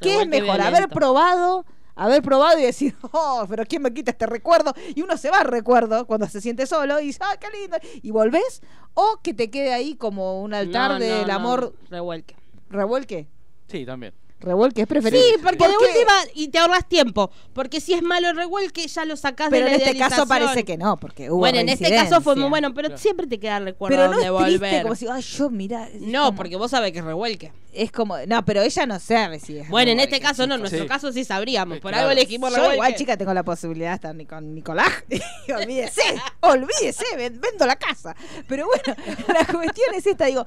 ¿Qué 0.00 0.20
es 0.22 0.28
mejor? 0.28 0.60
Haber 0.60 0.88
probado, 0.88 1.64
haber 1.94 2.20
probado 2.22 2.58
y 2.58 2.62
decir, 2.62 2.94
oh, 3.12 3.46
pero 3.48 3.64
¿quién 3.64 3.80
me 3.82 3.94
quita 3.94 4.10
este 4.10 4.26
recuerdo? 4.26 4.74
Y 4.94 5.00
uno 5.02 5.16
se 5.16 5.30
va 5.30 5.38
al 5.38 5.46
recuerdo 5.46 6.06
cuando 6.06 6.26
se 6.28 6.40
siente 6.40 6.66
solo 6.66 7.00
y 7.00 7.06
dice, 7.06 7.20
ah, 7.22 7.36
qué 7.40 7.46
lindo. 7.58 7.78
Y 8.02 8.10
volvés, 8.10 8.60
o 8.94 9.18
que 9.22 9.32
te 9.32 9.50
quede 9.50 9.72
ahí 9.72 9.96
como 9.96 10.42
un 10.42 10.52
altar 10.52 10.92
No, 10.92 10.98
del 10.98 11.26
no, 11.28 11.32
amor 11.32 11.74
revuelque. 11.90 12.36
revuelque. 12.68 13.26
Sí, 13.68 13.86
también. 13.86 14.12
Revuelque 14.38 14.82
es 14.82 14.86
preferible. 14.86 15.24
Sí, 15.26 15.34
porque, 15.42 15.66
de 15.66 15.74
última 15.78 16.12
y 16.34 16.48
te 16.48 16.58
ahorras 16.58 16.86
tiempo. 16.86 17.30
Porque 17.54 17.80
si 17.80 17.94
es 17.94 18.02
malo 18.02 18.28
el 18.28 18.36
revuelque, 18.36 18.86
ya 18.86 19.06
lo 19.06 19.16
sacás 19.16 19.48
Pero 19.50 19.64
de 19.64 19.72
en 19.72 19.78
la 19.80 19.84
este 19.86 19.98
caso 19.98 20.26
parece 20.26 20.62
que 20.64 20.76
no, 20.76 20.98
porque 20.98 21.30
hubo 21.30 21.38
Bueno, 21.38 21.58
en 21.58 21.70
este 21.70 21.88
caso 21.88 22.20
fue 22.20 22.36
muy 22.36 22.50
bueno, 22.50 22.74
pero 22.74 22.96
siempre 22.98 23.26
te 23.26 23.40
queda 23.40 23.56
el 23.56 23.64
recuerdo 23.64 23.96
Pero 23.96 24.10
no 24.12 24.18
de 24.18 24.24
es 24.26 24.30
volver. 24.30 24.58
triste 24.58 24.82
como 24.82 24.94
si, 24.94 25.06
ay, 25.08 25.22
yo, 25.22 25.48
mira. 25.48 25.88
No, 26.00 26.26
como- 26.26 26.36
porque 26.36 26.56
vos 26.56 26.70
sabés 26.70 26.92
que 26.92 26.98
es 26.98 27.04
revuelque. 27.04 27.50
Es 27.72 27.90
como, 27.92 28.16
no, 28.26 28.44
pero 28.44 28.60
ella 28.62 28.86
no 28.86 28.98
sabe 29.00 29.40
si 29.40 29.58
es 29.58 29.68
Bueno, 29.70 29.90
en 29.90 30.00
este 30.00 30.20
caso 30.20 30.46
no, 30.46 30.54
en 30.54 30.60
nuestro 30.60 30.82
Sí. 30.82 30.88
caso 30.88 31.12
sí 31.12 31.24
sabríamos. 31.24 31.78
Por 31.80 31.92
claro. 31.92 32.08
algo 32.08 32.12
elegimos 32.18 32.50
Yo 32.50 32.56
revuelque. 32.56 32.74
igual, 32.76 32.94
chica, 32.94 33.16
tengo 33.16 33.32
la 33.34 33.42
posibilidad 33.42 33.90
de 33.90 33.94
estar 33.96 34.14
ni 34.14 34.26
con 34.26 34.54
Nicolás. 34.54 34.88
Y 35.48 35.52
olvídese, 35.52 36.02
olvídese, 36.40 37.04
ven- 37.16 37.40
vendo 37.40 37.66
la 37.66 37.76
casa. 37.76 38.14
Pero 38.48 38.66
bueno, 38.66 39.00
la 39.28 39.44
cuestión 39.46 39.94
es 39.94 40.06
esta, 40.06 40.26
digo, 40.26 40.44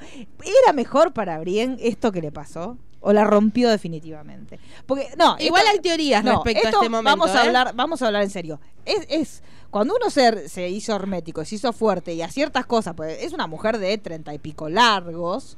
¿era 0.63 0.73
mejor 0.73 1.11
para 1.13 1.39
Brien 1.39 1.77
esto 1.81 2.11
que 2.11 2.21
le 2.21 2.31
pasó? 2.31 2.77
¿O 3.01 3.13
la 3.13 3.23
rompió 3.23 3.69
definitivamente? 3.69 4.59
Porque, 4.85 5.09
no, 5.17 5.37
Igual 5.39 5.61
esto- 5.63 5.73
hay 5.73 5.79
teorías 5.79 6.23
no, 6.23 6.31
respecto 6.43 6.67
a 6.67 6.69
esto 6.69 6.81
este 6.81 6.89
momento. 6.89 7.17
Vamos 7.17 7.35
a 7.35 7.43
¿eh? 7.43 7.47
hablar, 7.47 7.71
vamos 7.75 8.01
a 8.01 8.07
hablar 8.07 8.23
en 8.23 8.29
serio. 8.29 8.59
Es, 8.85 9.05
es 9.09 9.43
cuando 9.69 9.95
uno 9.95 10.09
se, 10.09 10.49
se 10.49 10.67
hizo 10.69 10.95
hermético, 10.95 11.45
se 11.45 11.55
hizo 11.55 11.71
fuerte 11.71 12.13
y 12.13 12.21
a 12.21 12.29
ciertas 12.29 12.65
cosas, 12.65 12.95
pues 12.95 13.23
es 13.23 13.31
una 13.33 13.47
mujer 13.47 13.77
de 13.77 13.97
treinta 13.99 14.33
y 14.33 14.39
pico 14.39 14.67
largos 14.67 15.57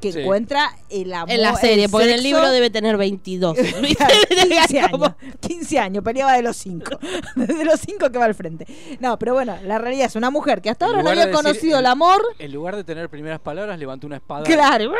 que 0.00 0.12
Sí. 0.12 0.20
encuentra 0.20 0.76
el 0.88 1.12
amor. 1.12 1.30
En 1.30 1.42
la 1.42 1.54
serie, 1.56 1.88
porque 1.88 2.08
en 2.08 2.14
el 2.14 2.22
libro 2.22 2.50
debe 2.50 2.70
tener 2.70 2.96
22. 2.96 3.56
¿viste? 3.82 3.96
Claro, 3.96 4.66
15 4.68 4.90
Como- 4.90 5.04
años, 5.04 5.16
15 5.40 5.78
años, 5.78 6.02
peleaba 6.04 6.32
de 6.34 6.42
los 6.42 6.56
5. 6.56 6.98
De 7.36 7.64
los 7.64 7.80
5 7.80 8.10
que 8.10 8.18
va 8.18 8.24
al 8.24 8.34
frente. 8.34 8.66
No, 9.00 9.18
pero 9.18 9.34
bueno, 9.34 9.56
la 9.64 9.78
realidad 9.78 10.06
es 10.06 10.16
una 10.16 10.30
mujer 10.30 10.60
que 10.62 10.70
hasta 10.70 10.86
ahora 10.86 11.02
no 11.02 11.10
había 11.10 11.26
de 11.26 11.30
decir 11.30 11.42
conocido 11.44 11.78
el- 11.78 11.84
el 11.84 11.90
amor. 11.90 12.22
En 12.38 12.52
lugar 12.52 12.76
de 12.76 12.84
tener 12.84 13.08
primeras 13.08 13.40
palabras, 13.40 13.78
levantó 13.78 14.06
una 14.06 14.16
espada. 14.16 14.44
Claro, 14.44 14.92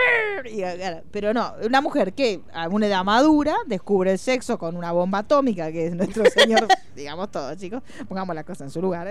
y, 0.50 0.62
pero 1.10 1.32
no, 1.34 1.54
una 1.64 1.80
mujer 1.80 2.12
que 2.12 2.40
a 2.52 2.68
una 2.68 2.86
edad 2.86 3.04
madura 3.04 3.56
descubre 3.66 4.12
el 4.12 4.18
sexo 4.18 4.58
con 4.58 4.76
una 4.76 4.92
bomba 4.92 5.18
atómica, 5.18 5.70
que 5.72 5.86
es 5.86 5.94
nuestro 5.94 6.24
señor, 6.30 6.66
digamos 6.94 7.30
todo, 7.30 7.54
chicos. 7.54 7.82
Pongamos 8.08 8.34
la 8.34 8.44
cosa 8.44 8.64
en 8.64 8.70
su 8.70 8.80
lugar. 8.82 9.08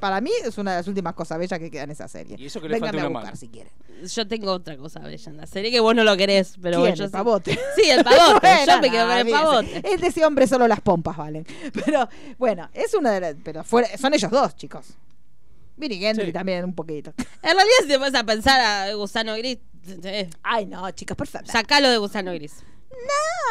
para 0.00 0.20
mí 0.20 0.30
es 0.44 0.58
una 0.58 0.72
de 0.72 0.76
las 0.78 0.88
últimas 0.88 1.14
cosas 1.14 1.38
bellas 1.38 1.58
que 1.58 1.70
quedan 1.70 1.84
en 1.84 1.90
esa 1.92 2.08
serie. 2.08 2.36
Y 2.38 2.46
eso 2.46 2.60
que 2.60 2.68
le 2.68 2.78
falta 2.78 2.96
a 2.96 3.00
una 3.00 3.08
buscar 3.08 3.24
mano. 3.24 3.36
si 3.36 3.48
quieren. 3.48 3.72
Yo 4.04 4.26
tengo 4.26 4.50
otra 4.52 4.76
cosa 4.76 4.98
bella 5.00 5.11
en 5.26 5.36
la 5.36 5.46
serie 5.46 5.70
que 5.70 5.80
vos 5.80 5.94
no 5.94 6.04
lo 6.04 6.16
querés, 6.16 6.54
pero 6.60 6.82
¿Quién? 6.82 6.94
yo 6.94 7.04
el 7.04 7.10
pavote. 7.10 7.58
Sí, 7.76 7.88
el 7.90 8.02
pavote. 8.04 8.40
Bueno, 8.56 8.72
yo 8.74 8.80
me 8.80 8.90
quedo 8.90 9.06
con 9.08 9.16
el 9.18 9.28
pavote. 9.30 9.82
Es 9.94 10.00
de 10.00 10.06
ese 10.08 10.24
hombre 10.24 10.46
solo 10.46 10.66
las 10.68 10.80
pompas 10.80 11.16
valen. 11.16 11.46
Pero 11.84 12.08
bueno, 12.38 12.68
es 12.72 12.94
una 12.94 13.10
de 13.12 13.20
las. 13.20 13.34
Pero 13.44 13.62
fuera, 13.64 13.88
son 13.98 14.14
ellos 14.14 14.30
dos, 14.30 14.56
chicos. 14.56 14.86
Vinny 15.76 15.98
Gendry 15.98 16.26
Sí. 16.26 16.32
también 16.32 16.64
un 16.64 16.74
poquito. 16.74 17.12
En 17.42 17.54
realidad, 17.54 17.74
si 17.82 17.88
te 17.88 17.96
vas 17.96 18.14
a 18.14 18.24
pensar 18.24 18.60
a 18.60 18.92
Gusano 18.94 19.34
Gris, 19.36 19.58
eh, 20.04 20.28
Ay, 20.42 20.66
no, 20.66 20.90
chicos, 20.92 21.16
por 21.16 21.26
favor. 21.26 21.48
sacalo 21.48 21.88
de 21.90 21.98
Gusano 21.98 22.32
Gris. 22.32 22.62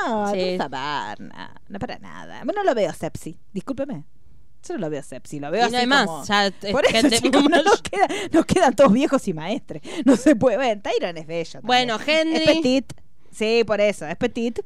No, 0.07 0.31
Sí. 0.31 0.55
por 0.57 0.69
favor, 0.69 1.19
no, 1.19 1.49
no 1.67 1.79
para 1.79 1.97
nada. 1.99 2.43
Bueno, 2.45 2.61
no 2.63 2.69
lo 2.69 2.75
veo 2.75 2.93
sepsi, 2.93 3.37
discúlpeme. 3.53 4.03
Yo 4.67 4.73
no 4.75 4.79
lo 4.81 4.89
veo 4.89 5.01
sepsi, 5.01 5.39
lo 5.39 5.49
veo 5.51 5.61
Y 5.61 5.63
así 5.63 5.71
no 5.73 5.77
hay 5.79 5.87
más. 5.87 6.05
como- 6.05 6.23
Ya 6.25 6.45
es 6.61 6.71
Por 6.71 6.85
eso, 6.85 6.93
gente 6.93 7.19
chicos, 7.21 7.43
no, 7.49 7.63
nos, 7.63 7.81
queda- 7.81 8.07
nos 8.31 8.45
quedan 8.45 8.75
todos 8.75 8.93
viejos 8.93 9.27
y 9.27 9.33
maestres. 9.33 9.81
No 10.05 10.15
se 10.15 10.35
puede 10.35 10.57
ver. 10.57 10.81
Tyron 10.81 11.17
es 11.17 11.25
bello. 11.27 11.51
también. 11.61 11.67
Bueno, 11.67 11.97
Henry. 12.05 12.35
Es 12.35 12.43
petit. 12.45 12.93
Sí, 13.31 13.63
por 13.65 13.79
eso, 13.81 14.05
es 14.05 14.15
petit. 14.17 14.59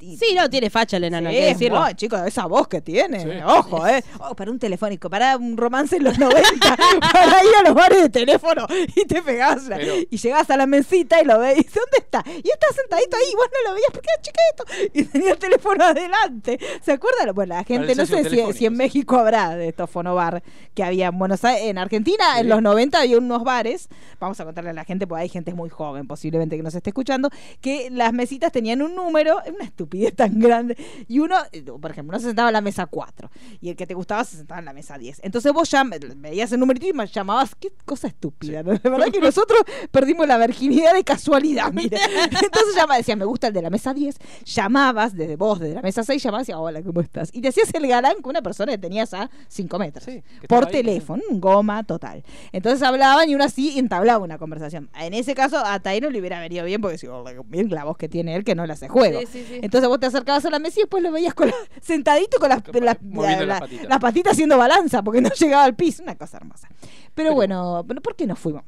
Y- 0.00 0.16
Sí, 0.16 0.34
no, 0.36 0.48
tiene 0.48 0.70
facha 0.70 0.96
el 0.96 1.04
enano, 1.04 1.28
hay 1.28 1.34
Sí, 1.36 1.40
que 1.40 1.46
decirlo. 1.48 1.80
no, 1.80 1.92
chicos, 1.92 2.20
esa 2.26 2.46
voz 2.46 2.68
que 2.68 2.80
tiene. 2.80 3.20
Sí. 3.20 3.28
Ojo, 3.44 3.86
¿eh? 3.86 4.02
Oh, 4.20 4.34
para 4.34 4.50
un 4.50 4.58
telefónico, 4.58 5.10
para 5.10 5.36
un 5.36 5.56
romance 5.56 5.96
en 5.96 6.04
los 6.04 6.18
90, 6.18 6.40
para 7.12 7.44
ir 7.44 7.50
a 7.58 7.62
los 7.64 7.74
bares 7.74 8.02
de 8.02 8.08
teléfono 8.08 8.66
y 8.94 9.04
te 9.06 9.22
Pero- 9.22 9.94
y 10.10 10.16
llegabas 10.16 10.48
a 10.50 10.56
la 10.56 10.66
mesita 10.66 11.20
y 11.20 11.24
lo 11.24 11.38
ves 11.40 11.54
y 11.54 11.62
dices, 11.62 11.74
¿dónde 11.74 11.98
está? 11.98 12.24
Y 12.26 12.48
está 12.48 12.66
sentadito 12.74 13.16
ahí, 13.16 13.24
y 13.32 13.34
vos 13.34 13.46
no 13.52 13.68
lo 13.70 13.74
veías 13.74 13.90
porque 13.92 14.08
era 14.14 14.22
chiquito. 14.22 14.92
Y 14.94 15.04
tenía 15.04 15.32
el 15.32 15.38
teléfono 15.38 15.84
adelante. 15.84 16.58
¿Se 16.82 16.92
acuerdan? 16.92 17.34
Bueno, 17.34 17.54
la 17.56 17.64
gente, 17.64 17.94
no 17.94 18.06
sé 18.06 18.28
si, 18.54 18.66
en. 18.66 18.76
México 18.78 19.16
habrá 19.16 19.56
de 19.56 19.68
estos 19.68 19.90
fonobar 19.90 20.42
que 20.74 20.84
había 20.84 21.08
en 21.08 21.18
Buenos 21.18 21.44
Aires. 21.44 21.64
En 21.68 21.78
Argentina, 21.78 22.38
en 22.38 22.48
los 22.48 22.62
90 22.62 23.00
había 23.00 23.18
unos 23.18 23.42
bares. 23.42 23.88
Vamos 24.20 24.38
a 24.38 24.44
contarle 24.44 24.70
a 24.70 24.74
la 24.74 24.84
gente, 24.84 25.06
porque 25.06 25.22
hay 25.22 25.28
gente 25.28 25.52
muy 25.54 25.68
joven 25.68 26.06
posiblemente 26.06 26.56
que 26.56 26.62
nos 26.62 26.74
esté 26.74 26.90
escuchando, 26.90 27.28
que 27.60 27.88
las 27.90 28.12
mesitas 28.12 28.52
tenían 28.52 28.82
un 28.82 28.94
número, 28.94 29.40
una 29.52 29.64
estupidez 29.64 29.87
tan 30.16 30.38
grande. 30.38 30.76
Y 31.06 31.18
uno, 31.18 31.36
eh, 31.52 31.62
por 31.62 31.90
ejemplo, 31.90 32.16
uno 32.16 32.20
se 32.20 32.26
sentaba 32.28 32.48
en 32.48 32.54
la 32.54 32.60
mesa 32.60 32.86
4 32.86 33.30
y 33.60 33.70
el 33.70 33.76
que 33.76 33.86
te 33.86 33.94
gustaba 33.94 34.24
se 34.24 34.36
sentaba 34.36 34.60
en 34.60 34.64
la 34.64 34.72
mesa 34.72 34.96
10. 34.96 35.20
Entonces 35.22 35.52
vos 35.52 35.70
ya 35.70 35.84
veías 35.84 36.52
el 36.52 36.60
numerito 36.60 36.86
y 36.86 36.92
me 36.92 37.06
llamabas. 37.06 37.54
Qué 37.54 37.72
cosa 37.84 38.08
estúpida. 38.08 38.62
La 38.62 38.78
verdad 38.78 39.10
que 39.12 39.20
nosotros 39.20 39.60
perdimos 39.90 40.26
la 40.26 40.38
virginidad 40.38 40.94
de 40.94 41.04
casualidad, 41.04 41.72
mira. 41.72 41.98
Entonces 42.24 42.74
llama, 42.76 42.96
decías, 42.96 43.18
me 43.18 43.24
gusta 43.24 43.48
el 43.48 43.52
de 43.52 43.62
la 43.62 43.70
mesa 43.70 43.92
10. 43.92 44.16
Llamabas 44.44 45.14
desde 45.14 45.36
vos, 45.36 45.58
desde 45.58 45.74
la 45.74 45.82
mesa 45.82 46.02
6, 46.02 46.22
llamabas 46.22 46.48
y 46.48 46.52
decías, 46.52 46.58
hola, 46.60 46.82
¿cómo 46.82 47.00
estás? 47.00 47.30
Y 47.32 47.40
te 47.40 47.48
hacías 47.48 47.72
el 47.74 47.86
galán 47.86 48.22
con 48.22 48.30
una 48.30 48.42
persona 48.42 48.72
que 48.72 48.78
tenías 48.78 49.12
a 49.14 49.30
5 49.48 49.78
metros. 49.78 50.04
Sí, 50.04 50.22
por 50.48 50.66
ahí, 50.66 50.72
teléfono, 50.72 51.22
goma 51.32 51.84
total. 51.84 52.24
Entonces 52.52 52.82
hablaban 52.82 53.28
y 53.28 53.34
uno 53.34 53.44
así 53.44 53.78
entablaba 53.78 54.24
una 54.24 54.38
conversación. 54.38 54.88
En 54.98 55.14
ese 55.14 55.34
caso, 55.34 55.58
a 55.58 55.78
Taino 55.80 56.10
le 56.10 56.20
hubiera 56.20 56.40
venido 56.40 56.64
bien 56.64 56.80
porque 56.80 56.92
decía, 56.92 57.12
"Oh, 57.12 57.24
bien 57.46 57.70
la 57.70 57.84
voz 57.84 57.96
que 57.96 58.08
tiene 58.08 58.34
él 58.34 58.44
que 58.44 58.54
no 58.54 58.66
juego. 58.88 59.20
Sí, 59.20 59.26
sí, 59.26 59.44
sí. 59.48 59.58
Entonces 59.78 59.88
vos 59.88 60.00
te 60.00 60.06
acercabas 60.06 60.44
a 60.44 60.50
la 60.50 60.58
mesa 60.58 60.80
y 60.80 60.82
después 60.82 61.02
lo 61.02 61.10
veías 61.12 61.34
con 61.34 61.48
la- 61.48 61.54
sentadito 61.82 62.38
con 62.38 62.48
las, 62.48 62.62
la- 62.74 63.60
patitas. 63.60 63.88
las 63.88 63.98
patitas 63.98 64.32
haciendo 64.32 64.58
balanza 64.58 65.02
porque 65.02 65.20
no 65.20 65.30
llegaba 65.38 65.64
al 65.64 65.74
piso. 65.74 66.02
Una 66.02 66.16
cosa 66.16 66.36
hermosa. 66.38 66.68
Pero, 67.14 67.34
bueno, 67.34 67.82
bueno, 67.84 68.00
¿por 68.00 68.14
qué 68.16 68.26
nos 68.26 68.38
fuimos? 68.38 68.62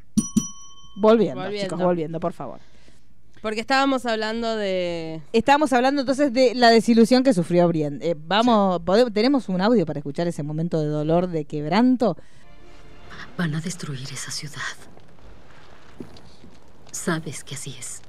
Volviendo, 0.96 1.40
Volviendo. 1.42 1.66
chicos, 1.66 1.78
volviendo, 1.84 2.20
por 2.20 2.32
favor. 2.32 2.60
Porque 3.42 3.60
estábamos 3.60 4.04
hablando 4.06 4.54
de. 4.56 5.22
Estábamos 5.32 5.72
hablando 5.72 6.02
entonces 6.02 6.30
de 6.32 6.54
la 6.54 6.68
desilusión 6.68 7.22
que 7.22 7.32
sufrió 7.32 7.66
Brienne. 7.68 7.98
Eh, 8.06 8.14
vamos, 8.18 8.82
podemos- 8.82 9.12
tenemos 9.12 9.48
un 9.48 9.60
audio 9.62 9.86
para 9.86 9.98
escuchar 10.00 10.26
ese 10.28 10.42
momento 10.42 10.78
de 10.80 10.88
dolor, 10.88 11.26
de 11.28 11.44
quebranto. 11.46 12.16
Van 13.38 13.54
a 13.54 13.60
destruir 13.60 14.02
esa 14.12 14.30
ciudad. 14.30 14.60
Sabes 16.92 17.44
que 17.44 17.54
así 17.54 17.74
es. 17.78 18.02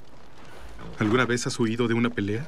¿Alguna 1.00 1.26
vez 1.26 1.48
has 1.48 1.58
huido 1.60 1.88
de 1.88 1.94
una 1.94 2.10
pelea? 2.10 2.48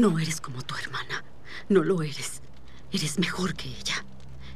No 0.00 0.18
eres 0.18 0.40
como 0.40 0.62
tu 0.62 0.74
hermana. 0.76 1.22
No 1.68 1.84
lo 1.84 2.02
eres. 2.02 2.40
Eres 2.90 3.18
mejor 3.18 3.52
que 3.52 3.68
ella. 3.68 4.02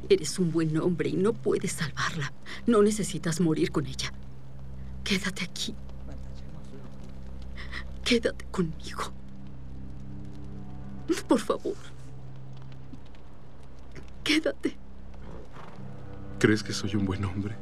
Eres 0.09 0.39
un 0.39 0.51
buen 0.51 0.75
hombre 0.79 1.11
y 1.11 1.17
no 1.17 1.35
puedes 1.35 1.73
salvarla. 1.73 2.33
No 2.67 2.83
necesitas 2.83 3.43
morir 3.43 3.71
con 3.71 3.85
ella. 3.85 4.11
Quédate 5.05 5.45
aquí. 5.45 5.75
Quédate 8.03 8.47
conmigo. 8.47 9.13
Por 11.29 11.41
favor. 11.41 11.77
Quédate. 14.23 14.79
¿Crees 16.39 16.63
que 16.63 16.73
soy 16.73 16.97
un 16.97 17.05
buen 17.05 17.23
hombre? 17.23 17.55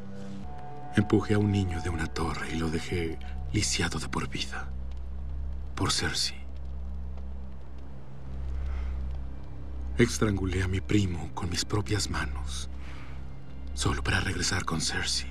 Empujé 0.95 1.35
a 1.35 1.41
un 1.41 1.51
niño 1.51 1.83
de 1.83 1.91
una 1.91 2.07
torre 2.07 2.53
y 2.53 2.59
lo 2.59 2.70
dejé 2.70 3.18
lisiado 3.53 3.99
de 3.99 4.09
por 4.09 4.28
vida. 4.28 4.68
Por 5.74 5.91
Cersei. 5.91 6.41
Estrangulé 10.03 10.64
a 10.64 10.68
mi 10.68 10.80
primo 10.80 11.30
con 11.32 11.48
mis 11.48 11.64
propias 11.64 12.11
manos. 12.11 12.68
Solo 13.72 14.03
para 14.03 14.18
regresar 14.18 14.64
con 14.64 14.80
Cersei. 14.80 15.30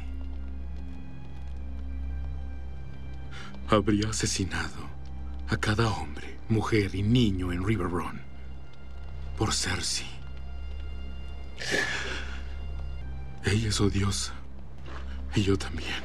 Habría 3.67 4.11
asesinado 4.11 4.89
a 5.49 5.57
cada 5.57 5.89
hombre, 5.89 6.39
mujer 6.47 6.95
y 6.95 7.03
niño 7.03 7.51
en 7.51 7.67
River 7.67 7.89
Run. 7.89 8.21
Por 9.37 9.53
Cersei. 9.53 10.07
Ella 13.43 13.67
es 13.67 13.81
odiosa. 13.81 14.31
Y 15.35 15.43
yo 15.43 15.57
también. 15.57 16.01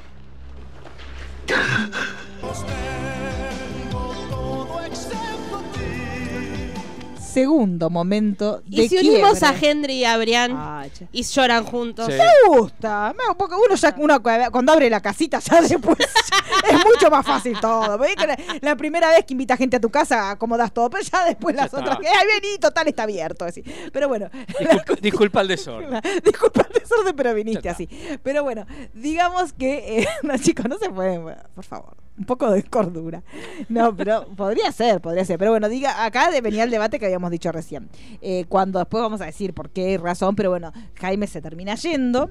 Segundo 7.37 7.91
momento 7.91 8.62
de 8.66 8.84
Y 8.84 8.89
si 8.89 8.97
unimos 8.97 9.39
quiebre. 9.39 9.47
a 9.47 9.70
Henry 9.70 9.93
y 9.99 10.05
a 10.07 10.16
Brian 10.16 10.91
che. 10.99 11.07
y 11.12 11.22
lloran 11.22 11.64
juntos. 11.64 12.07
Sí. 12.07 12.12
Me 12.14 12.57
gusta, 12.57 13.14
me- 13.14 13.34
porque 13.34 13.57
uno 13.57 13.74
ya 13.74 13.95
uno 13.99 14.22
cuando 14.22 14.72
abre 14.72 14.89
la 14.89 15.01
casita 15.03 15.39
ya 15.41 15.61
después 15.68 15.99
es 15.99 16.84
mucho 16.87 17.11
más 17.11 17.26
fácil 17.26 17.59
todo. 17.61 17.99
¿Ves 17.99 18.16
que 18.16 18.26
La, 18.26 18.39
la 18.62 18.76
primera 18.76 19.09
vez 19.11 19.26
que 19.26 19.34
invita 19.34 19.55
gente 19.59 19.76
a 19.76 19.80
tu 19.80 19.91
casa 19.91 20.30
acomodas 20.30 20.72
todo, 20.72 20.89
pero 20.89 21.03
ya 21.05 21.24
después 21.26 21.55
Ya 21.55 21.62
las 21.64 21.66
está. 21.74 21.80
otras 21.80 21.99
que 21.99 22.09
ay 22.09 22.26
vení, 22.41 22.57
total 22.59 22.89
está 22.89 23.03
abierto, 23.03 23.45
así. 23.45 23.62
Pero 23.93 24.09
bueno, 24.09 24.30
Disculpa, 24.59 25.01
disculpa 25.03 25.41
el 25.43 25.49
desorden. 25.49 25.91
La- 25.91 26.03
Disculpa 26.24 26.62
el 26.72 26.80
desorden, 26.80 27.14
pero 27.16 27.34
viniste 27.34 27.68
así. 27.68 27.87
Pero 28.22 28.45
bueno, 28.45 28.64
digamos 28.95 29.53
que. 29.53 29.99
eh, 30.01 30.09
no, 30.22 30.39
chicos, 30.39 30.64
no 30.70 30.78
se 30.78 30.89
pueden. 30.89 31.22
bueno, 31.22 31.43
Por 31.55 31.64
favor. 31.64 31.97
Un 32.18 32.24
poco 32.24 32.51
de 32.51 32.62
cordura. 32.62 33.22
No, 33.68 33.95
pero 33.95 34.26
podría 34.37 34.72
ser, 34.72 35.03
podría 35.03 35.22
ser. 35.26 35.39
Pero 35.39 35.51
bueno, 35.51 35.68
diga, 35.68 36.03
acá 36.03 36.30
venía 36.43 36.64
el 36.64 36.70
debate 36.70 36.99
que 36.99 37.05
habíamos 37.05 37.25
dicho 37.30 37.52
recién. 37.52 37.88
Eh, 38.20 38.44
cuando 38.48 38.78
después 38.78 39.02
vamos 39.02 39.20
a 39.20 39.26
decir 39.26 39.54
por 39.54 39.70
qué 39.70 39.98
razón, 39.98 40.36
pero 40.36 40.50
bueno, 40.50 40.72
Jaime 40.94 41.26
se 41.26 41.40
termina 41.40 41.74
yendo. 41.74 42.30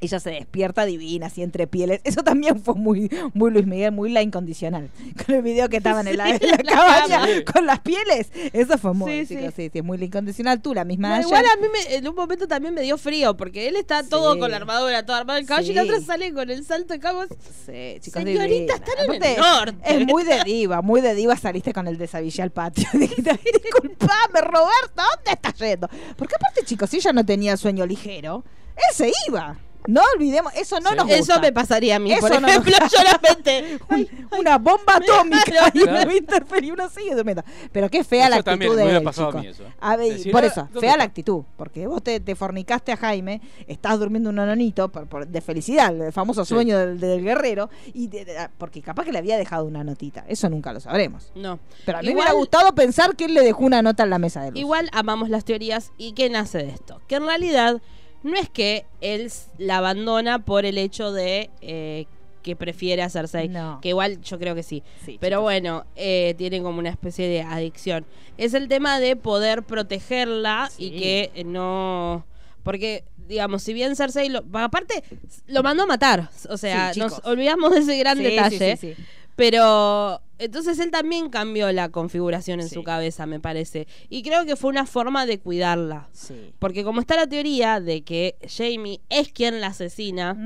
Ella 0.00 0.20
se 0.20 0.30
despierta 0.30 0.84
divina, 0.84 1.26
así 1.26 1.42
entre 1.42 1.66
pieles. 1.66 2.00
Eso 2.04 2.22
también 2.22 2.62
fue 2.62 2.74
muy, 2.74 3.10
muy 3.34 3.50
Luis 3.50 3.66
Miguel, 3.66 3.92
muy 3.92 4.10
la 4.10 4.22
incondicional. 4.22 4.90
Con 5.26 5.34
el 5.36 5.42
video 5.42 5.68
que 5.68 5.78
estaban 5.78 6.06
en 6.08 6.16
la, 6.16 6.30
en 6.30 6.40
la 6.40 6.56
cabaña 6.72 7.24
Sí. 7.26 7.44
con 7.52 7.66
las 7.66 7.80
pieles. 7.80 8.30
Eso 8.52 8.78
fue 8.78 8.94
muy, 8.94 9.26
Sí, 9.26 9.36
chicos, 9.36 9.54
sí. 9.56 9.70
sí, 9.72 9.82
muy 9.82 9.98
la 9.98 10.04
incondicional. 10.04 10.60
Tú, 10.62 10.74
la 10.74 10.84
misma 10.84 11.16
No, 11.18 11.22
igual 11.28 11.44
a 11.44 11.60
mí 11.60 11.66
me- 11.72 11.96
en 11.96 12.06
un 12.08 12.14
momento 12.14 12.46
también 12.48 12.74
me 12.74 12.82
dio 12.82 12.96
frío, 12.98 13.36
porque 13.36 13.68
él 13.68 13.76
está 13.76 14.02
todo 14.02 14.38
con 14.38 14.50
la 14.50 14.56
armadura, 14.58 15.04
todo 15.04 15.16
armado 15.16 15.38
el 15.38 15.46
caballo, 15.46 15.70
y 15.72 15.74
la 15.74 15.82
otra 15.82 16.00
sale 16.00 16.32
con 16.32 16.50
el 16.50 16.64
salto 16.64 16.94
de 16.94 17.00
cabos. 17.00 17.28
Sí, 17.66 17.98
chicos, 18.00 18.22
Señorita, 18.22 18.74
están 18.74 18.94
en 18.98 19.04
Aparte, 19.04 19.34
el 19.34 19.40
norte. 19.40 19.78
Es 19.84 20.06
muy 20.06 20.24
de 20.24 20.44
diva, 20.44 20.82
muy 20.82 21.00
de 21.00 21.14
diva 21.14 21.36
saliste 21.36 21.72
con 21.72 21.86
el 21.88 21.98
desavillé 21.98 22.42
al 22.42 22.50
patio. 22.50 22.88
Disculpame, 22.92 24.40
Roberto, 24.42 24.94
¿dónde 24.96 25.32
estás 25.32 25.54
yendo? 25.58 25.88
Porque 26.16 26.34
aparte, 26.36 26.64
chicos, 26.64 26.90
si 26.90 26.96
ella 26.98 27.12
no 27.12 27.24
tenía 27.24 27.56
sueño 27.56 27.86
ligero, 27.86 28.44
él 28.76 28.94
se 28.94 29.10
iba. 29.28 29.58
No 29.88 30.02
olvidemos, 30.14 30.52
eso 30.54 30.78
no 30.80 30.90
Sí. 30.90 30.96
nos 30.96 31.06
gusta. 31.06 31.18
Eso 31.34 31.40
me 31.40 31.50
pasaría 31.50 31.96
a 31.96 31.98
mí, 31.98 32.12
Eso 32.12 32.20
por 32.20 32.30
no 32.32 32.40
nos- 32.40 32.50
ejemplo, 32.50 32.74
solamente. 32.90 33.78
una 34.38 34.58
bomba 34.58 34.96
atómica 34.96 35.70
y 35.72 35.78
de 35.80 36.66
y 36.66 36.70
uno 36.70 36.88
sigue 36.90 37.14
durmiendo. 37.14 37.42
Pero 37.72 37.88
qué 37.88 38.04
fea 38.04 38.24
Eso 38.24 38.30
la 38.30 38.36
actitud 38.36 38.50
también 38.50 38.76
de 38.76 38.96
él, 38.96 39.02
pasado 39.02 39.30
a 39.38 39.40
mí 39.40 39.46
eso. 39.46 39.64
A 39.80 39.96
ver, 39.96 40.12
Decir, 40.12 40.30
por 40.32 40.44
ah, 40.44 40.46
eso, 40.46 40.60
¿dónde 40.64 40.80
fea 40.80 40.90
está? 40.90 40.98
la 40.98 41.04
actitud. 41.04 41.42
Porque 41.56 41.86
vos 41.86 42.02
te, 42.02 42.20
te 42.20 42.34
fornicaste 42.34 42.92
a 42.92 42.96
Jaime, 42.98 43.40
estás 43.66 43.98
durmiendo 43.98 44.28
un 44.30 44.36
nonito 44.36 44.90
por, 44.90 45.06
por- 45.06 45.26
de 45.26 45.40
felicidad, 45.40 45.94
el 45.98 46.12
famoso 46.12 46.44
Sí. 46.44 46.54
sueño 46.54 46.76
del, 46.78 47.00
del 47.00 47.22
guerrero, 47.24 47.70
y 47.94 48.08
de- 48.08 48.26
de- 48.26 48.48
porque 48.58 48.82
capaz 48.82 49.04
que 49.04 49.12
le 49.12 49.18
había 49.18 49.38
dejado 49.38 49.64
una 49.64 49.84
notita. 49.84 50.24
Eso 50.28 50.50
nunca 50.50 50.72
lo 50.72 50.80
sabremos. 50.80 51.32
No. 51.34 51.58
Pero 51.86 51.98
a 51.98 52.02
mí 52.02 52.08
me 52.08 52.14
hubiera 52.14 52.32
gustado 52.32 52.74
pensar 52.74 53.16
que 53.16 53.24
él 53.24 53.32
le 53.34 53.40
dejó 53.42 53.64
una 53.64 53.80
nota 53.80 54.02
en 54.02 54.10
la 54.10 54.18
mesa 54.18 54.42
de 54.42 54.50
luz. 54.50 54.60
Igual 54.60 54.90
amamos 54.92 55.30
las 55.30 55.46
teorías 55.46 55.92
y 55.96 56.12
qué 56.12 56.28
nace 56.28 56.58
de 56.58 56.68
esto. 56.68 57.00
Que 57.08 57.14
en 57.16 57.24
realidad 57.24 57.80
no 58.22 58.36
es 58.36 58.48
que 58.48 58.84
él 59.00 59.30
la 59.58 59.78
abandona 59.78 60.38
por 60.44 60.64
el 60.64 60.78
hecho 60.78 61.12
de 61.12 61.50
eh, 61.60 62.06
que 62.42 62.56
prefiere 62.56 63.02
a 63.02 63.10
Cersei. 63.10 63.48
No. 63.48 63.78
Que 63.82 63.90
igual 63.90 64.20
yo 64.22 64.38
creo 64.38 64.54
que 64.54 64.62
sí. 64.62 64.82
Sí, 65.04 65.18
Pero 65.20 65.36
chicos. 65.36 65.42
bueno, 65.42 65.84
eh, 65.96 66.34
tiene 66.38 66.62
como 66.62 66.78
una 66.78 66.90
especie 66.90 67.28
de 67.28 67.42
adicción. 67.42 68.06
Es 68.36 68.54
el 68.54 68.68
tema 68.68 69.00
de 69.00 69.16
poder 69.16 69.62
protegerla 69.64 70.70
y 70.78 70.98
que 70.98 71.30
eh, 71.34 71.44
no... 71.44 72.24
Porque, 72.62 73.04
digamos, 73.26 73.62
si 73.62 73.72
bien 73.72 73.96
Cersei... 73.96 74.28
Lo, 74.28 74.44
aparte, 74.54 75.02
lo 75.46 75.62
mandó 75.62 75.82
a 75.84 75.86
matar. 75.86 76.30
O 76.48 76.56
sea, 76.56 76.92
Sí, 76.94 77.00
nos 77.00 77.20
olvidamos 77.24 77.72
de 77.74 77.80
ese 77.80 77.98
gran 77.98 78.18
detalle. 78.22 78.76
sí, 78.76 78.88
sí, 78.88 78.94
sí. 78.96 79.02
Pero 79.36 80.20
entonces 80.38 80.78
él 80.78 80.90
también 80.90 81.30
cambió 81.30 81.70
la 81.72 81.88
configuración 81.88 82.60
en 82.60 82.68
Sí. 82.68 82.74
su 82.74 82.82
cabeza, 82.84 83.26
me 83.26 83.40
parece. 83.40 83.86
Y 84.08 84.22
creo 84.22 84.44
que 84.46 84.56
fue 84.56 84.70
una 84.70 84.86
forma 84.86 85.26
de 85.26 85.38
cuidarla. 85.38 86.08
Sí. 86.12 86.52
Porque 86.58 86.84
como 86.84 87.00
está 87.00 87.16
la 87.16 87.26
teoría 87.26 87.80
de 87.80 88.02
que 88.02 88.36
Jamie 88.48 89.00
es 89.08 89.32
quien 89.32 89.60
la 89.60 89.68
asesina, 89.68 90.36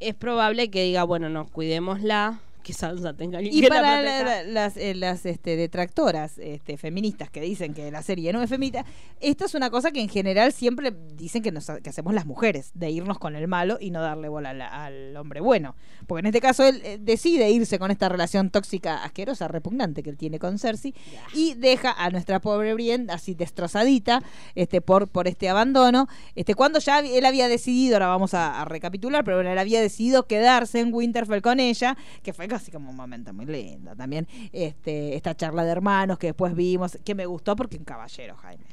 es 0.00 0.14
probable 0.14 0.70
que 0.70 0.82
diga, 0.84 1.04
bueno, 1.04 1.28
no, 1.28 1.46
cuidémosla, 1.46 2.40
que 2.62 2.72
Sansa 2.72 3.14
tenga 3.14 3.40
Y 3.42 3.60
que 3.60 3.68
para 3.68 4.02
la 4.02 4.22
la- 4.22 4.42
las, 4.42 4.76
eh, 4.76 4.94
las 4.94 5.26
este, 5.26 5.56
detractoras 5.56 6.38
este, 6.38 6.76
feministas 6.76 7.30
que 7.30 7.40
dicen 7.40 7.74
que 7.74 7.90
la 7.90 8.02
serie 8.02 8.32
no 8.32 8.42
es 8.42 8.50
feminista, 8.50 8.84
esto 9.20 9.44
es 9.46 9.54
una 9.54 9.70
cosa 9.70 9.90
que 9.90 10.00
en 10.00 10.08
general 10.08 10.52
siempre 10.52 10.92
dicen 11.14 11.42
que, 11.42 11.52
nos, 11.52 11.66
que 11.82 11.90
hacemos 11.90 12.14
las 12.14 12.26
mujeres, 12.26 12.70
de 12.74 12.90
irnos 12.90 13.18
con 13.18 13.36
el 13.36 13.48
malo 13.48 13.78
y 13.80 13.90
no 13.90 14.00
darle 14.02 14.28
bola 14.28 14.50
al, 14.50 14.60
al 14.62 15.16
hombre 15.16 15.40
bueno. 15.40 15.74
Porque 16.06 16.20
en 16.20 16.26
este 16.26 16.40
caso 16.40 16.64
él 16.64 16.80
eh, 16.84 16.98
decide 17.00 17.50
irse 17.50 17.78
con 17.78 17.90
esta 17.90 18.08
relación 18.08 18.50
tóxica, 18.50 19.02
asquerosa, 19.04 19.48
repugnante 19.48 20.02
que 20.02 20.10
él 20.10 20.16
tiene 20.16 20.38
con 20.38 20.58
Cersei 20.58 20.94
y 21.34 21.54
deja 21.54 21.92
a 21.92 22.10
nuestra 22.10 22.40
pobre 22.40 22.74
Brienne 22.74 23.10
así 23.12 23.34
destrozadita 23.34 24.22
este, 24.54 24.80
por, 24.80 25.08
por 25.08 25.28
este 25.28 25.48
abandono. 25.48 26.08
Este, 26.34 26.54
cuando 26.54 26.78
ya 26.78 27.00
él 27.00 27.24
había 27.24 27.48
decidido, 27.48 27.96
ahora 27.96 28.08
vamos 28.08 28.34
a, 28.34 28.60
a 28.60 28.64
recapitular, 28.64 29.24
pero 29.24 29.40
él 29.40 29.58
había 29.58 29.80
decidido 29.80 30.26
quedarse 30.26 30.80
en 30.80 30.92
Winterfell 30.92 31.40
con 31.42 31.60
ella, 31.60 31.96
que 32.22 32.32
fue 32.32 32.48
casi 32.50 32.70
como 32.70 32.90
un 32.90 32.96
momento 32.96 33.32
muy 33.32 33.46
lindo 33.46 33.94
también. 33.96 34.26
Este, 34.52 35.14
esta 35.16 35.34
charla 35.34 35.64
de 35.64 35.70
hermanos 35.70 36.18
que 36.18 36.28
después 36.28 36.54
vimos, 36.54 36.98
que 37.04 37.14
me 37.14 37.24
gustó 37.26 37.56
porque 37.56 37.78
un 37.78 37.84
caballero, 37.84 38.36
Jaime. 38.36 38.64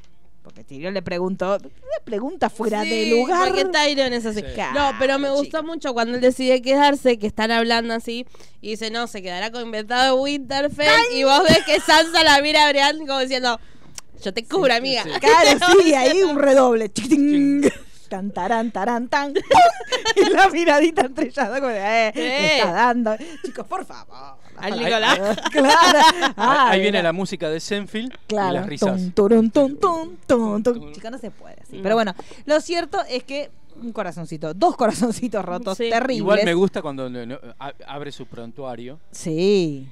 Porque 0.42 0.64
Tyrion 0.64 0.94
le 0.94 1.02
preguntó, 1.02 1.56
una 1.56 2.04
pregunta 2.04 2.48
fuera 2.48 2.82
Sí, 2.82 2.88
de 2.88 3.06
lugar. 3.10 3.48
Porque 3.48 3.66
Tyrion 3.66 4.12
es 4.14 4.24
así. 4.24 4.40
Sí. 4.40 4.60
No, 4.74 4.92
pero 4.98 5.18
me 5.18 5.28
gustó 5.30 5.44
chica. 5.58 5.62
mucho 5.62 5.92
cuando 5.92 6.14
él 6.14 6.20
decide 6.22 6.62
quedarse, 6.62 7.18
que 7.18 7.26
están 7.26 7.50
hablando 7.50 7.92
así, 7.92 8.26
y 8.62 8.70
dice, 8.70 8.90
no, 8.90 9.06
se 9.08 9.20
quedará 9.20 9.50
con 9.50 9.62
inventado 9.62 10.16
de 10.16 10.22
Winterfell, 10.22 11.12
y 11.14 11.24
vos 11.24 11.42
ves 11.42 11.64
que 11.66 11.80
Sansa 11.80 12.24
la 12.24 12.40
mira 12.40 12.66
a 12.66 12.70
Brian 12.70 12.98
como 13.06 13.18
diciendo, 13.20 13.60
yo 14.22 14.32
te 14.32 14.44
cubro, 14.44 14.74
amiga. 14.74 15.04
sí. 15.04 15.10
Claro, 15.20 15.66
sí, 15.82 15.94
ahí 15.94 16.22
un 16.22 16.38
redoble. 16.38 16.88
Chiquitín. 16.90 17.70
Tan, 18.08 18.30
tarán, 18.30 18.70
tarán, 18.70 19.08
tan. 19.08 19.34
Y 20.16 20.30
la 20.30 20.48
miradita 20.48 21.02
estrellada 21.02 21.56
como 21.60 21.68
de, 21.72 21.78
eh, 21.78 22.12
me 22.14 22.22
Eh. 22.22 22.58
está 22.58 22.72
dando. 22.72 23.16
Chicos, 23.44 23.66
por 23.66 23.84
favor. 23.84 24.36
Al 24.56 24.78
Nicolás. 24.78 25.18
Claro. 25.52 25.98
Ahí- 26.20 26.32
Ah, 26.36 26.68
ahí 26.70 26.80
viene 26.80 27.02
la 27.02 27.12
música 27.12 27.48
de 27.48 27.60
Senfield 27.60 28.12
y 28.12 28.16
Claro. 28.28 28.54
las 28.54 28.66
risas. 28.66 28.96
Tum, 28.96 29.10
turun, 29.12 29.50
tum, 29.50 29.76
tum, 29.76 30.16
tum, 30.26 30.62
tum. 30.62 30.92
Chicos, 30.92 31.10
no 31.10 31.18
se 31.18 31.30
puede 31.30 31.56
así. 31.62 31.78
Pero 31.82 31.94
bueno, 31.94 32.14
lo 32.46 32.60
cierto 32.60 32.98
es 33.08 33.22
que 33.24 33.50
un 33.80 33.92
corazoncito, 33.92 34.54
dos 34.54 34.74
corazoncitos 34.76 35.44
rotos 35.44 35.78
Sí. 35.78 35.88
terribles. 35.90 36.18
Igual 36.18 36.40
me 36.44 36.54
gusta 36.54 36.82
cuando 36.82 37.08
abre 37.86 38.10
su 38.10 38.26
prontuario. 38.26 38.98
Sí. 39.12 39.86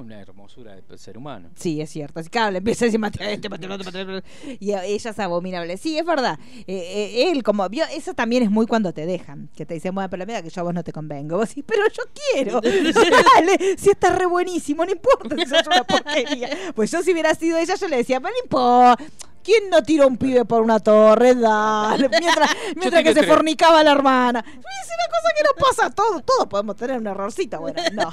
Una 0.00 0.20
hermosura 0.20 0.74
de 0.76 0.98
ser 0.98 1.16
humano. 1.18 1.50
Sí, 1.56 1.80
es 1.80 1.90
cierto. 1.90 2.20
Así, 2.20 2.28
claro, 2.30 2.50
le 2.50 2.58
empieza 2.58 2.84
a 2.84 2.86
decir 2.86 2.98
mate 3.00 3.22
a 3.22 3.30
este, 3.30 3.48
mate 3.48 3.66
al 3.66 3.72
otro, 3.72 3.84
mate 3.84 3.98
al 4.00 4.10
otro. 4.16 4.28
Y 4.60 4.72
a- 4.72 4.84
ella 4.84 5.10
es 5.10 5.18
abominable. 5.18 5.76
Sí, 5.76 5.96
es 5.98 6.04
verdad. 6.04 6.38
Eh, 6.58 6.64
eh, 6.66 7.30
él, 7.30 7.42
como 7.42 7.68
vio, 7.68 7.84
eso 7.94 8.14
también 8.14 8.42
es 8.42 8.50
muy 8.50 8.66
cuando 8.66 8.92
te 8.92 9.06
dejan. 9.06 9.48
Que 9.56 9.64
te 9.66 9.74
dicen, 9.74 9.94
bueno, 9.94 10.10
pero 10.10 10.24
mira 10.26 10.42
que 10.42 10.50
yo 10.50 10.60
a 10.60 10.64
vos 10.64 10.74
no 10.74 10.82
te 10.84 10.92
convengo. 10.92 11.36
Vos 11.38 11.48
decís, 11.48 11.64
pero 11.66 11.82
yo 11.88 12.02
quiero. 12.32 12.60
Dale, 13.34 13.76
si 13.78 13.90
está 13.90 14.10
re 14.16 14.26
buenísimo, 14.26 14.84
no 14.84 14.92
importa 14.92 15.36
si 15.36 15.46
sos 15.46 15.66
una 15.66 15.84
porquería. 15.84 16.50
Pues 16.74 16.90
yo 16.90 17.02
si 17.02 17.12
hubiera 17.12 17.34
sido 17.34 17.58
ella, 17.58 17.74
yo 17.74 17.88
le 17.88 17.96
decía, 17.98 18.20
pero 18.20 18.32
no 18.34 18.44
importa. 18.44 19.04
¿Quién 19.44 19.68
no 19.70 19.82
tiró 19.82 20.08
un 20.08 20.16
pibe 20.16 20.44
por 20.46 20.62
una 20.62 20.80
torre? 20.80 21.34
Dale. 21.34 22.08
Mientras, 22.76 23.02
que 23.02 23.08
se 23.10 23.20
tres. 23.20 23.26
fornicaba 23.28 23.84
la 23.84 23.92
hermana. 23.92 24.42
Es 24.48 24.54
una 24.56 25.08
cosa 25.10 25.28
que 25.36 25.42
nos 25.44 25.68
pasa 25.68 25.86
a 25.86 25.90
todos. 25.90 26.24
Todos 26.24 26.46
podemos 26.48 26.76
tener 26.76 26.98
un 26.98 27.06
errorcito. 27.06 27.60
Bueno, 27.60 27.82
no. 27.92 28.10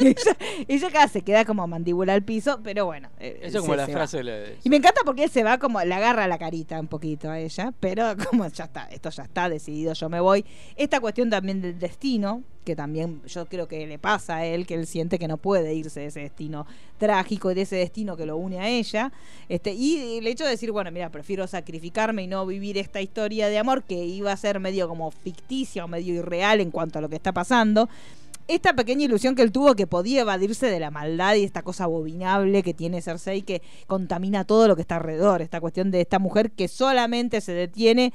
ella, 0.00 0.36
ella 0.66 0.88
acá 0.88 1.08
se 1.08 1.20
queda 1.22 1.44
como 1.44 1.66
mandíbula 1.66 2.14
al 2.14 2.22
piso, 2.22 2.60
pero 2.64 2.86
bueno. 2.86 3.10
eh, 3.20 3.40
Eso 3.42 3.60
como 3.60 3.74
se- 3.74 3.76
la 3.76 3.86
se 3.86 3.92
frase 3.92 4.16
de 4.18 4.24
la- 4.24 4.48
Y 4.64 4.70
me 4.70 4.76
encanta 4.76 5.02
porque 5.04 5.24
él 5.24 5.30
se 5.30 5.42
va 5.42 5.58
como, 5.58 5.80
le 5.82 5.94
agarra 5.94 6.26
la 6.26 6.38
carita 6.38 6.80
un 6.80 6.88
poquito 6.88 7.30
a 7.30 7.38
ella, 7.38 7.72
pero 7.78 8.14
como 8.30 8.46
ya 8.48 8.64
está, 8.64 8.84
esto 8.86 9.10
ya 9.10 9.24
está 9.24 9.48
decidido, 9.50 9.92
yo 9.92 10.08
me 10.08 10.20
voy. 10.20 10.44
Esta 10.76 11.00
cuestión 11.00 11.28
también 11.28 11.60
del 11.60 11.78
destino, 11.78 12.42
que 12.64 12.76
también 12.76 13.20
yo 13.26 13.46
creo 13.46 13.68
que 13.68 13.86
le 13.86 13.98
pasa 13.98 14.36
a 14.36 14.46
él, 14.46 14.66
que 14.66 14.74
él 14.74 14.86
siente 14.86 15.18
que 15.18 15.28
no 15.28 15.36
puede 15.36 15.74
irse 15.74 16.00
de 16.00 16.06
ese 16.06 16.20
destino 16.20 16.66
trágico 16.98 17.50
y 17.50 17.54
de 17.54 17.62
ese 17.62 17.76
destino 17.76 18.16
que 18.16 18.26
lo 18.26 18.36
une 18.36 18.60
a 18.60 18.68
ella. 18.68 19.12
Este, 19.48 19.72
y 19.72 20.18
el 20.18 20.26
hecho 20.26 20.44
de 20.44 20.50
decir, 20.50 20.70
bueno, 20.70 20.90
mira, 20.90 21.10
prefiero 21.10 21.46
sacrificarme 21.46 22.22
y 22.22 22.26
no 22.26 22.46
vivir 22.46 22.78
esta 22.78 23.00
historia 23.00 23.48
de 23.48 23.58
amor 23.58 23.82
que 23.82 24.04
iba 24.04 24.32
a 24.32 24.36
ser 24.36 24.60
medio 24.60 24.88
como 24.88 25.10
ficticia 25.10 25.84
o 25.84 25.88
medio 25.88 26.14
irreal 26.14 26.60
en 26.60 26.70
cuanto 26.70 26.98
a 26.98 27.02
lo 27.02 27.08
que 27.08 27.16
está 27.16 27.32
pasando 27.32 27.88
esta 28.48 28.74
pequeña 28.74 29.04
ilusión 29.04 29.34
que 29.34 29.42
él 29.42 29.52
tuvo 29.52 29.74
que 29.74 29.86
podía 29.86 30.22
evadirse 30.22 30.66
de 30.66 30.80
la 30.80 30.90
maldad 30.90 31.34
y 31.36 31.44
esta 31.44 31.62
cosa 31.62 31.84
abominable 31.84 32.62
que 32.62 32.74
tiene 32.74 33.00
Cersei 33.00 33.42
que 33.42 33.62
contamina 33.86 34.44
todo 34.44 34.68
lo 34.68 34.76
que 34.76 34.82
está 34.82 34.96
alrededor. 34.96 35.42
Esta 35.42 35.60
cuestión 35.60 35.90
de 35.90 36.00
esta 36.00 36.18
mujer 36.18 36.50
que 36.50 36.68
solamente 36.68 37.40
se 37.40 37.52
detiene. 37.52 38.12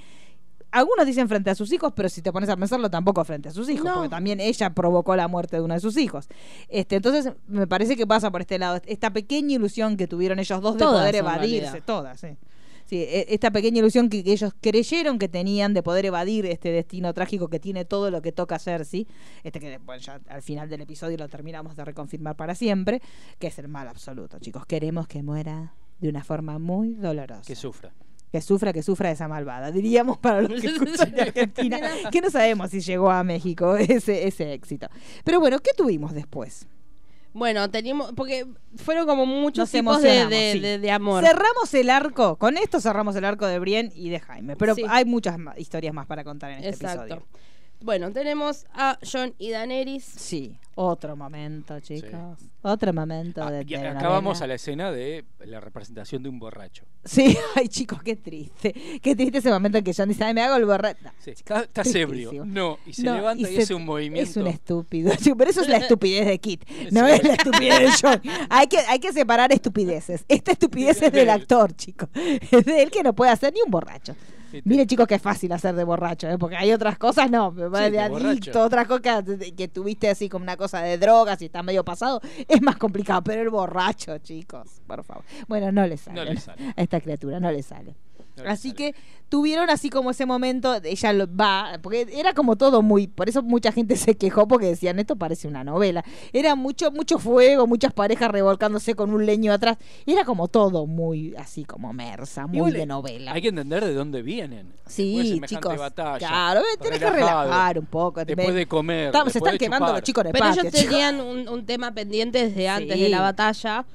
Algunos 0.72 1.06
dicen 1.06 1.30
frente 1.30 1.50
a 1.50 1.56
sus 1.56 1.72
hijos, 1.72 1.94
pero 1.96 2.10
si 2.10 2.22
te 2.22 2.32
pones 2.32 2.50
a 2.50 2.58
pensarlo, 2.58 2.90
tampoco 2.90 3.24
frente 3.24 3.50
a 3.50 3.52
sus 3.52 3.70
hijos, 3.70 3.86
No. 3.86 3.94
porque 3.96 4.10
también 4.10 4.40
ella 4.40 4.70
provocó 4.72 5.16
la 5.16 5.28
muerte 5.28 5.56
de 5.56 5.62
uno 5.62 5.74
de 5.74 5.80
sus 5.80 5.98
hijos. 5.98 6.28
Este, 6.68 6.98
entonces, 6.98 7.32
me 7.48 7.68
parece 7.68 7.96
que 7.96 8.06
pasa 8.06 8.30
por 8.32 8.42
este 8.42 8.60
lado. 8.60 8.82
Esta 8.86 9.12
pequeña 9.12 9.56
ilusión 9.56 9.96
que 9.98 10.08
tuvieron 10.08 10.40
ellos 10.40 10.62
dos 10.62 10.74
de 10.76 10.80
Todas, 10.80 11.00
poder 11.02 11.16
en 11.16 11.20
evadirse, 11.22 11.62
realidad. 11.66 11.84
todas, 11.86 12.20
sí. 12.20 12.28
Sí, 12.86 12.98
e- 13.02 13.26
esta 13.34 13.52
pequeña 13.52 13.80
ilusión 13.80 14.10
que, 14.10 14.24
que 14.24 14.32
ellos 14.32 14.54
creyeron 14.62 15.20
que 15.20 15.28
tenían 15.28 15.74
de 15.74 15.84
poder 15.84 16.06
evadir 16.06 16.46
este 16.46 16.70
destino 16.72 17.14
trágico 17.14 17.50
que 17.50 17.60
tiene 17.60 17.84
todo 17.84 18.12
lo 18.12 18.22
que 18.22 18.32
toca 18.32 18.60
Cersei, 18.60 19.06
este 19.44 19.60
que 19.60 19.78
bueno, 19.80 20.02
ya 20.02 20.22
al 20.30 20.42
final 20.42 20.70
del 20.70 20.80
episodio 20.82 21.18
lo 21.18 21.28
terminamos 21.28 21.76
de 21.76 21.84
reconfirmar 21.84 22.38
para 22.38 22.56
siempre, 22.56 23.02
que 23.40 23.48
es 23.48 23.60
el 23.60 23.68
mal 23.68 23.90
absoluto, 23.90 24.40
chicos. 24.40 24.66
Queremos 24.66 25.06
que 25.08 25.22
muera 25.22 25.74
de 26.00 26.08
una 26.08 26.24
forma 26.24 26.60
muy 26.60 26.94
dolorosa. 26.94 27.42
Que 27.46 27.56
sufra. 27.56 27.92
Que 28.38 28.42
sufra, 28.42 28.72
que 28.72 28.84
sufra 28.84 29.10
esa 29.10 29.28
malvada. 29.28 29.72
Diríamos 29.72 30.18
para 30.20 30.42
los 30.44 30.62
que 30.62 30.68
escuchan 30.68 31.12
de 31.12 31.22
Argentina, 31.24 31.80
que 32.12 32.22
no 32.22 32.30
sabemos 32.30 32.70
si 32.70 32.82
llegó 32.82 33.10
a 33.10 33.24
México 33.24 33.76
ese, 33.78 34.28
ese 34.28 34.54
éxito. 34.54 34.88
Pero 35.24 35.40
bueno, 35.40 35.58
¿qué 35.60 35.72
tuvimos 35.76 36.14
después? 36.14 36.68
Bueno, 37.34 37.70
teníamos, 37.72 38.14
porque 38.14 38.46
fueron 38.76 39.08
como 39.08 39.26
muchos 39.26 39.72
tipos 39.72 40.02
de, 40.04 40.28
de- 40.28 40.52
sí. 40.54 40.60
de- 40.60 40.78
de 40.80 40.92
amor. 40.92 41.24
Cerramos 41.24 41.74
el 41.74 41.90
arco, 41.90 42.36
con 42.38 42.58
esto 42.58 42.80
cerramos 42.80 43.16
el 43.16 43.26
arco 43.26 43.48
de 43.48 43.58
Brienne 43.60 43.92
y 43.96 44.10
de 44.10 44.20
Jaime, 44.20 44.56
pero 44.56 44.76
Sí. 44.76 44.84
hay 44.88 45.06
muchas 45.06 45.36
historias 45.58 45.94
más 45.96 46.06
para 46.06 46.24
contar 46.24 46.52
en 46.52 46.60
este 46.60 46.70
Exacto. 46.86 47.02
episodio. 47.06 47.28
Bueno, 47.82 48.12
tenemos 48.12 48.66
a 48.74 48.98
John 49.04 49.34
y 49.38 49.50
Daenerys. 49.52 50.04
Sí. 50.04 50.60
Otro 50.80 51.16
momento, 51.16 51.80
chicos. 51.80 52.12
Otro 52.62 52.94
momento 52.94 53.42
Ah, 53.44 53.50
de, 53.50 53.62
y 53.62 53.66
telenovela. 53.66 54.00
acá 54.00 54.10
vamos 54.10 54.44
a 54.44 54.48
la 54.48 54.54
escena 54.54 54.92
de 54.92 55.26
la 55.40 55.60
representación 55.60 56.22
de 56.22 56.30
un 56.30 56.38
borracho. 56.38 56.86
Sí, 57.04 57.36
ay 57.56 57.68
chicos, 57.68 58.04
qué 58.04 58.16
triste. 58.16 58.76
Qué 59.02 59.16
triste 59.16 59.40
ese 59.40 59.50
momento 59.50 59.80
en 59.80 59.84
que 59.84 59.92
John 59.98 60.08
dice, 60.08 60.24
ay, 60.24 60.36
me 60.36 60.42
hago 60.44 60.56
el 60.56 60.66
borracho. 60.66 61.00
No, 61.04 61.12
Sí, 61.18 61.32
está- 61.32 61.62
estás 61.62 61.96
ebrio. 61.96 62.46
No, 62.46 62.78
y 62.86 62.94
se 62.94 63.02
No, 63.02 63.16
levanta 63.16 63.50
y, 63.50 63.56
se- 63.56 63.62
hace 63.64 63.74
un 63.74 63.86
movimiento. 63.86 64.30
Es 64.30 64.38
un 64.38 64.46
estúpido. 64.46 65.12
Pero 65.36 65.50
eso 65.50 65.62
es 65.62 65.68
la 65.68 65.78
estupidez 65.88 66.28
de 66.28 66.38
Kit. 66.40 66.64
No 66.92 67.08
Sí. 67.08 67.14
es 67.14 67.24
la 67.24 67.34
estupidez 67.34 67.80
de 67.80 67.90
John. 68.00 68.22
Hay 68.50 68.68
que, 68.68 68.78
hay 68.78 69.00
que 69.00 69.12
separar 69.14 69.52
estupideces. 69.52 70.26
Esta 70.28 70.52
estupidez 70.52 71.02
es 71.02 71.12
del 71.12 71.32
actor, 71.32 71.74
chicos. 71.76 72.10
Es 72.52 72.66
de 72.66 72.84
él 72.84 72.92
que 72.92 73.02
no 73.02 73.14
puede 73.14 73.32
hacer 73.32 73.52
ni 73.52 73.62
un 73.66 73.72
borracho. 73.72 74.16
Miren, 74.64 74.88
chicos, 74.88 75.08
que 75.08 75.16
es 75.16 75.22
fácil 75.22 75.52
hacer 75.52 75.76
de 75.76 75.84
borracho, 75.84 76.28
¿eh? 76.30 76.38
porque 76.38 76.56
hay 76.56 76.72
otras 76.72 76.98
cosas, 76.98 77.30
no, 77.30 77.52
de, 77.52 77.70
de 77.92 78.00
adicto, 78.00 78.62
otras 78.62 78.88
cosas 78.88 79.24
que, 79.24 79.54
que 79.56 79.68
tuviste 79.68 80.10
así 80.10 80.30
como 80.30 80.44
una 80.44 80.58
cosa 80.58 80.82
de 80.82 80.98
drogas 80.98 81.42
y 81.42 81.46
está 81.46 81.64
medio 81.64 81.84
pasado, 81.84 82.22
es 82.48 82.62
más 82.62 82.78
complicado, 82.78 83.22
pero 83.24 83.42
el 83.42 83.50
borracho, 83.50 84.18
chicos, 84.20 84.82
por 84.88 85.04
favor. 85.04 85.24
Bueno, 85.48 85.72
no 85.72 85.86
le 85.86 85.98
sale. 85.98 86.16
No 86.16 86.26
le 86.26 86.40
sale. 86.40 86.74
A 86.76 86.82
esta 86.82 87.00
criatura 87.02 87.40
no 87.40 87.52
le 87.52 87.64
sale. 87.64 87.96
Así 88.46 88.74
que 88.74 88.94
tuvieron 89.30 89.70
así 89.70 89.90
como 89.90 90.12
ese 90.12 90.26
momento, 90.26 90.74
ella 90.84 91.12
lo- 91.14 91.28
va, 91.36 91.80
porque 91.82 92.08
era 92.14 92.34
como 92.34 92.56
todo 92.56 92.82
muy, 92.82 93.08
por 93.08 93.28
eso 93.28 93.42
mucha 93.44 93.72
gente 93.74 93.96
se 93.98 94.16
quejó 94.16 94.48
porque 94.48 94.68
decían, 94.68 95.00
esto 95.00 95.16
parece 95.18 95.48
una 95.48 95.64
novela. 95.64 96.04
Era 96.32 96.56
mucho, 96.56 96.92
mucho 96.92 97.20
fuego, 97.20 97.68
muchas 97.68 97.92
parejas 97.94 98.32
revolcándose 98.32 98.96
con 98.96 99.14
un 99.14 99.26
leño 99.26 99.52
atrás. 99.52 99.78
Era 100.06 100.24
como 100.24 100.48
todo 100.48 100.86
muy 100.88 101.36
así 101.36 101.66
como 101.66 101.92
mersa, 101.94 102.48
muy 102.48 102.58
Igual, 102.58 102.74
de 102.74 102.82
eh, 102.84 102.86
novela. 102.86 103.34
Hay 103.34 103.42
que 103.42 103.50
entender 103.50 103.84
de 103.84 103.94
dónde 103.94 104.22
vienen. 104.22 104.68
Después 104.86 104.94
Sí, 104.94 105.42
chicos. 105.46 105.78
batalla, 105.78 106.18
claro, 106.26 106.62
tenés 106.82 107.00
que 107.00 107.10
relajar 107.10 107.80
un 107.80 107.86
poco. 107.86 108.24
Después 108.24 108.54
de 108.54 108.66
comer. 108.66 109.08
Estamos- 109.08 109.34
se 109.34 109.40
después 109.40 109.54
están 109.54 109.54
de 109.56 109.66
quemando 109.66 109.86
chupar. 109.88 109.96
los 110.00 110.04
chicos 110.06 110.22
en 110.22 110.28
el 110.28 110.34
Pero 110.34 110.46
patio, 110.46 110.62
ellos 110.62 110.74
chicos. 110.74 110.90
tenían 110.90 111.20
un, 111.22 111.50
un 111.50 111.66
tema 111.66 111.92
pendiente 111.92 112.48
desde 112.48 112.70
antes 112.70 112.96
Sí. 112.96 113.04
de 113.04 113.10
la 113.10 113.22
batalla. 113.22 113.86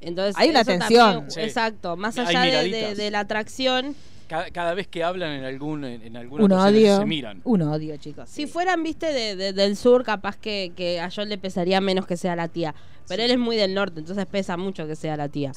Entonces, 0.00 0.34
Hay 0.38 0.50
una 0.50 0.64
tensión. 0.64 1.12
también- 1.12 1.30
Sí. 1.30 1.40
Exacto. 1.40 1.96
Más 1.96 2.16
Hay 2.18 2.26
allá 2.34 2.40
de, 2.42 2.50
de- 2.50 2.62
miraditas. 2.68 2.96
de 2.96 3.10
la 3.10 3.20
atracción. 3.20 3.94
Cada, 4.28 4.48
cada 4.50 4.74
vez 4.74 4.86
que 4.86 5.02
hablan 5.02 5.32
en 5.32 5.44
algún 5.44 5.84
en, 5.84 6.02
en 6.02 6.16
alguna 6.16 6.44
Un 6.44 6.52
odio. 6.52 6.98
se 6.98 7.04
miran. 7.04 7.40
Un 7.44 7.62
odio, 7.62 7.96
chicos. 7.96 8.28
Si 8.30 8.46
fueran, 8.46 8.82
viste, 8.82 9.12
de, 9.12 9.34
de- 9.36 9.52
del 9.52 9.76
sur, 9.76 10.04
capaz 10.04 10.36
que, 10.36 10.72
que 10.76 11.00
a 11.00 11.10
John 11.14 11.28
le 11.28 11.36
pesaría 11.36 11.80
menos 11.80 12.06
que 12.06 12.16
sea 12.16 12.36
la 12.36 12.46
tía. 12.48 12.74
Pero 13.08 13.24
él 13.24 13.30
es 13.32 13.38
muy 13.38 13.56
del 13.56 13.74
norte, 13.74 13.98
entonces 13.98 14.24
pesa 14.26 14.56
mucho 14.56 14.86
que 14.86 14.94
sea 14.94 15.16
la 15.16 15.28
tía. 15.28 15.50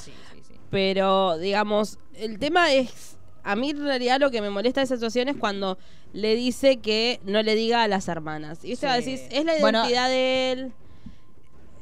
Pero, 0.70 1.38
digamos, 1.38 2.00
el 2.16 2.40
tema 2.40 2.74
es. 2.74 3.18
A 3.44 3.56
mí, 3.58 3.72
en 3.72 3.84
realidad, 3.84 4.20
lo 4.22 4.32
que 4.32 4.42
me 4.42 4.50
molesta 4.50 4.80
de 4.80 4.86
esa 4.86 4.96
situación 4.96 5.28
es 5.28 5.36
cuando 5.36 5.78
le 6.14 6.34
dice 6.36 6.78
que 6.78 7.20
no 7.26 7.44
le 7.44 7.56
diga 7.56 7.84
a 7.84 7.88
las 7.90 8.08
hermanas. 8.08 8.64
Y 8.64 8.74
usted 8.74 8.88
va 8.88 8.94
a 8.94 8.98
decir, 8.98 9.20
es 9.32 9.44
la 9.46 9.54
Bueno, 9.60 9.80
identidad 9.80 10.08
de 10.10 10.52
él. 10.54 10.72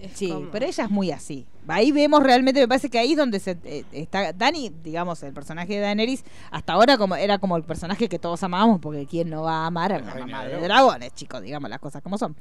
Es 0.02 0.12
Sí, 0.18 0.30
como- 0.30 0.50
pero 0.52 0.66
ella 0.66 0.84
es 0.86 0.90
muy 0.90 1.12
así. 1.12 1.46
Ahí 1.68 1.92
vemos 1.92 2.24
realmente, 2.24 2.60
me 2.60 2.68
parece 2.68 2.90
que 2.90 2.98
ahí 3.00 3.12
es 3.12 3.18
donde 3.18 3.40
se 3.40 3.58
eh, 3.64 3.86
está 3.92 4.34
Dani, 4.34 4.72
digamos, 4.84 5.22
el 5.24 5.32
personaje 5.34 5.74
de 5.76 5.80
Daenerys, 5.80 6.24
hasta 6.50 6.74
ahora 6.74 6.98
como 6.98 7.16
era 7.16 7.38
como 7.38 7.56
el 7.56 7.64
personaje 7.64 8.10
que 8.10 8.18
todos 8.20 8.42
amábamos, 8.44 8.80
porque 8.82 9.06
quién 9.06 9.30
no 9.30 9.44
va 9.44 9.64
a 9.64 9.66
amar 9.68 9.94
a 9.94 10.00
La 10.00 10.16
mamá 10.16 10.46
de 10.46 10.56
de 10.56 10.62
dragones. 10.62 11.14
chicos, 11.14 11.42
digamos 11.42 11.70
las 11.70 11.80
cosas 11.80 12.02
como 12.02 12.18
son. 12.18 12.36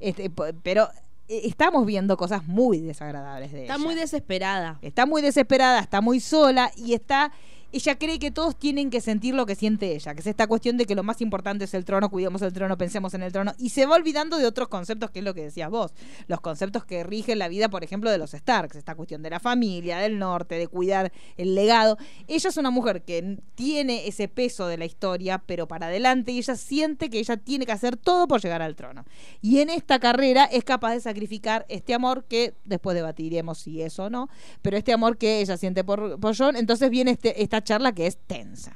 Este, 0.00 0.30
pero 0.62 0.88
eh, 1.28 1.40
estamos 1.44 1.86
viendo 1.86 2.16
cosas 2.16 2.46
muy 2.46 2.80
desagradables 2.80 3.50
de 3.50 3.62
Está 3.62 3.74
ella. 3.76 3.84
muy 3.84 3.94
desesperada. 3.94 4.78
Está 4.82 5.06
muy 5.06 5.22
desesperada, 5.22 5.80
está 5.80 6.00
muy 6.00 6.20
sola 6.20 6.70
y 6.76 6.92
está. 6.94 7.32
Ella 7.72 7.98
cree 7.98 8.18
que 8.18 8.30
todos 8.30 8.56
tienen 8.56 8.90
que 8.90 9.00
sentir 9.00 9.34
lo 9.34 9.44
que 9.44 9.54
siente 9.54 9.94
ella, 9.94 10.14
que 10.14 10.20
es 10.20 10.26
esta 10.26 10.46
cuestión 10.46 10.76
de 10.76 10.86
que 10.86 10.94
lo 10.94 11.02
más 11.02 11.20
importante 11.20 11.64
es 11.64 11.74
el 11.74 11.84
trono, 11.84 12.08
cuidemos 12.10 12.40
el 12.42 12.52
trono, 12.52 12.78
pensemos 12.78 13.12
en 13.14 13.22
el 13.22 13.32
trono, 13.32 13.52
y 13.58 13.70
se 13.70 13.86
va 13.86 13.96
olvidando 13.96 14.38
de 14.38 14.46
otros 14.46 14.68
conceptos, 14.68 15.10
que 15.10 15.18
es 15.18 15.24
lo 15.24 15.34
que 15.34 15.42
decías 15.42 15.70
vos, 15.70 15.92
los 16.28 16.40
conceptos 16.40 16.84
que 16.84 17.02
rigen 17.04 17.38
la 17.38 17.48
vida, 17.48 17.68
por 17.68 17.84
ejemplo, 17.84 18.10
de 18.10 18.18
los 18.18 18.30
Starks, 18.30 18.76
esta 18.76 18.94
cuestión 18.94 19.22
de 19.22 19.30
la 19.30 19.40
familia, 19.40 19.98
del 19.98 20.18
norte, 20.18 20.56
de 20.56 20.68
cuidar 20.68 21.12
el 21.36 21.54
legado. 21.54 21.98
Ella 22.28 22.48
es 22.48 22.56
una 22.56 22.70
mujer 22.70 23.02
que 23.02 23.38
tiene 23.54 24.06
ese 24.06 24.28
peso 24.28 24.66
de 24.68 24.78
la 24.78 24.84
historia, 24.84 25.42
pero 25.44 25.66
para 25.66 25.86
adelante, 25.86 26.32
y 26.32 26.38
ella 26.38 26.56
siente 26.56 27.10
que 27.10 27.18
ella 27.18 27.36
tiene 27.36 27.66
que 27.66 27.72
hacer 27.72 27.96
todo 27.96 28.28
por 28.28 28.40
llegar 28.40 28.62
al 28.62 28.76
trono. 28.76 29.04
Y 29.42 29.58
en 29.58 29.70
esta 29.70 29.98
carrera 29.98 30.44
es 30.44 30.64
capaz 30.64 30.92
de 30.92 31.00
sacrificar 31.00 31.66
este 31.68 31.94
amor 31.94 32.24
que 32.24 32.54
después 32.64 32.94
debatiremos 32.94 33.58
si 33.58 33.82
es 33.82 33.98
o 33.98 34.10
no, 34.10 34.28
pero 34.62 34.76
este 34.76 34.92
amor 34.92 35.18
que 35.18 35.40
ella 35.40 35.56
siente 35.56 35.84
por, 35.84 36.18
por 36.20 36.36
John, 36.36 36.56
entonces 36.56 36.90
viene 36.90 37.12
este, 37.12 37.42
esta 37.42 37.55
charla 37.62 37.92
que 37.92 38.06
es 38.06 38.16
tensa. 38.16 38.72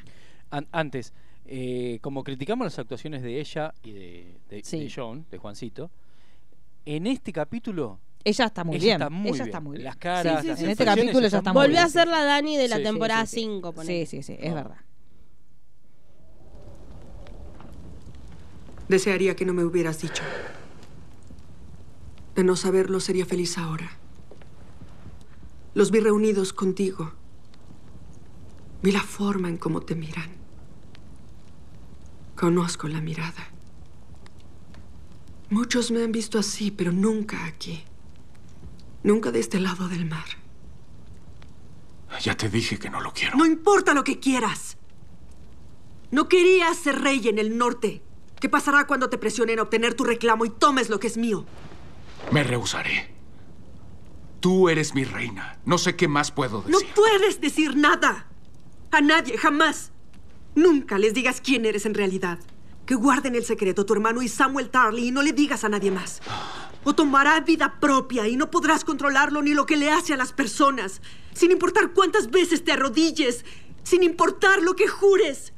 An- 0.51 0.66
antes, 0.73 1.12
eh, 1.47 1.98
como 2.02 2.24
criticamos 2.24 2.65
las 2.66 2.78
actuaciones 2.78 3.23
de 3.23 3.40
ella 3.40 3.74
y 3.82 3.93
de, 3.93 4.39
de, 4.48 4.62
Sí. 4.65 4.81
de 4.81 4.93
John, 4.94 5.27
de 5.31 5.39
Juancito, 5.39 5.90
en 6.86 7.07
este 7.07 7.32
capítulo 7.32 7.98
Ella 8.24 8.47
está 8.47 8.65
muy 8.65 8.77
ella 8.77 8.85
bien. 8.85 8.94
está 8.97 9.11
muy 9.11 9.28
ella 9.28 9.35
bien. 9.36 9.47
está 9.48 9.61
muy 9.61 9.73
bien. 9.77 9.85
Las 9.85 9.97
caras, 9.97 10.36
Sí, 10.36 10.43
sí, 10.43 10.48
las 10.48 10.59
sí, 10.59 10.65
En 10.65 10.70
este 10.70 10.85
capítulo 10.85 11.27
ella 11.27 11.39
está 11.39 11.52
muy 11.52 11.62
Volvió 11.62 11.78
a 11.78 11.82
bien. 11.82 11.90
ser 11.93 12.09
la 12.09 12.24
Dani 12.24 12.57
de 12.57 12.69
la 12.69 12.82
temporada 12.82 13.27
sí, 13.27 13.36
sí. 13.36 13.40
5. 13.43 13.74
Sí, 13.82 14.07
sí, 14.07 14.23
sí, 14.23 14.36
es 14.39 14.55
verdad. 14.55 14.77
Desearía 18.89 19.36
que 19.36 19.44
no 19.44 19.52
me 19.55 19.65
hubieras 19.65 20.01
dicho. 20.02 20.23
De 22.35 22.44
no 22.44 22.57
saberlo, 22.57 23.01
sería 23.01 23.24
feliz 23.27 23.57
ahora. 23.59 23.90
Los 25.74 25.90
vi 25.90 26.01
reunidos 26.01 26.52
contigo. 26.52 27.12
Vi 28.82 28.93
la 28.93 29.02
forma 29.02 29.48
en 29.48 29.59
cómo 29.59 29.81
te 29.81 29.94
miran. 29.94 30.31
Conozco 32.36 32.89
la 32.89 33.01
mirada. 33.01 33.48
Muchos 35.51 35.90
me 35.90 36.02
han 36.02 36.12
visto 36.12 36.39
así, 36.39 36.70
pero 36.70 36.93
nunca 36.93 37.44
aquí. 37.44 37.85
Nunca 39.02 39.31
de 39.32 39.40
este 39.40 39.61
lado 39.61 39.89
del 39.89 40.07
mar. 40.07 40.24
Ya 42.23 42.36
te 42.36 42.48
dije 42.48 42.78
que 42.78 42.90
no 42.90 43.01
lo 43.01 43.12
quiero. 43.12 43.36
No 43.36 43.47
importa 43.47 43.94
lo 43.94 44.05
que 44.05 44.19
quieras. 44.19 44.77
No 46.11 46.28
querías 46.28 46.77
ser 46.77 47.01
rey 47.01 47.28
en 47.28 47.39
el 47.39 47.57
norte. 47.57 48.02
¿Qué 48.40 48.48
pasará 48.48 48.86
cuando 48.86 49.11
te 49.11 49.19
presionen 49.19 49.59
a 49.59 49.62
obtener 49.62 49.94
tu 49.94 50.05
reclamo 50.05 50.44
y 50.44 50.51
tomes 50.51 50.89
lo 50.89 50.98
que 50.98 51.07
es 51.07 51.16
mío? 51.16 51.44
Me 52.32 52.43
rehusaré. 52.43 53.15
Tú 54.40 54.69
eres 54.69 54.94
mi 54.94 55.05
reina. 55.05 55.59
No 55.66 55.77
sé 55.78 55.97
qué 55.97 56.09
más 56.09 56.31
puedo 56.32 56.65
No 56.69 56.78
decir. 56.78 56.94
puedes 56.94 57.40
decir 57.40 57.77
nada. 57.77 58.27
A 58.90 59.00
nadie, 59.00 59.38
jamás. 59.38 59.92
Nunca 60.54 60.98
les 60.98 61.14
digas 61.14 61.40
quién 61.40 61.64
eres 61.64 61.86
en 61.86 61.94
realidad. 61.94 62.38
Que 62.86 62.94
guarden 62.94 63.36
el 63.36 63.44
secreto 63.44 63.86
tu 63.86 63.92
hermano 63.92 64.20
y 64.20 64.28
Samuel 64.28 64.70
Tarly 64.70 65.08
y 65.08 65.10
no 65.12 65.22
le 65.22 65.32
digas 65.32 65.62
a 65.64 65.68
nadie 65.68 65.90
más. 65.90 66.20
O 66.82 66.94
tomará 66.94 67.38
vida 67.40 67.78
propia 67.78 68.26
y 68.26 68.36
no 68.36 68.50
podrás 68.50 68.84
controlarlo 68.84 69.42
ni 69.42 69.54
lo 69.54 69.66
que 69.66 69.76
le 69.76 69.90
hace 69.90 70.14
a 70.14 70.16
las 70.16 70.32
personas. 70.32 71.00
Sin 71.32 71.52
importar 71.52 71.92
cuántas 71.92 72.30
veces 72.30 72.64
te 72.64 72.72
arrodilles. 72.72 73.44
Sin 73.84 74.02
importar 74.02 74.62
lo 74.62 74.74
que 74.74 74.88
jures. 74.88 75.52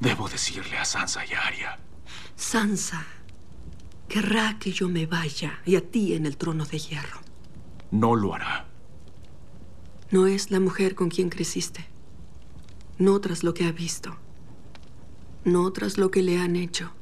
Debo 0.00 0.28
decirle 0.28 0.76
a 0.78 0.84
Sansa 0.84 1.24
y 1.24 1.32
a 1.32 1.46
Arya. 1.46 1.78
Sansa 2.34 3.06
querrá 4.08 4.58
que 4.58 4.72
yo 4.72 4.88
me 4.88 5.06
vaya 5.06 5.60
y 5.64 5.76
a 5.76 5.80
ti 5.80 6.14
en 6.14 6.26
el 6.26 6.36
trono 6.36 6.66
de 6.66 6.78
hierro. 6.78 7.20
No 7.92 8.16
lo 8.16 8.34
hará. 8.34 8.71
No 10.12 10.26
es 10.26 10.50
la 10.50 10.60
mujer 10.60 10.94
con 10.94 11.08
quien 11.08 11.30
creciste. 11.30 11.86
No 12.98 13.18
tras 13.22 13.42
lo 13.44 13.54
que 13.54 13.64
ha 13.64 13.72
visto. 13.72 14.14
No 15.42 15.72
tras 15.72 15.96
lo 15.96 16.10
que 16.10 16.20
le 16.20 16.38
han 16.38 16.54
hecho. 16.54 16.92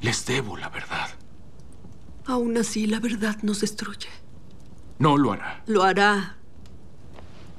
Les 0.00 0.26
debo 0.26 0.56
la 0.56 0.68
verdad. 0.68 1.10
Aún 2.26 2.58
así, 2.58 2.88
la 2.88 2.98
verdad 2.98 3.38
nos 3.42 3.60
destruye. 3.60 4.08
No 4.98 5.16
lo 5.16 5.30
hará. 5.30 5.62
Lo 5.66 5.84
hará. 5.84 6.38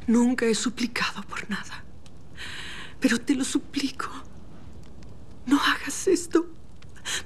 Nunca 0.07 0.45
he 0.45 0.55
suplicado 0.55 1.23
por 1.23 1.49
nada. 1.49 1.85
Pero 2.99 3.21
te 3.21 3.35
lo 3.35 3.45
suplico. 3.45 4.09
No 5.45 5.57
hagas 5.57 6.05
esto. 6.09 6.47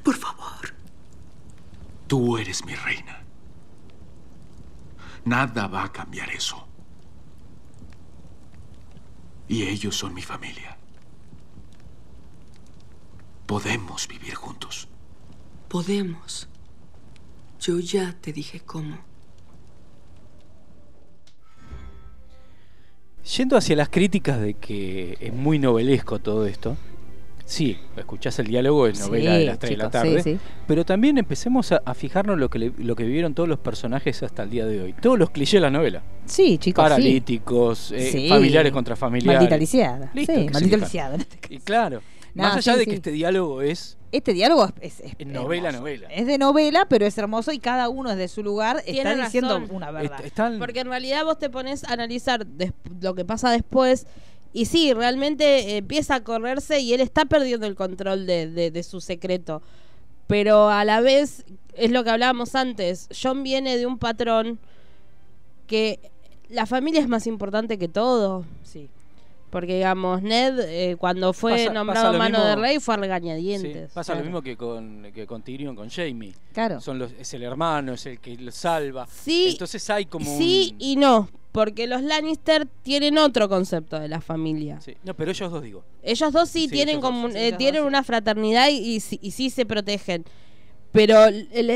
Por 0.03 0.15
favor. 0.15 0.71
Tú 2.05 2.37
eres 2.37 2.63
mi 2.63 2.75
reina. 2.75 3.23
Nada 5.25 5.65
va 5.65 5.85
a 5.85 5.91
cambiar 5.91 6.29
eso. 6.29 6.66
Y 9.47 9.63
ellos 9.63 9.95
son 9.95 10.13
mi 10.13 10.21
familia. 10.21 10.77
Podemos 13.45 14.07
vivir 14.07 14.35
juntos. 14.35 14.87
Podemos. 15.69 16.47
Yo 17.59 17.79
ya 17.79 18.13
te 18.19 18.33
dije 18.33 18.59
cómo. 18.59 18.97
Yendo 23.35 23.57
hacia 23.57 23.75
las 23.75 23.89
críticas 23.89 24.39
de 24.39 24.53
que 24.53 25.17
es 25.19 25.33
muy 25.33 25.59
novelesco 25.59 26.19
todo 26.19 26.45
esto, 26.45 26.77
sí, 27.47 27.77
escuchás 27.95 28.37
el 28.39 28.47
diálogo, 28.47 28.85
es 28.87 28.99
novela 28.99 29.31
Sí, 29.33 29.37
de 29.39 29.45
las 29.45 29.59
3 29.59 29.69
de 29.71 29.77
la 29.77 29.83
chicos, 29.85 30.01
sí, 30.01 30.07
tarde, 30.09 30.23
sí. 30.23 30.39
pero 30.67 30.85
también 30.85 31.17
empecemos 31.17 31.71
a, 31.71 31.81
a 31.85 31.93
fijarnos 31.93 32.37
lo 32.37 32.49
que, 32.49 32.59
le- 32.59 32.73
lo 32.77 32.95
que 32.95 33.03
vivieron 33.05 33.33
todos 33.33 33.47
los 33.49 33.57
personajes 33.59 34.21
hasta 34.21 34.43
el 34.43 34.49
día 34.49 34.65
de 34.65 34.81
hoy. 34.81 34.93
Todos 34.93 35.17
los 35.17 35.29
clichés 35.29 35.53
de 35.53 35.61
la 35.61 35.69
novela. 35.71 36.03
Sí, 36.25 36.57
chicos, 36.57 36.83
sí. 36.83 36.89
Paralíticos, 36.89 37.91
eh, 37.93 38.11
Sí. 38.11 38.29
familiares 38.29 38.71
contra 38.71 38.95
familiares. 38.95 39.39
Maldita 39.39 39.57
lisiada. 39.57 40.11
Listo, 40.13 40.33
Sí, 40.33 40.39
¿qué 40.39 40.51
maldita 40.51 40.59
significa? 40.59 40.85
lisiada 40.85 41.15
en 41.15 41.21
este 41.21 41.37
caso. 41.37 41.53
Y 41.53 41.59
claro, 41.59 42.01
No, 42.33 42.43
más 42.43 42.57
allá 42.57 42.73
sí, 42.73 42.79
de 42.79 42.83
sí. 42.83 42.89
que 42.91 42.95
este 42.97 43.11
diálogo 43.11 43.61
es 43.61 43.97
Este 44.11 44.31
diálogo 44.33 44.65
es, 44.65 44.73
es- 44.79 44.99
es 45.01 45.15
Es 45.19 45.27
novela, 45.27 45.67
hermoso. 45.69 45.79
novela. 45.81 46.07
Es 46.09 46.25
de 46.27 46.37
novela, 46.37 46.85
pero 46.89 47.05
es 47.05 47.17
hermoso 47.17 47.51
y 47.51 47.59
cada 47.59 47.89
uno 47.89 48.09
desde 48.11 48.27
su 48.29 48.41
lugar 48.43 48.81
está 48.85 49.15
diciendo 49.15 49.61
una 49.69 49.91
verdad. 49.91 50.17
Est- 50.19 50.27
están- 50.27 50.59
Porque 50.59 50.79
en 50.81 50.87
realidad 50.87 51.25
vos 51.25 51.37
te 51.39 51.49
pones 51.49 51.83
a 51.83 51.91
analizar 51.93 52.45
des- 52.45 52.71
lo 53.01 53.15
que 53.15 53.25
pasa 53.25 53.51
después 53.51 54.05
y 54.53 54.65
sí, 54.65 54.93
realmente 54.93 55.59
eh, 55.71 55.77
empieza 55.77 56.15
a 56.15 56.23
correrse 56.23 56.79
y 56.79 56.93
él 56.93 57.01
está 57.01 57.25
perdiendo 57.25 57.65
el 57.67 57.75
control 57.75 58.25
de, 58.25 58.47
de- 58.49 58.71
de 58.71 58.83
su 58.83 59.01
secreto. 59.01 59.61
Pero 60.27 60.69
a 60.69 60.83
la 60.83 60.99
vez, 61.01 61.45
es 61.73 61.91
lo 61.91 62.03
que 62.03 62.09
hablábamos 62.09 62.55
antes, 62.55 63.07
John 63.21 63.43
viene 63.43 63.77
de 63.77 63.85
un 63.85 63.97
patrón 63.97 64.59
que 65.67 65.99
la 66.49 66.65
familia 66.65 67.01
es 67.01 67.07
más 67.07 67.27
importante 67.27 67.77
que 67.77 67.87
todo. 67.87 68.45
Sí. 68.63 68.89
Porque, 69.49 69.75
digamos, 69.75 70.21
Ned, 70.21 70.59
eh, 70.59 70.97
cuando 70.97 71.31
fue 71.31 71.53
Pasa- 71.53 71.73
nombrado 71.73 72.07
pasa 72.07 72.17
mano 72.17 72.37
mismo- 72.39 72.45
de 72.49 72.55
rey, 72.57 72.79
fue 72.79 72.95
a 72.95 72.97
Sí, 72.97 73.01
regañadientes. 73.01 73.91
pasa 73.93 74.11
Claro. 74.13 74.19
lo 74.19 74.25
mismo 74.25 74.41
que 74.41 74.57
con, 74.57 75.07
que 75.13 75.25
con 75.25 75.41
Tyrion, 75.41 75.73
con 75.75 75.89
Jamie. 75.89 76.33
Claro. 76.53 76.81
Son 76.81 76.99
los, 76.99 77.11
es 77.17 77.33
el 77.33 77.43
hermano, 77.43 77.93
es 77.93 78.05
el 78.07 78.19
que 78.19 78.35
lo 78.35 78.51
salva. 78.51 79.07
Sí, 79.09 79.49
Entonces 79.51 79.89
hay 79.89 80.05
como 80.05 80.25
sí 80.37 80.71
un- 80.73 80.81
y 80.81 80.95
no. 80.97 81.29
Porque 81.57 81.87
los 81.87 82.03
Lannister 82.03 82.67
tienen 82.83 83.17
otro 83.17 83.49
concepto 83.49 83.99
de 83.99 84.07
la 84.07 84.21
familia. 84.21 84.79
Sí. 84.79 84.95
No, 85.03 85.15
pero 85.15 85.31
ellos 85.31 85.51
dos 85.51 85.63
digo. 85.63 85.83
Ellos 86.03 86.31
dos 86.31 86.49
sí, 86.49 86.65
Sí, 86.65 86.67
tienen 86.69 87.01
como 87.01 87.29
sí, 87.29 87.33
eh, 87.35 87.53
tienen 87.57 87.81
dos, 87.81 87.87
una 87.87 88.03
fraternidad 88.03 88.69
y, 88.69 88.77
y, 88.77 88.99
sí- 88.99 89.17
y 89.23 89.31
sí 89.31 89.49
se 89.49 89.65
protegen. 89.65 90.23
Pero 90.91 91.17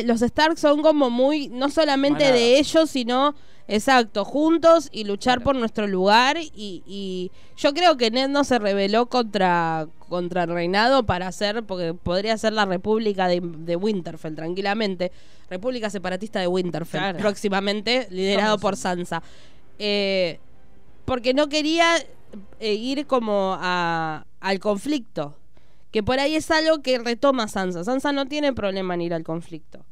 los 0.06 0.22
Stark 0.22 0.60
son 0.60 0.84
como 0.84 1.10
muy, 1.10 1.48
no 1.48 1.70
solamente 1.70 2.26
Manada. 2.26 2.36
de 2.40 2.60
ellos, 2.60 2.92
sino, 2.92 3.34
exacto, 3.68 4.24
juntos 4.24 4.88
y 4.92 5.04
luchar 5.04 5.38
Claro. 5.40 5.44
por 5.46 5.56
nuestro 5.56 5.88
lugar. 5.88 6.38
Y, 6.38 6.84
y 6.86 7.32
yo 7.58 7.74
creo 7.74 7.98
que 7.98 8.12
Ned 8.12 8.30
no 8.30 8.44
se 8.44 8.60
rebeló 8.60 9.08
contra, 9.08 9.88
contra 10.10 10.44
el 10.44 10.50
reinado 10.52 11.06
para 11.08 11.28
hacer, 11.28 11.64
porque 11.64 11.94
podría 11.96 12.38
ser 12.38 12.54
la 12.54 12.66
República 12.66 13.28
de, 13.28 13.42
de 13.42 13.76
Winterfell 13.76 14.36
tranquilamente. 14.36 15.12
República 15.50 15.90
separatista 15.90 16.40
de 16.40 16.48
Winterfell, 16.48 17.00
Claro. 17.02 17.20
próximamente, 17.20 18.08
liderado 18.12 18.58
por 18.60 18.78
Sansa. 18.78 19.22
Eh, 19.84 20.40
porque 21.06 21.34
no 21.34 21.50
quería 21.50 21.96
eh, 22.60 22.74
ir 22.76 23.08
como 23.08 23.58
a, 23.60 24.28
al 24.40 24.60
conflicto. 24.60 25.36
Que 25.90 26.04
por 26.04 26.20
ahí 26.20 26.36
es 26.36 26.52
algo 26.52 26.84
que 26.84 27.00
retoma 27.00 27.48
Sansa. 27.48 27.84
Sansa 27.84 28.12
no 28.12 28.28
tiene 28.28 28.54
problema 28.54 28.94
en 28.94 29.02
ir 29.02 29.14
al 29.16 29.24
conflicto. 29.24 29.84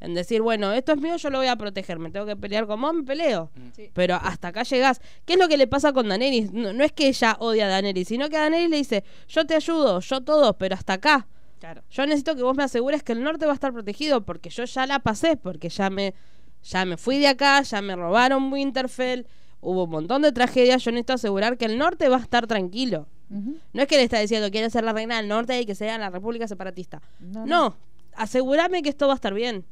En 0.00 0.14
decir, 0.14 0.42
bueno, 0.42 0.72
esto 0.72 0.92
es 0.92 1.00
mío, 1.00 1.16
yo 1.16 1.30
lo 1.30 1.38
voy 1.38 1.46
a 1.46 1.54
proteger. 1.54 2.00
Me 2.00 2.10
tengo 2.10 2.26
que 2.26 2.34
pelear 2.34 2.66
con 2.66 2.80
vos, 2.80 2.92
me 2.92 3.04
peleo. 3.04 3.50
Pero 3.94 4.16
hasta 4.16 4.48
acá 4.48 4.64
llegás. 4.64 5.00
¿Qué 5.24 5.34
es 5.34 5.38
lo 5.38 5.46
que 5.46 5.56
le 5.56 5.68
pasa 5.68 5.92
con 5.92 6.08
Daenerys? 6.08 6.52
No, 6.52 6.72
no 6.72 6.82
es 6.82 6.92
que 6.92 7.06
ella 7.06 7.36
odia 7.38 7.66
a 7.66 7.68
Daenerys, 7.68 8.08
sino 8.08 8.28
que 8.28 8.36
a 8.36 8.40
Daenerys 8.40 8.70
le 8.70 8.76
dice, 8.76 9.04
yo 9.28 9.46
te 9.46 9.54
ayudo, 9.54 10.00
yo 10.00 10.20
todo, 10.22 10.58
pero 10.58 10.74
hasta 10.74 10.94
acá. 10.94 11.28
Claro. 11.60 11.82
Yo 11.90 12.06
necesito 12.06 12.34
que 12.34 12.42
vos 12.42 12.56
me 12.56 12.64
asegures 12.64 13.04
que 13.04 13.12
el 13.12 13.22
norte 13.22 13.46
va 13.46 13.52
a 13.52 13.54
estar 13.54 13.72
protegido 13.72 14.24
porque 14.24 14.50
yo 14.50 14.64
ya 14.64 14.86
la 14.86 14.98
pasé, 14.98 15.36
porque 15.36 15.68
ya 15.68 15.90
me, 15.90 16.14
ya 16.62 16.84
me 16.84 16.96
fui 16.96 17.18
de 17.18 17.28
acá, 17.28 17.62
ya 17.62 17.80
me 17.82 17.96
robaron 17.96 18.52
Winterfell, 18.52 19.26
hubo 19.60 19.84
un 19.84 19.90
montón 19.90 20.22
de 20.22 20.32
tragedias, 20.32 20.84
yo 20.84 20.90
necesito 20.92 21.14
asegurar 21.14 21.56
que 21.58 21.64
el 21.64 21.78
norte 21.78 22.08
va 22.08 22.16
a 22.16 22.20
estar 22.20 22.46
tranquilo. 22.46 23.06
No 23.30 23.82
es 23.82 23.86
que 23.88 23.96
le 23.96 24.04
está 24.04 24.18
diciendo 24.20 24.50
quiere 24.50 24.70
ser 24.70 24.84
la 24.84 24.92
reina 24.94 25.18
del 25.18 25.28
norte 25.28 25.60
y 25.60 25.66
que 25.66 25.74
sea 25.74 25.98
la 25.98 26.08
república 26.10 26.48
separatista. 26.48 27.02
No, 27.20 27.40
No, 27.40 27.46
no. 27.46 27.76
asegúrame 28.14 28.82
que 28.82 28.88
esto 28.88 29.06
va 29.06 29.12
a 29.12 29.16
estar 29.16 29.34
bien. 29.34 29.64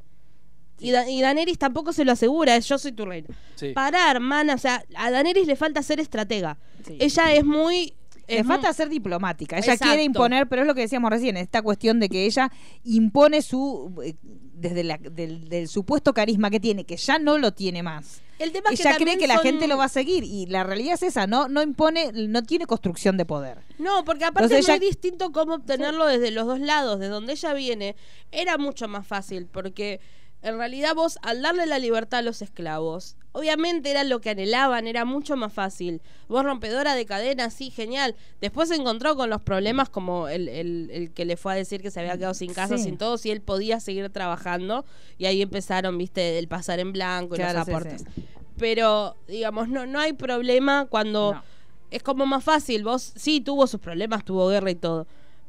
Y, 0.78 0.90
Da- 0.90 1.08
y 1.08 1.22
Daenerys 1.22 1.56
tampoco 1.58 1.94
se 1.94 2.04
lo 2.04 2.12
asegura, 2.12 2.54
es 2.54 2.68
yo 2.68 2.76
soy 2.76 2.92
tu 2.92 3.06
reina. 3.06 3.28
Sí. 3.54 3.72
Pará, 3.72 4.10
hermana, 4.10 4.54
o 4.54 4.58
sea, 4.58 4.84
a 4.94 5.10
Daenerys 5.10 5.46
le 5.46 5.56
falta 5.56 5.82
ser 5.82 6.00
estratega. 6.00 6.58
Sí. 6.86 6.98
Ella 7.00 7.32
es 7.32 7.44
muy... 7.46 7.94
Le 8.28 8.38
es 8.40 8.46
falta 8.46 8.72
ser 8.72 8.88
diplomática. 8.88 9.56
Ella 9.56 9.74
Exacto. 9.74 9.84
quiere 9.86 10.02
imponer, 10.02 10.48
pero 10.48 10.62
es 10.62 10.68
lo 10.68 10.74
que 10.74 10.80
decíamos 10.82 11.10
recién, 11.10 11.36
esta 11.36 11.62
cuestión 11.62 12.00
de 12.00 12.08
que 12.08 12.26
ella 12.26 12.50
impone 12.84 13.40
su 13.42 13.92
eh, 14.04 14.14
desde 14.22 14.82
la- 14.84 14.98
del, 14.98 15.48
del 15.48 15.68
supuesto 15.68 16.12
carisma 16.14 16.50
que 16.50 16.58
tiene, 16.60 16.84
que 16.84 16.96
ya 16.96 17.18
no 17.18 17.38
lo 17.38 17.52
tiene 17.52 17.82
más. 17.82 18.22
El 18.38 18.52
tema 18.52 18.70
es 18.70 18.80
que 18.80 18.88
Ella 18.88 18.98
cree 18.98 19.16
que 19.18 19.26
la 19.26 19.34
son- 19.36 19.44
gente 19.44 19.66
lo 19.66 19.76
va 19.78 19.84
a 19.84 19.88
seguir 19.88 20.24
y 20.24 20.46
la 20.46 20.62
realidad 20.64 20.94
es 20.94 21.02
esa, 21.04 21.26
no 21.26 21.48
no 21.48 21.62
impone, 21.62 22.10
no 22.12 22.42
tiene 22.42 22.66
construcción 22.66 23.16
de 23.16 23.24
poder. 23.24 23.58
No, 23.78 24.04
porque 24.04 24.24
aparte 24.24 24.44
Entonces 24.54 24.60
es 24.60 24.68
muy 24.68 24.76
ella- 24.76 24.86
distinto 24.92 25.32
cómo 25.32 25.54
obtenerlo 25.54 26.06
desde 26.06 26.30
los 26.30 26.46
dos 26.46 26.60
lados. 26.60 26.98
De 26.98 27.08
donde 27.08 27.32
ella 27.32 27.54
viene, 27.54 27.96
era 28.32 28.58
mucho 28.58 28.88
más 28.88 29.06
fácil, 29.06 29.46
porque 29.46 30.00
en 30.46 30.58
realidad 30.58 30.94
vos, 30.94 31.18
al 31.22 31.42
darle 31.42 31.66
la 31.66 31.78
libertad 31.78 32.20
a 32.20 32.22
los 32.22 32.40
esclavos, 32.42 33.16
obviamente 33.32 33.90
era 33.90 34.04
lo 34.04 34.20
que 34.20 34.30
anhelaban, 34.30 34.86
era 34.86 35.04
mucho 35.04 35.36
más 35.36 35.52
fácil. 35.52 36.00
Vos, 36.28 36.44
rompedora 36.44 36.94
de 36.94 37.04
cadenas, 37.04 37.52
sí, 37.52 37.70
genial. 37.70 38.14
Después 38.40 38.68
se 38.68 38.76
encontró 38.76 39.16
con 39.16 39.28
los 39.28 39.42
problemas 39.42 39.88
como 39.88 40.28
el, 40.28 40.48
el- 40.48 40.88
el 40.92 41.10
que 41.12 41.24
le 41.24 41.36
fue 41.36 41.52
a 41.52 41.56
decir 41.56 41.82
que 41.82 41.90
se 41.90 42.00
había 42.00 42.16
quedado 42.16 42.34
sin 42.34 42.54
casa, 42.54 42.78
Sí. 42.78 42.84
sin 42.84 42.96
todo, 42.98 43.18
si 43.18 43.30
él 43.30 43.40
podía 43.40 43.80
seguir 43.80 44.08
trabajando. 44.10 44.84
Y 45.18 45.26
ahí 45.26 45.42
empezaron, 45.42 45.98
viste, 45.98 46.38
el 46.38 46.48
pasar 46.48 46.78
en 46.80 46.92
blanco 46.92 47.34
y 47.34 47.38
Claro, 47.38 47.58
los 47.58 47.66
sí, 47.66 47.72
aportes. 47.72 48.04
sí. 48.14 48.24
Pero, 48.58 49.16
digamos, 49.28 49.68
no, 49.68 49.84
no 49.86 49.98
hay 50.00 50.12
problema 50.14 50.86
cuando 50.88 51.34
No. 51.34 51.42
es 51.90 52.02
como 52.02 52.24
más 52.24 52.42
fácil. 52.42 52.84
Vos 52.84 53.12
sí 53.16 53.40
tuvo 53.40 53.66
sus 53.66 53.80
problemas, 53.80 54.24
tuvo 54.24 54.48
guerra 54.48 54.70
y 54.70 54.76
todo. 54.76 55.06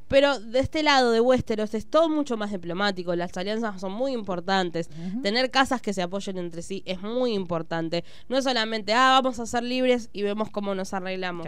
Pero 0.07 0.39
de 0.39 0.59
este 0.59 0.83
lado 0.83 1.11
de 1.11 1.19
Westeros 1.19 1.73
es 1.73 1.87
todo 1.87 2.09
mucho 2.09 2.37
más 2.37 2.51
diplomático. 2.51 3.15
Las 3.15 3.35
alianzas 3.37 3.79
son 3.81 3.91
muy 3.91 4.13
importantes. 4.13 4.89
Tener 5.21 5.51
casas 5.51 5.81
que 5.81 5.93
se 5.93 6.01
apoyen 6.01 6.37
entre 6.37 6.61
sí 6.61 6.83
es 6.85 7.01
muy 7.01 7.33
importante. 7.33 8.03
No 8.29 8.37
es 8.37 8.43
solamente, 8.43 8.93
ah, 8.93 9.19
vamos 9.21 9.39
a 9.39 9.45
ser 9.45 9.63
libres 9.63 10.09
y 10.13 10.23
vemos 10.23 10.49
cómo 10.49 10.73
nos 10.75 10.93
arreglamos. 10.93 11.45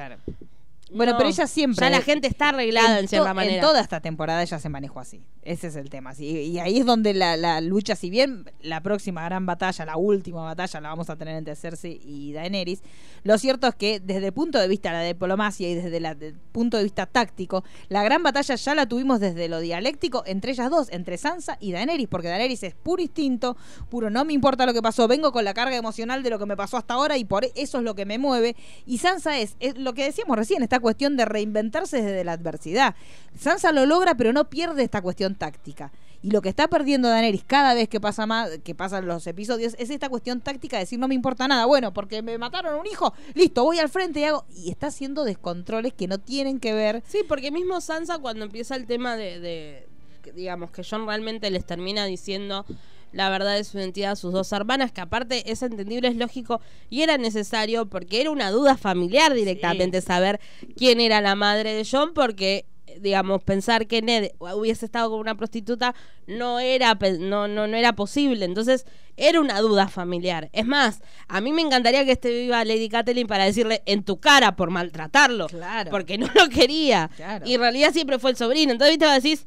Bueno, 0.91 1.11
No, 1.14 1.18
pero 1.18 1.30
ella 1.30 1.48
siempre. 1.48 1.86
Ya 1.86 1.90
la 1.90 2.02
gente 2.02 2.28
está 2.28 2.49
arreglada 2.49 2.99
en, 2.99 3.06
to- 3.06 3.10
cierta 3.10 3.34
manera. 3.34 3.56
En 3.56 3.61
toda 3.61 3.80
esta 3.82 3.99
temporada 4.02 4.41
ella 4.41 4.60
se 4.60 4.70
manejó 4.70 4.99
así. 4.99 5.22
Ese 5.44 5.68
es 5.68 5.76
el 5.76 5.90
tema. 5.90 6.14
sí. 6.14 6.26
Y 6.26 6.60
ahí 6.60 6.80
es 6.80 6.86
donde 6.86 7.14
la, 7.14 7.38
la 7.38 7.61
lucha, 7.61 7.95
si 7.95 8.10
bien 8.10 8.45
la 8.61 8.82
próxima 8.82 9.24
gran 9.26 9.45
batalla, 9.45 9.86
la 9.86 9.98
última 9.98 10.44
batalla, 10.44 10.82
la 10.82 10.90
vamos 10.90 11.10
a 11.10 11.16
tener 11.16 11.36
entre 11.36 11.56
Cersei 11.56 11.99
y 12.03 12.34
Daenerys, 12.34 12.82
lo 13.24 13.38
cierto 13.38 13.68
es 13.68 13.76
que 13.76 13.99
desde 13.99 14.28
el 14.28 14.34
punto 14.34 14.60
de 14.60 14.68
vista 14.68 14.90
de 14.91 14.98
la 14.98 15.03
diplomacia 15.03 15.70
y 15.70 15.76
desde 15.76 15.98
el 15.98 16.36
punto 16.52 16.78
de 16.78 16.84
vista 16.84 17.06
táctico, 17.06 17.64
la 17.90 18.03
gran 18.03 18.22
batalla 18.24 18.56
ya 18.56 18.76
la 18.76 18.86
tuvimos 18.88 19.20
desde 19.20 19.48
lo 19.48 19.60
dialéctico 19.60 20.24
entre 20.26 20.52
ellas 20.52 20.70
dos, 20.70 20.88
entre 20.91 21.18
Sansa 21.18 21.57
y 21.60 21.72
Daenerys, 21.72 22.07
porque 22.07 22.28
Daenerys 22.28 22.64
es 22.64 22.76
puro 22.76 23.02
instinto, 23.02 23.57
puro 23.90 24.10
no 24.10 24.26
me 24.26 24.34
importa 24.34 24.66
lo 24.66 24.74
que 24.74 24.82
pasó, 24.82 25.07
vengo 25.07 25.32
con 25.32 25.44
la 25.45 25.53
carga 25.53 25.76
emocional 25.76 26.22
de 26.24 26.30
lo 26.30 26.40
que 26.40 26.45
me 26.45 26.57
pasó 26.57 26.78
hasta 26.78 26.94
ahora 26.95 27.18
y 27.18 27.26
por 27.26 27.45
eso 27.56 27.78
es 27.80 27.84
lo 27.84 27.95
que 27.95 28.06
me 28.06 28.18
mueve. 28.18 28.56
Y 28.86 28.98
Sansa 28.99 29.40
es, 29.40 29.56
es 29.60 29.78
lo 29.78 29.94
que 29.94 30.03
decíamos 30.03 30.38
recién, 30.38 30.61
cuestión 30.80 31.18
de 31.18 31.26
reinventarse 31.26 32.01
desde 32.01 32.23
la 32.23 32.34
adversidad. 32.34 32.95
Sansa 33.39 33.72
lo 33.72 33.85
logra, 33.85 34.15
pero 34.15 34.34
no 34.34 34.49
pierde 34.49 34.84
esta 34.84 35.01
cuestión 35.01 35.35
táctica. 35.35 35.91
Y 36.22 36.31
lo 36.31 36.41
que 36.41 36.49
está 36.49 36.68
perdiendo 36.68 37.07
Daenerys 37.07 37.45
cada 37.45 37.73
vez 37.73 37.88
que 37.88 38.01
pasa 38.01 38.26
más, 38.26 38.49
que 38.64 38.76
pasan 38.76 39.07
los 39.07 39.26
episodios, 39.26 39.76
es 39.80 39.89
esta 39.89 40.10
cuestión 40.10 40.41
táctica 40.41 40.76
de 40.76 40.84
decir 40.84 40.99
no 40.99 41.07
me 41.07 41.15
importa 41.15 41.47
nada. 41.47 41.65
Bueno, 41.65 41.93
porque 41.93 42.22
me 42.22 42.38
mataron 42.38 42.77
un 42.77 42.85
hijo, 42.88 43.14
listo, 43.35 43.64
voy 43.64 43.80
al 43.80 43.88
frente 43.88 44.19
y 44.19 44.23
hago. 44.26 44.43
Y 44.53 44.69
está 44.69 44.88
haciendo 44.88 45.23
descontroles 45.23 45.93
que 45.93 46.07
no 46.07 46.18
tienen 46.18 46.60
que 46.60 46.73
ver. 46.73 47.03
Sí, 47.07 47.19
porque 47.27 47.51
mismo 47.51 47.80
Sansa 47.80 48.18
cuando 48.19 48.43
empieza 48.43 48.76
el 48.76 48.85
tema 48.85 49.15
de, 49.15 49.39
de- 49.39 49.88
digamos, 50.35 50.72
que 50.72 50.84
John 50.84 51.06
realmente 51.07 51.49
les 51.51 51.65
termina 51.65 52.06
diciendo 52.06 52.65
la 53.11 53.30
verdad 53.30 53.56
de 53.56 53.64
su 53.64 53.77
identidad 53.77 54.11
a 54.11 54.15
sus 54.15 54.34
dos 54.34 54.52
hermanas, 54.52 54.91
que 54.91 55.02
aparte 55.02 55.52
es 55.52 55.61
entendible, 55.64 56.07
es 56.07 56.15
lógico 56.15 56.61
y 56.90 57.02
era 57.02 57.18
necesario 57.18 57.88
porque 57.88 58.22
era 58.22 58.31
una 58.31 58.52
duda 58.52 58.77
familiar 58.77 59.34
directamente 59.34 60.02
saber 60.02 60.40
quién 60.77 60.99
era 61.02 61.22
la 61.22 61.36
madre 61.36 61.73
de 61.73 61.88
John, 61.90 62.14
porque 62.14 62.65
digamos 62.99 63.44
pensar 63.44 63.86
que 63.88 64.02
Ned 64.02 64.31
hubiese 64.40 64.84
estado 64.86 65.11
con 65.11 65.19
una 65.19 65.36
prostituta 65.36 65.94
no 66.27 66.60
era 66.60 66.98
no 67.19 67.48
no 67.48 67.68
no 67.68 67.77
era 67.77 67.94
posible 67.94 68.44
entonces 68.45 68.86
era 69.15 69.40
una 69.40 69.61
duda 69.61 69.88
familiar 69.88 70.49
es 70.53 70.65
más 70.65 70.99
a 71.27 71.40
mí 71.40 71.53
me 71.53 71.61
encantaría 71.61 72.03
que 72.03 72.14
esté 72.14 72.30
viva 72.31 72.65
Lady 72.65 72.90
Catelyn 72.90 73.27
para 73.27 73.45
decirle 73.45 73.84
en 73.86 74.03
tu 74.03 74.19
cara 74.19 74.56
por 74.56 74.72
maltratarlo 74.72 75.48
Claro. 75.48 75.91
porque 75.91 76.18
no 76.18 76.27
lo 76.34 76.49
quería 76.49 77.10
Claro. 77.15 77.45
y 77.48 77.53
en 77.53 77.61
realidad 77.61 77.94
siempre 77.94 78.18
fue 78.18 78.31
el 78.31 78.38
sobrino 78.38 78.72
entonces 78.72 78.98
viste 78.98 79.14
decís 79.14 79.45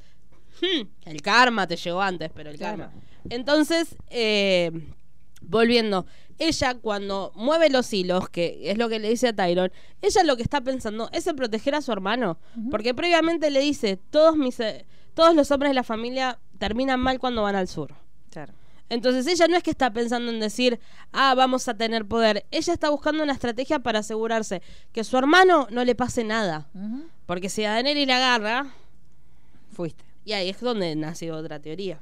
"Hmm, 0.60 0.86
el 1.10 1.20
karma 1.20 1.66
te 1.66 1.76
llegó 1.76 2.01
antes 2.01 2.30
pero 2.32 2.48
el 2.48 2.56
Claro. 2.56 2.84
karma 2.84 2.93
entonces 3.31 3.97
eh, 4.11 4.70
volviendo 5.40 6.07
ella 6.39 6.74
cuando 6.74 7.32
mueve 7.35 7.70
los 7.70 7.93
hilos, 7.93 8.28
que 8.28 8.70
es 8.70 8.78
lo 8.78 8.89
que 8.89 8.99
le 8.99 9.09
dice 9.11 9.28
a 9.28 9.32
Tyron, 9.32 9.70
ella 10.01 10.24
lo 10.24 10.36
que 10.36 10.43
está 10.43 10.61
pensando 10.61 11.09
es 11.12 11.27
en 11.27 11.36
proteger 11.36 11.74
a 11.74 11.82
su 11.82 11.93
hermano, 11.93 12.39
porque 12.70 12.94
previamente 12.94 13.51
le 13.51 13.61
dice, 13.61 13.99
todos 14.11 14.36
mis 14.36 14.59
eh, 14.61 14.86
todos 15.15 15.35
los 15.35 15.51
hombres 15.51 15.70
de 15.70 15.74
la 15.74 15.85
familia 15.85 16.39
terminan 16.59 16.99
mal 17.01 17.19
cuando 17.19 17.43
van 17.43 17.55
al 17.55 17.69
sur. 17.69 17.94
Claro. 18.31 18.55
Entonces 18.89 19.27
ella 19.27 19.49
no 19.49 19.57
es 19.57 19.62
que 19.62 19.70
está 19.70 19.93
pensando 19.93 20.31
en 20.31 20.40
decir, 20.40 20.78
ah, 21.12 21.35
vamos 21.35 21.69
a 21.69 21.74
tener 21.74 22.05
poder. 22.07 22.44
Ella 22.51 22.73
está 22.73 22.90
buscando 22.90 23.23
una 23.23 23.32
estrategia 23.32 23.78
para 23.78 24.01
asegurarse 24.01 24.62
que 24.93 25.01
a 25.01 25.05
su 25.05 25.16
hermano 25.16 25.66
no 25.70 25.85
le 25.85 25.94
pase 25.94 26.24
nada. 26.24 26.69
Porque 27.27 27.49
si 27.49 27.65
a 27.65 27.73
Daenerys 27.73 28.07
la 28.07 28.16
agarra, 28.16 28.66
Fuiste. 29.73 30.05
y 30.24 30.32
ahí 30.32 30.51
es 30.51 30.61
donde 30.61 30.94
nace 30.97 31.32
otra 31.32 31.59
teoría. 31.59 32.01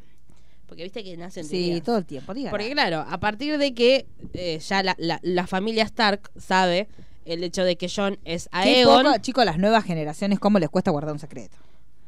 Porque 0.70 0.84
viste 0.84 1.04
que 1.04 1.16
nacen 1.18 1.44
Sí, 1.44 1.50
teorías. 1.50 1.82
todo 1.84 1.98
el 1.98 2.06
tiempo. 2.06 2.32
dígala. 2.32 2.50
Porque 2.52 2.70
claro, 2.70 3.04
a 3.06 3.18
partir 3.20 3.58
de 3.58 3.74
que 3.74 4.06
eh, 4.32 4.58
ya 4.60 4.82
la, 4.82 4.94
la- 4.98 5.20
la 5.22 5.46
familia 5.46 5.82
Stark 5.84 6.30
sabe 6.38 6.88
el 7.26 7.44
hecho 7.44 7.62
de 7.64 7.76
que 7.76 7.88
John 7.94 8.18
es 8.24 8.48
Aegon. 8.52 9.04
poco, 9.04 9.18
chicos, 9.18 9.44
las 9.44 9.58
nuevas 9.58 9.84
generaciones, 9.84 10.38
cómo 10.38 10.58
les 10.58 10.70
cuesta 10.70 10.90
guardar 10.90 11.12
un 11.12 11.18
secreto. 11.18 11.56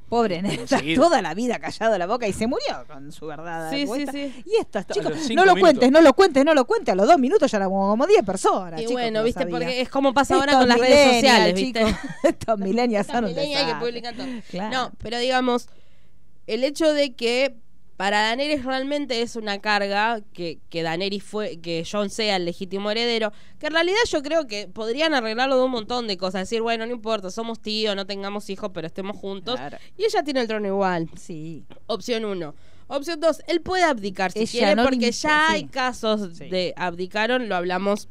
Pobre 0.08 0.36
Enseguida. 0.36 1.00
toda 1.00 1.22
la 1.22 1.32
vida 1.32 1.58
callado 1.58 1.96
la 1.96 2.06
boca 2.06 2.28
y 2.28 2.34
se 2.34 2.46
murió 2.46 2.84
con 2.86 3.10
su 3.12 3.26
verdad. 3.26 3.70
Sí, 3.70 3.86
sí, 3.86 4.04
sí. 4.12 4.42
Y 4.46 4.60
estos 4.60 4.84
A 4.88 4.92
chicos, 4.92 5.10
no 5.30 5.44
lo 5.46 5.54
minutos. 5.54 5.58
cuentes, 5.60 5.90
no 5.90 6.00
lo 6.02 6.12
cuentes, 6.14 6.44
no 6.44 6.54
lo 6.54 6.64
cuentes. 6.66 6.92
A 6.92 6.94
los 6.96 7.06
dos 7.06 7.18
minutos 7.18 7.50
ya 7.50 7.56
éramos 7.56 7.90
como 7.90 8.06
10 8.06 8.22
personas. 8.22 8.74
Y 8.78 8.82
chicos, 8.84 8.92
bueno, 8.92 9.22
viste, 9.24 9.46
porque 9.46 9.80
es 9.80 9.88
como 9.88 10.12
pasa 10.12 10.34
ahora 10.34 10.52
Estos 10.52 10.60
con 10.60 10.68
las 10.68 10.78
redes 10.78 11.14
sociales, 11.14 11.54
¿viste? 11.54 11.78
chicos. 11.86 11.94
Estos 12.24 12.58
millennials 12.58 13.06
son 13.06 13.24
un 13.24 13.34
que 13.34 13.74
publican 13.80 14.14
todo. 14.14 14.26
Claro. 14.50 14.70
No, 14.76 14.92
pero 14.98 15.18
digamos, 15.18 15.68
el 16.46 16.62
hecho 16.64 16.92
de 16.92 17.14
que 17.14 17.56
para 18.02 18.20
Daenerys 18.20 18.64
realmente 18.64 19.22
es 19.22 19.36
una 19.36 19.60
carga 19.60 20.22
que, 20.32 20.58
que 20.70 20.82
Daenerys 20.82 21.22
fue, 21.22 21.60
que 21.60 21.86
Jon 21.88 22.10
sea 22.10 22.34
el 22.34 22.44
legítimo 22.44 22.90
heredero, 22.90 23.32
que 23.60 23.68
en 23.68 23.74
realidad 23.74 24.00
yo 24.10 24.24
creo 24.24 24.48
que 24.48 24.66
podrían 24.66 25.14
arreglarlo 25.14 25.56
de 25.56 25.62
un 25.62 25.70
montón 25.70 26.08
de 26.08 26.16
cosas, 26.16 26.40
decir, 26.40 26.62
bueno, 26.62 26.84
no 26.84 26.90
importa, 26.92 27.30
somos 27.30 27.60
tíos, 27.60 27.94
no 27.94 28.04
tengamos 28.04 28.50
hijos, 28.50 28.72
pero 28.74 28.88
estemos 28.88 29.16
juntos. 29.16 29.54
Claro. 29.54 29.78
Y 29.96 30.02
ella 30.04 30.24
tiene 30.24 30.40
el 30.40 30.48
trono 30.48 30.66
igual. 30.66 31.10
Sí. 31.16 31.64
Opción 31.86 32.24
uno. 32.24 32.56
Opción 32.88 33.20
dos, 33.20 33.40
él 33.46 33.60
puede 33.60 33.84
abdicar 33.84 34.32
si 34.32 34.40
Ella 34.40 34.50
quiere, 34.50 34.74
no 34.74 34.82
porque 34.82 35.12
ya 35.12 35.12
sí. 35.12 35.54
hay 35.54 35.64
casos 35.66 36.36
Sí. 36.36 36.48
de 36.48 36.74
abdicaron, 36.76 37.48
lo 37.48 37.54
hablamos 37.54 38.08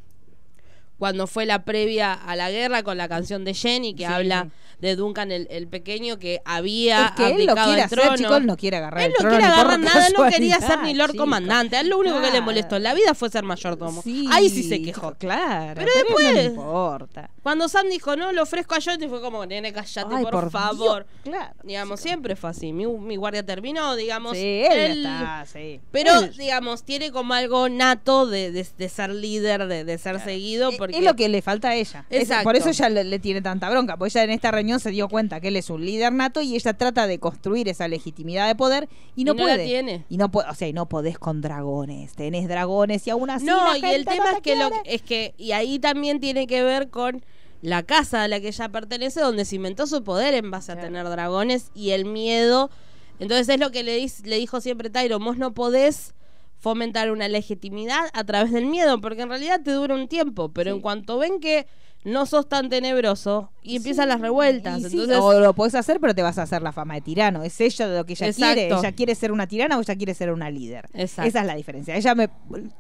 cuando 1.01 1.25
fue 1.25 1.47
la 1.47 1.65
previa 1.65 2.13
a 2.13 2.35
la 2.35 2.51
guerra 2.51 2.83
con 2.83 2.95
la 2.95 3.09
canción 3.09 3.43
de 3.43 3.55
Jenny, 3.55 3.95
que 3.95 4.05
Sí. 4.05 4.13
habla 4.13 4.49
de 4.81 4.95
Duncan 4.95 5.31
el, 5.31 5.47
el 5.49 5.67
pequeño 5.67 6.17
que 6.19 6.41
había 6.45 7.05
Es 7.07 7.11
que 7.13 7.25
él 7.27 7.45
lo 7.47 7.53
el 7.53 7.57
hacer, 7.79 7.99
él 7.99 8.45
no 8.47 8.55
quiere 8.57 8.77
agarrar 8.77 9.01
Él 9.01 9.05
el 9.07 9.11
no 9.13 9.17
trono 9.17 9.35
quiere 9.37 9.45
agarrar 9.51 9.79
nada, 9.79 10.07
él 10.07 10.13
no 10.15 10.27
quería 10.29 10.59
ser 10.59 10.79
ni 10.83 10.93
Lord 10.93 11.11
chicos. 11.13 11.23
Comandante. 11.23 11.79
Él 11.79 11.89
lo 11.89 11.97
único 11.97 12.21
que 12.21 12.29
le 12.31 12.41
molestó 12.41 12.75
en 12.75 12.83
la 12.83 12.93
vida 12.93 13.15
fue 13.15 13.29
ser 13.31 13.43
mayordomo. 13.43 14.01
Sí, 14.03 14.27
Ahí 14.31 14.49
sí 14.49 14.61
se 14.61 14.81
quejó. 14.83 15.15
Claro. 15.15 15.73
Pero 15.83 15.91
después- 15.95 16.33
No 16.35 16.41
importa. 16.41 17.29
Cuando 17.41 17.67
Sam 17.67 17.89
dijo, 17.89 18.15
no, 18.15 18.31
lo 18.31 18.43
ofrezco 18.43 18.75
a 18.75 18.79
Johnny, 18.83 19.07
fue 19.07 19.21
como, 19.21 19.43
nene, 19.47 19.73
callate, 19.73 20.15
Ay, 20.15 20.23
por, 20.23 20.31
por 20.31 20.51
favor. 20.51 21.05
Dios, 21.23 21.35
claro, 21.35 21.53
digamos, 21.63 21.99
siempre 21.99 22.35
fue 22.35 22.51
así. 22.51 22.71
Mi, 22.73 22.85
mi 22.85 23.15
guardia 23.15 23.43
terminó, 23.43 23.95
digamos. 23.95 24.37
Sí, 24.37 24.63
él 24.69 25.01
ya 25.03 25.43
está, 25.43 25.45
sí. 25.51 25.79
Pero, 25.91 26.19
Él- 26.21 26.35
digamos, 26.37 26.83
tiene 26.83 27.11
como 27.11 27.33
algo 27.33 27.67
nato 27.69 28.27
de, 28.27 28.51
de- 28.51 28.67
de 28.77 28.89
ser 28.89 29.09
líder, 29.11 29.67
de, 29.67 29.83
de 29.83 29.97
ser 29.97 30.19
seguido. 30.19 30.71
Porque 30.77 30.90
Es 30.97 31.03
lo 31.03 31.15
que 31.15 31.29
le 31.29 31.41
falta 31.41 31.69
a 31.69 31.75
ella. 31.75 32.05
Es- 32.09 32.23
Exacto. 32.23 32.43
por 32.43 32.55
eso 32.55 32.69
ella 32.69 32.89
le, 32.89 33.03
le 33.03 33.19
tiene 33.19 33.41
tanta 33.41 33.69
bronca. 33.69 33.97
Porque 33.97 34.09
ella 34.17 34.23
en 34.23 34.31
esta 34.31 34.51
reunión 34.51 34.79
se 34.79 34.91
dio 34.91 35.07
cuenta 35.09 35.39
que 35.39 35.49
él 35.49 35.55
es 35.55 35.69
un 35.69 35.85
líder 35.85 36.11
nato 36.13 36.41
y 36.41 36.55
ella 36.55 36.73
trata 36.73 37.07
de 37.07 37.19
construir 37.19 37.67
esa 37.69 37.87
legitimidad 37.87 38.47
de 38.47 38.55
poder 38.55 38.89
y 39.15 39.23
no 39.23 39.33
Y 39.33 39.35
no 39.35 39.47
la 39.47 39.53
puede. 39.55 39.65
tiene. 39.65 40.05
Y 40.09 40.17
no 40.17 40.31
puede, 40.31 40.49
o 40.49 40.55
sea, 40.55 40.67
y 40.67 40.73
no 40.73 40.87
podés 40.87 41.17
con 41.19 41.41
dragones. 41.41 42.13
Tenés 42.15 42.47
dragones 42.47 43.05
y 43.07 43.09
aún 43.09 43.29
así. 43.29 43.45
No, 43.45 43.73
la 43.73 43.77
y 43.89 43.93
el 43.93 44.05
tema 44.05 44.31
no 44.31 44.37
es 44.37 44.41
que, 44.41 44.55
lo, 44.55 44.69
es 44.85 45.01
que, 45.01 45.33
y 45.37 45.51
ahí 45.51 45.79
también 45.79 46.19
tiene 46.19 46.47
que 46.47 46.63
ver 46.63 46.89
con 46.89 47.23
la 47.61 47.83
casa 47.83 48.23
a 48.23 48.27
la 48.27 48.39
que 48.39 48.47
ella 48.47 48.69
pertenece, 48.69 49.19
donde 49.21 49.45
cimentó 49.45 49.85
su 49.85 50.03
poder 50.03 50.33
en 50.33 50.49
base 50.49 50.71
a 50.71 50.79
tener 50.79 51.07
dragones 51.07 51.71
y 51.75 51.91
el 51.91 52.05
miedo. 52.05 52.71
Entonces 53.19 53.47
es 53.49 53.59
lo 53.59 53.69
que 53.71 53.83
le, 53.83 54.03
le 54.23 54.37
dijo 54.37 54.61
siempre 54.61 54.89
Tyro, 54.89 55.19
vos 55.19 55.37
no 55.37 55.53
podés 55.53 56.15
fomentar 56.61 57.11
una 57.11 57.27
legitimidad 57.27 58.05
a 58.13 58.23
través 58.23 58.51
del 58.53 58.67
miedo, 58.67 59.01
porque 59.01 59.23
en 59.23 59.29
realidad 59.29 59.61
te 59.63 59.71
dura 59.71 59.95
un 59.95 60.07
tiempo, 60.07 60.49
pero 60.49 60.71
en 60.71 60.79
cuanto 60.79 61.17
ven 61.17 61.39
que 61.39 61.65
no 62.03 62.25
sos 62.25 62.49
tan 62.49 62.67
tenebroso 62.69 63.51
y 63.61 63.75
empiezan 63.75 64.09
las 64.09 64.19
revueltas, 64.21 64.79
sí, 64.81 64.85
entonces 65.01 65.17
o 65.19 65.39
lo 65.39 65.53
podés 65.53 65.75
hacer, 65.75 65.99
pero 65.99 66.15
te 66.15 66.23
vas 66.23 66.39
a 66.39 66.43
hacer 66.43 66.63
la 66.63 66.71
fama 66.71 66.95
de 66.95 67.01
tirano. 67.01 67.43
Es 67.43 67.61
ella 67.61 67.85
lo 67.87 68.05
que 68.05 68.13
ella 68.13 68.27
Exacto. 68.27 68.53
quiere. 68.55 68.73
Ella 68.75 68.91
quiere 68.93 69.13
ser 69.15 69.31
una 69.31 69.45
tirana 69.45 69.77
o 69.77 69.81
ella 69.81 69.95
quiere 69.95 70.13
ser 70.15 70.31
una 70.31 70.49
líder. 70.49 70.87
Exacto. 70.93 71.29
Esa 71.29 71.41
es 71.41 71.45
la 71.45 71.53
diferencia. 71.55 71.95
Ella 71.95 72.15
me, 72.15 72.27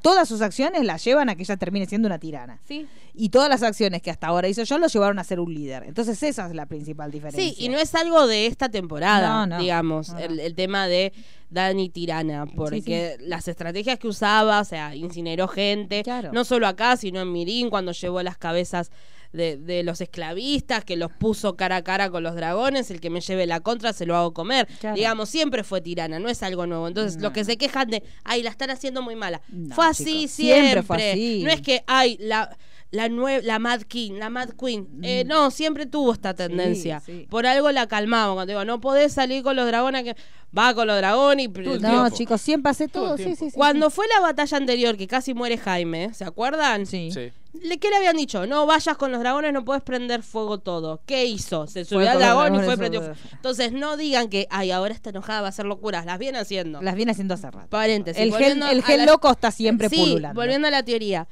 todas 0.01 0.27
sus 0.27 0.41
acciones 0.41 0.83
la 0.85 0.97
llevan 0.97 1.29
a 1.29 1.35
que 1.35 1.43
ella 1.43 1.55
termine 1.57 1.85
siendo 1.85 2.07
una 2.07 2.17
tirana. 2.17 2.59
Sí. 2.67 2.87
Y 3.13 3.29
todas 3.29 3.47
las 3.49 3.61
acciones 3.61 4.01
que 4.01 4.09
hasta 4.09 4.25
ahora 4.25 4.47
hizo 4.47 4.63
yo 4.63 4.79
lo 4.79 4.87
llevaron 4.87 5.19
a 5.19 5.23
ser 5.23 5.39
un 5.39 5.53
líder. 5.53 5.83
Entonces 5.83 6.21
esa 6.23 6.47
es 6.47 6.55
la 6.55 6.65
principal 6.65 7.11
diferencia. 7.11 7.43
Sí, 7.43 7.55
y 7.63 7.69
no 7.69 7.77
es 7.77 7.93
algo 7.93 8.25
de 8.25 8.47
esta 8.47 8.69
temporada, 8.69 9.45
No, 9.45 9.45
no. 9.45 9.59
digamos, 9.61 10.09
No, 10.09 10.15
no. 10.15 10.19
El, 10.21 10.39
el 10.39 10.55
tema 10.55 10.87
de 10.87 11.13
Dani 11.51 11.89
Tirana, 11.89 12.45
porque 12.47 13.17
las 13.19 13.47
estrategias 13.47 13.99
que 13.99 14.07
usaba, 14.07 14.61
o 14.61 14.65
sea, 14.65 14.95
incineró 14.95 15.47
gente, 15.47 16.01
Claro. 16.03 16.31
no 16.33 16.43
solo 16.45 16.65
acá, 16.65 16.97
sino 16.97 17.21
en 17.21 17.31
Mirín, 17.31 17.69
cuando 17.69 17.91
llevó 17.91 18.23
las 18.23 18.37
cabezas 18.37 18.89
de, 19.33 19.55
de 19.57 19.83
los 19.83 20.01
esclavistas, 20.01 20.83
que 20.83 20.95
los 20.97 21.11
puso 21.11 21.55
cara 21.55 21.77
a 21.77 21.83
cara 21.83 22.09
con 22.09 22.23
los 22.23 22.35
dragones, 22.35 22.89
el 22.91 22.99
que 22.99 23.09
me 23.09 23.21
lleve 23.21 23.45
la 23.47 23.59
contra 23.61 23.93
se 23.93 24.05
lo 24.05 24.15
hago 24.17 24.33
comer. 24.33 24.67
Claro. 24.79 24.95
Digamos, 24.95 25.29
siempre 25.29 25.63
fue 25.63 25.79
tirana, 25.81 26.19
no 26.19 26.27
es 26.29 26.41
algo 26.43 26.65
nuevo. 26.67 26.87
Entonces, 26.87 27.21
los 27.21 27.31
que 27.31 27.43
se 27.45 27.57
quejan 27.57 27.89
de, 27.89 28.03
ay, 28.23 28.43
la 28.43 28.49
están 28.49 28.69
haciendo 28.71 29.01
muy 29.01 29.15
mala. 29.15 29.41
No, 29.49 29.73
fue 29.75 29.85
así 29.87 30.03
chicos, 30.03 30.31
siempre. 30.31 30.61
siempre 30.63 30.83
fue 30.83 31.11
así. 31.11 31.43
No 31.45 31.51
es 31.51 31.61
que, 31.61 31.83
ay, 31.87 32.17
la... 32.19 32.57
La, 32.91 33.07
nue- 33.07 33.41
la 33.41 33.57
Mad 33.57 33.83
King, 33.83 34.13
la 34.19 34.29
Mad 34.29 34.49
Queen. 34.49 34.87
Eh, 35.01 35.23
no, 35.25 35.49
siempre 35.49 35.85
tuvo 35.85 36.11
esta 36.11 36.33
tendencia. 36.33 36.99
Mm. 36.99 37.01
sí. 37.05 37.27
Por 37.29 37.45
algo 37.47 37.71
la 37.71 37.87
calmaba. 37.87 38.33
Cuando 38.33 38.51
digo, 38.51 38.65
no 38.65 38.81
podés 38.81 39.13
salir 39.13 39.43
con 39.43 39.55
los 39.55 39.65
dragones, 39.65 40.03
que 40.03 40.15
va 40.57 40.73
con 40.73 40.87
los 40.87 40.97
dragones. 40.97 41.45
Y... 41.45 41.79
No, 41.79 42.09
chicos, 42.09 42.41
siempre 42.41 42.69
hace 42.71 42.89
todo. 42.89 43.15
Sí, 43.15 43.35
sí, 43.37 43.49
sí, 43.49 43.51
Cuando 43.55 43.89
sí. 43.89 43.95
fue 43.95 44.05
la 44.13 44.19
batalla 44.19 44.57
anterior, 44.57 44.97
que 44.97 45.07
casi 45.07 45.33
muere 45.33 45.57
Jaime, 45.57 46.13
¿se 46.13 46.25
acuerdan? 46.25 46.85
Sí. 46.85 47.11
Sí. 47.13 47.31
¿Qué 47.79 47.89
le 47.89 47.95
habían 47.95 48.15
dicho? 48.17 48.45
No 48.45 48.65
vayas 48.65 48.97
con 48.97 49.11
los 49.11 49.19
dragones, 49.21 49.53
no 49.53 49.63
puedes 49.63 49.83
prender 49.83 50.21
fuego 50.23 50.59
todo. 50.59 51.01
¿Qué 51.05 51.25
hizo? 51.25 51.67
Se 51.67 51.85
Fue 51.85 51.95
subió 51.97 52.11
al 52.11 52.17
dragón 52.19 52.55
y 52.55 52.59
fue 52.59 52.77
prendió 52.77 53.01
fue- 53.01 53.15
fuego. 53.15 53.29
Entonces, 53.35 53.71
no 53.71 53.95
digan 53.97 54.27
que, 54.29 54.47
ay, 54.49 54.71
ahora 54.71 54.93
está 54.93 55.11
enojada, 55.11 55.41
va 55.41 55.47
a 55.47 55.49
hacer 55.49 55.65
locuras. 55.65 56.05
Las 56.05 56.19
viene 56.19 56.39
haciendo. 56.39 56.81
Las 56.81 56.95
viene 56.95 57.11
haciendo 57.13 57.33
hace 57.35 57.49
rato. 57.51 57.67
Paréntesis. 57.69 58.21
El 58.21 58.33
gen, 58.35 58.63
el 58.63 58.79
a 58.79 58.83
gen 58.83 58.97
la- 58.99 59.05
loco 59.05 59.29
está 59.31 59.51
siempre 59.51 59.87
sí, 59.89 59.97
pululando. 59.97 60.39
volviendo 60.41 60.67
a 60.67 60.71
la 60.71 60.83
teoría. 60.83 61.27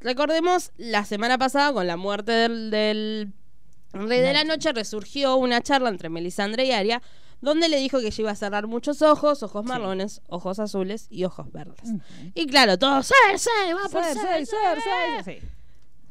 Recordemos, 0.00 0.70
la 0.76 1.04
semana 1.04 1.38
pasada, 1.38 1.72
con 1.72 1.86
la 1.86 1.96
muerte 1.96 2.32
del, 2.32 2.70
del 2.70 3.32
Rey 3.92 4.20
de 4.20 4.32
la 4.32 4.44
Noche, 4.44 4.72
resurgió 4.72 5.36
una 5.36 5.60
charla 5.60 5.88
entre 5.88 6.08
Melisandre 6.08 6.64
y 6.66 6.72
Arya, 6.72 7.02
donde 7.40 7.68
le 7.68 7.78
dijo 7.78 8.00
que 8.00 8.06
ella 8.06 8.22
iba 8.22 8.30
a 8.30 8.36
cerrar 8.36 8.66
muchos 8.66 9.02
ojos, 9.02 9.42
ojos 9.42 9.64
marrones, 9.64 10.22
ojos 10.28 10.58
azules 10.58 11.06
y 11.10 11.24
ojos 11.24 11.50
verdes. 11.52 11.90
Y 12.34 12.46
claro, 12.46 12.78
todos, 12.78 13.08
Cersei, 13.08 13.72
va 13.72 13.88
por 13.88 14.04
Cersei, 14.04 14.46
Cersei, 14.46 14.82
Cersei, 15.24 15.40
sí. 15.40 15.46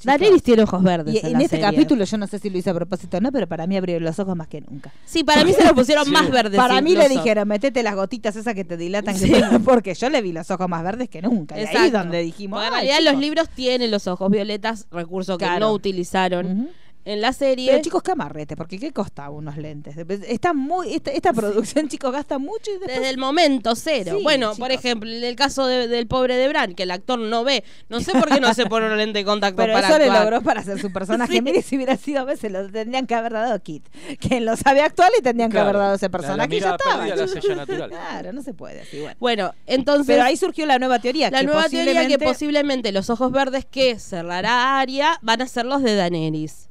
Daenerys 0.04 0.44
tiene 0.44 0.64
ojos 0.64 0.84
verdes 0.84 1.16
Y 1.16 1.18
en, 1.20 1.26
en 1.26 1.34
la 1.34 1.40
este 1.40 1.58
serie. 1.58 1.66
capítulo 1.72 2.04
yo 2.06 2.18
no 2.18 2.28
sé 2.28 2.40
si 2.40 2.50
lo 2.50 2.58
hice 2.58 2.70
a 2.70 2.74
propósito 2.74 3.18
o 3.18 3.20
no, 3.22 3.32
pero 3.32 3.48
para 3.48 3.66
mí 3.68 3.78
abrió 3.78 4.00
los 4.00 4.20
ojos 4.20 4.36
más 4.36 4.48
que 4.48 4.62
nunca. 4.62 4.94
Sí, 5.06 5.24
para 5.24 5.44
mí 5.44 5.54
se 5.54 5.66
lo 5.66 5.74
pusieron 5.74 6.10
más 6.12 6.30
verdes. 6.30 6.56
Para 6.58 6.82
mí 6.82 6.96
le 6.96 7.10
dijeron, 7.10 7.48
metete 7.48 7.82
las 7.84 7.96
gotitas 7.96 8.36
esas 8.36 8.54
que 8.54 8.64
te 8.64 8.78
dilatan, 8.78 9.16
que 9.16 9.22
Sí. 9.28 9.32
te- 9.32 9.60
porque 9.66 9.94
yo 9.96 10.10
le 10.10 10.22
vi 10.22 10.32
los 10.34 10.50
ojos 10.52 10.70
más 10.70 10.84
verdes 10.84 11.10
que 11.10 11.22
nunca. 11.22 11.56
Y 11.56 11.60
ahí 11.60 11.66
es 11.66 11.72
Exacto. 11.72 11.98
donde 12.00 12.22
dijimos, 12.22 12.60
en 12.62 12.66
"Ay, 12.66 12.72
realidad 12.72 12.98
chicos". 13.00 13.12
los 13.14 13.22
libros 13.22 13.50
tienen 13.50 13.92
los 13.92 14.08
ojos 14.08 14.30
violetas, 14.30 14.88
recurso 14.92 15.38
que 15.38 15.46
Claro. 15.46 15.60
no 15.68 15.74
utilizaron 15.74 16.70
en 17.08 17.22
la 17.22 17.32
serie. 17.34 17.70
Pero 17.72 17.82
chicos, 17.84 18.04
qué 18.04 18.12
amarrete, 18.12 18.56
porque 18.56 18.78
qué 18.80 18.92
costaba 18.92 19.30
unos 19.30 19.58
lentes. 19.58 19.96
Está 20.28 20.54
muy, 20.54 20.94
esta, 20.94 21.12
esta 21.12 21.34
producción, 21.34 21.88
chicos, 21.88 22.12
gasta 22.12 22.38
mucho 22.38 22.70
y 22.72 22.74
después... 22.80 22.98
Desde 22.98 23.10
el 23.10 23.18
momento 23.18 23.76
cero. 23.76 24.16
Sí, 24.18 24.24
bueno, 24.24 24.48
chicos. 24.48 24.60
por 24.60 24.72
ejemplo, 24.72 25.10
en 25.10 25.24
el 25.24 25.36
caso 25.36 25.66
de- 25.66 25.88
del 25.88 26.08
pobre 26.08 26.36
de 26.36 26.48
Bran, 26.50 26.76
que 26.76 26.84
el 26.84 26.92
actor 26.92 27.18
no 27.20 27.44
ve. 27.44 27.64
No 27.90 28.00
sé 28.02 28.12
por 28.12 28.28
qué 28.30 28.40
no 28.42 28.54
se 28.54 28.66
pone 28.66 28.88
un 28.92 28.98
lente 28.98 29.20
de 29.20 29.26
contacto 29.26 29.58
Pero 29.58 29.74
para 29.74 29.88
eso 29.90 29.98
le 30.00 30.08
logró 30.08 30.42
para 30.42 30.60
hacer 30.62 30.80
su 30.80 30.92
personaje. 30.92 31.32
Sí. 31.38 31.42
Mire, 31.42 31.62
si 31.62 31.76
hubiera 31.78 31.96
sido 31.98 32.22
a 32.22 32.24
veces 32.26 32.52
lo 32.52 32.70
tendrían 32.70 33.06
que 33.08 33.16
haber 33.16 33.34
dado 33.34 33.58
Kit. 33.62 33.88
Quien 34.20 34.44
lo 34.46 34.56
sabe 34.58 34.82
actuar 34.82 35.12
y 35.18 35.22
tendrían 35.22 35.52
que 35.52 35.60
haber 35.60 35.76
dado 35.78 35.96
ese 35.96 36.06
La- 36.06 36.10
la 36.10 36.12
personaje 36.12 36.56
y 36.56 36.60
ya 36.60 36.72
estaba. 36.76 37.08
la 37.08 37.16
natural. 37.56 37.90
Claro, 37.90 38.34
no 38.34 38.42
se 38.42 38.54
puede 38.54 38.82
así, 38.82 39.00
bueno. 39.00 39.16
Bueno, 39.20 39.54
entonces... 39.66 40.08
Pero 40.08 40.24
ahí 40.24 40.36
surgió 40.36 40.66
la 40.66 40.78
nueva 40.80 41.00
teoría. 41.00 41.30
La 41.30 41.40
que 41.40 41.46
nueva 41.46 41.70
teoría 41.70 41.86
que 42.08 42.18
posiblemente- 42.18 42.26
posiblemente 42.26 42.92
los 42.92 43.10
ojos 43.10 43.32
verdes 43.32 43.66
que 43.66 44.00
cerrará 44.00 44.80
Aria 44.80 45.20
van 45.22 45.42
a 45.42 45.48
ser 45.48 45.66
los 45.66 45.82
de 45.84 45.96
Daenerys. 45.96 46.68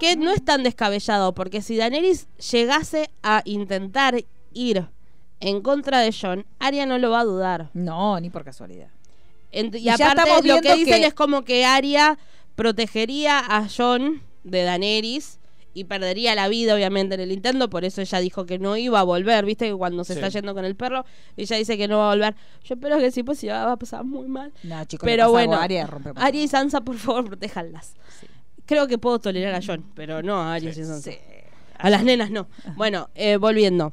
Que 0.00 0.16
no 0.16 0.32
es 0.32 0.44
tan 0.44 0.62
descabellado, 0.64 1.34
porque 1.34 1.62
si 1.62 1.76
Daenerys 1.76 2.26
llegase 2.50 3.10
a 3.22 3.42
intentar 3.44 4.16
ir 4.52 4.88
en 5.40 5.60
contra 5.62 6.00
de 6.00 6.12
Jon, 6.12 6.44
Arya 6.58 6.86
no 6.86 6.98
lo 6.98 7.10
va 7.10 7.20
a 7.20 7.24
dudar. 7.24 7.70
No, 7.74 8.18
ni 8.18 8.30
por 8.30 8.42
casualidad. 8.44 8.88
Ent- 9.52 9.78
y, 9.78 9.88
aparte 9.88 10.22
lo 10.48 10.60
que 10.60 10.74
dicen 10.76 11.00
que- 11.02 11.06
es 11.06 11.14
como 11.14 11.42
que 11.44 11.64
Arya 11.64 12.18
protegería 12.56 13.38
a 13.40 13.68
Jon 13.68 14.22
de 14.44 14.62
Daenerys 14.62 15.38
y 15.72 15.84
perdería 15.84 16.34
la 16.34 16.48
vida 16.48 16.74
obviamente 16.74 17.14
en 17.14 17.20
el 17.20 17.30
intento, 17.32 17.70
por 17.70 17.84
eso 17.84 18.00
ella 18.00 18.18
dijo 18.18 18.44
que 18.44 18.58
no 18.58 18.76
iba 18.76 19.00
a 19.00 19.02
volver, 19.02 19.44
viste 19.44 19.68
que 19.68 19.74
cuando 19.74 20.02
se 20.04 20.14
Sí. 20.14 20.18
está 20.18 20.28
yendo 20.30 20.52
con 20.54 20.64
el 20.64 20.74
perro, 20.76 21.04
ella 21.36 21.56
dice 21.56 21.76
que 21.78 21.88
no 21.88 21.98
va 21.98 22.10
a 22.10 22.14
volver. 22.14 22.34
Yo 22.64 22.74
espero 22.74 22.98
que 22.98 23.10
sí, 23.10 23.22
pues 23.22 23.38
sí 23.38 23.46
va 23.48 23.70
a 23.70 23.76
pasar 23.76 24.04
muy 24.04 24.26
mal. 24.28 24.52
No, 24.62 24.84
chicos, 24.84 25.06
Pero 25.06 25.30
bueno, 25.30 25.52
algo 25.52 25.62
a 25.62 25.64
Arya, 25.64 25.86
rompemos 25.86 26.22
Arya 26.22 26.42
y 26.42 26.48
Sansa, 26.48 26.80
por 26.80 26.96
favor, 26.96 27.24
protéjanlas. 27.26 27.94
Creo 28.66 28.86
que 28.86 28.98
puedo 28.98 29.18
tolerar 29.18 29.54
a 29.54 29.62
Jon, 29.64 29.84
pero 29.94 30.22
no 30.22 30.40
a 30.40 30.54
Arya 30.54 30.70
y 30.70 30.74
Sansa. 30.74 31.10
A 31.78 31.90
las 31.90 32.04
nenas 32.04 32.30
no. 32.30 32.48
Bueno, 32.76 33.08
eh, 33.14 33.36
volviendo. 33.36 33.92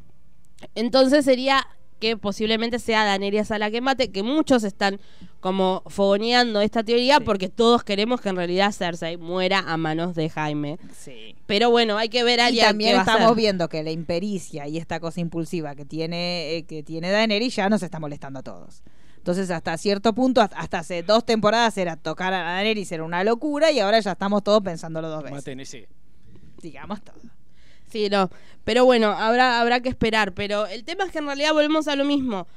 Entonces 0.75 1.25
sería 1.25 1.65
que 1.99 2.15
posiblemente 2.17 2.79
sea 2.79 3.05
Daenerys 3.05 3.51
a 3.51 3.57
la 3.57 3.71
que 3.71 3.81
mate, 3.81 4.11
que 4.11 4.23
muchos 4.23 4.63
están 4.63 4.99
como 5.39 5.83
fogoneando 5.87 6.61
esta 6.61 6.83
teoría 6.83 7.19
porque 7.19 7.49
todos 7.49 7.83
queremos 7.83 8.21
que 8.21 8.29
en 8.29 8.35
realidad 8.35 8.71
Cersei 8.71 9.17
muera 9.17 9.59
a 9.59 9.77
manos 9.77 10.13
de 10.15 10.29
Jaime. 10.29 10.77
Sí. 10.95 11.35
Pero 11.45 11.71
bueno, 11.71 11.97
hay 11.97 12.09
que 12.09 12.23
ver 12.23 12.39
a 12.39 12.51
Y 12.51 12.59
también 12.59 12.99
estamos 12.99 13.35
viendo 13.35 13.67
que 13.69 13.83
la 13.83 13.91
impericia 13.91 14.67
y 14.67 14.77
esta 14.77 14.99
cosa 14.99 15.21
impulsiva 15.21 15.75
que 15.75 15.85
tiene, 15.85 16.57
eh, 16.57 16.65
que 16.65 16.83
tiene 16.83 17.09
Daenerys 17.09 17.55
ya 17.55 17.69
nos 17.69 17.81
está 17.81 17.99
molestando 17.99 18.39
a 18.39 18.43
todos. 18.43 18.83
Entonces, 19.27 19.51
hasta 19.51 19.77
cierto 19.77 20.13
punto, 20.13 20.39
hasta- 20.39 20.79
hace 20.79 21.03
dos 21.03 21.25
temporadas 21.25 21.77
era 21.77 21.97
tocar 21.97 22.33
a 22.33 22.43
Daenerys 22.43 22.89
era 22.93 23.03
una 23.03 23.25
locura 23.25 23.71
y 23.71 23.79
ahora 23.81 23.99
ya 23.99 24.13
estamos 24.13 24.41
todos 24.41 24.61
pensándolo 24.63 25.09
dos 25.09 25.21
veces. 25.21 25.35
Maten 25.39 25.59
ese. 25.59 25.89
Digamos 26.61 27.01
todo. 27.01 27.17
Sí, 27.91 28.07
no. 28.09 28.29
Pero 28.63 28.85
bueno, 28.85 29.09
habrá, 29.11 29.59
habrá 29.59 29.81
que 29.81 29.89
esperar. 29.89 30.31
Pero 30.31 30.65
el 30.67 30.85
tema 30.85 31.03
es 31.03 31.11
que 31.11 31.17
en 31.17 31.25
realidad 31.25 31.51
volvemos 31.51 31.89
a 31.89 31.97
lo 31.97 32.05
mismo. 32.05 32.47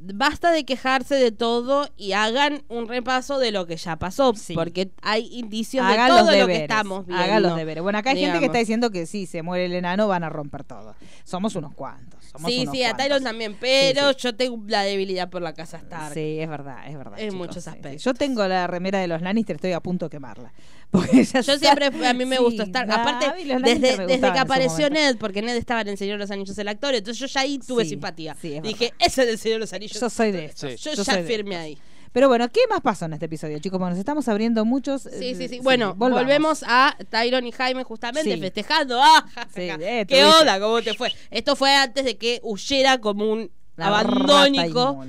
Basta 0.00 0.52
de 0.52 0.64
quejarse 0.64 1.16
de 1.16 1.32
todo 1.32 1.88
y 1.96 2.12
hagan 2.12 2.62
un 2.68 2.86
repaso 2.86 3.38
de 3.40 3.50
lo 3.50 3.66
que 3.66 3.76
ya 3.76 3.96
pasó. 3.96 4.32
Porque 4.54 4.92
hay 5.02 5.28
indicios 5.32 5.84
Hagan 5.84 6.06
de 6.06 6.12
los 6.12 6.18
todo 6.20 6.30
lo 6.30 6.36
deberes. 6.36 6.56
que 6.58 6.62
estamos 6.62 7.06
viendo. 7.06 7.24
Hagan 7.24 7.42
los 7.42 7.56
deberes. 7.56 7.82
Bueno, 7.82 7.98
acá 7.98 8.10
hay 8.10 8.20
gente 8.20 8.38
que 8.38 8.46
está 8.46 8.58
diciendo 8.58 8.90
que 8.90 9.06
sí, 9.06 9.26
se 9.26 9.42
muere 9.42 9.64
el 9.66 9.72
enano, 9.74 10.06
van 10.06 10.22
a 10.22 10.28
romper 10.28 10.62
todo. 10.62 10.94
Somos 11.24 11.56
unos 11.56 11.74
cuantos. 11.74 12.24
somos 12.24 12.50
Sí, 12.50 12.60
unos 12.62 12.74
sí, 12.74 12.84
a. 12.84 12.96
Tyron 12.96 13.24
también, 13.24 13.56
pero 13.60 14.12
yo 14.12 14.36
tengo 14.36 14.62
la 14.68 14.82
debilidad 14.82 15.28
por 15.30 15.42
la 15.42 15.52
casa 15.52 15.78
Stark. 15.78 16.14
Sí, 16.14 16.38
es 16.40 16.48
verdad, 16.48 16.86
es 16.88 16.96
verdad. 16.96 17.18
En 17.18 17.30
chicos, 17.30 17.38
muchos 17.46 17.64
sí, 17.64 17.70
sí. 17.70 17.76
aspectos. 17.76 18.04
Yo 18.04 18.14
tengo 18.14 18.46
la 18.46 18.66
remera 18.68 19.00
de 19.00 19.08
los 19.08 19.20
Lannister, 19.20 19.56
estoy 19.56 19.72
a 19.72 19.80
punto 19.80 20.06
de 20.06 20.10
quemarla. 20.10 20.52
Porque 20.90 21.22
ya 21.24 21.40
Yo 21.40 21.52
está- 21.52 21.58
siempre, 21.58 22.06
a 22.06 22.14
mí 22.14 22.24
me 22.24 22.36
Sí, 22.36 22.42
gustó 22.42 22.62
estar. 22.62 22.90
Aparte, 22.90 23.26
desde, 23.62 24.06
desde 24.06 24.32
que 24.32 24.38
apareció. 24.38 24.88
Ned, 24.88 25.16
porque 25.18 25.42
Ned 25.42 25.54
estaba 25.56 25.82
en 25.82 25.88
El 25.88 25.98
Señor 25.98 26.16
de 26.16 26.24
los 26.24 26.30
Anillos 26.30 26.56
el 26.56 26.66
actor, 26.68 26.94
entonces 26.94 27.18
yo 27.20 27.26
ya 27.26 27.40
ahí 27.42 27.58
tuve 27.58 27.84
Sí, 27.84 27.90
simpatía. 27.90 28.34
sí, 28.40 28.54
es 28.54 28.62
Dije, 28.62 28.94
ese 28.98 29.22
es 29.24 29.28
el 29.28 29.38
Señor 29.38 29.56
de 29.56 29.60
los 29.60 29.72
Anillos. 29.74 30.00
Yo 30.00 30.08
soy 30.08 30.32
de 30.32 30.46
esos. 30.46 30.80
Yo, 30.80 30.94
Yo 30.94 31.02
ya 31.02 31.22
firme 31.24 31.56
ahí. 31.56 31.78
Pero 32.10 32.28
bueno, 32.28 32.48
¿qué 32.48 32.60
más 32.70 32.80
pasó 32.80 33.04
en 33.04 33.12
este 33.12 33.26
episodio, 33.26 33.58
chicos? 33.58 33.78
Bueno, 33.78 33.90
nos 33.90 33.98
estamos 33.98 34.26
abriendo 34.28 34.64
muchos. 34.64 35.02
Sí, 35.02 35.08
eh, 35.28 35.34
sí, 35.34 35.46
sí. 35.48 35.58
Bueno, 35.60 35.94
volvamos. 35.94 36.24
volvemos 36.24 36.64
a 36.66 36.96
Tyron 37.10 37.46
y 37.46 37.52
Jaime 37.52 37.84
justamente 37.84 38.32
Sí. 38.32 38.40
festejando. 38.40 38.98
¡Ah, 39.02 39.26
Sí, 39.54 39.60
eh, 39.68 40.06
¿Qué 40.08 40.24
onda? 40.24 40.58
¿Cómo 40.58 40.80
te 40.80 40.94
fue? 40.94 41.12
Esto 41.30 41.54
fue 41.54 41.74
antes 41.74 42.06
de 42.06 42.16
que 42.16 42.40
huyera 42.42 42.98
como 42.98 43.30
un 43.30 43.50
La 43.76 43.88
abandónico. 43.88 45.04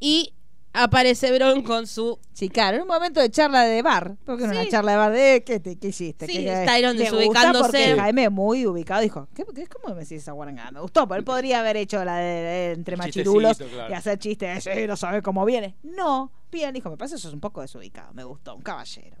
Y 0.00 0.32
aparece 0.76 1.32
Bron 1.32 1.62
con 1.62 1.86
su 1.86 2.18
Sí, 2.32 2.48
claro, 2.50 2.76
en 2.76 2.82
un 2.82 2.88
momento 2.88 3.20
de 3.20 3.30
charla 3.30 3.62
de 3.64 3.80
bar. 3.82 4.16
Porque 4.26 4.44
en 4.44 4.50
una 4.50 4.62
Sí. 4.64 4.68
charla 4.68 4.92
de 4.92 4.98
bar 4.98 5.12
de 5.12 5.42
¿qué, 5.44 5.58
te, 5.58 5.76
qué 5.78 5.88
hiciste? 5.88 6.26
Sí, 6.26 6.44
¿Qué- 6.44 6.64
Tyron 6.66 6.96
desubicándose. 6.96 7.62
Porque 7.62 7.94
Jaime 7.96 8.28
muy 8.30 8.66
ubicado 8.66 9.00
dijo, 9.00 9.26
¿qué, 9.34 9.44
qué, 9.54 9.66
¿cómo 9.66 9.94
me 9.94 10.02
decís 10.02 10.22
esa 10.22 10.32
guarangada? 10.32 10.70
Me 10.72 10.80
gustó, 10.80 11.08
pero 11.08 11.18
él 11.18 11.24
podría 11.24 11.60
haber 11.60 11.76
hecho 11.78 12.04
la 12.04 12.16
de, 12.18 12.24
de 12.24 12.72
entre 12.72 12.96
machirulos 12.96 13.56
claro. 13.58 13.90
y 13.90 13.94
hacer 13.94 14.18
chistes, 14.18 14.64
sí, 14.64 14.86
no 14.86 14.96
sabe 14.96 15.22
cómo 15.22 15.44
viene. 15.44 15.76
No, 15.82 16.30
bien, 16.50 16.72
dijo, 16.72 16.88
me 16.90 16.96
parece 16.96 17.16
eso 17.16 17.28
es 17.28 17.34
un 17.34 17.40
poco 17.40 17.60
desubicado, 17.60 18.12
me 18.14 18.24
gustó, 18.24 18.54
un 18.54 18.62
caballero. 18.62 19.16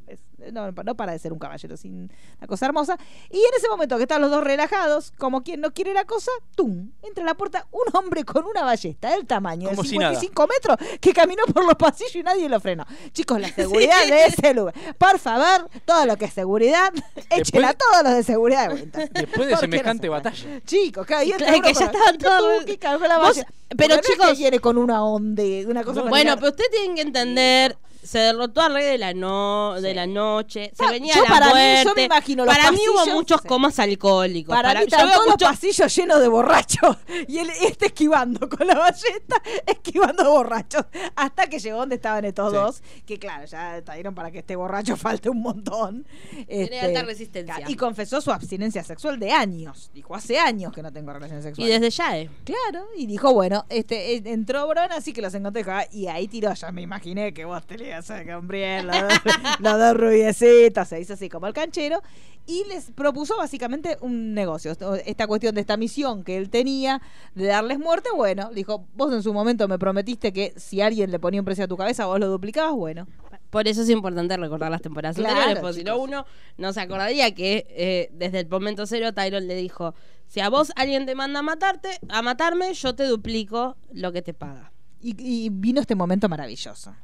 No, 0.52 0.70
no 0.70 0.94
para 0.94 1.12
de 1.12 1.18
ser 1.18 1.32
un 1.32 1.38
caballero 1.38 1.76
sin 1.76 2.10
una 2.38 2.46
cosa 2.46 2.66
hermosa. 2.66 2.98
Y 3.30 3.36
en 3.38 3.54
ese 3.56 3.68
momento 3.68 3.96
que 3.96 4.02
están 4.04 4.20
los 4.20 4.30
dos 4.30 4.44
relajados, 4.44 5.12
como 5.18 5.42
quien 5.42 5.60
no 5.60 5.72
quiere 5.72 5.92
la 5.94 6.04
cosa, 6.04 6.30
¡tum! 6.54 6.90
Entra 7.02 7.24
a 7.24 7.26
la 7.26 7.34
puerta 7.34 7.66
un 7.72 7.84
hombre 7.96 8.24
con 8.24 8.44
una 8.44 8.62
ballesta 8.62 9.10
del 9.10 9.26
tamaño 9.26 9.68
Como 9.70 9.82
de 9.82 9.88
si 9.88 9.98
nada. 9.98 10.14
55 10.20 10.46
metros 10.46 10.98
que 11.00 11.12
caminó 11.12 11.42
por 11.52 11.64
los 11.64 11.74
pasillos 11.74 12.14
y 12.16 12.22
nadie 12.22 12.48
lo 12.48 12.60
frenó. 12.60 12.84
Chicos, 13.12 13.40
la 13.40 13.48
seguridad 13.54 14.06
de 14.06 14.26
ese 14.26 14.54
lugar. 14.54 14.74
Por 14.98 15.18
favor, 15.18 15.68
todo 15.84 16.04
lo 16.06 16.16
que 16.16 16.26
es 16.26 16.32
seguridad, 16.34 16.92
échela 17.30 17.70
a 17.70 17.74
todos 17.74 18.02
los 18.04 18.12
de 18.14 18.22
seguridad 18.22 18.68
de 18.68 18.74
vuelta. 18.74 18.98
Después 18.98 19.16
de 19.22 19.26
¿Por 19.26 19.44
qué 19.46 19.50
no 19.52 19.58
semejante 19.58 20.02
se 20.02 20.08
batalla. 20.10 20.60
Chicos, 20.64 21.06
cada 21.06 21.22
día 21.22 21.36
Claro, 21.36 21.62
que 21.62 21.74
ya 21.74 21.86
estaban 21.86 22.18
todos- 22.18 22.64
Que 22.64 22.78
la 23.08 23.18
Vos- 23.18 23.42
pero 23.76 23.94
es 23.94 24.00
chicos- 24.02 24.26
que 24.28 24.34
viene 24.34 24.58
con 24.60 24.78
una 24.78 25.04
onda, 25.04 25.42
una 25.66 25.82
cosa 25.84 26.02
Bueno, 26.02 26.36
pero 26.36 26.50
ustedes 26.50 26.70
tienen 26.70 26.94
que 26.94 27.02
entender. 27.02 27.76
Se 28.06 28.18
derrotó 28.18 28.60
al 28.62 28.72
rey 28.74 28.84
de 28.86 28.98
la, 28.98 29.12
no, 29.14 29.74
de 29.80 29.94
la 29.94 30.06
noche. 30.06 30.70
Se 30.74 30.86
venía 30.90 31.14
yo 31.14 31.22
la 31.22 31.28
para 31.28 31.46
mí, 31.46 31.52
muerte. 31.54 31.84
yo 31.84 31.94
me 31.94 32.02
imagino 32.04 32.44
los 32.44 32.56
para 32.56 32.70
mí 32.72 32.78
hubo 32.88 32.96
pasillos, 32.98 33.14
muchos 33.16 33.40
sí. 33.42 33.48
comas 33.48 33.78
alcohólicos. 33.78 34.54
Para, 34.54 34.80
mí 34.80 34.86
yo 34.88 34.96
veo 34.98 35.10
todos 35.12 35.26
los 35.26 35.36
pasillos 35.36 35.94
llenos 35.96 36.20
de 36.20 36.28
borrachos. 36.28 36.96
Y 37.28 37.38
él 37.38 37.50
este 37.62 37.86
esquivando 37.86 38.48
con 38.48 38.66
la 38.66 38.74
ballesta, 38.78 39.42
esquivando 39.66 40.30
borrachos. 40.30 40.84
Hasta 41.16 41.48
que 41.48 41.58
llegó 41.58 41.78
donde 41.78 41.96
estaban 41.96 42.24
estos 42.24 42.50
Sí. 42.50 42.56
dos. 42.56 42.82
Que 43.06 43.18
claro, 43.18 43.44
ya 43.46 43.80
dieron 43.80 44.14
para 44.14 44.30
que 44.30 44.38
este 44.38 44.54
borracho 44.56 44.96
falte 44.96 45.28
un 45.28 45.40
montón. 45.42 46.06
Este, 46.46 46.80
alta 46.80 47.02
resistencia. 47.02 47.64
Y 47.68 47.74
confesó 47.76 48.20
su 48.20 48.30
abstinencia 48.30 48.84
sexual 48.84 49.18
de 49.18 49.32
años. 49.32 49.90
Dijo, 49.92 50.14
hace 50.14 50.38
años 50.38 50.72
que 50.72 50.82
no 50.82 50.92
tengo 50.92 51.12
relaciones 51.12 51.44
Y 51.44 51.48
sexuales. 51.48 51.80
desde 51.80 51.90
ya, 51.96 52.18
eh. 52.18 52.30
Claro, 52.44 52.86
y 52.96 53.06
dijo, 53.06 53.32
bueno, 53.32 53.64
este 53.68 54.14
eh, 54.14 54.22
entró 54.26 54.66
Bron, 54.68 54.92
así 54.92 55.12
que 55.12 55.22
los 55.22 55.34
encontré. 55.34 55.62
dijo, 55.62 55.72
ah, 55.72 55.84
Y 55.90 56.06
ahí 56.06 56.28
tiró, 56.28 56.52
ya 56.54 56.70
me 56.70 56.82
imaginé 56.82 57.32
que 57.34 57.44
vos 57.44 57.66
te 57.66 57.76
le 57.78 57.94
a 57.96 58.24
comprar 58.24 58.84
los, 58.84 58.96
dos- 58.96 59.34
los 59.60 59.72
dos 59.78 59.96
rubiecitos, 59.96 60.88
se 60.88 61.00
hizo 61.00 61.14
así 61.14 61.28
como 61.28 61.46
el 61.46 61.52
canchero. 61.54 62.02
Y 62.48 62.62
les 62.68 62.92
propuso 62.92 63.36
básicamente 63.36 63.96
un 64.02 64.32
negocio. 64.32 64.70
Esta 65.04 65.26
cuestión 65.26 65.54
de 65.56 65.60
esta 65.62 65.76
misión 65.76 66.22
que 66.22 66.36
él 66.36 66.48
tenía 66.48 67.02
de 67.34 67.46
darles 67.46 67.80
muerte, 67.80 68.10
bueno, 68.14 68.50
dijo, 68.54 68.86
vos 68.94 69.12
en 69.12 69.22
su 69.24 69.32
momento 69.32 69.66
me 69.66 69.80
prometiste 69.80 70.32
que 70.32 70.52
si 70.56 70.80
alguien 70.80 71.10
le 71.10 71.18
ponía 71.18 71.40
un 71.40 71.44
precio 71.44 71.64
a 71.64 71.68
tu 71.68 71.76
cabeza, 71.76 72.06
vos 72.06 72.20
lo 72.20 72.28
duplicabas, 72.28 72.74
bueno. 72.74 73.08
Por 73.50 73.66
eso 73.66 73.82
es 73.82 73.88
importante 73.90 74.36
recordar 74.36 74.70
las 74.70 74.80
temporadas 74.82 75.16
Claro, 75.16 75.30
anteriores, 75.34 75.60
porque 75.60 75.78
si 75.78 75.84
no 75.84 75.98
uno 75.98 76.24
no 76.56 76.72
se 76.72 76.80
acordaría 76.80 77.34
que 77.34 77.66
eh, 77.70 78.10
desde 78.12 78.40
el 78.40 78.48
momento 78.48 78.86
cero 78.86 79.12
Tyron 79.12 79.48
le 79.48 79.56
dijo, 79.56 79.94
si 80.28 80.38
a 80.40 80.48
vos 80.48 80.70
alguien 80.76 81.04
te 81.06 81.16
manda 81.16 81.40
a 81.40 81.42
matarte, 81.42 81.88
a 82.08 82.22
matarme, 82.22 82.74
yo 82.74 82.94
te 82.94 83.04
duplico 83.06 83.76
lo 83.92 84.12
que 84.12 84.22
te 84.22 84.34
paga. 84.34 84.70
Y, 85.00 85.16
y 85.18 85.48
vino 85.50 85.80
este 85.80 85.94
momento 85.96 86.28
maravilloso. 86.28 86.94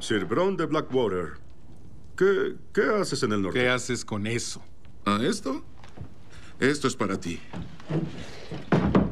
Sir 0.00 0.24
Bron 0.24 0.56
de 0.56 0.66
Blackwater. 0.66 1.34
¿Qué, 2.16 2.56
¿Qué 2.72 2.82
haces 2.82 3.22
en 3.22 3.32
el 3.32 3.42
norte? 3.42 3.60
¿Qué 3.60 3.68
haces 3.68 4.04
con 4.04 4.26
eso? 4.26 4.62
¿A 5.04 5.22
esto? 5.22 5.64
Esto 6.58 6.88
es 6.88 6.96
para 6.96 7.18
ti. 7.18 7.38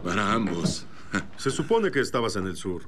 Para 0.02 0.32
ambos. 0.32 0.86
Se 1.36 1.50
supone 1.50 1.90
que 1.90 2.00
estabas 2.00 2.36
en 2.36 2.46
el 2.46 2.56
sur. 2.56 2.82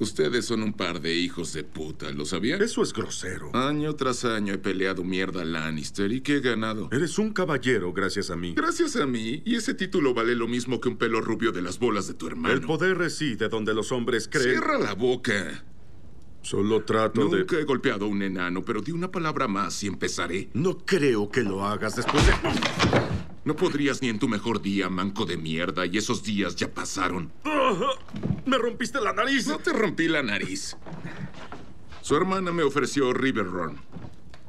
Ustedes 0.00 0.46
son 0.46 0.62
un 0.62 0.72
par 0.72 1.00
de 1.00 1.14
hijos 1.14 1.52
de 1.52 1.62
puta, 1.62 2.10
¿lo 2.10 2.24
sabían? 2.24 2.60
Eso 2.60 2.82
es 2.82 2.92
grosero. 2.92 3.54
Año 3.54 3.94
tras 3.94 4.24
año 4.24 4.52
he 4.52 4.58
peleado 4.58 5.04
mierda 5.04 5.42
a 5.42 5.44
Lannister 5.44 6.10
y 6.10 6.20
¿qué 6.20 6.38
he 6.38 6.40
ganado? 6.40 6.88
Eres 6.90 7.16
un 7.18 7.32
caballero 7.32 7.92
gracias 7.92 8.30
a 8.30 8.36
mí. 8.36 8.54
Gracias 8.56 8.96
a 8.96 9.06
mí, 9.06 9.42
y 9.46 9.54
ese 9.54 9.72
título 9.72 10.12
vale 10.12 10.34
lo 10.34 10.48
mismo 10.48 10.80
que 10.80 10.88
un 10.88 10.96
pelo 10.96 11.20
rubio 11.20 11.52
de 11.52 11.62
las 11.62 11.78
bolas 11.78 12.08
de 12.08 12.14
tu 12.14 12.26
hermano. 12.26 12.52
El 12.52 12.62
poder 12.62 12.98
reside 12.98 13.48
donde 13.48 13.72
los 13.72 13.92
hombres 13.92 14.28
creen. 14.28 14.50
Cierra 14.50 14.78
la 14.78 14.94
boca. 14.94 15.64
Solo 16.44 16.82
trato 16.84 17.22
Nunca 17.22 17.56
de. 17.56 17.62
he 17.62 17.64
golpeado 17.64 18.04
a 18.04 18.08
un 18.08 18.20
enano, 18.22 18.62
pero 18.62 18.82
di 18.82 18.92
una 18.92 19.10
palabra 19.10 19.48
más 19.48 19.82
y 19.82 19.86
empezaré. 19.86 20.50
No 20.52 20.76
creo 20.78 21.30
que 21.30 21.42
lo 21.42 21.64
hagas 21.64 21.96
después 21.96 22.24
de. 22.26 22.32
No 23.46 23.56
podrías 23.56 24.02
ni 24.02 24.08
en 24.10 24.18
tu 24.18 24.28
mejor 24.28 24.60
día, 24.60 24.90
manco 24.90 25.24
de 25.24 25.38
mierda, 25.38 25.86
y 25.86 25.96
esos 25.96 26.22
días 26.22 26.54
ya 26.56 26.72
pasaron. 26.72 27.32
¡Me 28.46 28.58
rompiste 28.58 29.00
la 29.00 29.12
nariz! 29.14 29.46
No 29.46 29.58
te 29.58 29.72
rompí 29.72 30.06
la 30.06 30.22
nariz. 30.22 30.76
Su 32.02 32.14
hermana 32.14 32.52
me 32.52 32.62
ofreció 32.62 33.12
River 33.14 33.46
Run. 33.46 33.78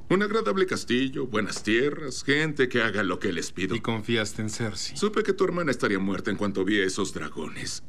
Un 0.09 0.21
agradable 0.21 0.65
castillo, 0.65 1.25
buenas 1.27 1.63
tierras, 1.63 2.23
gente 2.23 2.69
que 2.69 2.81
haga 2.81 3.03
lo 3.03 3.19
que 3.19 3.31
les 3.33 3.51
pido. 3.51 3.73
Y 3.73 3.79
confiaste 3.79 4.41
en 4.41 4.49
Cersei. 4.49 4.97
Supe 4.97 5.23
que 5.23 5.33
tu 5.33 5.45
hermana 5.45 5.71
estaría 5.71 5.97
muerta 5.99 6.29
en 6.29 6.37
cuanto 6.37 6.63
vi 6.65 6.79
a 6.81 6.85
esos 6.85 7.13
dragones. 7.13 7.83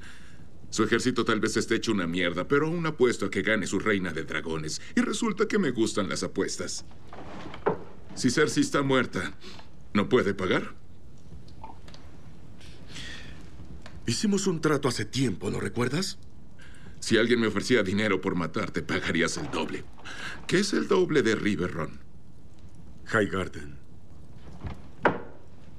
Su 0.70 0.84
ejército 0.84 1.24
tal 1.24 1.40
vez 1.40 1.56
esté 1.56 1.76
hecho 1.76 1.92
una 1.92 2.06
mierda, 2.06 2.48
pero 2.48 2.66
aún 2.66 2.86
apuesto 2.86 3.26
a 3.26 3.30
que 3.30 3.42
gane 3.42 3.66
su 3.66 3.78
reina 3.78 4.12
de 4.12 4.24
dragones. 4.24 4.80
Y 4.94 5.00
resulta 5.00 5.46
que 5.46 5.58
me 5.58 5.70
gustan 5.70 6.08
las 6.08 6.22
apuestas. 6.22 6.84
Si 8.14 8.30
Cersei 8.30 8.62
está 8.62 8.82
muerta, 8.82 9.34
¿no 9.94 10.08
puede 10.08 10.34
pagar? 10.34 10.74
Hicimos 14.06 14.46
un 14.46 14.60
trato 14.60 14.88
hace 14.88 15.04
tiempo, 15.04 15.50
¿lo 15.50 15.60
recuerdas? 15.60 16.18
Si 17.00 17.18
alguien 17.18 17.40
me 17.40 17.48
ofrecía 17.48 17.82
dinero 17.82 18.20
por 18.20 18.34
matarte, 18.34 18.82
pagarías 18.82 19.36
el 19.36 19.50
doble. 19.50 19.84
¿Qué 20.46 20.60
es 20.60 20.72
el 20.72 20.88
doble 20.88 21.22
de 21.22 21.34
River 21.34 21.72
Run? 21.72 22.00
High 23.06 23.26
Garden. 23.26 23.78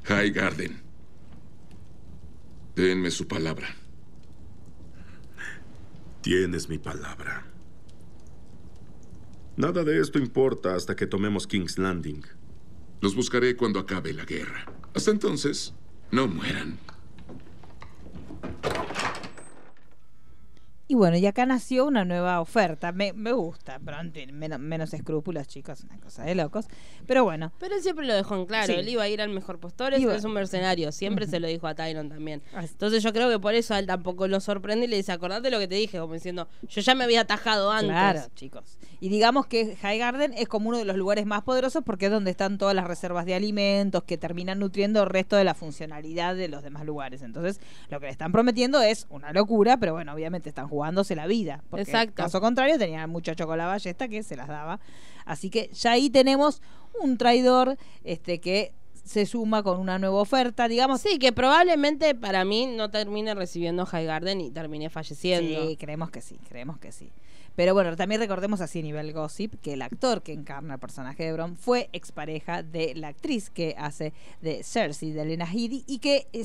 High 0.04 0.32
Garden. 0.32 0.82
Denme 2.76 3.12
su 3.12 3.28
palabra. 3.28 3.68
Tienes 6.28 6.68
mi 6.68 6.78
palabra. 6.78 7.46
Nada 9.56 9.86
de 9.86 10.02
esto 10.02 10.20
importa 10.20 10.76
hasta 10.76 10.94
que 10.94 11.08
tomemos 11.08 11.48
King's 11.48 11.78
Landing. 11.78 12.22
Los 13.00 13.16
buscaré 13.16 13.56
cuando 13.56 13.80
acabe 13.80 14.12
la 14.12 14.26
guerra. 14.26 14.66
Hasta 14.94 15.12
entonces, 15.12 15.74
no 16.12 16.28
mueran. 16.28 16.80
Y 20.90 20.96
bueno, 20.96 21.18
y 21.18 21.26
acá 21.26 21.46
nació 21.46 21.86
una 21.86 22.06
nueva 22.06 22.40
oferta. 22.40 22.94
Me, 22.94 23.12
me 23.12 23.34
gusta, 23.34 23.78
pero 23.84 23.98
antes, 23.98 24.32
menos, 24.32 24.58
menos 24.60 24.94
escrúpulos, 24.94 25.46
chicos, 25.48 25.82
una 25.84 26.00
cosa 26.00 26.24
de 26.24 26.34
locos. 26.34 26.66
Pero 27.06 27.26
bueno, 27.26 27.52
Pero 27.60 27.76
él 27.76 27.82
siempre 27.82 28.06
lo 28.06 28.14
dejó 28.14 28.36
en 28.36 28.46
claro. 28.46 28.68
Sí. 28.68 28.80
Él 28.80 28.88
iba 28.88 29.04
a 29.04 29.10
ir 29.10 29.22
al 29.22 29.30
mejor 29.30 29.60
postor, 29.60 29.94
Iba- 30.00 30.16
es 30.16 30.24
un 30.24 30.32
mercenario. 30.34 30.92
Siempre 30.94 31.28
se 31.28 31.42
lo 31.42 31.48
dijo 31.48 31.68
a 31.68 31.76
Tyron 31.76 32.08
también. 32.08 32.42
Entonces 32.58 33.04
yo 33.04 33.12
creo 33.12 33.30
que 33.30 33.38
por 33.38 33.54
eso 33.54 33.74
a 33.74 33.80
él 33.80 33.86
tampoco 33.86 34.28
lo 34.30 34.40
sorprende 34.40 34.86
y 34.86 34.90
le 34.90 34.96
dice, 34.96 35.12
acordate 35.12 35.52
lo 35.52 35.60
que 35.60 35.68
te 35.68 35.76
dije, 35.76 36.00
como 36.00 36.14
diciendo, 36.14 36.48
yo 36.70 36.80
ya 36.82 36.96
me 36.96 37.04
había 37.04 37.22
atajado 37.22 37.70
antes. 37.72 37.90
Claro, 37.90 38.22
chicos. 38.36 38.78
Y 39.00 39.10
digamos 39.10 39.46
que 39.46 39.76
High 39.76 40.00
Garden 40.00 40.34
es 40.34 40.48
como 40.48 40.70
uno 40.70 40.78
de 40.78 40.86
los 40.86 40.96
lugares 40.96 41.26
más 41.26 41.44
poderosos 41.44 41.84
porque 41.84 42.06
es 42.06 42.12
donde 42.12 42.32
están 42.32 42.58
todas 42.58 42.76
las 42.76 42.88
reservas 42.88 43.26
de 43.26 43.36
alimentos 43.36 44.04
que 44.04 44.18
terminan 44.18 44.60
nutriendo 44.60 45.04
el 45.04 45.10
resto 45.10 45.36
de 45.36 45.44
la 45.44 45.54
funcionalidad 45.54 46.36
de 46.36 46.48
los 46.48 46.64
demás 46.64 46.86
lugares. 46.86 47.22
Entonces, 47.22 47.60
lo 47.90 48.00
que 48.00 48.08
le 48.08 48.12
están 48.12 48.32
prometiendo 48.32 48.82
es 48.82 49.06
una 49.10 49.32
locura, 49.34 49.78
pero 49.78 49.94
bueno, 49.94 50.14
obviamente 50.14 50.50
están 50.50 50.68
jugándose 50.68 51.16
la 51.16 51.28
vida. 51.28 51.64
Porque 51.70 51.84
Exacto. 51.84 52.16
Caso 52.16 52.42
contrario, 52.42 52.78
tenía 52.80 53.04
al 53.04 53.10
muchacho 53.10 53.46
con 53.46 53.58
la 53.58 53.68
ballesta 53.68 54.08
que 54.08 54.24
se 54.24 54.36
las 54.36 54.48
daba. 54.48 54.80
Así 55.26 55.50
que 55.50 55.70
ya 55.74 55.92
ahí 55.92 56.10
tenemos 56.10 56.62
un 57.00 57.18
traidor 57.18 57.78
este 58.04 58.40
que 58.40 58.74
se 59.08 59.26
suma 59.26 59.64
con 59.64 59.80
una 59.80 59.98
nueva 60.00 60.18
oferta, 60.18 60.68
digamos. 60.68 61.02
Sí, 61.02 61.18
que 61.18 61.32
probablemente 61.32 62.14
para 62.14 62.44
mí 62.44 62.68
no 62.68 62.90
termine 62.90 63.34
recibiendo 63.34 63.86
High 63.86 64.06
Garden 64.06 64.42
y 64.42 64.52
termine 64.52 64.90
falleciendo. 64.90 65.68
Sí, 65.68 65.78
creemos 65.78 66.12
que 66.12 66.22
sí, 66.22 66.38
creemos 66.50 66.78
que 66.78 66.92
sí. 66.92 67.12
Pero 67.58 67.74
bueno, 67.74 67.96
también 67.96 68.22
recordemos 68.22 68.62
así 68.62 68.82
a 68.82 68.84
nivel 68.84 69.14
gossip 69.14 69.56
que 69.64 69.74
el 69.74 69.82
actor 69.82 70.22
que 70.22 70.32
encarna 70.32 70.76
el 70.76 70.80
personaje 70.80 71.24
de 71.24 71.34
Bron 71.34 71.58
fue 71.58 71.90
expareja 71.92 72.62
de 72.62 72.94
la 72.94 73.08
actriz 73.08 73.50
que 73.50 73.74
hace 73.80 74.14
de 74.42 74.64
Cersei, 74.64 75.12
de 75.12 75.24
Elena 75.24 75.46
Headey, 75.52 75.84
y 75.88 75.98
que 75.98 76.28
eh, 76.34 76.44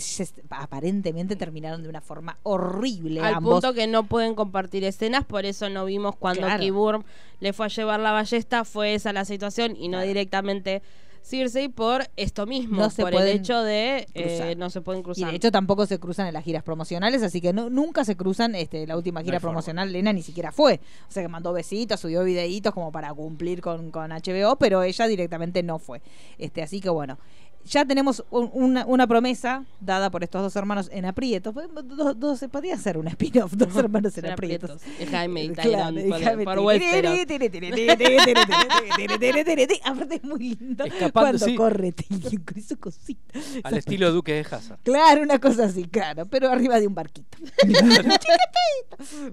aparentemente 0.48 1.36
terminaron 1.36 1.82
de 1.82 1.90
una 1.90 2.00
forma 2.00 2.38
horrible 2.44 3.20
Al 3.20 3.34
ambos. 3.34 3.60
punto 3.60 3.74
que 3.74 3.86
no 3.86 4.04
pueden 4.04 4.34
compartir 4.34 4.84
escenas, 4.84 5.26
por 5.26 5.44
eso 5.44 5.68
no 5.68 5.84
vimos 5.84 6.16
cuando 6.16 6.46
Claro. 6.46 7.04
Le 7.40 7.52
fue 7.52 7.66
a 7.66 7.68
llevar 7.68 8.00
la 8.00 8.12
ballesta, 8.12 8.64
fue 8.64 8.94
esa 8.94 9.12
la 9.12 9.26
situación 9.26 9.76
y 9.76 9.88
no 9.88 10.00
directamente 10.00 10.80
Cersei 11.22 11.68
por 11.68 12.08
esto 12.16 12.46
mismo, 12.46 12.76
No 12.80 12.90
se 12.90 13.02
por 13.02 13.14
el 13.14 13.28
hecho 13.28 13.62
de 13.62 14.06
eh, 14.14 14.54
no 14.56 14.70
se 14.70 14.80
pueden 14.80 15.00
Y 15.00 15.04
cruzar. 15.04 15.30
de 15.30 15.36
hecho 15.36 15.50
tampoco 15.52 15.86
se 15.86 15.98
cruzan 15.98 16.26
en 16.26 16.34
las 16.34 16.44
giras 16.44 16.62
promocionales, 16.62 17.22
así 17.22 17.40
que 17.40 17.52
no, 17.52 17.70
nunca 17.70 18.04
se 18.04 18.16
cruzan. 18.16 18.54
Este, 18.54 18.86
la 18.86 18.96
última 18.96 19.22
gira 19.22 19.38
forma. 19.38 19.52
promocional, 19.52 19.92
Lena 19.92 20.12
ni 20.12 20.22
siquiera 20.22 20.52
fue. 20.52 20.80
O 21.08 21.12
sea 21.12 21.22
que 21.22 21.28
mandó 21.28 21.52
besitos, 21.52 22.00
subió 22.00 22.24
videitos 22.24 22.74
como 22.74 22.90
para 22.90 23.14
cumplir 23.14 23.60
con, 23.60 23.90
con 23.90 24.10
HBO, 24.10 24.56
pero 24.56 24.82
ella 24.82 25.06
directamente 25.06 25.62
no 25.62 25.78
fue. 25.78 26.02
Este, 26.38 26.62
así 26.62 26.80
que 26.80 26.90
bueno 26.90 27.18
ya 27.64 27.84
tenemos 27.84 28.24
un, 28.30 28.50
una, 28.52 28.86
una, 28.86 29.06
promesa 29.06 29.64
dada 29.80 30.10
por 30.10 30.24
estos 30.24 30.42
dos 30.42 30.56
hermanos 30.56 30.88
en 30.92 31.04
aprietos. 31.04 31.54
Dos, 31.54 32.18
dos 32.18 32.44
podría 32.50 32.76
ser 32.76 32.98
un 32.98 33.08
spin-off, 33.08 33.52
dos 33.52 33.76
hermanos 33.76 34.16
en 34.18 34.26
aprietos. 34.26 34.82
Jaime 35.10 35.44
y 35.44 35.50
Tyrone 35.50 36.06
claro, 36.06 36.44
por, 36.44 36.58
Aparte 39.84 40.16
es 40.16 40.24
muy 40.24 40.56
lindo 40.56 40.84
cuando 41.12 41.38
sí. 41.38 41.54
corre 41.54 41.94
su 42.66 42.78
cosita. 42.78 43.38
Al 43.62 43.76
estilo 43.76 44.12
Duque 44.12 44.32
de 44.32 44.40
Haza. 44.40 44.78
Claro, 44.82 45.22
una 45.22 45.38
cosa 45.38 45.64
así, 45.66 45.84
claro, 45.84 46.26
pero 46.26 46.50
arriba 46.50 46.80
de 46.80 46.86
un 46.86 46.94
barquito. 46.94 47.38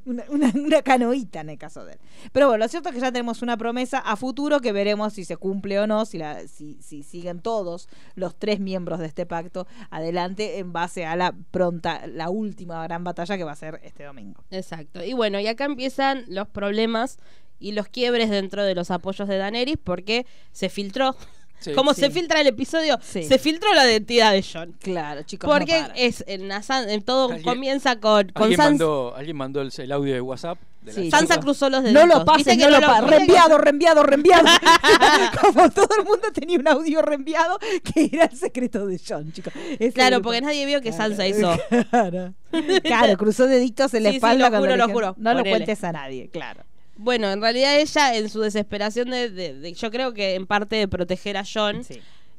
una, 0.06 0.24
una, 0.30 0.52
una 0.56 0.82
canoita 0.82 1.42
en 1.42 1.50
el 1.50 1.58
caso 1.58 1.86
de 1.86 1.94
él. 1.94 2.00
Pero 2.32 2.48
bueno, 2.48 2.64
lo 2.66 2.70
cierto 2.70 2.90
es 2.90 2.96
que 2.96 3.02
ya 3.02 3.12
tenemos 3.12 3.42
una 3.42 3.58
promesa 3.58 4.00
a 4.00 4.16
futuro 4.16 4.60
que 4.60 4.72
veremos 4.72 5.14
si 5.14 5.26
se 5.26 5.38
cumple 5.38 5.80
o 5.80 5.88
no, 5.88 6.06
si, 6.06 6.18
la, 6.18 6.48
si, 6.48 6.78
si 6.82 7.04
siguen 7.04 7.42
todos 7.42 7.88
los 8.20 8.36
tres 8.36 8.60
miembros 8.60 9.00
de 9.00 9.08
este 9.08 9.26
pacto 9.26 9.68
adelante 9.90 10.60
en 10.60 10.74
base 10.74 11.06
a 11.06 11.16
la 11.16 11.34
pronta, 11.52 12.06
la 12.08 12.30
última 12.30 12.84
gran 12.84 13.04
batalla 13.04 13.38
que 13.38 13.44
va 13.44 13.54
a 13.54 13.56
ser 13.56 13.80
este 13.84 14.04
domingo. 14.04 14.44
Exacto. 14.52 15.04
Y 15.04 15.14
bueno, 15.14 15.40
y 15.40 15.48
acá 15.48 15.66
empiezan 15.66 16.26
los 16.28 16.48
problemas 16.48 17.18
y 17.60 17.74
los 17.74 17.88
quiebres 17.88 18.30
dentro 18.30 18.64
de 18.64 18.76
los 18.76 18.92
apoyos 18.92 19.28
de 19.28 19.38
Daenerys 19.38 19.78
porque 19.84 20.26
se 20.52 20.70
filtró. 20.70 21.16
Sí. 21.60 21.74
Como 21.74 21.94
Sí. 21.94 22.02
se 22.02 22.10
filtra 22.10 22.40
el 22.42 22.48
episodio, 22.48 22.98
Sí. 23.02 23.24
se 23.24 23.38
filtró 23.38 23.74
la 23.74 23.86
identidad 23.90 24.32
de 24.32 24.44
John. 24.44 24.76
Claro, 24.80 25.24
chicos. 25.24 25.48
no 25.50 25.54
Porque 25.56 25.84
es 25.96 26.24
en, 26.28 26.48
la 26.48 26.62
en 26.88 27.02
todo 27.04 27.30
Alguien- 27.32 27.44
comienza 27.44 28.00
con, 28.00 28.30
con 28.30 28.44
¿Alguien 28.44 28.58
Sansa. 28.58 28.70
mandó, 28.72 29.14
alguien 29.16 29.36
mandó 29.38 29.62
el, 29.62 29.72
el 29.78 29.92
audio 29.92 30.14
de 30.14 30.22
WhatsApp. 30.22 30.58
De 30.82 30.94
la 30.94 31.02
Sí, 31.02 31.12
Sansa 31.12 31.40
cruzó 31.42 31.70
los 31.70 31.84
No 31.84 31.90
deditos. 32.00 32.20
lo 32.20 32.24
pases, 32.26 32.58
no 32.58 32.70
lo 32.70 32.80
lo- 32.80 32.88
pases. 32.88 33.10
Reenviado, 33.10 33.58
reenviado, 33.58 34.04
reenviado. 34.04 34.46
Como 35.42 35.70
todo 35.72 35.90
el 36.00 36.06
mundo 36.06 36.32
tenía 36.34 36.58
un 36.58 36.68
audio 36.68 37.02
reenviado 37.02 37.60
que 37.84 38.10
era 38.14 38.26
el 38.26 38.38
secreto 38.38 38.88
de 38.88 39.00
John, 39.06 39.32
chicos. 39.34 39.52
Claro, 39.94 40.16
grupo. 40.18 40.30
porque 40.30 40.42
nadie 40.42 40.66
vio 40.66 40.80
que 40.82 40.92
Claro, 40.92 41.16
Sansa 41.16 41.28
hizo. 41.28 41.52
Claro. 41.90 42.34
Claro, 42.84 43.18
cruzó 43.18 43.46
deditos 43.46 43.94
en 43.94 44.04
la 44.04 44.10
Sí, 44.10 44.14
sí, 44.14 44.18
espalda. 44.18 44.46
lo 44.46 44.50
cuando 44.58 44.68
juro, 44.76 44.88
lo 44.88 44.94
juro. 44.94 45.16
No 45.20 45.34
lo 45.34 45.44
cuentes 45.44 45.84
a 45.84 45.92
nadie, 45.92 46.30
claro. 46.30 46.64
Bueno, 47.02 47.32
en 47.32 47.42
realidad 47.42 47.80
ella, 47.80 48.16
en 48.18 48.28
su 48.30 48.42
desesperación 48.42 49.10
de, 49.10 49.30
de- 49.30 49.54
de- 49.54 49.74
yo 49.74 49.90
creo 49.90 50.14
que 50.14 50.36
en 50.36 50.46
parte 50.46 50.76
de 50.76 50.88
proteger 50.90 51.38
a 51.38 51.46
John, 51.52 51.84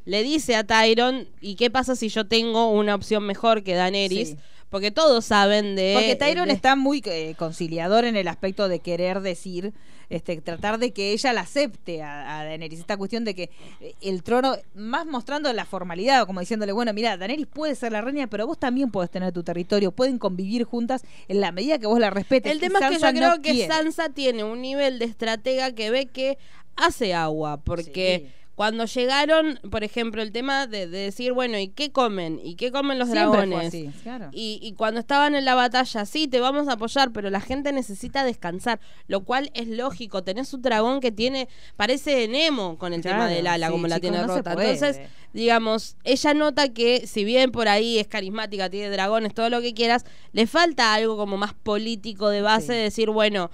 le 0.04 0.22
dice 0.22 0.54
a 0.54 0.64
Tyron, 0.64 1.28
¿y 1.40 1.54
qué 1.56 1.70
pasa 1.70 1.96
si 1.96 2.10
yo 2.10 2.26
tengo 2.26 2.70
una 2.70 2.94
opción 2.94 3.24
mejor 3.24 3.62
que 3.62 3.74
Daenerys? 3.74 4.28
Sí. 4.30 4.36
Porque 4.70 4.90
todos 4.92 5.24
saben 5.24 5.74
de... 5.76 5.92
Porque 5.94 6.16
Tyron 6.16 6.48
de- 6.48 6.54
está 6.54 6.76
muy 6.76 7.02
eh, 7.04 7.34
conciliador 7.36 8.04
en 8.04 8.16
el 8.16 8.28
aspecto 8.28 8.68
de 8.68 8.78
querer 8.78 9.20
decir, 9.20 9.72
este, 10.10 10.40
tratar 10.40 10.78
de 10.78 10.92
que 10.92 11.12
ella 11.12 11.32
la 11.32 11.40
acepte 11.40 12.02
a, 12.02 12.38
a 12.38 12.44
Daenerys. 12.44 12.78
Esta 12.78 12.96
cuestión 12.96 13.24
de 13.24 13.34
que 13.34 13.50
eh, 13.80 13.94
el 14.00 14.22
trono, 14.22 14.56
más 14.74 15.06
mostrando 15.06 15.52
la 15.52 15.64
formalidad, 15.64 16.24
como 16.24 16.38
diciéndole, 16.38 16.70
bueno, 16.72 16.92
mira, 16.92 17.16
Daenerys 17.16 17.48
puede 17.48 17.74
ser 17.74 17.90
la 17.90 18.00
reina, 18.00 18.28
pero 18.28 18.46
vos 18.46 18.58
también 18.58 18.92
podés 18.92 19.10
tener 19.10 19.32
tu 19.32 19.42
territorio, 19.42 19.90
pueden 19.90 20.18
convivir 20.18 20.62
juntas 20.64 21.02
en 21.26 21.40
la 21.40 21.50
medida 21.50 21.78
que 21.80 21.88
vos 21.88 21.98
la 21.98 22.10
respetes. 22.10 22.52
El 22.52 22.60
tema 22.60 22.78
es 22.78 22.86
que 22.90 22.94
yo 22.94 23.12
creo 23.12 23.36
no 23.36 23.42
que 23.42 23.52
quiere. 23.52 23.74
Sansa 23.74 24.10
tiene 24.10 24.44
un 24.44 24.62
nivel 24.62 25.00
de 25.00 25.06
estratega 25.06 25.72
que 25.72 25.90
ve 25.90 26.06
que 26.06 26.38
hace 26.76 27.12
agua, 27.12 27.58
porque 27.58 28.30
cuando 28.60 28.84
llegaron, 28.84 29.58
por 29.70 29.84
ejemplo, 29.84 30.20
el 30.20 30.32
tema 30.32 30.66
de, 30.66 30.86
de 30.86 30.98
decir, 30.98 31.32
bueno, 31.32 31.58
¿y 31.58 31.68
qué 31.68 31.92
comen? 31.92 32.38
¿Y 32.44 32.56
qué 32.56 32.70
comen 32.70 32.98
los 32.98 33.08
Siempre 33.08 33.26
fue 33.26 33.36
dragones? 33.38 33.68
así, 33.68 33.90
claro. 34.02 34.28
Y, 34.32 34.60
y 34.62 34.74
cuando 34.74 35.00
estaban 35.00 35.34
en 35.34 35.46
la 35.46 35.54
batalla, 35.54 36.04
sí, 36.04 36.28
te 36.28 36.40
vamos 36.40 36.68
a 36.68 36.72
apoyar, 36.72 37.10
pero 37.10 37.30
la 37.30 37.40
gente 37.40 37.72
necesita 37.72 38.22
descansar, 38.22 38.78
lo 39.06 39.24
cual 39.24 39.50
es 39.54 39.66
lógico. 39.66 40.24
Tenés 40.24 40.52
un 40.52 40.60
dragón 40.60 41.00
que 41.00 41.10
tiene, 41.10 41.48
parece 41.76 42.28
Nemo 42.28 42.76
con 42.76 42.92
el 42.92 43.00
tema 43.00 43.28
del 43.28 43.46
ala, 43.46 43.68
sí, 43.68 43.72
como 43.72 43.86
la 43.86 43.94
chicos, 43.94 44.10
tiene 44.10 44.26
no 44.26 44.36
rota. 44.36 44.52
Entonces, 44.52 45.00
digamos, 45.32 45.96
ella 46.04 46.34
nota 46.34 46.68
que 46.68 47.06
si 47.06 47.24
bien 47.24 47.52
por 47.52 47.66
ahí 47.66 47.98
es 47.98 48.08
carismática, 48.08 48.68
tiene 48.68 48.90
dragones, 48.90 49.32
todo 49.32 49.48
lo 49.48 49.62
que 49.62 49.72
quieras, 49.72 50.04
le 50.32 50.46
falta 50.46 50.92
algo 50.92 51.16
como 51.16 51.38
más 51.38 51.54
político 51.54 52.28
de 52.28 52.42
base, 52.42 52.74
de 52.74 52.82
decir, 52.82 53.08
bueno, 53.08 53.50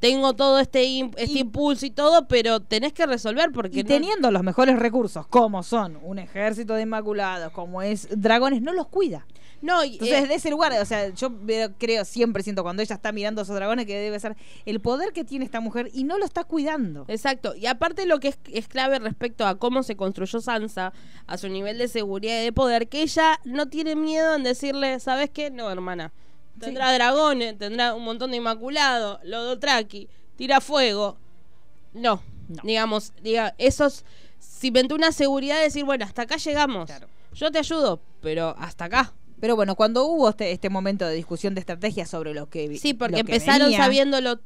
tengo 0.00 0.34
todo 0.34 0.58
este, 0.58 1.10
este 1.16 1.38
impulso 1.38 1.86
y 1.86 1.90
todo, 1.90 2.28
pero 2.28 2.60
tenés 2.60 2.92
que 2.92 3.06
resolver 3.06 3.50
porque 3.52 3.80
Y 3.80 3.82
no- 3.82 3.88
teniendo 3.88 4.30
los 4.30 4.42
mejores 4.42 4.78
recursos, 4.78 5.26
como 5.28 5.62
son 5.62 5.98
un 6.02 6.18
ejército 6.18 6.74
de 6.74 6.82
inmaculados, 6.82 7.52
como 7.52 7.82
es 7.82 8.08
dragones, 8.10 8.62
no 8.62 8.72
los 8.72 8.86
cuida. 8.88 9.26
No, 9.62 9.82
y, 9.82 9.94
Entonces, 9.94 10.24
eh, 10.24 10.26
de 10.28 10.34
ese 10.34 10.50
lugar, 10.50 10.72
o 10.80 10.84
sea, 10.84 11.08
yo 11.08 11.32
creo, 11.78 12.04
siempre 12.04 12.42
siento 12.42 12.62
cuando 12.62 12.82
ella 12.82 12.94
está 12.94 13.10
mirando 13.10 13.40
a 13.40 13.44
esos 13.44 13.56
dragones 13.56 13.86
que 13.86 13.96
debe 13.98 14.20
ser 14.20 14.36
el 14.66 14.80
poder 14.80 15.14
que 15.14 15.24
tiene 15.24 15.46
esta 15.46 15.60
mujer 15.60 15.90
y 15.94 16.04
no 16.04 16.18
lo 16.18 16.26
está 16.26 16.44
cuidando. 16.44 17.06
Exacto, 17.08 17.54
y 17.56 17.64
aparte 17.66 18.04
lo 18.04 18.20
que 18.20 18.28
es, 18.28 18.38
es 18.52 18.68
clave 18.68 18.98
respecto 18.98 19.46
a 19.46 19.54
cómo 19.54 19.82
se 19.82 19.96
construyó 19.96 20.40
Sansa, 20.42 20.92
a 21.26 21.38
su 21.38 21.48
nivel 21.48 21.78
de 21.78 21.88
seguridad 21.88 22.38
y 22.42 22.44
de 22.44 22.52
poder, 22.52 22.88
que 22.88 23.00
ella 23.00 23.40
no 23.44 23.66
tiene 23.66 23.96
miedo 23.96 24.34
en 24.34 24.42
decirle, 24.42 25.00
¿sabes 25.00 25.30
qué? 25.30 25.50
No, 25.50 25.70
hermana. 25.70 26.12
Tendrá 26.58 26.92
dragones, 26.92 27.58
tendrá 27.58 27.94
un 27.94 28.04
montón 28.04 28.30
de 28.30 28.38
inmaculado, 28.38 29.20
Lodotraki, 29.24 30.08
tira 30.36 30.60
fuego. 30.60 31.16
No, 31.92 32.22
digamos, 32.62 33.12
diga, 33.22 33.54
esos 33.58 34.04
cimentó 34.40 34.94
una 34.94 35.12
seguridad 35.12 35.56
de 35.56 35.64
decir, 35.64 35.84
bueno, 35.84 36.04
hasta 36.04 36.22
acá 36.22 36.36
llegamos. 36.36 36.90
Yo 37.34 37.50
te 37.50 37.58
ayudo, 37.58 38.00
pero 38.20 38.54
hasta 38.58 38.86
acá. 38.86 39.12
Pero 39.40 39.54
bueno, 39.54 39.74
cuando 39.74 40.06
hubo 40.06 40.30
este, 40.30 40.52
este 40.52 40.70
momento 40.70 41.06
de 41.06 41.14
discusión 41.14 41.54
de 41.54 41.60
estrategia 41.60 42.06
sobre 42.06 42.32
lo 42.32 42.48
que 42.48 42.78
Sí, 42.78 42.94
porque 42.94 43.20
empezaron 43.20 43.66
venía, 43.66 43.78
sabiéndolo 43.78 44.40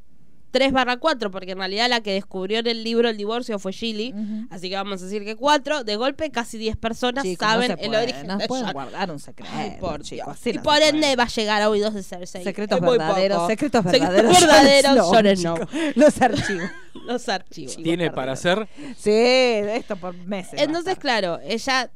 3 0.51 0.71
barra 0.73 0.97
4, 0.97 1.31
porque 1.31 1.51
en 1.51 1.57
realidad 1.57 1.89
la 1.89 2.01
que 2.01 2.13
descubrió 2.13 2.59
en 2.59 2.67
el 2.67 2.83
libro 2.83 3.09
el 3.09 3.17
divorcio 3.17 3.57
fue 3.57 3.71
Gilly. 3.73 4.13
Así 4.49 4.69
que 4.69 4.75
vamos 4.75 5.01
a 5.01 5.05
decir 5.05 5.23
que 5.25 5.35
4. 5.35 5.83
De 5.83 5.95
golpe, 5.95 6.29
casi 6.29 6.57
10 6.57 6.77
personas 6.77 7.23
Chicos, 7.23 7.47
no 7.47 7.53
saben 7.53 7.77
se 7.77 7.85
el 7.85 7.95
origen 7.95 8.27
no 8.27 8.37
de 8.37 8.47
pueden 8.47 8.71
guardar 8.71 9.09
un 9.11 9.19
secreto, 9.19 9.49
Ay, 9.53 9.77
por 9.79 10.01
chicos, 10.01 10.09
Dios. 10.09 10.27
así 10.27 10.49
y 10.49 10.53
no 10.53 10.63
por 10.63 10.73
puede. 10.73 10.89
ende 10.89 11.15
va 11.15 11.23
a 11.23 11.27
llegar 11.27 11.61
a 11.61 11.69
oídos 11.69 11.93
de 11.93 12.03
Cersei. 12.03 12.43
Secretos 12.43 12.77
Es 12.77 12.83
muy 12.83 12.97
verdaderos, 12.97 13.47
secretos 13.47 13.83
Secretos 13.83 14.09
verdaderos. 14.09 14.39
verdaderos, 14.41 15.39
Snow. 15.39 15.57
chicos. 15.57 15.95
Los 15.95 16.21
archivos. 16.21 16.69
Los 17.07 17.29
archivos. 17.29 17.75
Tiene 17.77 18.11
para 18.11 18.33
hacer. 18.33 18.67
Sí, 18.97 19.11
esto 19.11 19.95
por 19.95 20.13
meses. 20.15 20.59
Entonces, 20.61 20.97
claro, 20.97 21.39
ella 21.43 21.89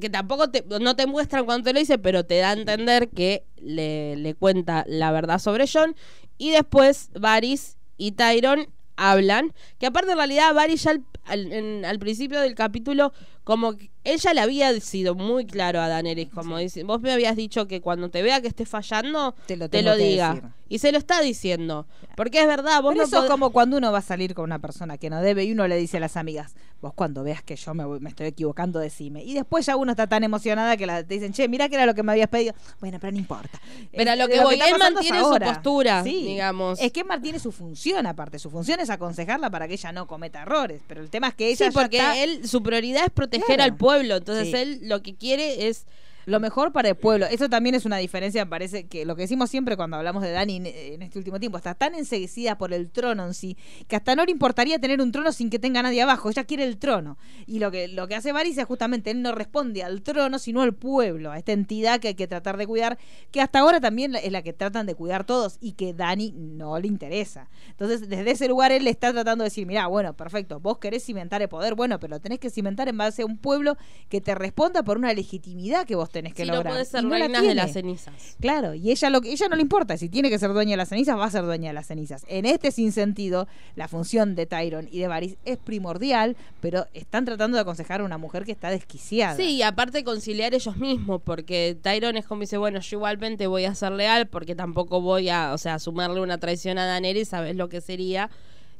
que 0.00 0.08
tampoco 0.10 0.50
te, 0.50 0.64
no 0.80 0.94
te 0.94 1.06
muestran 1.06 1.44
cuando 1.44 1.64
te 1.64 1.72
lo 1.72 1.80
dice, 1.80 1.98
pero 1.98 2.24
te 2.24 2.38
da 2.38 2.50
a 2.50 2.52
entender 2.52 3.08
que 3.08 3.44
le, 3.60 4.14
le 4.16 4.34
cuenta 4.34 4.84
la 4.86 5.10
verdad 5.12 5.38
sobre 5.38 5.66
John. 5.72 5.96
Y 6.38 6.50
después 6.50 7.10
Varys 7.18 7.76
y 8.00 8.12
Tyron 8.12 8.66
hablan. 8.96 9.52
Que 9.78 9.86
aparte, 9.86 10.10
en 10.12 10.16
realidad, 10.16 10.52
Varys 10.54 10.82
ya 10.84 10.90
al, 10.92 11.04
al- 11.26 11.52
en- 11.52 11.84
al 11.84 11.98
principio 11.98 12.40
del 12.40 12.54
capítulo, 12.54 13.12
como 13.50 13.76
que 13.76 13.90
ella 14.04 14.32
le 14.32 14.40
había 14.42 14.78
sido 14.80 15.16
muy 15.16 15.44
claro 15.44 15.80
a 15.80 15.88
Daenerys. 15.88 16.30
Como 16.30 16.56
dice, 16.56 16.84
vos 16.84 17.00
me 17.00 17.10
habías 17.12 17.34
dicho 17.34 17.66
que 17.66 17.80
cuando 17.80 18.08
te 18.08 18.22
vea 18.22 18.40
que 18.40 18.46
esté 18.46 18.64
fallando, 18.64 19.34
te 19.46 19.56
lo, 19.56 19.68
tengo 19.68 19.90
que 19.96 19.98
diga. 20.04 20.34
decir. 20.34 20.48
Y 20.68 20.78
se 20.78 20.92
lo 20.92 20.98
está 20.98 21.20
diciendo. 21.20 21.84
Porque 22.16 22.40
es 22.40 22.46
verdad, 22.46 22.80
vos 22.80 22.92
Pero 22.92 23.02
no 23.02 23.08
eso 23.08 23.24
es 23.24 23.28
como 23.30 23.50
cuando 23.50 23.76
uno 23.76 23.90
va 23.90 23.98
a 23.98 24.02
salir 24.02 24.34
con 24.34 24.44
una 24.44 24.60
persona 24.60 24.98
que 24.98 25.10
no 25.10 25.20
debe 25.20 25.42
y 25.44 25.50
uno 25.50 25.66
le 25.66 25.76
dice 25.76 25.96
a 25.96 26.00
las 26.00 26.16
amigas, 26.16 26.54
vos 26.80 26.92
cuando 26.94 27.24
veas 27.24 27.42
que 27.42 27.56
yo 27.56 27.74
me, 27.74 27.84
voy- 27.84 27.98
me 27.98 28.08
estoy 28.08 28.26
equivocando, 28.28 28.78
decime. 28.78 29.24
Y 29.24 29.34
después 29.34 29.66
ya 29.66 29.74
uno 29.74 29.90
está 29.90 30.06
tan 30.06 30.22
emocionada 30.22 30.76
que 30.76 30.86
la, 30.86 31.02
te 31.02 31.14
dicen, 31.14 31.32
che, 31.32 31.48
mira 31.48 31.68
que 31.68 31.74
era 31.74 31.86
lo 31.86 31.94
que 31.94 32.04
me 32.04 32.12
habías 32.12 32.28
pedido. 32.28 32.54
Bueno, 32.78 32.98
pero 33.00 33.10
no 33.12 33.18
importa. 33.18 33.60
Pero 33.90 34.12
a 34.12 34.16
lo 34.16 34.28
que 34.28 34.36
lo 34.36 34.44
voy, 34.44 34.54
está 34.54 34.68
él 34.68 34.76
mantiene 34.78 35.20
su 35.20 35.38
postura, 35.40 36.04
Sí. 36.04 36.22
digamos. 36.24 36.80
Es 36.80 36.92
que 36.92 37.02
Mar 37.02 37.20
tiene 37.20 37.40
su 37.40 37.50
función 37.50 38.06
aparte. 38.06 38.38
Su 38.38 38.48
función 38.48 38.78
es 38.78 38.90
aconsejarla 38.90 39.50
para 39.50 39.66
que 39.66 39.74
ella 39.74 39.90
no 39.92 40.06
cometa 40.06 40.42
errores. 40.42 40.80
Pero 40.86 41.00
el 41.02 41.10
tema 41.10 41.28
es 41.28 41.34
que 41.34 41.48
ella 41.48 41.66
Sí, 41.66 41.72
porque 41.74 41.96
está- 41.98 42.16
él, 42.16 42.46
su 42.48 42.62
prioridad 42.62 43.04
es 43.04 43.10
proteger 43.10 43.39
Claro. 43.46 43.62
al 43.64 43.76
pueblo. 43.76 44.16
Entonces 44.16 44.48
Sí. 44.48 44.56
él 44.56 44.78
lo 44.82 45.02
que 45.02 45.14
quiere 45.16 45.68
es 45.68 45.86
Lo 46.26 46.40
mejor 46.40 46.72
para 46.72 46.88
el 46.90 46.96
pueblo. 46.96 47.26
Eso 47.26 47.48
también 47.48 47.74
es 47.74 47.86
una 47.86 47.96
diferencia, 47.96 48.44
me 48.44 48.50
parece 48.50 48.86
que 48.86 49.04
lo 49.04 49.16
que 49.16 49.22
decimos 49.22 49.50
siempre 49.50 49.76
cuando 49.76 49.96
hablamos 49.96 50.22
de 50.22 50.30
Dani 50.30 50.56
en, 50.56 51.02
este 51.02 51.18
último 51.18 51.40
tiempo, 51.40 51.58
está 51.58 51.74
tan 51.74 51.94
enseguecida 51.94 52.58
por 52.58 52.72
el 52.72 52.90
trono 52.90 53.26
en 53.26 53.34
sí, 53.34 53.56
que 53.88 53.96
hasta 53.96 54.14
no 54.14 54.24
le 54.24 54.30
importaría 54.30 54.78
tener 54.78 55.00
un 55.00 55.12
trono 55.12 55.32
sin 55.32 55.50
que 55.50 55.58
tenga 55.58 55.82
nadie 55.82 56.02
abajo. 56.02 56.30
Ella 56.30 56.44
quiere 56.44 56.64
el 56.64 56.78
trono. 56.78 57.18
Y 57.46 57.58
lo 57.58 57.70
que, 57.70 57.88
lo 57.88 58.06
que 58.08 58.14
hace 58.14 58.32
Varys 58.32 58.58
es 58.58 58.64
justamente, 58.66 59.10
él 59.10 59.22
no 59.22 59.32
responde 59.32 59.82
al 59.82 60.02
trono, 60.02 60.38
sino 60.38 60.62
al 60.62 60.74
pueblo, 60.74 61.32
a 61.32 61.38
esta 61.38 61.52
entidad 61.52 62.00
que 62.00 62.08
hay 62.08 62.14
que 62.14 62.26
tratar 62.26 62.56
de 62.56 62.66
cuidar, 62.66 62.98
que 63.30 63.40
hasta 63.40 63.60
ahora 63.60 63.80
también 63.80 64.14
es 64.14 64.30
la 64.30 64.42
que 64.42 64.52
tratan 64.52 64.86
de 64.86 64.94
cuidar 64.94 65.24
todos 65.24 65.56
y 65.60 65.72
que 65.72 65.94
Dani 65.94 66.32
no 66.32 66.78
le 66.78 66.86
interesa. 66.86 67.48
Entonces, 67.70 68.08
desde 68.08 68.30
ese 68.30 68.48
lugar 68.48 68.72
él 68.72 68.84
le 68.84 68.90
está 68.90 69.12
tratando 69.12 69.44
de 69.44 69.46
decir, 69.46 69.66
mira, 69.66 69.86
bueno, 69.86 70.14
perfecto, 70.14 70.60
vos 70.60 70.78
querés 70.78 71.04
cimentar 71.04 71.40
el 71.42 71.48
poder, 71.48 71.74
bueno, 71.74 71.98
pero 71.98 72.16
lo 72.16 72.20
tenés 72.20 72.38
que 72.38 72.50
cimentar 72.50 72.88
en 72.88 72.98
base 72.98 73.22
a 73.22 73.26
un 73.26 73.38
pueblo 73.38 73.76
que 74.08 74.20
te 74.20 74.34
responda 74.34 74.82
por 74.82 74.98
una 74.98 75.12
legitimidad 75.12 75.86
que 75.86 75.94
vos 75.94 76.09
tenés 76.10 76.34
que 76.34 76.44
Si 76.44 76.50
no 76.50 76.62
podés 76.62 76.88
ser 76.88 77.04
no 77.04 77.16
la 77.16 77.28
de 77.28 77.54
las 77.54 77.72
cenizas. 77.72 78.36
Claro, 78.40 78.74
y 78.74 78.90
ella 78.90 79.10
lo 79.10 79.20
que 79.20 79.32
ella 79.32 79.48
no 79.48 79.56
le 79.56 79.62
importa, 79.62 79.96
si 79.96 80.08
tiene 80.08 80.30
que 80.30 80.38
ser 80.38 80.52
dueña 80.52 80.72
de 80.72 80.76
las 80.76 80.88
cenizas, 80.88 81.16
va 81.16 81.24
a 81.24 81.30
ser 81.30 81.44
dueña 81.44 81.70
de 81.70 81.74
las 81.74 81.86
cenizas. 81.86 82.24
En 82.28 82.46
este 82.46 82.70
sinsentido, 82.70 83.48
la 83.76 83.88
función 83.88 84.34
de 84.34 84.46
Tyron 84.46 84.88
y 84.90 84.98
de 84.98 85.08
Varys 85.08 85.36
es 85.44 85.58
primordial, 85.58 86.36
pero 86.60 86.86
están 86.94 87.24
tratando 87.24 87.56
de 87.56 87.62
aconsejar 87.62 88.00
a 88.00 88.04
una 88.04 88.18
mujer 88.18 88.44
que 88.44 88.52
está 88.52 88.70
desquiciada. 88.70 89.36
Sí, 89.36 89.56
y 89.56 89.62
aparte 89.62 90.04
conciliar 90.04 90.54
ellos 90.54 90.76
mismos, 90.76 91.20
porque 91.22 91.76
Tyron 91.80 92.16
es 92.16 92.26
como 92.26 92.42
dice, 92.42 92.56
bueno, 92.58 92.80
yo 92.80 92.96
igualmente 92.96 93.46
voy 93.46 93.64
a 93.64 93.74
ser 93.74 93.92
leal, 93.92 94.26
porque 94.28 94.54
tampoco 94.54 95.00
voy 95.00 95.28
a, 95.28 95.52
o 95.52 95.58
sea, 95.58 95.78
sumarle 95.78 96.20
una 96.20 96.38
traición 96.38 96.78
a 96.78 96.86
Daenerys, 96.86 97.28
sabes 97.28 97.56
lo 97.56 97.68
que 97.68 97.80
sería. 97.80 98.30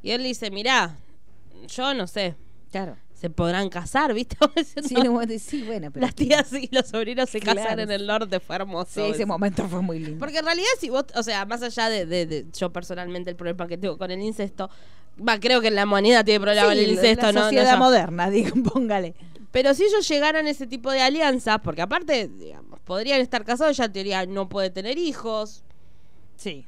Y 0.03 0.11
él 0.11 0.23
dice, 0.23 0.51
mirá, 0.51 0.95
yo 1.67 1.93
no 1.93 2.07
sé. 2.07 2.35
Claro. 2.71 2.97
Se 3.21 3.29
podrán 3.29 3.69
casar, 3.69 4.13
¿viste? 4.15 4.35
Sí, 5.39 5.61
bueno, 5.63 5.91
pero 5.91 6.03
Las 6.03 6.15
tías 6.15 6.51
y 6.53 6.67
los 6.71 6.87
sobrinos 6.87 7.29
se 7.29 7.39
Claro. 7.39 7.61
casan 7.61 7.79
en 7.79 7.91
el 7.91 8.07
norte, 8.07 8.39
fue 8.39 8.55
hermoso. 8.55 8.89
Sí, 9.05 9.11
ese 9.11 9.27
momento 9.27 9.67
fue 9.67 9.81
muy 9.81 9.99
lindo. 9.99 10.17
Porque 10.17 10.39
en 10.39 10.45
realidad, 10.45 10.67
si 10.79 10.89
vos, 10.89 11.05
o 11.15 11.21
sea, 11.21 11.45
más 11.45 11.61
allá 11.61 11.87
de, 11.89 12.07
de- 12.07 12.25
de- 12.25 12.45
yo 12.57 12.73
personalmente 12.73 13.29
el 13.29 13.35
problema 13.35 13.67
que 13.67 13.77
tengo 13.77 13.95
con 13.99 14.09
el 14.09 14.19
incesto, 14.21 14.71
va, 15.19 15.39
creo 15.39 15.61
que 15.61 15.69
la 15.69 15.83
humanidad 15.83 16.25
tiene 16.25 16.39
problema 16.39 16.65
con 16.67 16.73
Sí, 16.75 16.83
el 16.83 16.89
incesto, 16.91 17.27
la 17.27 17.31
¿no? 17.31 17.43
sociedad 17.43 17.73
No, 17.73 17.77
moderna, 17.85 18.29
digan, 18.31 18.63
póngale. 18.63 19.13
Pero 19.51 19.75
si 19.75 19.83
ellos 19.83 20.07
llegaran 20.07 20.47
a 20.47 20.49
ese 20.49 20.65
tipo 20.65 20.89
de 20.91 21.01
alianza, 21.01 21.59
porque 21.59 21.83
aparte, 21.83 22.27
digamos, 22.27 22.79
podrían 22.79 23.21
estar 23.21 23.45
casados, 23.45 23.77
ya 23.77 23.85
en 23.85 23.91
teoría 23.93 24.25
no 24.25 24.49
puede 24.49 24.71
tener 24.71 24.97
hijos. 24.97 25.63
Sí. 26.37 26.65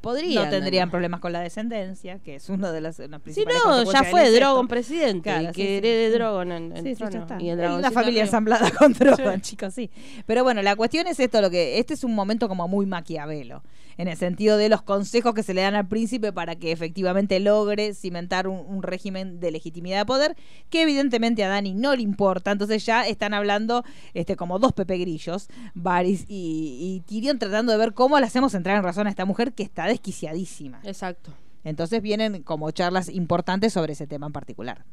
Podrían. 0.00 0.44
no 0.44 0.50
tendrían 0.50 0.90
problemas 0.90 1.20
con 1.20 1.32
la 1.32 1.40
descendencia, 1.40 2.18
que 2.18 2.36
es 2.36 2.48
uno 2.48 2.72
de 2.72 2.80
las, 2.80 2.96
principales 3.22 3.60
no, 3.64 3.92
ya 3.92 4.04
fue. 4.04 4.30
Drogon 4.30 4.66
presidente. 4.68 5.22
Claro, 5.22 5.42
y 5.42 5.46
sí, 5.48 5.52
que 5.52 5.62
sí. 5.62 5.74
herede 5.76 6.10
Drogon 6.10 6.52
en 6.52 6.72
el 6.72 6.82
Sí, 6.82 6.94
sí, 6.94 7.04
trono. 7.04 7.40
Y 7.40 7.48
el 7.50 7.58
una 7.58 7.90
familia 7.90 8.22
ensamblada 8.22 8.70
con 8.70 8.92
Drogon, 8.98 9.40
chicos, 9.40 9.74
sí. 9.74 9.90
Pero 10.26 10.42
bueno, 10.42 10.62
la 10.62 10.76
cuestión 10.76 11.06
es 11.06 11.20
esto, 11.20 11.40
lo 11.40 11.50
que 11.50 11.78
este 11.78 11.94
es 11.94 12.04
un 12.04 12.14
momento 12.14 12.48
como 12.48 12.66
muy 12.66 12.86
maquiavelo, 12.86 13.62
en 13.98 14.08
el 14.08 14.16
sentido 14.16 14.56
de 14.56 14.68
los 14.68 14.82
consejos 14.82 15.34
que 15.34 15.42
se 15.42 15.52
le 15.54 15.60
dan 15.60 15.74
al 15.74 15.86
príncipe 15.86 16.32
para 16.32 16.56
que 16.56 16.72
efectivamente 16.72 17.38
logre 17.40 17.94
cimentar 17.94 18.48
un, 18.48 18.58
un 18.66 18.82
régimen 18.82 19.38
de 19.40 19.50
legitimidad 19.50 19.98
de 19.98 20.06
poder, 20.06 20.36
que 20.70 20.82
evidentemente 20.82 21.44
a 21.44 21.48
Dani 21.48 21.74
no 21.74 21.94
le 21.94 22.02
importa, 22.02 22.52
entonces 22.52 22.84
ya 22.86 23.06
están 23.06 23.34
hablando 23.34 23.84
este 24.14 24.36
como 24.36 24.58
dos 24.58 24.72
Pepe 24.72 24.96
Grillos, 24.98 25.48
Varys 25.74 26.24
y, 26.28 26.78
y 26.80 27.00
Tyrion 27.06 27.38
tratando 27.38 27.72
de 27.72 27.78
ver 27.78 27.92
cómo 27.92 28.18
le 28.18 28.26
hacemos 28.26 28.54
entrar 28.54 28.76
en 28.76 28.82
razón 28.82 29.06
a 29.06 29.10
esta 29.10 29.24
mujer 29.24 29.52
que 29.52 29.62
está 29.62 29.73
desquiciadísima. 29.82 30.80
Exacto. 30.84 31.32
Entonces 31.64 32.00
vienen 32.00 32.42
como 32.42 32.70
charlas 32.70 33.08
importantes 33.08 33.72
sobre 33.72 33.94
ese 33.94 34.06
tema 34.06 34.26
en 34.26 34.32
particular. 34.32 34.84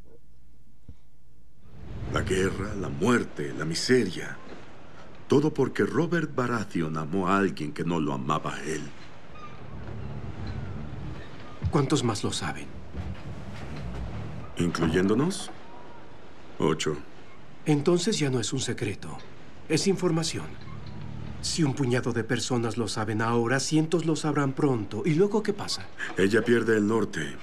La 2.12 2.22
guerra, 2.22 2.74
la 2.74 2.88
muerte, 2.88 3.54
la 3.56 3.64
miseria. 3.64 4.36
Todo 5.28 5.54
porque 5.54 5.84
Robert 5.84 6.34
Baratheon 6.34 6.96
amó 6.96 7.28
a 7.28 7.38
alguien 7.38 7.72
que 7.72 7.84
no 7.84 8.00
lo 8.00 8.12
amaba 8.12 8.56
a 8.56 8.62
él. 8.64 8.82
¿Cuántos 11.70 12.04
más 12.04 12.22
lo 12.22 12.32
saben? 12.32 12.66
¿Incluyéndonos? 14.58 15.50
Ocho. 16.58 16.96
Entonces 17.64 18.18
ya 18.18 18.28
no 18.30 18.40
es 18.40 18.52
un 18.52 18.60
secreto. 18.60 19.16
Es 19.68 19.86
información. 19.86 20.46
Si 21.42 21.64
un 21.64 21.74
puñado 21.74 22.12
de 22.12 22.22
personas 22.22 22.76
lo 22.78 22.86
saben 22.86 23.20
ahora, 23.20 23.58
cientos 23.58 24.06
lo 24.06 24.14
sabrán 24.14 24.52
pronto. 24.52 25.02
¿Y 25.04 25.14
luego 25.14 25.42
qué 25.42 25.52
pasa? 25.52 25.88
Ella 26.16 26.42
pierde 26.42 26.76
el 26.76 26.86
norte 26.86 27.36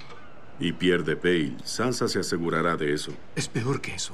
y 0.57 0.71
pierde 0.71 1.15
Bale. 1.15 1.57
Sansa 1.65 2.07
se 2.07 2.19
asegurará 2.19 2.77
de 2.77 2.93
eso. 2.93 3.11
Es 3.35 3.49
peor 3.49 3.81
que 3.81 3.93
eso. 3.93 4.13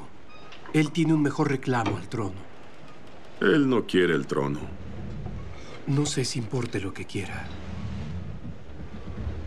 Él 0.74 0.92
tiene 0.92 1.14
un 1.14 1.22
mejor 1.22 1.50
reclamo 1.50 1.98
al 1.98 2.10
trono. 2.10 2.34
Él 3.42 3.70
no 3.70 3.86
quiere 3.86 4.16
el 4.16 4.26
trono. 4.26 4.60
No 5.86 6.08
sé 6.08 6.26
si 6.26 6.40
importe 6.40 6.80
lo 6.80 6.94
que 6.94 7.06
quiera. 7.06 7.46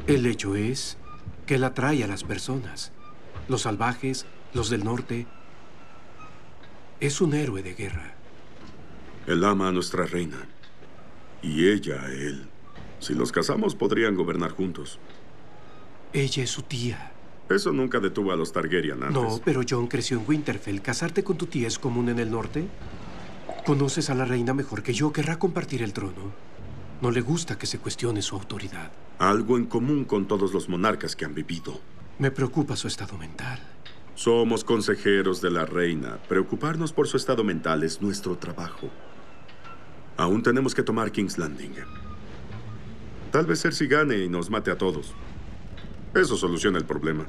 El 0.06 0.24
hecho 0.24 0.54
es 0.54 0.98
que 1.46 1.56
él 1.56 1.64
atrae 1.64 2.04
a 2.04 2.06
las 2.06 2.22
personas. 2.22 2.92
Los 3.48 3.62
salvajes, 3.62 4.24
los 4.54 4.70
del 4.70 4.84
norte. 4.84 5.26
Es 7.00 7.20
un 7.20 7.34
héroe 7.34 7.62
de 7.62 7.74
guerra. 7.74 8.17
Él 9.28 9.44
ama 9.44 9.68
a 9.68 9.72
nuestra 9.72 10.06
reina. 10.06 10.38
Y 11.42 11.68
ella 11.68 12.02
a 12.02 12.10
él. 12.10 12.48
Si 12.98 13.12
los 13.12 13.30
casamos, 13.30 13.74
podrían 13.74 14.14
gobernar 14.14 14.52
juntos. 14.52 14.98
Ella 16.14 16.42
es 16.42 16.50
su 16.50 16.62
tía. 16.62 17.12
Eso 17.50 17.70
nunca 17.72 18.00
detuvo 18.00 18.32
a 18.32 18.36
los 18.36 18.52
Targaryen 18.52 19.02
antes. 19.02 19.12
No, 19.12 19.40
pero 19.44 19.60
John 19.68 19.86
creció 19.86 20.18
en 20.18 20.24
Winterfell. 20.26 20.80
¿Casarte 20.80 21.22
con 21.22 21.36
tu 21.36 21.44
tía 21.44 21.68
es 21.68 21.78
común 21.78 22.08
en 22.08 22.18
el 22.18 22.30
norte? 22.30 22.68
Conoces 23.66 24.08
a 24.08 24.14
la 24.14 24.24
reina 24.24 24.54
mejor 24.54 24.82
que 24.82 24.94
yo. 24.94 25.12
Querrá 25.12 25.38
compartir 25.38 25.82
el 25.82 25.92
trono. 25.92 26.32
No 27.02 27.10
le 27.10 27.20
gusta 27.20 27.58
que 27.58 27.66
se 27.66 27.78
cuestione 27.78 28.22
su 28.22 28.34
autoridad. 28.34 28.90
Algo 29.18 29.58
en 29.58 29.66
común 29.66 30.06
con 30.06 30.26
todos 30.26 30.54
los 30.54 30.70
monarcas 30.70 31.14
que 31.14 31.26
han 31.26 31.34
vivido. 31.34 31.78
Me 32.18 32.30
preocupa 32.30 32.76
su 32.76 32.88
estado 32.88 33.18
mental. 33.18 33.60
Somos 34.14 34.64
consejeros 34.64 35.42
de 35.42 35.50
la 35.50 35.66
reina. 35.66 36.16
Preocuparnos 36.28 36.94
por 36.94 37.06
su 37.08 37.18
estado 37.18 37.44
mental 37.44 37.82
es 37.82 38.00
nuestro 38.00 38.38
trabajo. 38.38 38.88
Aún 40.18 40.42
tenemos 40.42 40.74
que 40.74 40.82
tomar 40.82 41.12
King's 41.12 41.38
Landing. 41.38 41.74
Tal 43.30 43.46
vez 43.46 43.62
Cersei 43.62 43.86
gane 43.86 44.18
y 44.18 44.28
nos 44.28 44.50
mate 44.50 44.72
a 44.72 44.76
todos. 44.76 45.14
Eso 46.12 46.36
soluciona 46.36 46.76
el 46.76 46.84
problema. 46.84 47.24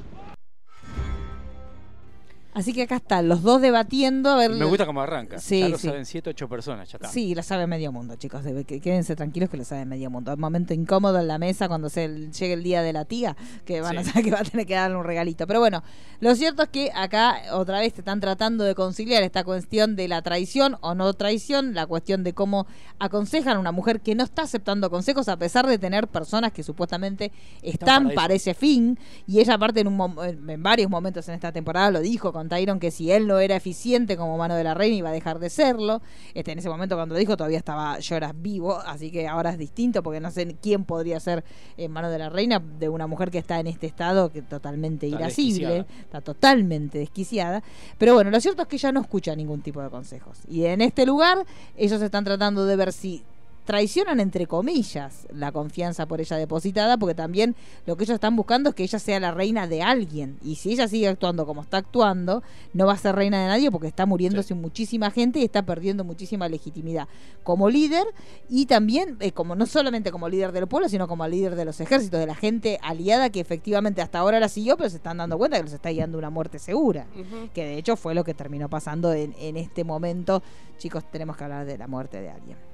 Así 2.52 2.72
que 2.72 2.82
acá 2.82 2.96
están 2.96 3.28
los 3.28 3.42
dos 3.42 3.60
debatiendo. 3.60 4.30
A 4.30 4.36
ver, 4.36 4.50
Me 4.50 4.64
gusta 4.64 4.84
cómo 4.86 5.00
arranca. 5.00 5.38
Sí, 5.38 5.60
ya 5.60 5.68
lo 5.68 5.78
sí. 5.78 5.86
saben 5.86 6.04
7, 6.04 6.30
8 6.30 6.48
personas, 6.48 6.90
ya 6.90 6.96
está. 6.96 7.08
Sí, 7.08 7.34
lo 7.34 7.42
sabe 7.42 7.66
medio 7.66 7.92
mundo, 7.92 8.16
chicos. 8.16 8.42
Quédense 8.66 9.14
tranquilos 9.14 9.48
que 9.50 9.56
lo 9.56 9.64
sabe 9.64 9.84
medio 9.84 10.10
mundo. 10.10 10.32
Un 10.34 10.40
momento 10.40 10.74
incómodo 10.74 11.18
en 11.20 11.28
la 11.28 11.38
mesa 11.38 11.68
cuando 11.68 11.88
se 11.88 12.08
llegue 12.30 12.54
el 12.54 12.62
día 12.62 12.82
de 12.82 12.92
la 12.92 13.04
tía, 13.04 13.36
que 13.64 13.80
van 13.80 13.98
a 13.98 14.04
Sí. 14.04 14.10
saber 14.10 14.24
que 14.24 14.30
va 14.32 14.40
a 14.40 14.44
tener 14.44 14.66
que 14.66 14.74
darle 14.74 14.96
un 14.96 15.04
regalito. 15.04 15.46
Pero 15.46 15.60
bueno, 15.60 15.82
lo 16.20 16.34
cierto 16.34 16.62
es 16.64 16.68
que 16.70 16.90
acá 16.94 17.36
otra 17.52 17.78
vez 17.80 17.96
están 17.96 18.20
tratando 18.20 18.64
de 18.64 18.74
conciliar 18.74 19.22
esta 19.22 19.44
cuestión 19.44 19.94
de 19.94 20.08
la 20.08 20.22
traición 20.22 20.76
o 20.80 20.94
no 20.94 21.12
traición, 21.14 21.74
la 21.74 21.86
cuestión 21.86 22.24
de 22.24 22.34
cómo 22.34 22.66
aconsejan 22.98 23.56
a 23.56 23.60
una 23.60 23.72
mujer 23.72 24.00
que 24.00 24.14
no 24.14 24.24
está 24.24 24.42
aceptando 24.42 24.90
consejos 24.90 25.28
a 25.28 25.36
pesar 25.36 25.66
de 25.66 25.78
tener 25.78 26.08
personas 26.08 26.52
que 26.52 26.62
supuestamente 26.62 27.32
están 27.62 28.04
para 28.08 28.14
para, 28.20 28.34
ese 28.34 28.54
fin. 28.54 28.98
Y 29.26 29.40
ella 29.40 29.54
aparte 29.54 29.80
en, 29.80 29.86
un 29.86 30.16
en 30.48 30.62
varios 30.62 30.90
momentos 30.90 31.26
en 31.28 31.34
esta 31.34 31.52
temporada 31.52 31.90
lo 31.90 32.00
dijo 32.00 32.32
con 32.32 32.39
Tyron 32.48 32.80
que 32.80 32.90
si 32.90 33.10
él 33.10 33.26
no 33.26 33.38
era 33.38 33.56
eficiente 33.56 34.16
como 34.16 34.36
mano 34.38 34.54
de 34.54 34.64
la 34.64 34.74
reina 34.74 34.96
iba 34.96 35.08
a 35.10 35.12
dejar 35.12 35.38
de 35.38 35.50
serlo. 35.50 36.00
Este, 36.34 36.52
en 36.52 36.58
ese 36.58 36.68
momento 36.68 36.96
cuando 36.96 37.14
lo 37.14 37.18
dijo 37.18 37.36
todavía 37.36 37.58
estaba 37.58 37.98
Lloras 37.98 38.32
vivo, 38.40 38.78
así 38.86 39.10
que 39.10 39.28
ahora 39.28 39.50
es 39.50 39.58
distinto 39.58 40.02
porque 40.02 40.20
no 40.20 40.30
sé 40.30 40.56
quién 40.60 40.84
podría 40.84 41.20
ser 41.20 41.44
en 41.76 41.90
mano 41.90 42.10
de 42.10 42.18
la 42.18 42.28
reina 42.28 42.58
de 42.60 42.88
una 42.88 43.06
mujer 43.06 43.30
que 43.30 43.38
está 43.38 43.60
en 43.60 43.66
este 43.66 43.86
estado 43.86 44.30
que 44.32 44.42
totalmente 44.42 45.06
Está 45.06 45.18
irascible, 45.18 45.66
desquiciada. 45.66 46.00
está 46.02 46.20
totalmente 46.20 46.98
desquiciada. 46.98 47.62
Pero 47.98 48.14
bueno, 48.14 48.30
lo 48.30 48.40
cierto 48.40 48.62
es 48.62 48.68
que 48.68 48.76
ella 48.76 48.92
no 48.92 49.00
escucha 49.00 49.34
ningún 49.36 49.62
tipo 49.62 49.82
de 49.82 49.90
consejos. 49.90 50.38
Y 50.48 50.64
en 50.64 50.80
este 50.80 51.06
lugar 51.06 51.44
ellos 51.76 52.00
están 52.02 52.24
tratando 52.24 52.64
de 52.66 52.76
ver 52.76 52.92
si 52.92 53.22
traicionan 53.70 54.18
entre 54.18 54.48
comillas 54.48 55.28
la 55.32 55.52
confianza 55.52 56.06
por 56.06 56.20
ella 56.20 56.36
depositada, 56.36 56.98
porque 56.98 57.14
también 57.14 57.54
lo 57.86 57.96
que 57.96 58.02
ellos 58.02 58.16
están 58.16 58.34
buscando 58.34 58.70
es 58.70 58.74
que 58.74 58.82
ella 58.82 58.98
sea 58.98 59.20
la 59.20 59.30
reina 59.30 59.68
de 59.68 59.80
alguien. 59.80 60.38
Y 60.42 60.56
si 60.56 60.72
ella 60.72 60.88
sigue 60.88 61.06
actuando 61.06 61.46
como 61.46 61.62
está 61.62 61.76
actuando, 61.76 62.42
no 62.72 62.86
va 62.86 62.94
a 62.94 62.96
ser 62.96 63.14
reina 63.14 63.40
de 63.40 63.46
nadie 63.46 63.70
porque 63.70 63.86
está 63.86 64.06
muriéndose 64.06 64.54
muchísima 64.54 65.12
gente 65.12 65.38
y 65.38 65.44
está 65.44 65.62
perdiendo 65.62 66.02
muchísima 66.02 66.48
legitimidad 66.48 67.06
como 67.44 67.70
líder 67.70 68.08
y 68.48 68.66
también 68.66 69.18
eh, 69.20 69.30
como 69.30 69.54
no 69.54 69.66
solamente 69.66 70.10
como 70.10 70.28
líder 70.28 70.50
del 70.50 70.66
pueblo, 70.66 70.88
sino 70.88 71.06
como 71.06 71.28
líder 71.28 71.54
de 71.54 71.64
los 71.64 71.80
ejércitos, 71.80 72.18
de 72.18 72.26
la 72.26 72.34
gente 72.34 72.80
aliada 72.82 73.30
que 73.30 73.38
efectivamente 73.38 74.02
hasta 74.02 74.18
ahora 74.18 74.40
la 74.40 74.48
siguió, 74.48 74.76
pero 74.76 74.90
se 74.90 74.96
están 74.96 75.18
dando 75.18 75.38
cuenta 75.38 75.58
que 75.58 75.62
los 75.62 75.72
está 75.72 75.90
guiando 75.90 76.18
una 76.18 76.30
muerte 76.30 76.58
segura. 76.58 77.06
Que 77.54 77.64
de 77.64 77.78
hecho 77.78 77.94
fue 77.94 78.16
lo 78.16 78.24
que 78.24 78.34
terminó 78.34 78.68
pasando 78.68 79.12
en, 79.12 79.32
en 79.38 79.56
este 79.56 79.84
momento. 79.84 80.42
Chicos, 80.76 81.04
tenemos 81.12 81.36
que 81.36 81.44
hablar 81.44 81.66
de 81.66 81.78
la 81.78 81.86
muerte 81.86 82.20
de 82.20 82.30
alguien. 82.30 82.69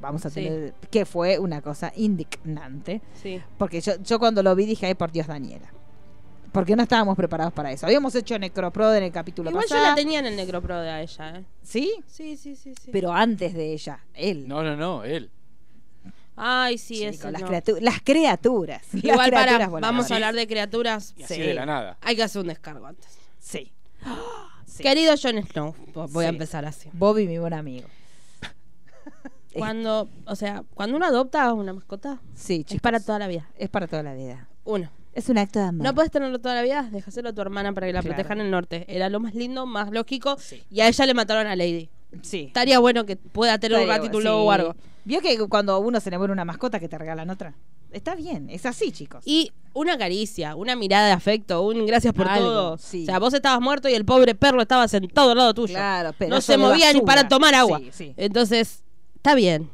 Vamos 0.00 0.24
a 0.26 0.30
Sí. 0.30 0.44
tener. 0.44 0.74
que 0.90 1.04
fue 1.04 1.38
una 1.38 1.60
cosa 1.60 1.92
indignante. 1.96 3.00
Sí. 3.22 3.40
Porque 3.58 3.80
yo, 3.80 3.94
yo 4.02 4.18
cuando 4.18 4.42
lo 4.42 4.54
vi 4.54 4.64
dije, 4.66 4.86
ay, 4.86 4.94
por 4.94 5.10
Dios, 5.10 5.26
Daniela. 5.26 5.68
Porque 6.52 6.74
no 6.76 6.82
estábamos 6.82 7.16
preparados 7.16 7.52
para 7.52 7.70
eso. 7.72 7.84
Habíamos 7.84 8.14
hecho 8.14 8.38
Necroprod 8.38 8.94
en 8.96 9.02
el 9.04 9.12
capítulo 9.12 9.50
Igual 9.50 9.64
yo 9.64 9.68
pasado. 9.68 9.90
la 9.90 9.94
tenía 9.94 10.20
en 10.20 10.26
el 10.26 10.36
Necroprode 10.36 10.88
a 10.88 11.02
ella, 11.02 11.36
¿eh? 11.38 11.44
¿Sí? 11.62 11.92
Sí, 12.06 12.36
sí, 12.36 12.56
sí, 12.56 12.72
sí. 12.80 12.90
Pero 12.90 13.12
antes 13.12 13.52
de 13.54 13.72
ella, 13.72 14.00
él. 14.14 14.48
No, 14.48 14.62
no, 14.62 14.74
no, 14.76 15.04
él. 15.04 15.30
Ay, 16.36 16.78
sí, 16.78 17.00
Chicos, 17.00 17.14
eso 17.16 17.30
las, 17.32 17.42
no. 17.42 17.48
criatu- 17.48 17.80
las 17.80 18.00
criaturas. 18.00 18.82
las 18.92 19.04
Igual 19.04 19.16
para, 19.30 19.42
criaturas 19.42 19.70
voladoras. 19.70 19.90
vamos 19.90 20.10
a 20.10 20.14
hablar 20.14 20.34
de 20.36 20.46
criaturas. 20.46 21.14
Y 21.18 21.24
así 21.24 21.40
de 21.40 21.52
la 21.54 21.66
nada. 21.66 21.98
Hay 22.00 22.14
que 22.16 22.22
hacer 22.22 22.40
un 22.40 22.48
descargo 22.48 22.86
antes. 22.86 23.18
Sí. 23.40 23.72
Querido 24.78 25.14
Jon 25.20 25.42
Snow, 25.44 25.74
voy 26.10 26.24
a 26.24 26.28
Sí. 26.28 26.34
empezar 26.34 26.64
así. 26.64 26.88
Bobby, 26.92 27.26
mi 27.26 27.38
buen 27.38 27.52
amigo. 27.54 27.88
Cuando, 29.58 30.08
o 30.26 30.36
sea, 30.36 30.64
cuando 30.74 30.96
uno 30.96 31.06
adopta 31.06 31.52
una 31.52 31.72
mascota, 31.72 32.20
Sí, 32.34 32.60
es 32.60 32.66
chicos. 32.66 32.82
para 32.82 33.00
toda 33.00 33.18
la 33.18 33.28
vida. 33.28 33.48
Es 33.58 33.68
para 33.68 33.86
toda 33.86 34.02
la 34.02 34.14
vida. 34.14 34.48
Uno. 34.64 34.90
Es 35.14 35.28
un 35.28 35.38
acto 35.38 35.58
de 35.58 35.64
amor. 35.66 35.84
No 35.84 35.94
puedes 35.94 36.10
tenerlo 36.12 36.38
toda 36.38 36.54
la 36.54 36.62
vida, 36.62 36.88
déjaselo 36.92 37.30
a 37.30 37.32
tu 37.32 37.40
hermana 37.40 37.72
para 37.72 37.86
que 37.88 37.92
la 37.92 38.00
Claro. 38.02 38.14
proteja 38.14 38.34
en 38.34 38.40
el 38.40 38.50
norte. 38.50 38.84
Era 38.88 39.08
lo 39.08 39.18
más 39.18 39.34
lindo, 39.34 39.66
más 39.66 39.90
lógico. 39.90 40.36
Y 40.70 40.80
a 40.80 40.88
ella 40.88 41.06
le 41.06 41.14
mataron 41.14 41.46
a 41.48 41.56
Lady. 41.56 41.88
Sí. 42.22 42.44
Estaría 42.46 42.78
bueno 42.78 43.04
que 43.04 43.16
pueda 43.16 43.58
tener 43.58 43.76
un 43.78 43.82
Estaría 43.82 43.96
ratito 44.02 44.18
un 44.18 44.22
bueno, 44.24 44.30
lobo 44.38 44.42
sí. 44.44 44.48
o 44.48 44.52
algo. 44.52 44.76
¿Vio 45.04 45.20
que 45.20 45.36
cuando 45.48 45.78
uno 45.80 45.98
se 46.00 46.10
le 46.10 46.18
muere 46.18 46.32
una 46.32 46.44
mascota 46.44 46.78
que 46.78 46.88
te 46.88 46.96
regalan 46.98 47.30
otra? 47.30 47.54
Está 47.90 48.14
bien, 48.14 48.48
es 48.50 48.66
así, 48.66 48.92
chicos. 48.92 49.22
Y 49.26 49.50
una 49.72 49.96
caricia, 49.98 50.54
una 50.54 50.76
mirada 50.76 51.06
de 51.06 51.12
afecto, 51.12 51.62
un 51.62 51.86
gracias 51.86 52.12
por 52.12 52.28
Algo, 52.28 52.46
todo. 52.46 52.78
sí. 52.78 53.02
O 53.02 53.06
sea, 53.06 53.18
vos 53.18 53.32
estabas 53.32 53.60
muerto 53.62 53.88
y 53.88 53.94
el 53.94 54.04
pobre 54.04 54.34
perro 54.34 54.60
estaba 54.60 54.86
sentado 54.88 55.30
al 55.32 55.38
lado 55.38 55.54
tuyo. 55.54 55.72
Claro, 55.74 56.14
no 56.28 56.40
se 56.42 56.58
movía 56.58 56.92
ni 56.92 57.00
para 57.00 57.26
tomar 57.28 57.54
agua. 57.54 57.78
Sí, 57.78 57.88
sí. 57.92 58.14
Entonces, 58.18 58.84
está 59.28 59.34
bien. 59.36 59.68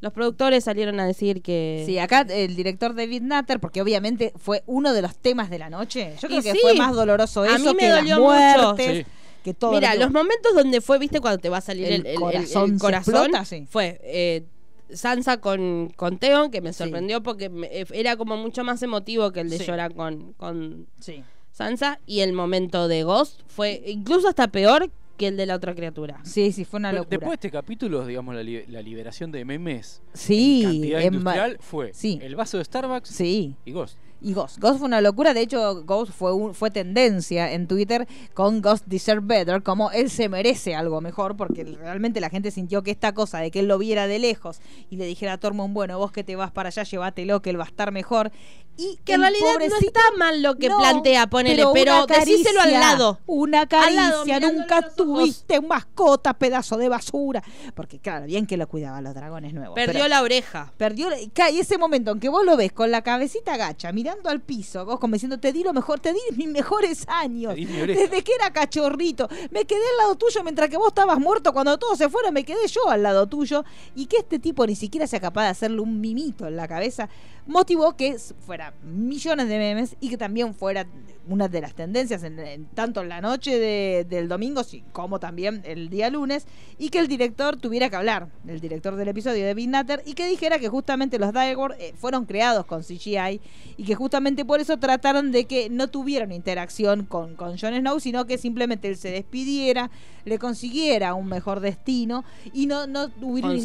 Los 0.00 0.12
productores 0.12 0.62
salieron 0.64 1.00
a 1.00 1.06
decir 1.06 1.42
que. 1.42 1.82
Sí, 1.86 1.98
acá 1.98 2.20
el 2.28 2.54
director 2.54 2.94
David 2.94 3.22
Nutter, 3.22 3.58
porque 3.58 3.82
obviamente 3.82 4.32
fue 4.36 4.62
uno 4.66 4.92
de 4.92 5.02
los 5.02 5.16
temas 5.16 5.50
de 5.50 5.58
la 5.58 5.70
noche. 5.70 6.14
Yo 6.20 6.28
creo 6.28 6.40
Y 6.40 6.42
que 6.42 6.52
sí. 6.52 6.58
fue 6.62 6.74
más 6.74 6.94
doloroso 6.94 7.42
A 7.42 7.56
eso 7.56 7.58
mí 7.58 7.74
me 7.74 7.78
que 7.78 7.88
dolió 7.88 8.10
las 8.10 8.18
muertes, 8.20 8.96
mucho. 8.98 9.08
que 9.42 9.54
todo. 9.54 9.72
Mira, 9.72 9.94
lo 9.94 10.02
los 10.04 10.12
momentos 10.12 10.54
donde 10.54 10.80
fue, 10.80 10.98
viste, 11.00 11.20
cuando 11.20 11.38
te 11.38 11.48
va 11.48 11.58
a 11.58 11.60
salir 11.60 11.86
El 11.86 11.92
el, 11.94 12.00
el- 12.00 12.12
el- 12.12 12.20
corazón 12.20 12.70
el 12.70 12.76
se 12.78 12.80
corazón, 12.80 13.14
explota, 13.16 13.44
sí. 13.44 13.66
fue 13.68 14.00
eh, 14.04 14.44
Sansa 14.92 15.40
con, 15.40 15.92
con 15.96 16.18
Theon, 16.18 16.50
que 16.52 16.60
me 16.60 16.72
sorprendió 16.72 17.20
porque 17.22 17.48
me- 17.48 17.66
eh, 17.66 17.84
era 17.92 18.16
como 18.16 18.36
mucho 18.36 18.62
más 18.62 18.80
emotivo 18.84 19.32
que 19.32 19.40
el 19.40 19.50
de 19.50 19.58
Sí. 19.58 19.64
llorar 19.64 19.94
con, 19.94 20.32
con 20.34 20.86
Sí. 21.00 21.24
Sansa. 21.50 21.98
Y 22.06 22.20
el 22.20 22.32
momento 22.34 22.86
de 22.86 23.02
Ghost 23.02 23.40
fue 23.48 23.82
incluso 23.86 24.28
hasta 24.28 24.46
peor 24.46 24.90
que 25.18 25.28
el 25.28 25.36
de 25.36 25.44
la 25.44 25.56
otra 25.56 25.74
criatura. 25.74 26.20
Sí, 26.24 26.52
sí, 26.52 26.64
fue 26.64 26.78
una 26.78 26.90
Pero 26.90 27.02
locura. 27.02 27.18
Después 27.18 27.30
de 27.40 27.48
este 27.48 27.50
capítulo, 27.50 28.06
digamos, 28.06 28.34
la, 28.34 28.42
li- 28.42 28.64
la 28.68 28.80
liberación 28.80 29.30
de 29.30 29.44
memes 29.44 30.00
sí, 30.14 30.62
en 30.64 30.70
cantidad 30.70 31.00
en 31.02 31.12
ma- 31.12 31.18
industrial 31.18 31.56
fue 31.60 31.92
sí. 31.92 32.18
el 32.22 32.34
vaso 32.36 32.56
de 32.56 32.64
Starbucks 32.64 33.10
Sí. 33.10 33.54
y 33.66 33.72
Ghost. 33.72 33.98
Y 34.20 34.32
Ghost. 34.32 34.58
Ghost 34.58 34.78
fue 34.78 34.86
una 34.88 35.00
locura. 35.00 35.32
De 35.32 35.40
hecho, 35.42 35.84
Ghost 35.84 36.10
fue, 36.12 36.32
un- 36.34 36.52
fue 36.52 36.72
tendencia 36.72 37.52
en 37.52 37.68
Twitter 37.68 38.08
con 38.34 38.60
Ghost 38.60 38.84
Deserve 38.86 39.24
Better, 39.24 39.62
como 39.62 39.92
él 39.92 40.10
se 40.10 40.28
merece 40.28 40.74
algo 40.74 41.00
mejor, 41.00 41.36
porque 41.36 41.62
realmente 41.62 42.20
la 42.20 42.28
gente 42.28 42.50
sintió 42.50 42.82
que 42.82 42.90
esta 42.90 43.12
cosa 43.14 43.38
de 43.38 43.52
que 43.52 43.60
él 43.60 43.68
lo 43.68 43.78
viera 43.78 44.08
de 44.08 44.18
lejos 44.18 44.60
y 44.90 44.96
le 44.96 45.06
dijera 45.06 45.34
a 45.34 45.38
Tormund, 45.38 45.72
bueno, 45.72 45.98
vos 45.98 46.10
que 46.10 46.24
te 46.24 46.34
vas 46.34 46.50
para 46.50 46.68
allá, 46.70 46.82
llévatelo, 46.82 47.42
que 47.42 47.50
él 47.50 47.60
va 47.60 47.64
a 47.64 47.68
estar 47.68 47.92
mejor. 47.92 48.32
Y 48.80 48.96
Que 49.04 49.14
en 49.14 49.22
realidad 49.22 49.54
no 49.58 49.76
está 49.76 50.00
mal 50.16 50.40
lo 50.40 50.54
que 50.56 50.68
No, 50.68 50.78
plantea, 50.78 51.26
ponele, 51.26 51.64
pero, 51.74 52.04
una 52.04 52.06
decíselo 52.06 52.60
al 52.60 52.66
caricia, 52.70 52.80
lado. 52.92 53.18
Una 53.26 53.60
Al 53.62 53.68
caricia, 53.68 54.38
lado, 54.40 54.52
nunca 54.52 54.88
tuviste 54.94 55.60
mascota, 55.60 56.32
pedazo 56.34 56.76
de 56.76 56.88
basura. 56.88 57.42
Porque 57.74 57.98
claro, 57.98 58.26
bien 58.26 58.46
que 58.46 58.56
lo 58.56 58.68
cuidaban 58.68 59.02
los 59.02 59.14
dragones 59.14 59.52
nuevos. 59.52 59.74
Perdió 59.74 59.94
pero- 59.94 60.08
la 60.08 60.22
oreja. 60.22 60.72
Perdió 60.76 61.10
la- 61.10 61.18
y 61.20 61.58
ese 61.58 61.76
momento 61.76 62.12
en 62.12 62.20
que 62.20 62.28
vos 62.28 62.44
lo 62.44 62.56
ves 62.56 62.70
con 62.72 62.90
la 62.92 63.02
cabecita 63.02 63.56
gacha, 63.56 63.90
mirando 63.90 64.30
al 64.30 64.40
piso, 64.40 64.84
vos 64.86 65.00
como 65.00 65.14
diciendo, 65.14 65.38
te 65.38 65.52
di 65.52 65.64
lo 65.64 65.72
mejor, 65.72 65.98
te 65.98 66.12
di 66.12 66.20
mis 66.36 66.48
mejores 66.48 67.04
años. 67.08 67.54
Te 67.54 67.60
di 67.60 67.66
mi 67.66 67.80
oreja. 67.82 68.00
Desde 68.02 68.22
que 68.22 68.32
era 68.32 68.52
cachorrito. 68.52 69.28
Me 69.50 69.64
quedé 69.64 69.80
al 69.92 69.96
lado 69.98 70.14
tuyo 70.14 70.44
mientras 70.44 70.68
que 70.70 70.76
vos 70.76 70.88
estabas 70.88 71.18
muerto. 71.18 71.52
Cuando 71.52 71.76
todos 71.78 71.98
se 71.98 72.08
fueron, 72.08 72.32
me 72.32 72.44
quedé 72.44 72.64
yo 72.68 72.88
al 72.88 73.02
lado 73.02 73.26
tuyo. 73.26 73.64
Y 73.96 74.06
que 74.06 74.18
este 74.18 74.38
tipo 74.38 74.64
ni 74.66 74.76
siquiera 74.76 75.08
sea 75.08 75.18
capaz 75.18 75.42
de 75.42 75.48
hacerle 75.48 75.80
un 75.80 76.00
mimito 76.00 76.46
en 76.46 76.54
la 76.54 76.68
cabeza, 76.68 77.08
motivó 77.48 77.96
que 77.96 78.16
fuera 78.46 78.72
millones 78.84 79.48
de 79.48 79.58
memes 79.58 79.96
y 80.00 80.08
que 80.10 80.16
también 80.16 80.54
fuera 80.54 80.86
una 81.30 81.46
de 81.46 81.60
las 81.60 81.74
tendencias 81.74 82.22
en, 82.22 82.38
en- 82.38 82.64
tanto 82.68 83.02
en 83.02 83.10
la 83.10 83.20
noche 83.20 83.58
de- 83.58 84.06
del 84.08 84.28
domingo 84.28 84.62
como 84.92 85.20
también 85.20 85.60
el 85.66 85.90
día 85.90 86.08
lunes 86.08 86.46
y 86.78 86.88
que 86.88 86.98
el 87.00 87.06
director 87.08 87.56
tuviera 87.58 87.90
que 87.90 87.96
hablar, 87.96 88.28
el 88.46 88.60
director 88.60 88.96
del 88.96 89.08
episodio 89.08 89.44
de 89.44 89.52
Big 89.52 89.68
Nutter 89.68 90.02
y 90.06 90.14
que 90.14 90.26
dijera 90.26 90.58
que 90.58 90.70
justamente 90.70 91.18
los 91.18 91.32
Direwolf 91.34 91.74
eh, 91.78 91.92
fueron 91.98 92.24
creados 92.24 92.64
con 92.64 92.82
CGI 92.82 93.42
y 93.76 93.84
que 93.84 93.94
justamente 93.94 94.46
por 94.46 94.60
eso 94.60 94.78
trataron 94.78 95.30
de 95.30 95.44
que 95.44 95.68
no 95.68 95.88
tuvieran 95.88 96.32
interacción 96.32 97.04
con, 97.04 97.34
con 97.36 97.58
Jon 97.58 97.74
Snow, 97.78 98.00
sino 98.00 98.24
que 98.26 98.38
simplemente 98.38 98.88
él 98.88 98.96
se 98.96 99.10
despidiera, 99.10 99.90
le 100.24 100.38
consiguiera 100.38 101.12
un 101.12 101.28
mejor 101.28 101.60
destino 101.60 102.24
y 102.54 102.64
no, 102.66 102.86
no 102.86 103.10
hubiera 103.20 103.48
Con. 103.48 103.56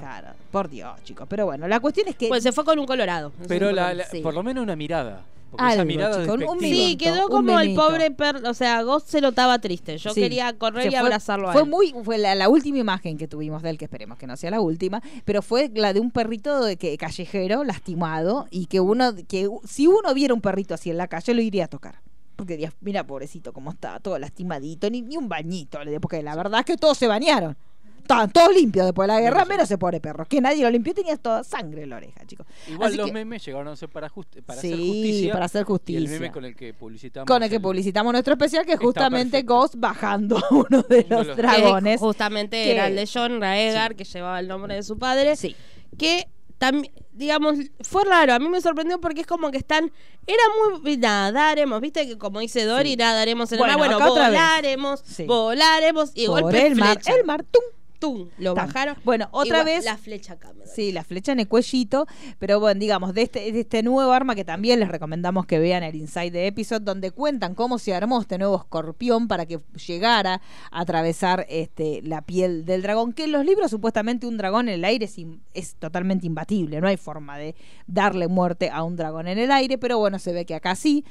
Claro, 0.00 0.28
por 0.50 0.70
Dios, 0.70 1.02
chicos. 1.04 1.26
Pero 1.28 1.44
bueno, 1.44 1.68
la 1.68 1.78
cuestión 1.80 2.08
es 2.08 2.16
que 2.16 2.28
Pues 2.28 2.42
se 2.42 2.52
fue 2.52 2.64
con 2.64 2.78
un 2.78 2.86
colorado. 2.86 3.21
Eso 3.28 3.48
Pero 3.48 3.70
es 3.70 3.74
la- 3.76 3.94
la- 3.94 4.04
por 4.22 4.34
lo 4.34 4.42
menos 4.42 4.62
una 4.62 4.76
mirada. 4.76 5.24
Porque 5.50 5.66
esa 5.66 5.72
Algo, 5.82 5.84
mirada 5.84 6.20
chico, 6.22 6.32
un- 6.32 6.42
un 6.44 6.58
despectiva. 6.58 6.86
Sí, 6.88 6.96
quedó 6.96 7.24
un 7.26 7.30
como 7.30 7.60
el 7.60 7.74
pobre 7.74 8.10
perro. 8.10 8.48
O 8.48 8.54
sea, 8.54 8.80
Ghost 8.82 9.08
se 9.08 9.20
lo 9.20 9.28
estaba 9.28 9.58
triste. 9.58 9.98
Yo 9.98 10.14
Sí. 10.14 10.20
quería 10.22 10.54
correr 10.54 10.84
Se 10.84 10.88
y 10.88 10.90
fue- 10.92 10.98
abrazarlo 11.00 11.50
a 11.50 11.52
Fue 11.52 11.60
él. 11.64 11.68
muy, 11.68 11.94
fue 12.04 12.16
la, 12.16 12.34
la 12.34 12.48
última 12.48 12.78
imagen 12.78 13.18
que 13.18 13.28
tuvimos 13.28 13.62
de 13.62 13.68
él, 13.68 13.76
que 13.76 13.84
esperemos 13.84 14.16
que 14.16 14.26
no 14.26 14.34
sea 14.38 14.50
la 14.50 14.62
última, 14.62 15.02
pero 15.26 15.42
fue 15.42 15.70
la 15.74 15.92
de 15.92 16.00
un 16.00 16.10
perrito 16.10 16.64
de 16.64 16.78
que, 16.78 16.96
callejero, 16.96 17.64
lastimado, 17.64 18.46
y 18.50 18.64
que 18.64 18.80
uno, 18.80 19.12
que 19.28 19.46
u- 19.48 19.60
si 19.68 19.86
uno 19.86 20.14
viera 20.14 20.32
un 20.32 20.40
perrito 20.40 20.72
así 20.72 20.88
en 20.90 20.96
la 20.96 21.06
calle, 21.08 21.34
lo 21.34 21.42
iría 21.42 21.66
a 21.66 21.68
tocar. 21.68 21.96
Porque 22.36 22.54
dirías, 22.54 22.72
mira 22.80 23.04
pobrecito 23.06 23.52
cómo 23.52 23.72
está, 23.72 24.00
todo 24.00 24.18
lastimadito, 24.18 24.88
ni, 24.88 25.02
ni 25.02 25.18
un 25.18 25.28
bañito, 25.28 25.84
le 25.84 25.90
di, 25.90 25.98
porque 25.98 26.22
la 26.22 26.34
verdad 26.34 26.60
es 26.60 26.64
que 26.66 26.76
todos 26.78 26.96
se 26.96 27.06
bañaron. 27.06 27.58
Estaban 28.02 28.30
todos 28.30 28.54
limpios 28.54 28.84
después 28.86 29.06
de 29.08 29.14
la 29.14 29.20
guerra, 29.20 29.44
menos 29.44 29.64
ese 29.64 29.78
pobre 29.78 30.00
perro, 30.00 30.24
que 30.26 30.40
nadie 30.40 30.62
lo 30.62 30.70
limpió, 30.70 30.92
tenía 30.92 31.16
toda 31.16 31.42
sangre 31.44 31.84
en 31.84 31.90
la 31.90 31.96
oreja, 31.96 32.24
chicos. 32.26 32.46
Igual 32.68 32.88
Así 32.88 32.96
los 32.98 33.06
que- 33.06 33.12
memes 33.12 33.44
llegaron 33.44 33.68
a 33.68 33.76
ser 33.76 33.88
para, 33.88 34.10
justi- 34.10 34.42
para 34.42 34.60
Sí, 34.60 34.72
hacer 34.72 34.78
justicia. 34.86 35.32
para 35.32 35.44
hacer 35.46 35.58
Y 35.58 35.62
el 35.62 35.66
justicia. 35.66 36.10
meme 36.10 36.30
con 36.32 36.44
el 36.44 36.54
que 36.56 36.74
publicitamos. 36.74 37.26
Con 37.26 37.42
el 37.42 37.48
que 37.48 37.56
el- 37.56 37.62
publicitamos 37.62 38.12
nuestro 38.12 38.34
especial, 38.34 38.66
que 38.66 38.72
es 38.74 38.80
justamente. 38.80 39.42
Ghost 39.42 39.74
bajando 39.78 40.36
a 40.38 40.44
uno 40.50 40.82
de 40.82 41.06
los 41.08 41.26
los- 41.28 41.36
dragones. 41.36 41.94
Que 41.94 41.98
justamente 41.98 42.62
que- 42.64 42.72
era 42.72 42.88
el 42.88 42.96
de 42.96 43.08
John 43.12 43.40
Raegar, 43.40 43.94
que 43.96 44.04
llevaba 44.04 44.40
el 44.40 44.48
nombre 44.48 44.74
de 44.74 44.82
su 44.82 44.98
padre. 44.98 45.36
Sí. 45.36 45.54
Que 45.96 46.26
también, 46.58 46.92
digamos, 47.12 47.56
fue 47.80 48.04
raro. 48.04 48.34
A 48.34 48.38
mí 48.38 48.48
me 48.48 48.60
sorprendió 48.60 49.00
porque 49.00 49.22
es 49.22 49.26
como 49.26 49.50
que 49.50 49.58
están. 49.58 49.90
Era 50.26 50.42
muy. 50.82 50.96
Nada, 50.96 51.32
daremos. 51.32 51.80
Viste 51.80 52.06
que 52.06 52.16
como 52.18 52.40
dice 52.40 52.64
Dory, 52.64 52.90
Sí. 52.90 52.96
nada, 52.96 53.14
daremos 53.14 53.50
en 53.52 53.58
Bueno, 53.58 53.72
el 53.74 53.78
mar. 53.80 53.88
Bueno, 53.98 54.08
volaremos. 54.14 55.00
Sí. 55.04 55.24
Volaremos. 55.24 56.12
Y 56.14 56.26
Por 56.26 56.42
golpe 56.42 56.66
el 56.66 56.76
mar, 56.76 56.94
flecha. 57.00 57.14
el 57.18 57.24
mar, 57.24 57.42
tum, 57.50 57.62
Tum, 58.02 58.28
lo 58.38 58.54
bajaron. 58.56 58.96
Bueno, 59.04 59.28
otra 59.30 59.60
Igual, 59.60 59.64
vez- 59.64 59.84
La 59.84 59.96
flecha 59.96 60.32
acá. 60.32 60.52
Sí, 60.74 60.90
la 60.90 61.04
flecha 61.04 61.30
en 61.32 61.38
el 61.40 61.46
cuellito, 61.46 62.06
pero 62.40 62.58
bueno, 62.58 62.80
digamos, 62.80 63.14
de 63.14 63.22
este, 63.22 63.52
de 63.52 63.60
este 63.60 63.82
nuevo 63.84 64.10
arma 64.12 64.34
que 64.34 64.44
también 64.44 64.80
les 64.80 64.88
recomendamos 64.88 65.46
que 65.46 65.58
vean 65.58 65.82
el 65.84 65.94
Inside 65.94 66.30
the 66.32 66.46
Episode, 66.48 66.80
donde 66.84 67.12
cuentan 67.12 67.54
cómo 67.54 67.78
se 67.78 67.94
armó 67.94 68.20
este 68.20 68.38
nuevo 68.38 68.56
escorpión 68.56 69.28
para 69.28 69.46
que 69.46 69.60
llegara 69.86 70.40
a 70.72 70.80
atravesar 70.80 71.46
este, 71.48 72.00
la 72.02 72.22
piel 72.22 72.64
del 72.64 72.82
dragón, 72.82 73.12
que 73.12 73.24
en 73.24 73.32
los 73.32 73.44
libros 73.44 73.70
supuestamente 73.70 74.26
un 74.26 74.36
dragón 74.36 74.68
en 74.68 74.74
el 74.74 74.84
aire 74.84 75.04
es, 75.04 75.16
es 75.54 75.74
totalmente 75.76 76.26
imbatible, 76.26 76.80
no 76.80 76.88
hay 76.88 76.96
forma 76.96 77.38
de 77.38 77.54
darle 77.86 78.26
muerte 78.26 78.68
a 78.70 78.82
un 78.82 78.96
dragón 78.96 79.28
en 79.28 79.38
el 79.38 79.52
aire, 79.52 79.78
pero 79.78 79.98
bueno, 79.98 80.18
se 80.18 80.32
ve 80.32 80.44
que 80.44 80.54
acá 80.56 80.74
sí. 80.74 81.04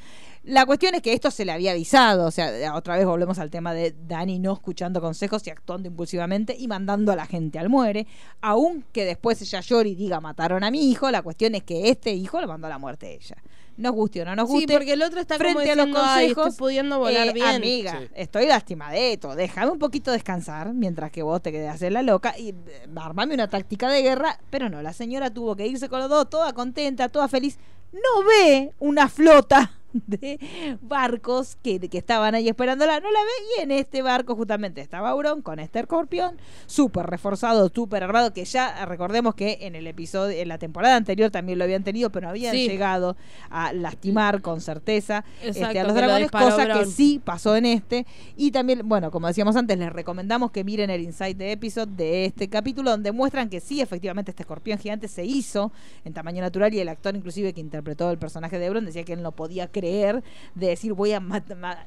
La 0.43 0.65
cuestión 0.65 0.95
es 0.95 1.03
que 1.03 1.13
esto 1.13 1.29
se 1.29 1.45
le 1.45 1.51
había 1.51 1.71
avisado, 1.71 2.25
o 2.25 2.31
sea, 2.31 2.73
otra 2.75 2.97
vez 2.97 3.05
volvemos 3.05 3.37
al 3.37 3.51
tema 3.51 3.75
de 3.75 3.93
Dani 4.07 4.39
no 4.39 4.53
escuchando 4.53 4.99
consejos 4.99 5.45
y 5.45 5.51
actuando 5.51 5.87
impulsivamente 5.87 6.55
y 6.57 6.67
mandando 6.67 7.11
a 7.11 7.15
la 7.15 7.27
gente 7.27 7.59
al 7.59 7.69
muere, 7.69 8.07
aunque 8.41 9.05
después 9.05 9.39
ella 9.43 9.59
llore 9.61 9.89
y 9.89 9.95
diga 9.95 10.19
mataron 10.19 10.63
a 10.63 10.71
mi 10.71 10.89
hijo, 10.89 11.11
la 11.11 11.21
cuestión 11.21 11.53
es 11.53 11.61
que 11.63 11.89
este 11.89 12.13
hijo 12.13 12.41
lo 12.41 12.47
mandó 12.47 12.65
a 12.65 12.71
la 12.71 12.79
muerte 12.79 13.05
a 13.05 13.09
ella. 13.11 13.35
Nos 13.77 13.93
guste 13.93 14.23
o 14.23 14.25
no 14.25 14.35
nos 14.35 14.47
Sí, 14.49 14.53
guste. 14.55 14.73
porque 14.73 14.93
el 14.93 15.03
otro 15.03 15.19
está 15.21 15.37
como 15.37 15.51
frente 15.51 15.71
a 15.71 15.75
los 15.75 15.85
diciendo, 15.85 16.01
"Ay, 16.11 16.25
consejos, 16.29 16.47
estoy 16.53 16.59
pudiendo 16.65 16.97
volar 16.99 17.27
eh, 17.27 17.33
bien". 17.33 17.47
Amiga, 17.47 17.99
Sí. 18.01 18.07
estoy 18.15 18.47
lastimadeto, 18.47 19.35
déjame 19.35 19.71
un 19.71 19.79
poquito 19.79 20.11
descansar 20.11 20.73
mientras 20.73 21.11
que 21.11 21.21
vos 21.21 21.39
te 21.43 21.51
quedes 21.51 21.69
a 21.69 21.73
hacer 21.73 21.91
la 21.91 22.01
loca 22.01 22.35
y 22.37 22.49
eh, 22.49 22.55
armame 22.95 23.35
una 23.35 23.47
táctica 23.47 23.89
de 23.89 24.01
guerra, 24.01 24.39
pero 24.49 24.69
no, 24.69 24.81
la 24.81 24.93
señora 24.93 25.29
tuvo 25.31 25.55
que 25.55 25.67
irse 25.67 25.87
con 25.87 25.99
los 25.99 26.09
dos, 26.09 26.29
toda 26.31 26.51
contenta, 26.53 27.09
toda 27.09 27.27
feliz. 27.27 27.59
No 27.93 28.23
ve 28.27 28.71
una 28.79 29.07
flota 29.07 29.77
de 30.07 30.77
barcos 30.81 31.57
que, 31.61 31.79
que 31.79 31.97
estaban 31.97 32.35
ahí 32.35 32.47
esperándola, 32.47 32.99
no 32.99 33.11
la 33.11 33.19
ve 33.19 33.31
y 33.59 33.61
en 33.63 33.71
este 33.71 34.01
barco 34.01 34.35
justamente 34.35 34.81
estaba 34.81 35.09
Auron 35.09 35.41
con 35.41 35.59
este 35.59 35.79
escorpión, 35.79 36.37
súper 36.65 37.05
reforzado, 37.07 37.69
súper 37.73 38.03
armado, 38.03 38.33
que 38.33 38.45
ya 38.45 38.85
recordemos 38.85 39.35
que 39.35 39.59
en 39.61 39.75
el 39.75 39.87
episodio, 39.87 40.39
en 40.39 40.47
la 40.47 40.57
temporada 40.57 40.95
anterior 40.95 41.31
también 41.31 41.57
lo 41.57 41.63
habían 41.65 41.83
tenido, 41.83 42.09
pero 42.11 42.27
no 42.27 42.29
habían 42.29 42.53
Sí. 42.53 42.67
llegado 42.67 43.15
a 43.49 43.73
lastimar 43.73 44.41
con 44.41 44.61
certeza 44.61 45.23
este, 45.41 45.59
Exacto, 45.59 45.79
a 45.79 45.83
los 45.83 45.93
lo 45.93 45.97
dragones, 45.97 46.31
cosa 46.31 46.67
que 46.67 46.85
sí 46.85 47.21
pasó 47.23 47.55
en 47.55 47.65
este. 47.65 48.05
Y 48.37 48.51
también, 48.51 48.87
bueno, 48.87 49.11
como 49.11 49.27
decíamos 49.27 49.55
antes, 49.55 49.77
les 49.77 49.91
recomendamos 49.91 50.51
que 50.51 50.63
miren 50.63 50.89
el 50.89 51.01
Insight 51.01 51.37
de 51.37 51.51
Episode 51.51 51.91
de 51.95 52.25
este 52.25 52.47
capítulo, 52.49 52.91
donde 52.91 53.11
muestran 53.11 53.49
que 53.49 53.59
sí, 53.59 53.81
efectivamente, 53.81 54.31
este 54.31 54.43
escorpión 54.43 54.79
gigante 54.79 55.07
se 55.07 55.25
hizo 55.25 55.71
en 56.05 56.13
tamaño 56.13 56.41
natural 56.41 56.73
y 56.73 56.79
el 56.79 56.89
actor 56.89 57.15
inclusive 57.15 57.53
que 57.53 57.61
interpretó 57.61 58.09
el 58.11 58.17
personaje 58.17 58.59
de 58.59 58.69
Bron 58.69 58.85
decía 58.85 59.03
que 59.03 59.13
él 59.13 59.21
no 59.21 59.31
podía 59.31 59.67
creer 59.67 59.80
creer 59.81 60.23
de 60.55 60.67
decir 60.67 60.93
voy 60.93 61.11
a 61.13 61.21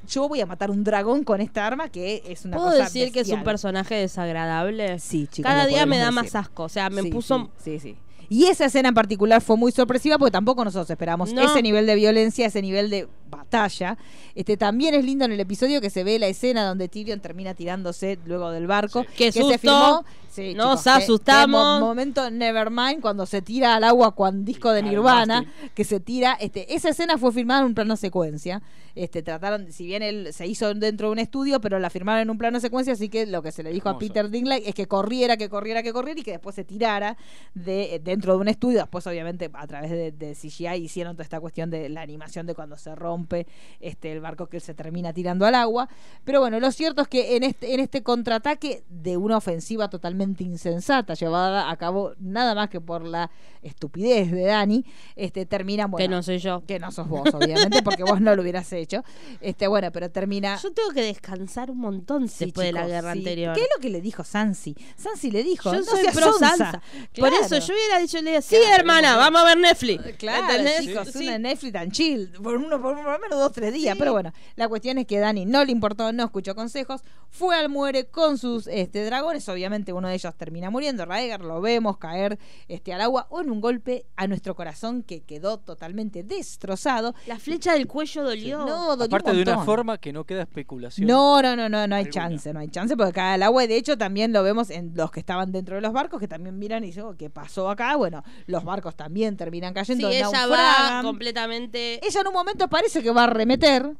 yo 0.07 0.27
voy 0.27 0.41
a 0.41 0.45
matar 0.45 0.69
un 0.69 0.83
dragón 0.83 1.23
con 1.23 1.39
esta 1.41 1.65
arma 1.65 1.89
que 1.89 2.21
es 2.27 2.45
una 2.45 2.57
¿Puedo 2.57 2.71
cosa 2.71 2.83
decir 2.83 3.11
que 3.11 3.21
es 3.21 3.29
un 3.29 3.43
personaje 3.43 3.95
desagradable? 3.95 4.99
Sí, 4.99 5.27
chicos, 5.27 5.49
Cada 5.49 5.65
día 5.65 5.85
me 5.85 5.97
da 5.97 6.05
decir. 6.11 6.15
más 6.23 6.35
asco. 6.35 6.63
O 6.63 6.69
sea, 6.69 6.89
me 6.89 7.01
Sí, 7.03 7.09
puso. 7.09 7.49
Sí, 7.63 7.79
sí. 7.79 7.93
sí. 7.93 7.97
Y 8.27 8.45
esa 8.47 8.65
escena 8.65 8.89
en 8.89 8.95
particular 8.95 9.39
fue 9.39 9.55
muy 9.55 9.71
sorpresiva 9.71 10.17
porque 10.17 10.31
tampoco 10.31 10.65
nosotros 10.65 10.89
esperamos 10.89 11.31
No. 11.31 11.41
ese 11.43 11.61
nivel 11.61 11.85
de 11.85 11.93
violencia, 11.93 12.47
ese 12.47 12.61
nivel 12.61 12.89
de 12.89 13.07
batalla. 13.29 13.97
Este 14.33 14.57
también 14.57 14.95
es 14.95 15.05
lindo 15.05 15.25
en 15.25 15.31
el 15.31 15.39
episodio 15.39 15.79
que 15.79 15.91
se 15.91 16.03
ve 16.03 16.17
la 16.17 16.25
escena 16.27 16.65
donde 16.65 16.87
Tyrion 16.89 17.19
termina 17.19 17.53
tirándose 17.53 18.17
luego 18.25 18.49
del 18.49 18.65
barco. 18.65 19.05
Qué 19.15 19.31
que 19.31 19.31
se 19.31 19.57
filmó. 19.59 20.03
Sí, 20.35 20.53
Nos 20.53 20.81
chicos, 20.81 20.83
que- 20.83 20.89
asustamos. 21.03 21.75
que 21.77 21.79
mo- 21.79 21.87
momento 21.87 22.29
Nevermind 22.29 23.01
cuando 23.01 23.25
se 23.25 23.41
tira 23.41 23.75
al 23.75 23.83
agua 23.85 24.13
con 24.15 24.43
disco 24.43 24.71
de 24.71 24.83
Nirvana, 24.83 25.45
que 25.73 25.83
se 25.85 25.99
tira. 25.99 26.33
Este, 26.39 26.75
esa 26.75 26.89
escena 26.89 27.17
fue 27.17 27.31
filmada 27.31 27.61
en 27.61 27.67
un 27.67 27.73
plano 27.75 27.95
secuencia. 27.95 28.61
Este, 28.95 29.21
trataron, 29.23 29.71
si 29.71 29.85
bien 29.85 30.03
él 30.03 30.29
se 30.33 30.47
hizo 30.47 30.73
dentro 30.73 31.07
de 31.07 31.13
un 31.13 31.19
estudio, 31.19 31.59
pero 31.61 31.79
la 31.79 31.89
firmaron 31.89 32.21
en 32.21 32.29
un 32.29 32.37
plano 32.37 32.59
secuencia, 32.59 32.93
así 32.93 33.09
que 33.09 33.25
lo 33.25 33.41
que 33.41 33.51
se 33.51 33.61
le 33.63 33.71
dijo 33.71 33.89
a. 33.89 33.97
Peter 33.97 34.29
Dinklage 34.29 34.69
es 34.69 34.75
que 34.75 34.87
corriera, 34.87 35.35
que 35.37 35.49
corriera, 35.49 35.83
que 35.83 35.91
corriera 35.93 36.19
y 36.19 36.23
que 36.23 36.31
después 36.31 36.55
se 36.55 36.63
tirara 36.63 37.17
de 37.53 38.01
dentro 38.03 38.33
de 38.35 38.39
un 38.39 38.47
estudio. 38.47 38.79
Después, 38.79 39.05
obviamente, 39.07 39.49
a 39.53 39.67
través 39.67 39.91
de, 39.91 40.11
de 40.11 40.33
CGI 40.35 40.75
hicieron 40.83 41.15
toda 41.15 41.23
esta 41.23 41.39
cuestión 41.39 41.69
de 41.69 41.89
la 41.89 42.01
animación 42.01 42.45
de 42.45 42.55
cuando 42.55 42.77
se 42.77 42.93
rompe 42.95 43.47
este 43.79 44.11
el 44.11 44.19
barco 44.21 44.47
que 44.47 44.57
él 44.57 44.63
se 44.63 44.73
termina 44.73 45.13
tirando 45.13 45.45
al 45.45 45.55
agua. 45.55 45.89
Pero 46.23 46.39
bueno, 46.41 46.59
lo 46.59 46.71
cierto 46.71 47.01
es 47.01 47.07
que 47.07 47.35
en 47.35 47.43
este, 47.43 47.73
en 47.73 47.79
este 47.79 48.01
contraataque 48.03 48.83
de 48.89 49.17
una 49.17 49.37
ofensiva 49.37 49.89
totalmente 49.89 50.24
insensata, 50.43 51.13
llevada 51.13 51.69
a 51.69 51.77
cabo 51.77 52.13
nada 52.19 52.55
más 52.55 52.69
que 52.69 52.81
por 52.81 53.03
la 53.05 53.29
estupidez 53.61 54.31
de 54.31 54.43
Dani, 54.43 54.85
este 55.15 55.45
termina 55.45 55.87
bueno, 55.87 56.03
que 56.03 56.07
no 56.07 56.23
soy 56.23 56.37
yo. 56.37 56.63
que 56.67 56.79
no 56.79 56.91
sos 56.91 57.07
vos, 57.07 57.33
obviamente, 57.33 57.81
porque 57.83 58.03
vos 58.03 58.21
no 58.21 58.35
lo 58.35 58.41
hubieras 58.41 58.71
hecho. 58.73 59.03
Este, 59.41 59.67
bueno, 59.67 59.91
pero 59.91 60.09
termina. 60.11 60.57
Yo 60.61 60.71
tengo 60.71 60.89
que 60.91 61.01
descansar 61.01 61.71
un 61.71 61.79
montón 61.79 62.27
Sí, 62.27 62.45
después 62.45 62.67
de 62.67 62.73
la 62.73 62.85
guerra 62.87 63.13
sí. 63.13 63.19
anterior. 63.19 63.55
¿Qué 63.55 63.61
es 63.61 63.67
lo 63.75 63.81
que 63.81 63.89
le 63.89 64.01
dijo 64.01 64.23
Sansi? 64.23 64.75
Sansi 64.95 65.31
le 65.31 65.43
dijo. 65.43 65.71
Yo 65.73 65.79
"No 65.79 65.85
soy 65.85 66.03
pro 66.13 66.31
sonsa". 66.31 66.55
Sansa. 66.57 66.81
Por 67.17 67.33
eso 67.33 67.57
yo 67.59 67.73
hubiera 67.73 67.99
dicho, 67.99 68.21
le 68.21 68.41
sí, 68.41 68.55
Claro, 68.57 68.75
hermana, 68.75 69.15
vamos 69.17 69.41
a 69.41 69.45
ver 69.45 69.57
Netflix. 69.57 70.03
Claro, 70.17 70.47
¿Entendés? 70.49 70.81
chicos, 70.81 71.09
Sí. 71.11 71.27
una 71.27 71.37
Netflix 71.39 71.73
tan 71.73 71.91
chill, 71.91 72.29
por, 72.41 72.55
uno, 72.57 72.81
por, 72.81 72.95
menos 72.95 73.39
dos, 73.39 73.51
tres 73.51 73.73
días. 73.73 73.95
Pero 73.97 74.11
bueno, 74.13 74.31
la 74.55 74.67
cuestión 74.67 74.97
es 74.97 75.05
que 75.07 75.19
Dani 75.19 75.45
no 75.45 75.63
le 75.65 75.71
importó, 75.71 76.11
no 76.13 76.23
escuchó 76.25 76.55
consejos, 76.55 77.01
fue 77.29 77.55
al 77.55 77.69
muere 77.69 78.05
con 78.07 78.37
sus 78.37 78.67
este, 78.67 79.03
dragones. 79.05 79.47
Obviamente 79.49 79.91
uno 79.93 80.07
de 80.07 80.14
ellos 80.15 80.33
termina 80.35 80.69
muriendo, 80.69 81.05
Raegar, 81.05 81.41
lo 81.41 81.61
vemos 81.61 81.97
caer 81.97 82.39
este, 82.67 82.93
al 82.93 83.01
agua 83.01 83.27
o 83.29 83.41
en 83.41 83.51
un 83.51 83.61
golpe 83.61 84.05
a 84.15 84.27
nuestro 84.27 84.55
corazón 84.55 85.03
que 85.03 85.21
quedó 85.21 85.59
totalmente 85.59 86.23
destrozado. 86.23 87.13
La 87.27 87.37
flecha 87.37 87.73
del 87.73 87.87
cuello 87.87 88.23
dolió. 88.23 88.65
No, 88.65 88.95
dolió 88.95 89.15
Aparte 89.15 89.31
un 89.31 89.37
de 89.43 89.51
una 89.51 89.63
forma 89.63 89.97
que 89.97 90.11
no 90.13 90.23
queda 90.23 90.41
especulación. 90.41 91.07
No, 91.07 91.41
no, 91.41 91.55
no, 91.55 91.69
no, 91.69 91.87
no 91.87 91.95
hay 91.95 92.05
Alguna. 92.05 92.11
chance, 92.11 92.53
no 92.53 92.59
hay 92.59 92.69
chance 92.69 92.95
porque 92.97 93.13
cae 93.13 93.35
al 93.35 93.43
agua 93.43 93.63
y 93.63 93.67
de 93.67 93.77
hecho 93.77 93.97
también 93.97 94.33
lo 94.33 94.41
vemos 94.43 94.69
en 94.69 94.93
los 94.95 95.11
que 95.11 95.19
estaban 95.19 95.51
dentro 95.51 95.75
de 95.75 95.81
los 95.81 95.93
barcos 95.93 96.19
que 96.19 96.27
también 96.27 96.57
miran 96.57 96.83
y 96.83 96.87
dicen, 96.87 97.03
"Oh, 97.03 97.15
¿qué 97.15 97.29
pasó 97.29 97.69
acá? 97.69 97.95
Bueno, 97.95 98.23
los 98.47 98.63
barcos 98.63 98.95
también 98.95 99.37
terminan 99.37 99.69
Sí, 99.71 99.75
cayendo, 99.75 100.09
ella 100.09 100.47
va 100.47 101.01
completamente. 101.03 102.05
Ella 102.05 102.21
en 102.21 102.27
un 102.27 102.33
momento 102.33 102.67
parece 102.69 103.01
que 103.03 103.11
va 103.11 103.21
a 103.21 103.25
arremeter, 103.25 103.91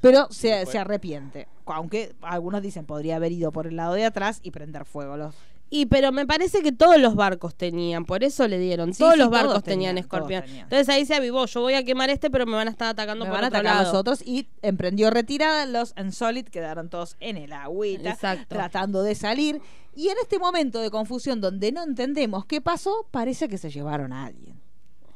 pero 0.00 0.28
se, 0.30 0.66
se 0.66 0.78
arrepiente. 0.78 1.48
Aunque 1.66 2.14
algunos 2.20 2.62
dicen 2.62 2.84
podría 2.84 3.16
haber 3.16 3.32
ido 3.32 3.52
por 3.52 3.66
el 3.66 3.76
lado 3.76 3.94
de 3.94 4.04
atrás 4.04 4.40
y 4.42 4.50
prender 4.50 4.84
fuego. 4.84 5.16
Los... 5.16 5.34
Y 5.76 5.86
pero 5.86 6.12
me 6.12 6.24
parece 6.24 6.62
que 6.62 6.70
todos 6.70 6.98
los 6.98 7.16
barcos 7.16 7.56
tenían, 7.56 8.04
por 8.04 8.22
eso 8.22 8.46
le 8.46 8.60
dieron. 8.60 8.92
Sí, 8.94 9.00
todos 9.00 9.14
sí, 9.14 9.18
los 9.18 9.28
todos 9.28 9.42
barcos 9.42 9.64
tenían, 9.64 9.98
escorpión. 9.98 10.42
tenían. 10.44 10.62
Entonces 10.62 10.88
ahí 10.88 11.04
se 11.04 11.16
avivó, 11.16 11.46
yo 11.46 11.62
voy 11.62 11.74
a 11.74 11.84
quemar 11.84 12.10
este, 12.10 12.30
pero 12.30 12.46
me 12.46 12.54
van 12.54 12.68
a 12.68 12.70
estar 12.70 12.88
atacando 12.90 13.24
Me 13.24 13.30
por 13.32 13.38
van 13.40 13.44
a 13.44 13.48
otro 13.48 13.58
atacar 13.58 13.76
lado. 13.78 13.92
los 13.92 14.00
otros 14.00 14.22
y 14.24 14.46
emprendió 14.62 15.10
retirada. 15.10 15.66
Los 15.66 15.92
Ensolid 15.96 16.46
quedaron 16.46 16.90
todos 16.90 17.16
en 17.18 17.36
el 17.38 17.52
agüita, 17.52 18.10
Exacto. 18.10 18.46
tratando 18.54 19.02
de 19.02 19.16
salir. 19.16 19.60
Y 19.96 20.10
en 20.10 20.16
este 20.22 20.38
momento 20.38 20.78
de 20.80 20.90
confusión 20.90 21.40
donde 21.40 21.72
no 21.72 21.82
entendemos 21.82 22.46
qué 22.46 22.60
pasó, 22.60 23.08
parece 23.10 23.48
que 23.48 23.58
se 23.58 23.70
llevaron 23.70 24.12
a 24.12 24.26
alguien. 24.26 24.60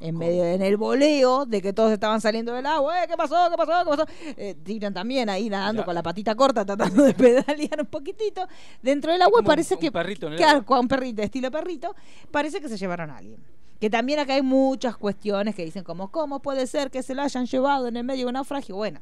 En 0.00 0.16
medio, 0.16 0.44
en 0.44 0.62
el 0.62 0.76
voleo 0.76 1.44
de 1.44 1.60
que 1.60 1.72
todos 1.72 1.90
estaban 1.90 2.20
saliendo 2.20 2.52
del 2.52 2.64
agua, 2.66 3.02
"Eh, 3.02 3.06
¿qué 3.08 3.16
pasó? 3.16 3.34
¿Qué 3.50 3.56
pasó? 3.56 3.72
¿Qué 3.84 3.96
pasó? 3.96 4.06
Eh, 4.36 4.54
Tyrion 4.62 4.94
también 4.94 5.28
ahí 5.28 5.50
nadando 5.50 5.82
Ya. 5.82 5.86
con 5.86 5.94
la 5.94 6.04
patita 6.04 6.36
corta, 6.36 6.64
tratando 6.64 7.02
de 7.02 7.14
pedalear 7.14 7.80
un 7.80 7.86
poquitito. 7.86 8.46
Dentro 8.80 9.10
del 9.10 9.22
agua 9.22 9.32
Como 9.38 9.40
un- 9.40 9.46
parece 9.46 9.74
un 9.74 9.80
que. 9.80 9.90
perrito 9.90 10.28
Claro, 10.36 10.58
agua. 10.58 10.64
con 10.64 10.86
perrito, 10.86 11.22
estilo 11.22 11.50
perrito. 11.50 11.96
Parece 12.30 12.60
que 12.60 12.68
se 12.68 12.76
llevaron 12.76 13.10
a 13.10 13.16
alguien. 13.16 13.42
Que 13.80 13.90
también 13.90 14.20
acá 14.20 14.34
hay 14.34 14.42
muchas 14.42 14.96
cuestiones 14.96 15.54
que 15.56 15.64
dicen 15.64 15.82
como, 15.84 16.10
¿cómo 16.12 16.40
puede 16.40 16.66
ser 16.68 16.90
que 16.92 17.02
se 17.02 17.14
lo 17.16 17.22
hayan 17.22 17.46
llevado 17.46 17.88
en 17.88 17.96
el 17.96 18.04
medio 18.04 18.24
de 18.24 18.26
un 18.28 18.34
naufragio? 18.34 18.76
Bueno, 18.76 19.00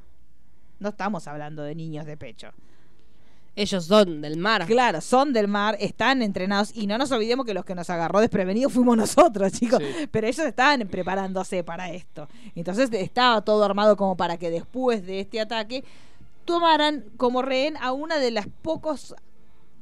no 0.79 0.89
estamos 0.91 1.27
hablando 1.29 1.63
de 1.63 1.75
niños 1.75 2.07
de 2.07 2.17
pecho. 2.17 2.53
Ellos 3.57 3.87
son 3.87 4.21
del 4.21 4.37
mar. 4.37 4.67
Claro, 4.67 5.01
son 5.01 5.33
del 5.33 5.49
mar, 5.49 5.77
están 5.81 6.21
entrenados 6.23 6.71
y 6.77 6.87
no 6.87 6.99
nos 6.99 7.11
olvidemos 7.11 7.47
que 7.47 7.55
los 7.55 7.65
que 7.65 7.75
nos 7.75 7.89
agarró 7.91 8.21
desprevenidos 8.21 8.73
fuimos 8.73 8.97
nosotros, 8.97 9.51
chicos. 9.59 9.79
Sí. 9.83 10.07
Pero 10.11 10.27
ellos 10.27 10.47
estaban 10.47 10.87
preparándose 10.89 11.65
para 11.65 11.91
esto. 11.91 12.29
Entonces 12.55 12.91
estaba 12.93 13.41
todo 13.41 13.65
armado 13.65 13.97
como 13.97 14.17
para 14.17 14.37
que 14.37 14.51
después 14.51 15.07
de 15.07 15.21
este 15.21 15.41
ataque 15.41 15.83
tomaran 16.45 17.05
como 17.17 17.43
rehén 17.43 17.77
a 17.79 17.93
una 17.93 18.19
de 18.19 18.31
las 18.31 18.47
pocos 18.63 19.15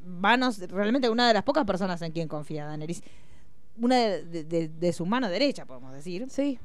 manos, 0.07 0.59
realmente 0.69 1.09
una 1.11 1.27
de 1.29 1.35
las 1.35 1.43
pocas 1.43 1.65
personas 1.65 2.01
en 2.03 2.13
quien 2.13 2.29
confía 2.29 2.67
Daenerys. 2.67 3.03
Una 3.81 3.97
de, 3.97 4.25
de- 4.25 4.45
de- 4.45 4.69
de 4.69 4.93
su 4.93 5.05
mano 5.05 5.29
derecha, 5.29 5.67
podemos 5.67 5.93
decir. 5.93 6.27
Sí. 6.31 6.59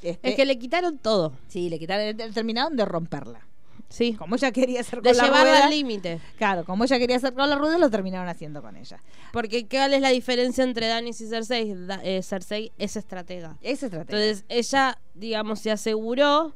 Este, 0.00 0.30
Es 0.30 0.36
que 0.36 0.44
le 0.46 0.58
quitaron 0.58 0.98
todo. 0.98 1.32
Sí, 1.48 1.68
le 1.68 1.78
quitaron, 1.78 2.16
terminaron 2.32 2.76
de 2.76 2.84
romperla. 2.84 3.40
Sí. 3.88 4.14
Como 4.14 4.36
ella 4.36 4.52
quería 4.52 4.80
hacer 4.80 5.02
De 5.02 5.10
con 5.10 5.18
la 5.18 5.24
llevarla 5.24 5.50
rueda, 5.50 5.64
al 5.64 5.70
límite. 5.70 6.20
Claro, 6.38 6.64
como 6.64 6.84
ella 6.84 6.98
quería 6.98 7.16
hacer 7.16 7.34
con 7.34 7.48
la 7.50 7.56
rueda, 7.56 7.76
lo 7.78 7.90
terminaron 7.90 8.28
haciendo 8.28 8.62
con 8.62 8.76
ella. 8.76 8.98
Porque 9.32 9.66
¿cuál 9.68 9.92
es 9.94 10.00
la 10.00 10.08
diferencia 10.08 10.64
entre 10.64 10.86
Danis 10.86 11.20
y 11.20 11.28
Cersei? 11.28 11.74
Da- 11.86 12.00
eh, 12.02 12.22
Cersei 12.22 12.72
es 12.78 12.96
estratega. 12.96 13.58
Es 13.60 13.82
estratega. 13.82 14.18
Entonces 14.18 14.44
ella, 14.48 14.98
digamos, 15.14 15.60
se 15.60 15.70
aseguró. 15.70 16.54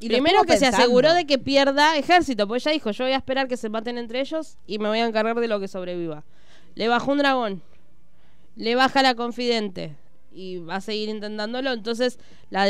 Y 0.00 0.08
primero 0.08 0.42
que 0.44 0.56
se 0.56 0.66
aseguró 0.66 1.12
de 1.14 1.26
que 1.26 1.38
pierda 1.38 1.96
ejército, 1.96 2.48
pues 2.48 2.64
ella 2.66 2.72
dijo, 2.72 2.90
yo 2.90 3.04
voy 3.04 3.12
a 3.12 3.16
esperar 3.16 3.46
que 3.46 3.56
se 3.56 3.68
maten 3.68 3.96
entre 3.98 4.20
ellos 4.20 4.56
y 4.66 4.78
me 4.78 4.88
voy 4.88 4.98
a 4.98 5.06
encargar 5.06 5.38
de 5.38 5.48
lo 5.48 5.60
que 5.60 5.68
sobreviva. 5.68 6.24
Le 6.74 6.88
bajó 6.88 7.12
un 7.12 7.18
dragón, 7.18 7.62
le 8.56 8.74
baja 8.74 9.02
la 9.02 9.14
confidente 9.14 9.96
y 10.32 10.58
va 10.58 10.76
a 10.76 10.80
seguir 10.80 11.08
intentándolo, 11.08 11.72
entonces 11.72 12.18
la, 12.50 12.66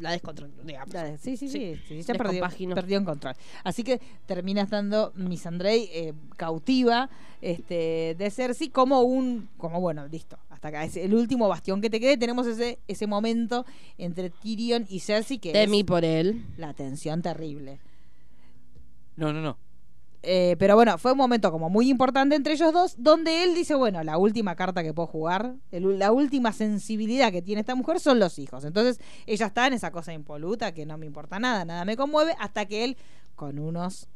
la 0.00 0.10
descontroló, 0.12 0.52
digamos. 0.64 0.92
La- 0.94 1.16
Sí, 1.18 1.36
sí, 1.36 1.48
sí, 1.48 1.76
sí, 1.88 2.02
perdió, 2.12 2.44
perdió 2.74 2.98
en 2.98 3.04
control. 3.04 3.34
Así 3.62 3.82
que 3.84 4.00
termina 4.26 4.62
estando 4.62 5.12
Miss 5.16 5.46
Andrei 5.46 5.88
eh, 5.92 6.12
cautiva 6.36 7.08
este, 7.40 8.14
de 8.18 8.30
Cersei 8.30 8.68
como 8.70 9.02
un, 9.02 9.48
como 9.56 9.80
bueno, 9.80 10.06
listo, 10.08 10.38
hasta 10.50 10.68
acá 10.68 10.84
es 10.84 10.96
el 10.96 11.14
último 11.14 11.48
bastión 11.48 11.80
que 11.80 11.90
te 11.90 12.00
quede. 12.00 12.16
Tenemos 12.16 12.46
ese, 12.46 12.78
ese 12.88 13.06
momento 13.06 13.64
entre 13.98 14.30
Tyrion 14.30 14.86
y 14.88 15.00
Cersei 15.00 15.38
que 15.38 15.52
Temí 15.52 15.80
es 15.80 15.84
por 15.84 16.04
él. 16.04 16.44
la 16.56 16.72
tensión 16.74 17.22
terrible. 17.22 17.80
No, 19.16 19.32
no, 19.32 19.40
no. 19.40 19.56
Eh, 20.26 20.56
pero 20.58 20.74
bueno, 20.74 20.96
fue 20.98 21.12
un 21.12 21.18
momento 21.18 21.52
como 21.52 21.68
muy 21.68 21.88
importante 21.90 22.34
entre 22.34 22.54
ellos 22.54 22.72
dos, 22.72 22.94
donde 22.98 23.44
él 23.44 23.54
dice, 23.54 23.74
bueno, 23.74 24.02
la 24.02 24.16
última 24.16 24.56
carta 24.56 24.82
que 24.82 24.94
puedo 24.94 25.06
jugar, 25.06 25.54
el- 25.70 25.98
la 25.98 26.12
última 26.12 26.52
sensibilidad 26.52 27.30
que 27.30 27.42
tiene 27.42 27.60
esta 27.60 27.74
mujer 27.74 28.00
son 28.00 28.18
los 28.18 28.38
hijos. 28.38 28.64
Entonces 28.64 29.00
ella 29.26 29.46
está 29.46 29.66
en 29.66 29.74
esa 29.74 29.90
cosa 29.90 30.12
impoluta 30.12 30.72
que 30.72 30.86
no 30.86 30.96
me 30.98 31.06
importa 31.06 31.38
nada, 31.38 31.64
nada 31.64 31.84
me 31.84 31.96
conmueve, 31.96 32.34
hasta 32.40 32.64
que 32.66 32.84
él, 32.84 32.96
con 33.36 33.58
unos 33.58 34.08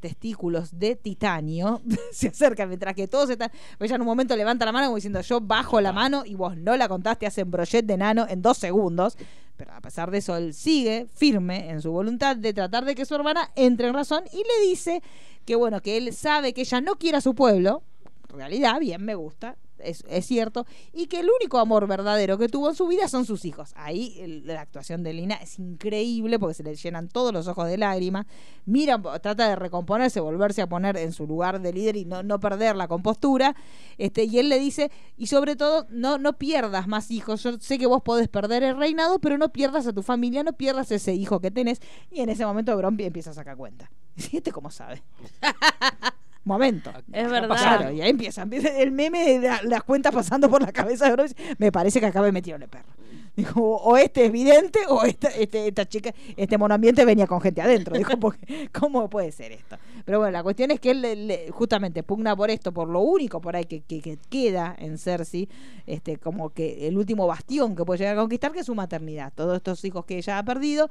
testículos 0.00 0.78
de 0.78 0.94
titanio, 0.96 1.80
se 2.12 2.28
acerca 2.28 2.66
mientras 2.66 2.94
que 2.94 3.08
todos 3.08 3.30
están... 3.30 3.50
Ella 3.80 3.96
en 3.96 4.00
un 4.02 4.06
momento 4.06 4.36
levanta 4.36 4.64
la 4.64 4.72
mano 4.72 4.86
como 4.86 4.96
diciendo, 4.96 5.20
yo 5.20 5.40
bajo 5.40 5.80
la 5.80 5.92
mano 5.92 6.22
y 6.24 6.34
vos 6.34 6.56
no 6.56 6.76
la 6.76 6.88
contaste, 6.88 7.26
hacen 7.26 7.50
brochet 7.50 7.84
de 7.84 7.96
nano 7.96 8.26
en 8.28 8.40
dos 8.42 8.58
segundos. 8.58 9.16
Pero 9.58 9.74
a 9.74 9.80
pesar 9.80 10.12
de 10.12 10.18
eso, 10.18 10.36
él 10.36 10.54
sigue 10.54 11.08
firme 11.12 11.68
en 11.68 11.82
su 11.82 11.90
voluntad 11.90 12.36
de 12.36 12.54
tratar 12.54 12.84
de 12.84 12.94
que 12.94 13.04
su 13.04 13.16
hermana 13.16 13.50
entre 13.56 13.88
en 13.88 13.94
razón 13.94 14.22
y 14.32 14.36
le 14.36 14.68
dice 14.68 15.02
que, 15.44 15.56
bueno, 15.56 15.82
que 15.82 15.96
él 15.96 16.14
sabe 16.14 16.54
que 16.54 16.60
ella 16.60 16.80
no 16.80 16.94
quiere 16.94 17.18
a 17.18 17.20
su 17.20 17.34
pueblo. 17.34 17.82
Realidad, 18.28 18.78
bien, 18.78 19.04
me 19.04 19.16
gusta, 19.16 19.56
es, 19.80 20.04
es 20.08 20.26
cierto. 20.26 20.66
Y 20.92 21.06
que 21.06 21.20
el 21.20 21.28
único 21.40 21.58
amor 21.58 21.86
verdadero 21.86 22.38
que 22.38 22.48
tuvo 22.48 22.68
en 22.68 22.74
su 22.74 22.86
vida 22.86 23.08
son 23.08 23.24
sus 23.24 23.44
hijos. 23.44 23.72
Ahí 23.76 24.42
la 24.44 24.60
actuación 24.60 25.02
de 25.02 25.12
Lina 25.12 25.36
es 25.36 25.58
increíble 25.58 26.38
porque 26.38 26.54
se 26.54 26.62
le 26.62 26.74
llenan 26.74 27.08
todos 27.08 27.32
los 27.32 27.48
ojos 27.48 27.68
de 27.68 27.78
lágrimas. 27.78 28.26
Mira, 28.66 29.00
trata 29.20 29.48
de 29.48 29.56
recomponerse, 29.56 30.20
volverse 30.20 30.62
a 30.62 30.68
poner 30.68 30.96
en 30.96 31.12
su 31.12 31.26
lugar 31.26 31.60
de 31.60 31.72
líder 31.72 31.96
y 31.96 32.04
no, 32.04 32.22
no 32.22 32.40
perder 32.40 32.76
la 32.76 32.88
compostura. 32.88 33.56
Este, 33.96 34.24
y 34.24 34.38
él 34.38 34.48
le 34.48 34.58
dice, 34.58 34.90
y 35.16 35.26
sobre 35.26 35.56
todo, 35.56 35.86
no, 35.90 36.18
no 36.18 36.38
pierdas 36.38 36.86
más 36.86 37.10
hijos. 37.10 37.42
Yo 37.42 37.58
sé 37.58 37.78
que 37.78 37.86
vos 37.86 38.02
podés 38.02 38.28
perder 38.28 38.62
el 38.62 38.76
reinado, 38.76 39.18
pero 39.18 39.38
no 39.38 39.50
pierdas 39.50 39.86
a 39.86 39.92
tu 39.92 40.02
familia, 40.02 40.42
no 40.42 40.52
pierdas 40.52 40.90
ese 40.92 41.14
hijo 41.14 41.40
que 41.40 41.50
tenés. 41.50 41.80
Y 42.10 42.20
en 42.20 42.28
ese 42.28 42.44
momento 42.44 42.76
Bron 42.76 42.98
empieza 42.98 43.30
a 43.30 43.34
sacar 43.34 43.56
cuenta. 43.56 43.90
¿Y 44.16 44.36
este 44.36 44.52
cómo 44.52 44.70
sabe? 44.70 45.02
Momento. 46.44 46.90
Es 47.12 47.30
verdad. 47.30 47.56
Claro, 47.56 47.92
y 47.92 48.00
ahí 48.00 48.10
empieza, 48.10 48.42
empieza 48.42 48.68
el 48.80 48.90
meme 48.90 49.38
de 49.38 49.48
la- 49.48 49.60
las 49.64 49.82
cuentas 49.82 50.14
pasando 50.14 50.48
por 50.48 50.62
la 50.62 50.72
cabeza 50.72 51.06
de 51.06 51.12
Bron. 51.12 51.28
Me 51.58 51.70
parece 51.70 52.00
que 52.00 52.06
acá 52.06 52.22
me 52.22 52.32
metieron 52.32 52.62
el 52.62 52.68
perro. 52.68 52.88
Dijo, 53.36 53.60
o 53.62 53.96
este 53.96 54.24
es 54.26 54.32
vidente 54.32 54.80
o 54.88 55.04
esta, 55.04 55.28
este, 55.28 55.68
esta 55.68 55.86
chica, 55.86 56.12
este 56.36 56.58
monoambiente 56.58 57.04
venía 57.04 57.26
con 57.28 57.40
gente 57.40 57.62
adentro. 57.62 57.96
Dijo, 57.96 58.12
porque, 58.20 58.68
¿cómo 58.72 59.08
puede 59.08 59.30
ser 59.30 59.52
esto? 59.52 59.76
Pero 60.04 60.18
bueno, 60.18 60.32
la 60.32 60.42
cuestión 60.42 60.72
es 60.72 60.80
que 60.80 60.90
él 60.90 61.02
le- 61.02 61.14
le- 61.14 61.50
justamente 61.52 62.02
pugna 62.02 62.34
por 62.34 62.50
esto, 62.50 62.72
por 62.72 62.88
lo 62.88 62.98
único 63.00 63.40
por 63.40 63.54
ahí 63.54 63.64
que, 63.64 63.82
que- 63.82 64.00
que 64.00 64.18
queda 64.28 64.74
en 64.78 64.98
Cersei, 64.98 65.48
este, 65.86 66.16
como 66.16 66.50
que 66.50 66.88
el 66.88 66.96
último 66.98 67.28
bastión 67.28 67.76
que 67.76 67.84
puede 67.84 67.98
llegar 67.98 68.16
a 68.16 68.20
conquistar, 68.20 68.50
que 68.50 68.60
es 68.60 68.66
su 68.66 68.74
maternidad. 68.74 69.32
Todos 69.36 69.56
estos 69.58 69.84
hijos 69.84 70.04
que 70.04 70.16
ella 70.18 70.38
ha 70.38 70.42
perdido. 70.42 70.88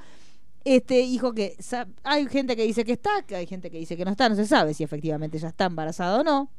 Este 0.76 1.00
hijo 1.00 1.34
que 1.34 1.56
sa- 1.60 1.88
hay 2.04 2.28
gente 2.28 2.56
que 2.56 2.64
dice 2.64 2.84
que 2.84 2.94
está, 2.94 3.24
que 3.26 3.36
hay 3.36 3.46
gente 3.48 3.72
que 3.72 3.78
dice 3.78 3.96
que 3.96 4.04
no 4.04 4.12
está, 4.12 4.28
no 4.28 4.36
se 4.36 4.46
sabe 4.46 4.74
si 4.74 4.84
efectivamente 4.84 5.38
ella 5.38 5.48
está 5.50 5.66
embarazada 5.66 6.20
o 6.20 6.24
no. 6.24 6.50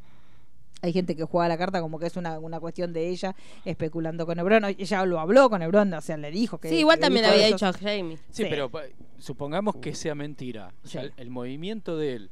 Hay 0.80 0.92
gente 0.92 1.14
que 1.16 1.24
juega 1.24 1.48
la 1.48 1.58
carta 1.58 1.80
como 1.80 1.98
que 1.98 2.06
es 2.06 2.16
una, 2.16 2.38
una 2.38 2.58
cuestión 2.60 2.92
de 2.92 3.08
ella 3.08 3.34
especulando 3.64 4.24
con 4.26 4.38
Hebron. 4.38 4.64
Ella 4.64 5.04
lo 5.04 5.18
habló 5.20 5.50
con 5.50 5.60
Hebron, 5.60 5.92
o 5.92 6.00
sea, 6.00 6.16
le 6.16 6.30
dijo 6.30 6.58
que. 6.58 6.68
Sí, 6.68 6.76
igual 6.76 6.96
que 6.98 7.02
también 7.02 7.24
dijo 7.24 7.34
había 7.34 7.46
dicho 7.48 7.66
a 7.66 7.72
Jamie. 7.72 8.16
Sí, 8.30 8.44
pero 8.48 8.70
supongamos 9.18 9.76
que 9.76 9.94
sea 9.94 10.14
mentira. 10.14 10.72
O 10.84 10.88
sea, 10.88 11.02
Sí. 11.02 11.08
el, 11.08 11.12
el 11.24 11.30
movimiento 11.30 11.96
de 11.98 12.14
él 12.14 12.30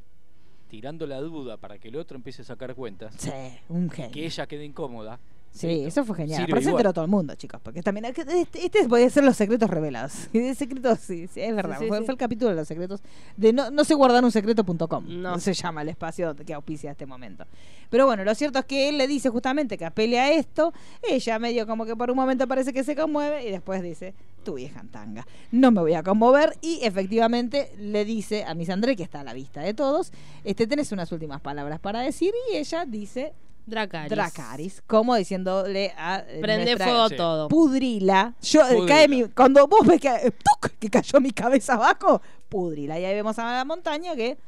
tirando 0.68 1.06
la 1.06 1.20
duda 1.20 1.56
para 1.58 1.78
que 1.78 1.88
el 1.88 1.96
otro 1.96 2.16
empiece 2.16 2.42
a 2.42 2.44
sacar 2.44 2.74
cuentas. 2.74 3.14
Sí, 3.18 3.30
un 3.68 3.90
genio. 3.90 4.12
Que 4.12 4.24
ella 4.26 4.46
quede 4.46 4.64
incómoda. 4.64 5.18
Sí, 5.56 5.66
listo. 5.66 5.88
eso 5.88 6.04
fue 6.04 6.16
genial. 6.16 6.46
Igual. 6.48 6.68
enteró 6.68 6.92
todo 6.92 7.04
el 7.04 7.10
mundo, 7.10 7.34
chicos. 7.34 7.60
Porque 7.62 7.82
también 7.82 8.04
este, 8.06 8.22
este 8.40 8.88
puede 8.88 9.08
ser 9.10 9.24
los 9.24 9.36
secretos 9.36 9.70
revelados. 9.70 10.12
secretos, 10.56 11.00
sí, 11.00 11.26
sí, 11.28 11.40
es 11.40 11.54
verdad. 11.54 11.78
Sí, 11.78 11.86
fue, 11.88 11.98
el 11.98 12.16
capítulo 12.16 12.50
de 12.50 12.56
los 12.56 12.68
secretos 12.68 13.00
de 13.36 13.52
no, 13.52 13.70
no 13.70 13.84
se 13.84 13.94
guardan 13.94 14.24
un 14.24 14.32
secreto.com. 14.32 15.04
No. 15.08 15.38
Se 15.38 15.54
llama 15.54 15.82
el 15.82 15.88
espacio 15.88 16.34
que 16.36 16.54
auspicia 16.54 16.90
este 16.90 17.06
momento. 17.06 17.44
Pero 17.90 18.06
bueno, 18.06 18.24
lo 18.24 18.34
cierto 18.34 18.58
es 18.58 18.64
que 18.64 18.88
él 18.88 18.98
le 18.98 19.06
dice 19.06 19.30
justamente 19.30 19.78
que 19.78 19.84
apele 19.84 20.18
a 20.18 20.32
esto. 20.32 20.72
Ella 21.08 21.38
medio 21.38 21.66
como 21.66 21.86
que 21.86 21.96
por 21.96 22.10
un 22.10 22.16
momento 22.16 22.46
parece 22.46 22.72
que 22.72 22.84
se 22.84 22.94
conmueve 22.94 23.46
y 23.46 23.50
después 23.50 23.82
dice, 23.82 24.14
tu 24.44 24.54
vieja 24.54 24.80
en 24.80 24.88
tanga. 24.88 25.26
No 25.50 25.70
me 25.70 25.80
voy 25.80 25.94
a 25.94 26.02
conmover. 26.02 26.56
Y 26.60 26.80
efectivamente 26.82 27.72
le 27.78 28.04
dice 28.04 28.44
a 28.44 28.54
Miss 28.54 28.70
André, 28.70 28.96
que 28.96 29.02
está 29.02 29.20
a 29.20 29.24
la 29.24 29.34
vista 29.34 29.60
de 29.60 29.74
todos, 29.74 30.12
este 30.44 30.66
tenés 30.66 30.92
unas 30.92 31.10
últimas 31.12 31.40
palabras 31.40 31.80
para 31.80 32.00
decir. 32.00 32.32
Y 32.50 32.56
ella 32.56 32.84
dice, 32.86 33.32
Dracaris. 33.66 34.10
Dracaris, 34.10 34.82
como 34.86 35.16
diciéndole 35.16 35.92
a 35.98 36.24
eh, 36.28 36.38
Prende 36.40 36.64
nuestra- 36.66 36.86
fuego 36.86 37.08
Sí. 37.08 37.16
todo. 37.16 37.48
pudrila. 37.48 38.34
Yo 38.40 38.60
eh, 38.62 38.64
Pudrila. 38.76 38.86
cae 38.86 39.08
mi 39.08 39.24
cuando 39.24 39.66
vos 39.66 39.86
ves 39.86 40.00
que 40.00 40.08
eh, 40.08 40.30
¡tuc! 40.30 40.72
que 40.78 40.88
cayó 40.88 41.20
mi 41.20 41.32
cabeza 41.32 41.74
abajo, 41.74 42.22
pudrila. 42.48 42.98
Y 43.00 43.04
ahí 43.04 43.14
vemos 43.14 43.38
a 43.38 43.52
la 43.52 43.64
montaña 43.64 44.14
que 44.14 44.38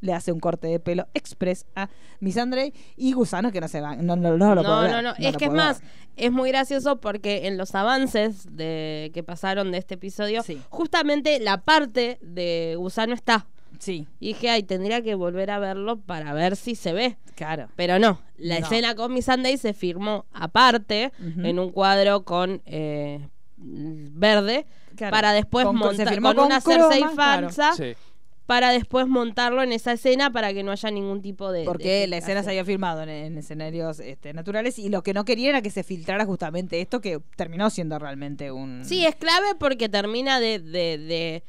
le 0.00 0.12
hace 0.12 0.30
un 0.30 0.40
corte 0.40 0.68
de 0.68 0.78
pelo 0.78 1.06
express 1.14 1.66
a 1.74 1.88
Miss 2.20 2.36
Andrei 2.36 2.72
y 2.96 3.12
Gusano 3.12 3.50
que 3.50 3.60
no 3.60 3.66
se 3.68 3.80
van, 3.80 4.04
no, 4.06 4.14
no, 4.14 4.36
no, 4.36 4.54
lo 4.54 4.56
no, 4.56 4.62
puedo 4.62 4.80
ver, 4.82 4.90
no, 4.92 5.02
no. 5.02 5.08
lo 5.18 5.28
Es 5.28 5.36
que 5.36 5.46
es 5.46 5.50
puedo 5.50 5.52
más, 5.64 5.80
ver. 5.80 5.88
es 6.16 6.32
muy 6.32 6.50
gracioso 6.50 7.00
porque 7.00 7.46
en 7.46 7.56
los 7.56 7.74
avances 7.74 8.46
de 8.56 9.10
que 9.14 9.22
pasaron 9.22 9.72
de 9.72 9.78
este 9.78 9.94
episodio, 9.94 10.42
Sí. 10.42 10.60
justamente 10.68 11.40
la 11.40 11.62
parte 11.62 12.18
de 12.20 12.74
Gusano 12.78 13.14
está. 13.14 13.46
Sí, 13.78 14.06
Y 14.20 14.28
dije, 14.28 14.50
ay, 14.50 14.62
tendría 14.62 15.02
que 15.02 15.14
volver 15.14 15.50
a 15.50 15.58
verlo 15.58 15.98
para 16.00 16.32
ver 16.32 16.56
si 16.56 16.74
se 16.74 16.92
ve. 16.92 17.16
claro. 17.34 17.68
Pero 17.76 17.98
no, 17.98 18.20
la 18.38 18.60
No. 18.60 18.66
escena 18.66 18.94
con 18.94 19.12
Miss 19.12 19.26
Sunday 19.26 19.56
se 19.58 19.72
firmó 19.74 20.24
aparte 20.32 21.12
en 21.20 21.58
un 21.58 21.70
cuadro 21.70 22.24
con 22.24 22.62
eh, 22.66 23.28
verde 23.56 24.66
Claro. 24.96 25.10
para 25.12 25.32
después 25.32 25.66
montar 25.72 26.08
firmó 26.08 26.28
con, 26.28 26.36
con 26.36 26.46
una 26.46 26.60
croma, 26.60 26.82
Cersei 26.84 27.00
claro. 27.14 27.14
falsa 27.50 27.72
Sí. 27.74 27.92
para 28.46 28.70
después 28.70 29.06
montarlo 29.06 29.62
en 29.62 29.72
esa 29.72 29.92
escena 29.92 30.30
para 30.32 30.54
que 30.54 30.62
no 30.62 30.72
haya 30.72 30.90
ningún 30.90 31.20
tipo 31.20 31.52
de 31.52 31.64
Porque 31.64 32.00
de 32.00 32.06
la 32.06 32.16
escena 32.18 32.42
se 32.42 32.50
había 32.50 32.64
filmado 32.64 33.02
en, 33.02 33.10
en 33.10 33.36
escenarios 33.38 34.00
este, 34.00 34.32
naturales 34.32 34.78
y 34.78 34.88
lo 34.88 35.02
que 35.02 35.12
no 35.12 35.24
quería 35.26 35.50
era 35.50 35.60
que 35.62 35.70
se 35.70 35.82
filtrara 35.82 36.24
justamente 36.24 36.80
esto 36.80 37.00
que 37.02 37.20
terminó 37.36 37.68
siendo 37.68 37.98
realmente 37.98 38.50
un... 38.52 38.84
Sí, 38.86 39.04
es 39.04 39.16
clave 39.16 39.48
porque 39.58 39.88
termina 39.90 40.40
de, 40.40 40.60
de, 40.60 40.96
de, 40.96 41.44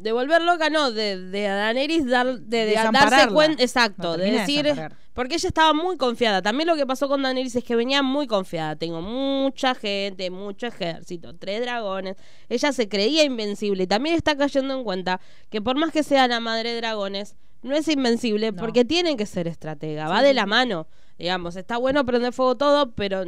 de 0.00 0.12
volver 0.12 0.42
loca, 0.42 0.70
no, 0.70 0.90
de, 0.90 1.18
de 1.18 1.46
a 1.48 1.54
Daenerys 1.54 2.06
dar, 2.06 2.38
de, 2.40 2.66
de 2.66 2.74
darse 2.74 3.28
cuenta, 3.28 3.62
exacto, 3.62 4.16
No, 4.16 4.16
de 4.16 4.30
decir, 4.30 4.66
porque 5.12 5.34
ella 5.34 5.48
estaba 5.48 5.72
muy 5.74 5.96
confiada. 5.96 6.40
También 6.42 6.68
lo 6.68 6.76
que 6.76 6.86
pasó 6.86 7.08
con 7.08 7.22
Daenerys 7.22 7.56
es 7.56 7.64
que 7.64 7.76
venía 7.76 8.02
muy 8.02 8.26
confiada. 8.26 8.76
Tengo 8.76 9.02
mucha 9.02 9.74
gente, 9.74 10.30
mucho 10.30 10.66
ejército, 10.66 11.36
tres 11.36 11.60
dragones. 11.60 12.16
Ella 12.48 12.72
se 12.72 12.88
creía 12.88 13.24
invencible 13.24 13.82
y 13.82 13.86
también 13.86 14.14
está 14.16 14.36
cayendo 14.36 14.74
en 14.74 14.84
cuenta 14.84 15.20
que 15.50 15.60
por 15.60 15.76
más 15.76 15.92
que 15.92 16.02
sea 16.02 16.26
la 16.28 16.40
madre 16.40 16.70
de 16.70 16.76
dragones, 16.76 17.36
no 17.62 17.74
es 17.76 17.86
invencible 17.88 18.52
No. 18.52 18.56
porque 18.58 18.84
tiene 18.86 19.16
que 19.16 19.26
ser 19.26 19.46
estratega, 19.46 20.08
va 20.08 20.22
de 20.22 20.32
la 20.32 20.46
mano. 20.46 20.86
Digamos, 21.18 21.56
está 21.56 21.76
bueno 21.76 22.06
prender 22.06 22.32
fuego 22.32 22.56
todo, 22.56 22.92
pero 22.92 23.24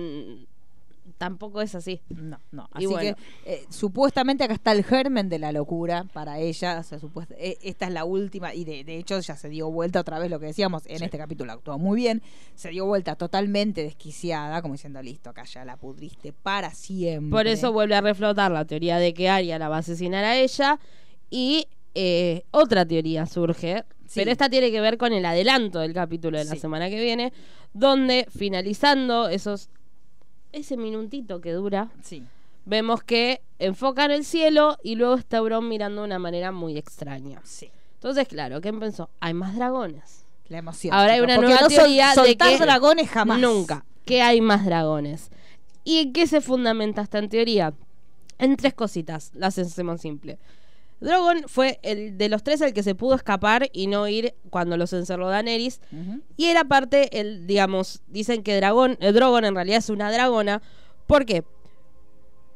tampoco 1.22 1.62
es 1.62 1.76
así. 1.76 2.00
No, 2.08 2.40
no. 2.50 2.68
Así 2.72 2.86
bueno. 2.86 3.14
que 3.14 3.52
eh, 3.52 3.64
supuestamente 3.70 4.42
acá 4.42 4.54
está 4.54 4.72
el 4.72 4.82
germen 4.82 5.28
de 5.28 5.38
la 5.38 5.52
locura 5.52 6.04
para 6.12 6.40
ella. 6.40 6.80
O 6.80 6.82
sea, 6.82 6.98
supuest- 6.98 7.32
eh, 7.38 7.58
esta 7.62 7.86
es 7.86 7.92
la 7.92 8.04
última. 8.04 8.52
Y 8.56 8.64
de, 8.64 8.82
de 8.82 8.96
hecho 8.96 9.20
ya 9.20 9.36
se 9.36 9.48
dio 9.48 9.70
vuelta 9.70 10.00
otra 10.00 10.18
vez 10.18 10.28
lo 10.32 10.40
que 10.40 10.46
decíamos. 10.46 10.82
En 10.86 11.00
este 11.04 11.18
capítulo 11.18 11.52
actuó 11.52 11.78
muy 11.78 11.96
bien. 12.00 12.22
Se 12.56 12.70
dio 12.70 12.86
vuelta 12.86 13.14
totalmente 13.14 13.84
desquiciada, 13.84 14.60
como 14.62 14.74
diciendo, 14.74 15.00
listo, 15.00 15.30
acá 15.30 15.44
ya 15.44 15.64
la 15.64 15.76
pudriste 15.76 16.32
para 16.32 16.74
siempre. 16.74 17.30
Por 17.30 17.46
eso 17.46 17.70
vuelve 17.72 17.94
a 17.94 18.00
reflotar 18.00 18.50
la 18.50 18.64
teoría 18.64 18.98
de 18.98 19.14
que 19.14 19.28
Arya 19.28 19.60
la 19.60 19.68
va 19.68 19.76
a 19.76 19.78
asesinar 19.78 20.24
a 20.24 20.36
ella. 20.36 20.80
Y 21.30 21.68
eh, 21.94 22.42
otra 22.50 22.84
teoría 22.84 23.26
surge, 23.26 23.84
Sí. 24.08 24.20
pero 24.20 24.32
esta 24.32 24.50
tiene 24.50 24.70
que 24.72 24.80
ver 24.80 24.98
con 24.98 25.12
el 25.12 25.24
adelanto 25.24 25.78
del 25.78 25.94
capítulo 25.94 26.36
de 26.36 26.44
la 26.46 26.54
Sí. 26.54 26.58
semana 26.58 26.90
que 26.90 27.00
viene, 27.00 27.32
donde 27.74 28.26
finalizando 28.28 29.28
esos 29.28 29.70
ese 30.52 30.76
minutito 30.76 31.40
que 31.40 31.52
dura, 31.52 31.88
Sí. 32.02 32.22
vemos 32.64 33.02
que 33.02 33.40
enfocan 33.58 34.10
el 34.10 34.24
cielo 34.24 34.76
y 34.82 34.94
luego 34.96 35.14
está 35.14 35.38
Euron 35.38 35.68
mirando 35.68 36.02
de 36.02 36.06
una 36.06 36.18
manera 36.18 36.52
muy 36.52 36.76
extraña. 36.78 37.40
Sí. 37.44 37.70
Entonces, 37.94 38.26
claro, 38.28 38.60
¿qué 38.60 38.72
pensó? 38.72 39.08
Hay 39.20 39.34
más 39.34 39.54
dragones. 39.56 40.24
La 40.48 40.58
emoción. 40.58 40.92
Ahora 40.92 41.14
hay 41.14 41.20
una 41.20 41.36
nueva 41.38 41.60
no 41.62 41.70
sol- 41.70 41.76
teoría 41.76 42.12
de 42.14 42.36
que 42.36 42.58
dragones 42.58 43.08
jamás. 43.08 43.40
Nunca. 43.40 43.84
Que 44.04 44.20
hay 44.22 44.40
más 44.40 44.64
dragones. 44.64 45.30
¿Y 45.84 45.98
en 45.98 46.12
qué 46.12 46.26
se 46.26 46.40
fundamenta 46.40 47.02
esta 47.02 47.18
en 47.18 47.28
teoría? 47.28 47.72
En 48.38 48.56
tres 48.56 48.74
cositas. 48.74 49.30
Las 49.34 49.56
hacemos 49.58 50.00
simple. 50.00 50.38
Drogon 51.02 51.44
fue 51.48 51.80
el 51.82 52.16
de 52.16 52.28
los 52.28 52.42
tres 52.44 52.60
el 52.60 52.72
que 52.72 52.82
se 52.82 52.94
pudo 52.94 53.16
escapar 53.16 53.68
y 53.72 53.88
no 53.88 54.06
ir 54.06 54.34
cuando 54.50 54.76
los 54.76 54.92
encerró 54.92 55.28
Daenerys. 55.28 55.80
Y 56.36 56.46
era 56.46 56.64
parte, 56.64 57.20
el, 57.20 57.46
digamos, 57.46 58.02
dicen 58.06 58.42
que 58.42 58.56
Dragón, 58.56 58.96
eh, 59.00 59.12
Drogon 59.12 59.44
en 59.44 59.54
realidad 59.54 59.78
es 59.78 59.90
una 59.90 60.12
dragona. 60.12 60.62
¿Por 61.06 61.26
qué? 61.26 61.42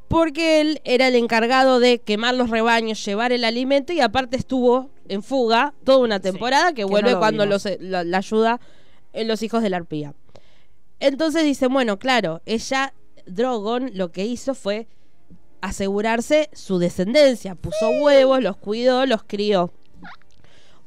Porque 0.07 0.61
él 0.61 0.79
era 0.85 1.09
el 1.09 1.15
encargado 1.15 1.81
de 1.81 1.99
quemar 1.99 2.35
los 2.35 2.49
rebaños, 2.49 3.03
llevar 3.03 3.33
el 3.33 3.43
alimento 3.43 3.91
y 3.91 3.99
aparte 3.99 4.37
estuvo 4.37 4.89
en 5.09 5.21
fuga 5.21 5.73
toda 5.83 5.97
una 5.97 6.21
temporada 6.21 6.69
que 6.69 6.75
que 6.75 6.81
no 6.83 6.87
vuelve 6.87 7.11
lo 7.11 7.19
cuando 7.19 7.45
los, 7.45 7.67
la, 7.81 8.05
la 8.05 8.17
ayuda 8.19 8.61
en 9.11 9.27
los 9.27 9.43
hijos 9.43 9.61
de 9.61 9.69
la 9.69 9.77
arpía. 9.77 10.13
Entonces 11.01 11.43
dice, 11.43 11.67
bueno, 11.67 11.99
claro, 11.99 12.41
ella, 12.45 12.93
Drogon, 13.25 13.91
lo 13.93 14.11
que 14.13 14.25
hizo 14.25 14.55
fue 14.55 14.87
asegurarse 15.69 16.49
su 16.53 16.79
descendencia. 16.79 17.55
Puso 17.55 17.89
huevos, 18.01 18.41
los 18.41 18.57
cuidó, 18.57 19.05
los 19.05 19.23
crió. 19.23 19.71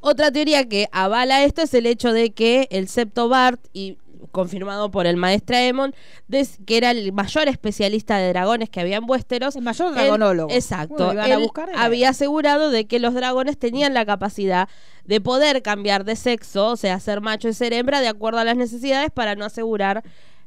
Otra 0.01 0.31
teoría 0.33 0.67
que 0.69 0.89
avala 0.93 1.45
esto 1.45 1.63
es 1.63 1.75
el 1.75 1.87
hecho 1.87 2.13
de 2.13 2.31
que 2.31 2.69
el 2.71 2.89
septo 2.89 3.29
Bart, 3.29 3.61
y 3.75 3.99
confirmado 4.33 4.91
por 4.91 5.07
el 5.07 5.17
maestro 5.17 5.57
Aemon, 5.57 5.95
des- 6.29 6.59
que 6.65 6.77
era 6.79 6.93
el 6.93 7.13
mayor 7.13 7.49
especialista 7.49 8.17
de 8.19 8.29
dragones 8.29 8.71
que 8.71 8.81
había 8.81 8.97
en 8.97 9.05
Westeros. 9.09 9.57
El 9.57 9.63
mayor 9.63 9.89
él- 9.89 9.95
dragonólogo. 9.95 10.53
exacto. 10.53 11.07
Bueno, 11.07 11.23
a 11.23 11.37
buscar, 11.39 11.71
había 11.77 12.11
asegurado 12.11 12.71
de 12.71 12.87
que 12.87 12.99
los 12.99 13.13
dragones 13.13 13.59
tenían 13.59 13.93
la 13.93 14.07
capacidad 14.07 14.69
de 15.05 15.21
poder 15.21 15.63
cambiar 15.63 16.05
de 16.05 16.17
sexo, 16.17 16.69
o 16.69 16.77
sea, 16.77 16.99
ser 17.01 17.21
macho 17.21 17.49
y 17.49 17.55
ser 17.55 17.73
hembra, 17.73 18.01
de 18.01 18.09
acuerdo 18.09 18.39
a 18.39 18.45
las 18.45 18.57
necesidades 18.57 19.11
para 19.11 19.35
no 19.35 19.45
asegurar 19.45 20.03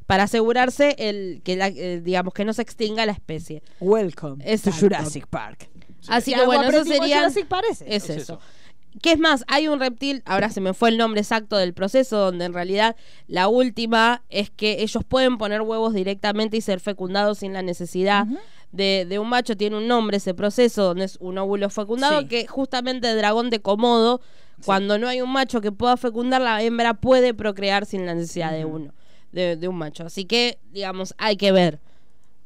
para 0.06 0.24
asegurarse 0.24 0.96
el 1.00 1.42
que 1.44 1.56
la- 1.56 1.68
eh, 1.68 2.02
digamos 2.02 2.34
que 2.34 2.46
no 2.46 2.54
se 2.54 2.62
extinga 2.62 3.06
la 3.06 3.12
especie. 3.14 3.64
Welcome 3.80 4.44
Exacto. 4.46 4.80
to 4.80 4.86
Jurassic 4.86 5.28
Park. 5.28 5.70
Así 6.08 6.34
que 6.34 6.46
bueno, 6.46 6.64
eso 6.64 6.84
sería 6.84 7.18
Jurassic 7.20 7.48
Park 7.48 7.66
es 7.72 7.82
es 7.82 8.10
eso. 8.10 8.14
eso. 8.14 8.40
¿Qué 9.02 9.14
es 9.14 9.18
más? 9.20 9.44
Hay 9.48 9.68
un 9.68 9.80
reptil, 9.80 10.22
ahora 10.26 10.50
se 10.52 10.62
me 10.62 10.74
fue 10.76 10.90
el 10.90 10.98
nombre 11.00 11.20
exacto 11.22 11.58
del 11.58 11.74
proceso, 11.74 12.18
donde 12.18 12.46
en 12.46 12.54
realidad 12.54 12.96
la 13.28 13.48
última 13.48 14.22
es 14.30 14.52
que 14.52 14.84
ellos 14.84 15.04
pueden 15.08 15.40
poner 15.40 15.62
huevos 15.62 15.94
directamente 15.96 16.58
y 16.58 16.62
ser 16.62 16.80
fecundados 16.80 17.40
sin 17.40 17.54
la 17.54 17.64
necesidad 17.64 18.28
de, 18.72 19.08
de 19.10 19.18
un 19.18 19.30
macho. 19.30 19.58
Tiene 19.58 19.78
un 19.78 19.88
nombre 19.88 20.18
ese 20.18 20.36
proceso, 20.36 20.84
donde 20.84 21.06
es 21.06 21.18
un 21.22 21.40
óvulo 21.40 21.70
fecundado, 21.72 22.22
Sí. 22.22 22.28
que 22.28 22.46
justamente 22.46 23.10
el 23.10 23.18
dragón 23.18 23.50
de 23.50 23.62
Komodo, 23.62 24.22
cuando 24.64 25.00
no 25.00 25.08
hay 25.08 25.22
un 25.22 25.32
macho 25.32 25.60
que 25.60 25.72
pueda 25.72 25.98
fecundar, 25.98 26.42
la 26.42 26.62
hembra 26.62 26.94
puede 26.94 27.34
procrear 27.34 27.88
sin 27.88 28.06
la 28.06 28.14
necesidad 28.14 28.52
de 28.52 28.66
uno, 28.66 28.94
de, 29.34 29.58
de 29.58 29.68
un 29.68 29.76
macho. 29.76 30.06
Así 30.06 30.26
que, 30.26 30.58
digamos, 30.72 31.14
hay 31.18 31.36
que 31.36 31.52
ver. 31.52 31.80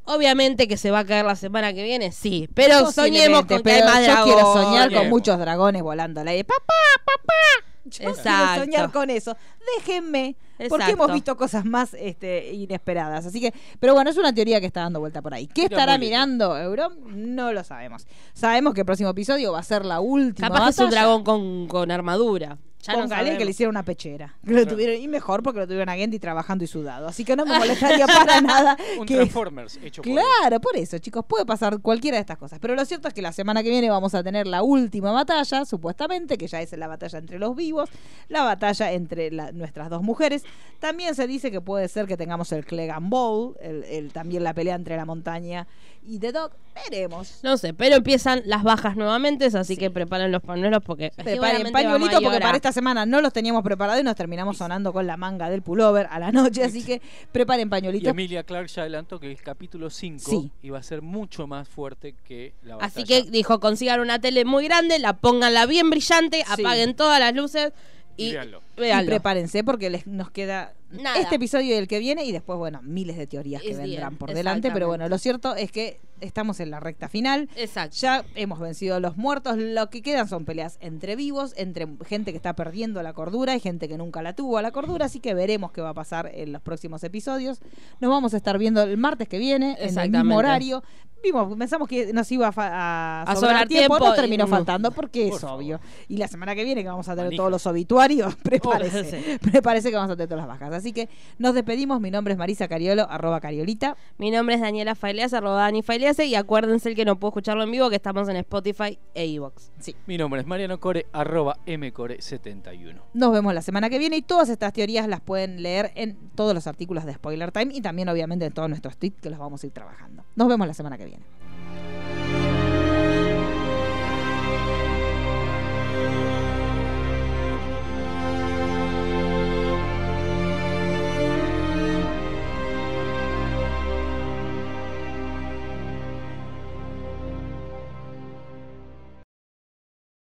Obviamente 0.05 0.69
que 0.69 0.77
se 0.77 0.89
va 0.89 0.99
a 0.99 1.05
caer 1.05 1.25
la 1.25 1.35
semana 1.35 1.73
que 1.73 1.83
viene, 1.83 2.13
sí, 2.13 2.47
pero 2.53 2.93
soñemos 2.93 3.45
con 3.45 3.61
que 3.61 3.71
hay 3.71 3.83
más 3.83 4.07
yo 4.07 4.23
quiero 4.23 4.53
soñar 4.53 4.93
con 4.93 5.09
muchos 5.09 5.37
dragones 5.37 5.83
volando 5.83 6.21
al 6.21 6.29
aire. 6.29 6.45
¡Papá, 6.45 6.73
papá! 7.05 7.67
Yo 7.83 7.97
quiero 7.97 8.11
Exacto. 8.13 8.63
soñar 8.63 8.91
con 8.91 9.09
eso. 9.09 9.35
Déjenme. 9.75 10.37
Porque 10.57 10.85
Exacto. 10.85 10.93
hemos 10.93 11.13
visto 11.13 11.35
cosas 11.35 11.65
más 11.65 11.93
este, 11.93 12.53
inesperadas. 12.53 13.25
Así 13.25 13.41
que, 13.41 13.53
pero 13.79 13.93
bueno, 13.93 14.09
es 14.09 14.17
una 14.17 14.33
teoría 14.33 14.61
que 14.61 14.65
está 14.65 14.81
dando 14.81 15.01
vuelta 15.01 15.21
por 15.21 15.33
ahí. 15.33 15.45
¿Qué 15.47 15.63
Mira, 15.63 15.75
estará 15.75 15.97
mirando 15.97 16.57
Euron? 16.57 17.35
No 17.35 17.51
lo 17.51 17.63
sabemos. 17.65 18.07
Sabemos 18.33 18.73
que 18.73 18.81
el 18.81 18.85
próximo 18.85 19.09
episodio 19.09 19.51
va 19.51 19.59
a 19.59 19.63
ser 19.63 19.85
la 19.85 19.99
última. 19.99 20.47
Capaz 20.47 20.63
que 20.63 20.69
es 20.69 20.79
un 20.79 20.85
batalla. 20.85 21.01
dragón 21.01 21.23
con, 21.25 21.67
con 21.67 21.91
armadura. 21.91 22.57
Ya 22.83 22.93
no 22.93 22.99
Póngale 23.01 23.09
que 23.09 23.25
sabemos. 23.25 23.45
le 23.45 23.51
hicieron 23.51 23.73
una 23.75 23.83
pechera. 23.83 24.35
Que 24.45 24.53
lo 24.53 24.65
tuvieron, 24.67 24.95
y 25.01 25.07
mejor 25.07 25.41
porque 25.43 25.59
lo 25.59 25.65
tuvieron 25.65 25.89
a 25.89 25.95
Gendy 25.95 26.19
trabajando 26.19 26.63
y 26.63 26.67
sudado. 26.67 27.07
Así 27.07 27.25
que 27.25 27.35
no 27.35 27.43
me 27.45 27.57
molestaría 27.59 28.05
para 28.05 28.39
nada. 28.39 28.77
Un 28.99 29.05
que- 29.05 29.15
Transformers 29.15 29.77
hecho 29.83 30.01
por 30.03 30.11
él. 30.11 30.19
Claro, 30.39 30.61
por 30.61 30.77
eso, 30.77 30.97
chicos, 30.99 31.25
puede 31.27 31.45
pasar 31.45 31.79
cualquiera 31.81 32.17
de 32.17 32.21
estas 32.21 32.37
cosas. 32.37 32.59
Pero 32.59 32.75
lo 32.75 32.85
cierto 32.85 33.07
es 33.07 33.13
que 33.13 33.21
la 33.21 33.31
semana 33.33 33.63
que 33.63 33.69
viene 33.71 33.89
vamos 33.89 34.13
a 34.15 34.23
tener 34.23 34.45
la 34.47 34.61
última 34.61 35.11
batalla, 35.11 35.65
supuestamente, 35.65 36.37
que 36.37 36.47
ya 36.47 36.61
es 36.61 36.71
la 36.77 36.87
batalla 36.87 37.17
entre 37.19 37.39
los 37.39 37.55
vivos, 37.55 37.89
la 38.29 38.43
batalla 38.43 38.91
entre 38.91 39.31
la- 39.31 39.51
nuestras 39.51 39.89
dos 39.89 40.03
mujeres. 40.03 40.43
También 40.79 41.15
se 41.15 41.25
dice 41.27 41.49
que 41.51 41.59
puede 41.61 41.87
ser 41.87 42.05
que 42.05 42.15
tengamos 42.15 42.51
el 42.51 42.63
Clegane 42.65 43.09
Bowl, 43.09 43.55
el, 43.59 43.83
el- 43.85 44.13
también 44.13 44.43
la 44.43 44.53
pelea 44.53 44.75
entre 44.75 44.95
la 44.97 45.05
montaña 45.05 45.67
y 46.03 46.19
The 46.19 46.31
Dog. 46.31 46.51
Veremos. 46.89 47.39
No 47.43 47.57
sé, 47.57 47.73
pero 47.73 47.95
empiezan 47.95 48.41
las 48.45 48.63
bajas 48.63 48.95
nuevamente, 48.95 49.45
así 49.45 49.77
que 49.77 49.89
preparen 49.91 50.31
los 50.31 50.41
pañuelos 50.41 50.81
porque 50.83 51.11
Preparen 51.15 51.33
seguramente 51.35 51.71
pañuelito 51.71 52.05
vamos 52.05 52.13
a 52.13 52.21
ir 52.21 52.23
porque 52.27 52.39
para 52.39 52.55
esta 52.57 52.71
semana 52.71 53.05
no 53.05 53.21
los 53.21 53.33
teníamos 53.33 53.63
preparados 53.63 54.01
y 54.01 54.03
nos 54.03 54.15
terminamos 54.15 54.57
sonando 54.57 54.93
con 54.93 55.07
la 55.07 55.17
manga 55.17 55.49
del 55.49 55.61
pullover 55.61 56.07
a 56.09 56.19
la 56.19 56.31
noche, 56.31 56.63
así 56.63 56.83
que 56.83 57.01
preparen 57.31 57.67
Y 57.67 57.69
pañuelitos. 57.69 58.09
Emilia 58.11 58.43
Clark 58.43 58.67
ya 58.67 58.81
adelantó 58.83 59.19
que 59.19 59.29
el 59.31 59.41
capítulo 59.41 59.89
5 59.89 60.29
Sí. 60.29 60.51
iba 60.61 60.77
a 60.77 60.83
ser 60.83 61.01
mucho 61.01 61.47
más 61.47 61.67
fuerte 61.67 62.15
que 62.27 62.53
la 62.63 62.75
batalla. 62.75 62.87
Así 62.93 63.03
que 63.03 63.23
dijo, 63.29 63.59
consigan 63.59 63.99
una 63.99 64.19
tele 64.19 64.45
muy 64.45 64.65
grande, 64.65 64.99
la 64.99 65.13
pónganla 65.13 65.65
bien 65.65 65.89
brillante, 65.89 66.43
Sí. 66.55 66.61
apaguen 66.61 66.95
todas 66.95 67.19
las 67.19 67.33
luces 67.33 67.71
y, 68.15 68.29
Y 68.29 68.31
véanlo. 68.31 68.61
Y 68.77 69.05
prepárense 69.05 69.63
porque 69.63 69.89
les, 69.91 70.07
nos 70.07 70.31
queda 70.31 70.73
Nada. 70.89 71.19
este 71.19 71.35
episodio 71.35 71.75
y 71.75 71.77
el 71.77 71.87
que 71.87 71.99
viene 71.99 72.25
y 72.25 72.31
después, 72.31 72.57
bueno, 72.57 72.79
miles 72.81 73.15
de 73.17 73.27
teorías 73.27 73.61
que 73.61 73.71
Es 73.71 73.77
bien, 73.77 73.91
vendrán 73.91 74.15
por 74.17 74.33
delante. 74.33 74.71
Pero 74.71 74.87
bueno, 74.87 75.07
lo 75.07 75.17
cierto 75.19 75.55
es 75.55 75.71
que 75.71 75.99
estamos 76.21 76.59
en 76.59 76.71
la 76.71 76.79
recta 76.79 77.09
final. 77.09 77.49
Exacto. 77.55 77.97
Ya 77.99 78.25
hemos 78.35 78.59
vencido 78.59 78.95
a 78.95 78.99
los 78.99 79.17
muertos. 79.17 79.57
Lo 79.57 79.89
que 79.89 80.01
quedan 80.01 80.27
son 80.27 80.45
peleas 80.45 80.77
entre 80.81 81.15
vivos, 81.15 81.53
entre 81.57 81.87
gente 82.05 82.31
que 82.31 82.37
está 82.37 82.55
perdiendo 82.55 83.01
la 83.03 83.13
cordura 83.13 83.55
y 83.55 83.59
gente 83.59 83.87
que 83.87 83.97
nunca 83.97 84.21
la 84.21 84.33
tuvo 84.33 84.57
a 84.57 84.61
la 84.61 84.71
cordura. 84.71 85.05
Así 85.05 85.19
que 85.19 85.33
veremos 85.33 85.71
qué 85.71 85.81
va 85.81 85.89
a 85.89 85.93
pasar 85.93 86.31
en 86.33 86.51
los 86.51 86.61
próximos 86.61 87.03
episodios. 87.03 87.59
Nos 87.99 88.09
vamos 88.09 88.33
a 88.33 88.37
estar 88.37 88.57
viendo 88.57 88.81
el 88.81 88.97
martes 88.97 89.27
que 89.27 89.37
viene, 89.37 89.77
en 89.79 89.97
el 89.97 90.11
mismo 90.11 90.37
horario. 90.37 90.83
Vimos, 91.23 91.57
pensamos 91.57 91.87
que 91.87 92.13
nos 92.13 92.31
iba 92.31 92.47
a, 92.47 92.51
fa- 92.51 92.67
a 92.71 93.21
A 93.23 93.35
sobrar, 93.35 93.37
sobrar 93.53 93.67
tiempo, 93.67 93.97
tiempo 93.97 94.13
terminó 94.15 94.47
faltando 94.47 94.91
porque 94.91 95.25
Por 95.27 95.35
es 95.35 95.41
favor. 95.41 95.57
obvio. 95.57 95.79
Y 96.07 96.17
la 96.17 96.27
semana 96.27 96.55
que 96.55 96.63
viene 96.63 96.83
que 96.83 96.87
vamos 96.89 97.07
a 97.09 97.13
tener 97.13 97.25
Manija. 97.25 97.39
todos 97.41 97.51
los 97.51 97.65
obituarios, 97.67 98.35
prepárese. 98.43 99.39
Prepárese 99.41 99.89
que 99.89 99.95
vamos 99.95 100.11
a 100.11 100.15
tener 100.15 100.29
todas 100.29 100.45
las 100.45 100.59
bajas. 100.59 100.73
Así 100.73 100.93
que 100.93 101.09
nos 101.37 101.53
despedimos. 101.53 101.99
Mi 101.99 102.11
nombre 102.11 102.33
es 102.33 102.37
Marisa 102.37 102.67
Cariolo, 102.67 103.07
arroba 103.09 103.41
Cariolita. 103.41 103.97
Mi 104.17 104.31
nombre 104.31 104.55
es 104.55 104.61
Daniela 104.61 104.95
Faileas, 104.95 105.33
arroba 105.33 105.61
Dani 105.63 105.81
Failease, 105.81 106.25
y 106.25 106.35
acuérdense 106.35 106.89
el 106.89 106.95
que 106.95 107.03
no 107.03 107.17
puedo 107.19 107.29
escucharlo 107.31 107.63
en 107.63 107.71
vivo, 107.71 107.89
que 107.89 107.95
estamos 107.97 108.29
en 108.29 108.37
Spotify 108.37 108.97
e 109.13 109.25
iVoox. 109.25 109.71
Sí. 109.79 109.95
Mi 110.05 110.17
nombre 110.17 110.41
es 110.41 110.47
Mariano 110.47 110.79
Core, 110.79 111.07
arroba 111.13 111.57
mcore71. 111.65 113.01
Nos 113.13 113.31
vemos 113.31 113.53
la 113.53 113.61
semana 113.61 113.89
que 113.89 113.99
viene 113.99 114.17
y 114.17 114.21
todas 114.21 114.49
estas 114.49 114.73
teorías 114.73 115.07
las 115.07 115.21
pueden 115.21 115.61
leer 115.63 115.91
en 115.95 116.15
todos 116.35 116.53
los 116.53 116.67
artículos 116.67 117.05
de 117.05 117.13
Spoiler 117.13 117.51
Time 117.51 117.73
y 117.73 117.81
también 117.81 118.07
obviamente 118.09 118.45
en 118.45 118.53
todos 118.53 118.69
nuestros 118.69 118.97
tweets 118.97 119.21
que 119.21 119.29
los 119.29 119.39
vamos 119.39 119.63
a 119.63 119.67
ir 119.67 119.73
trabajando. 119.73 120.23
Nos 120.35 120.47
vemos 120.47 120.67
la 120.67 120.73
semana 120.73 120.97
que 120.97 121.05
viene. 121.07 121.36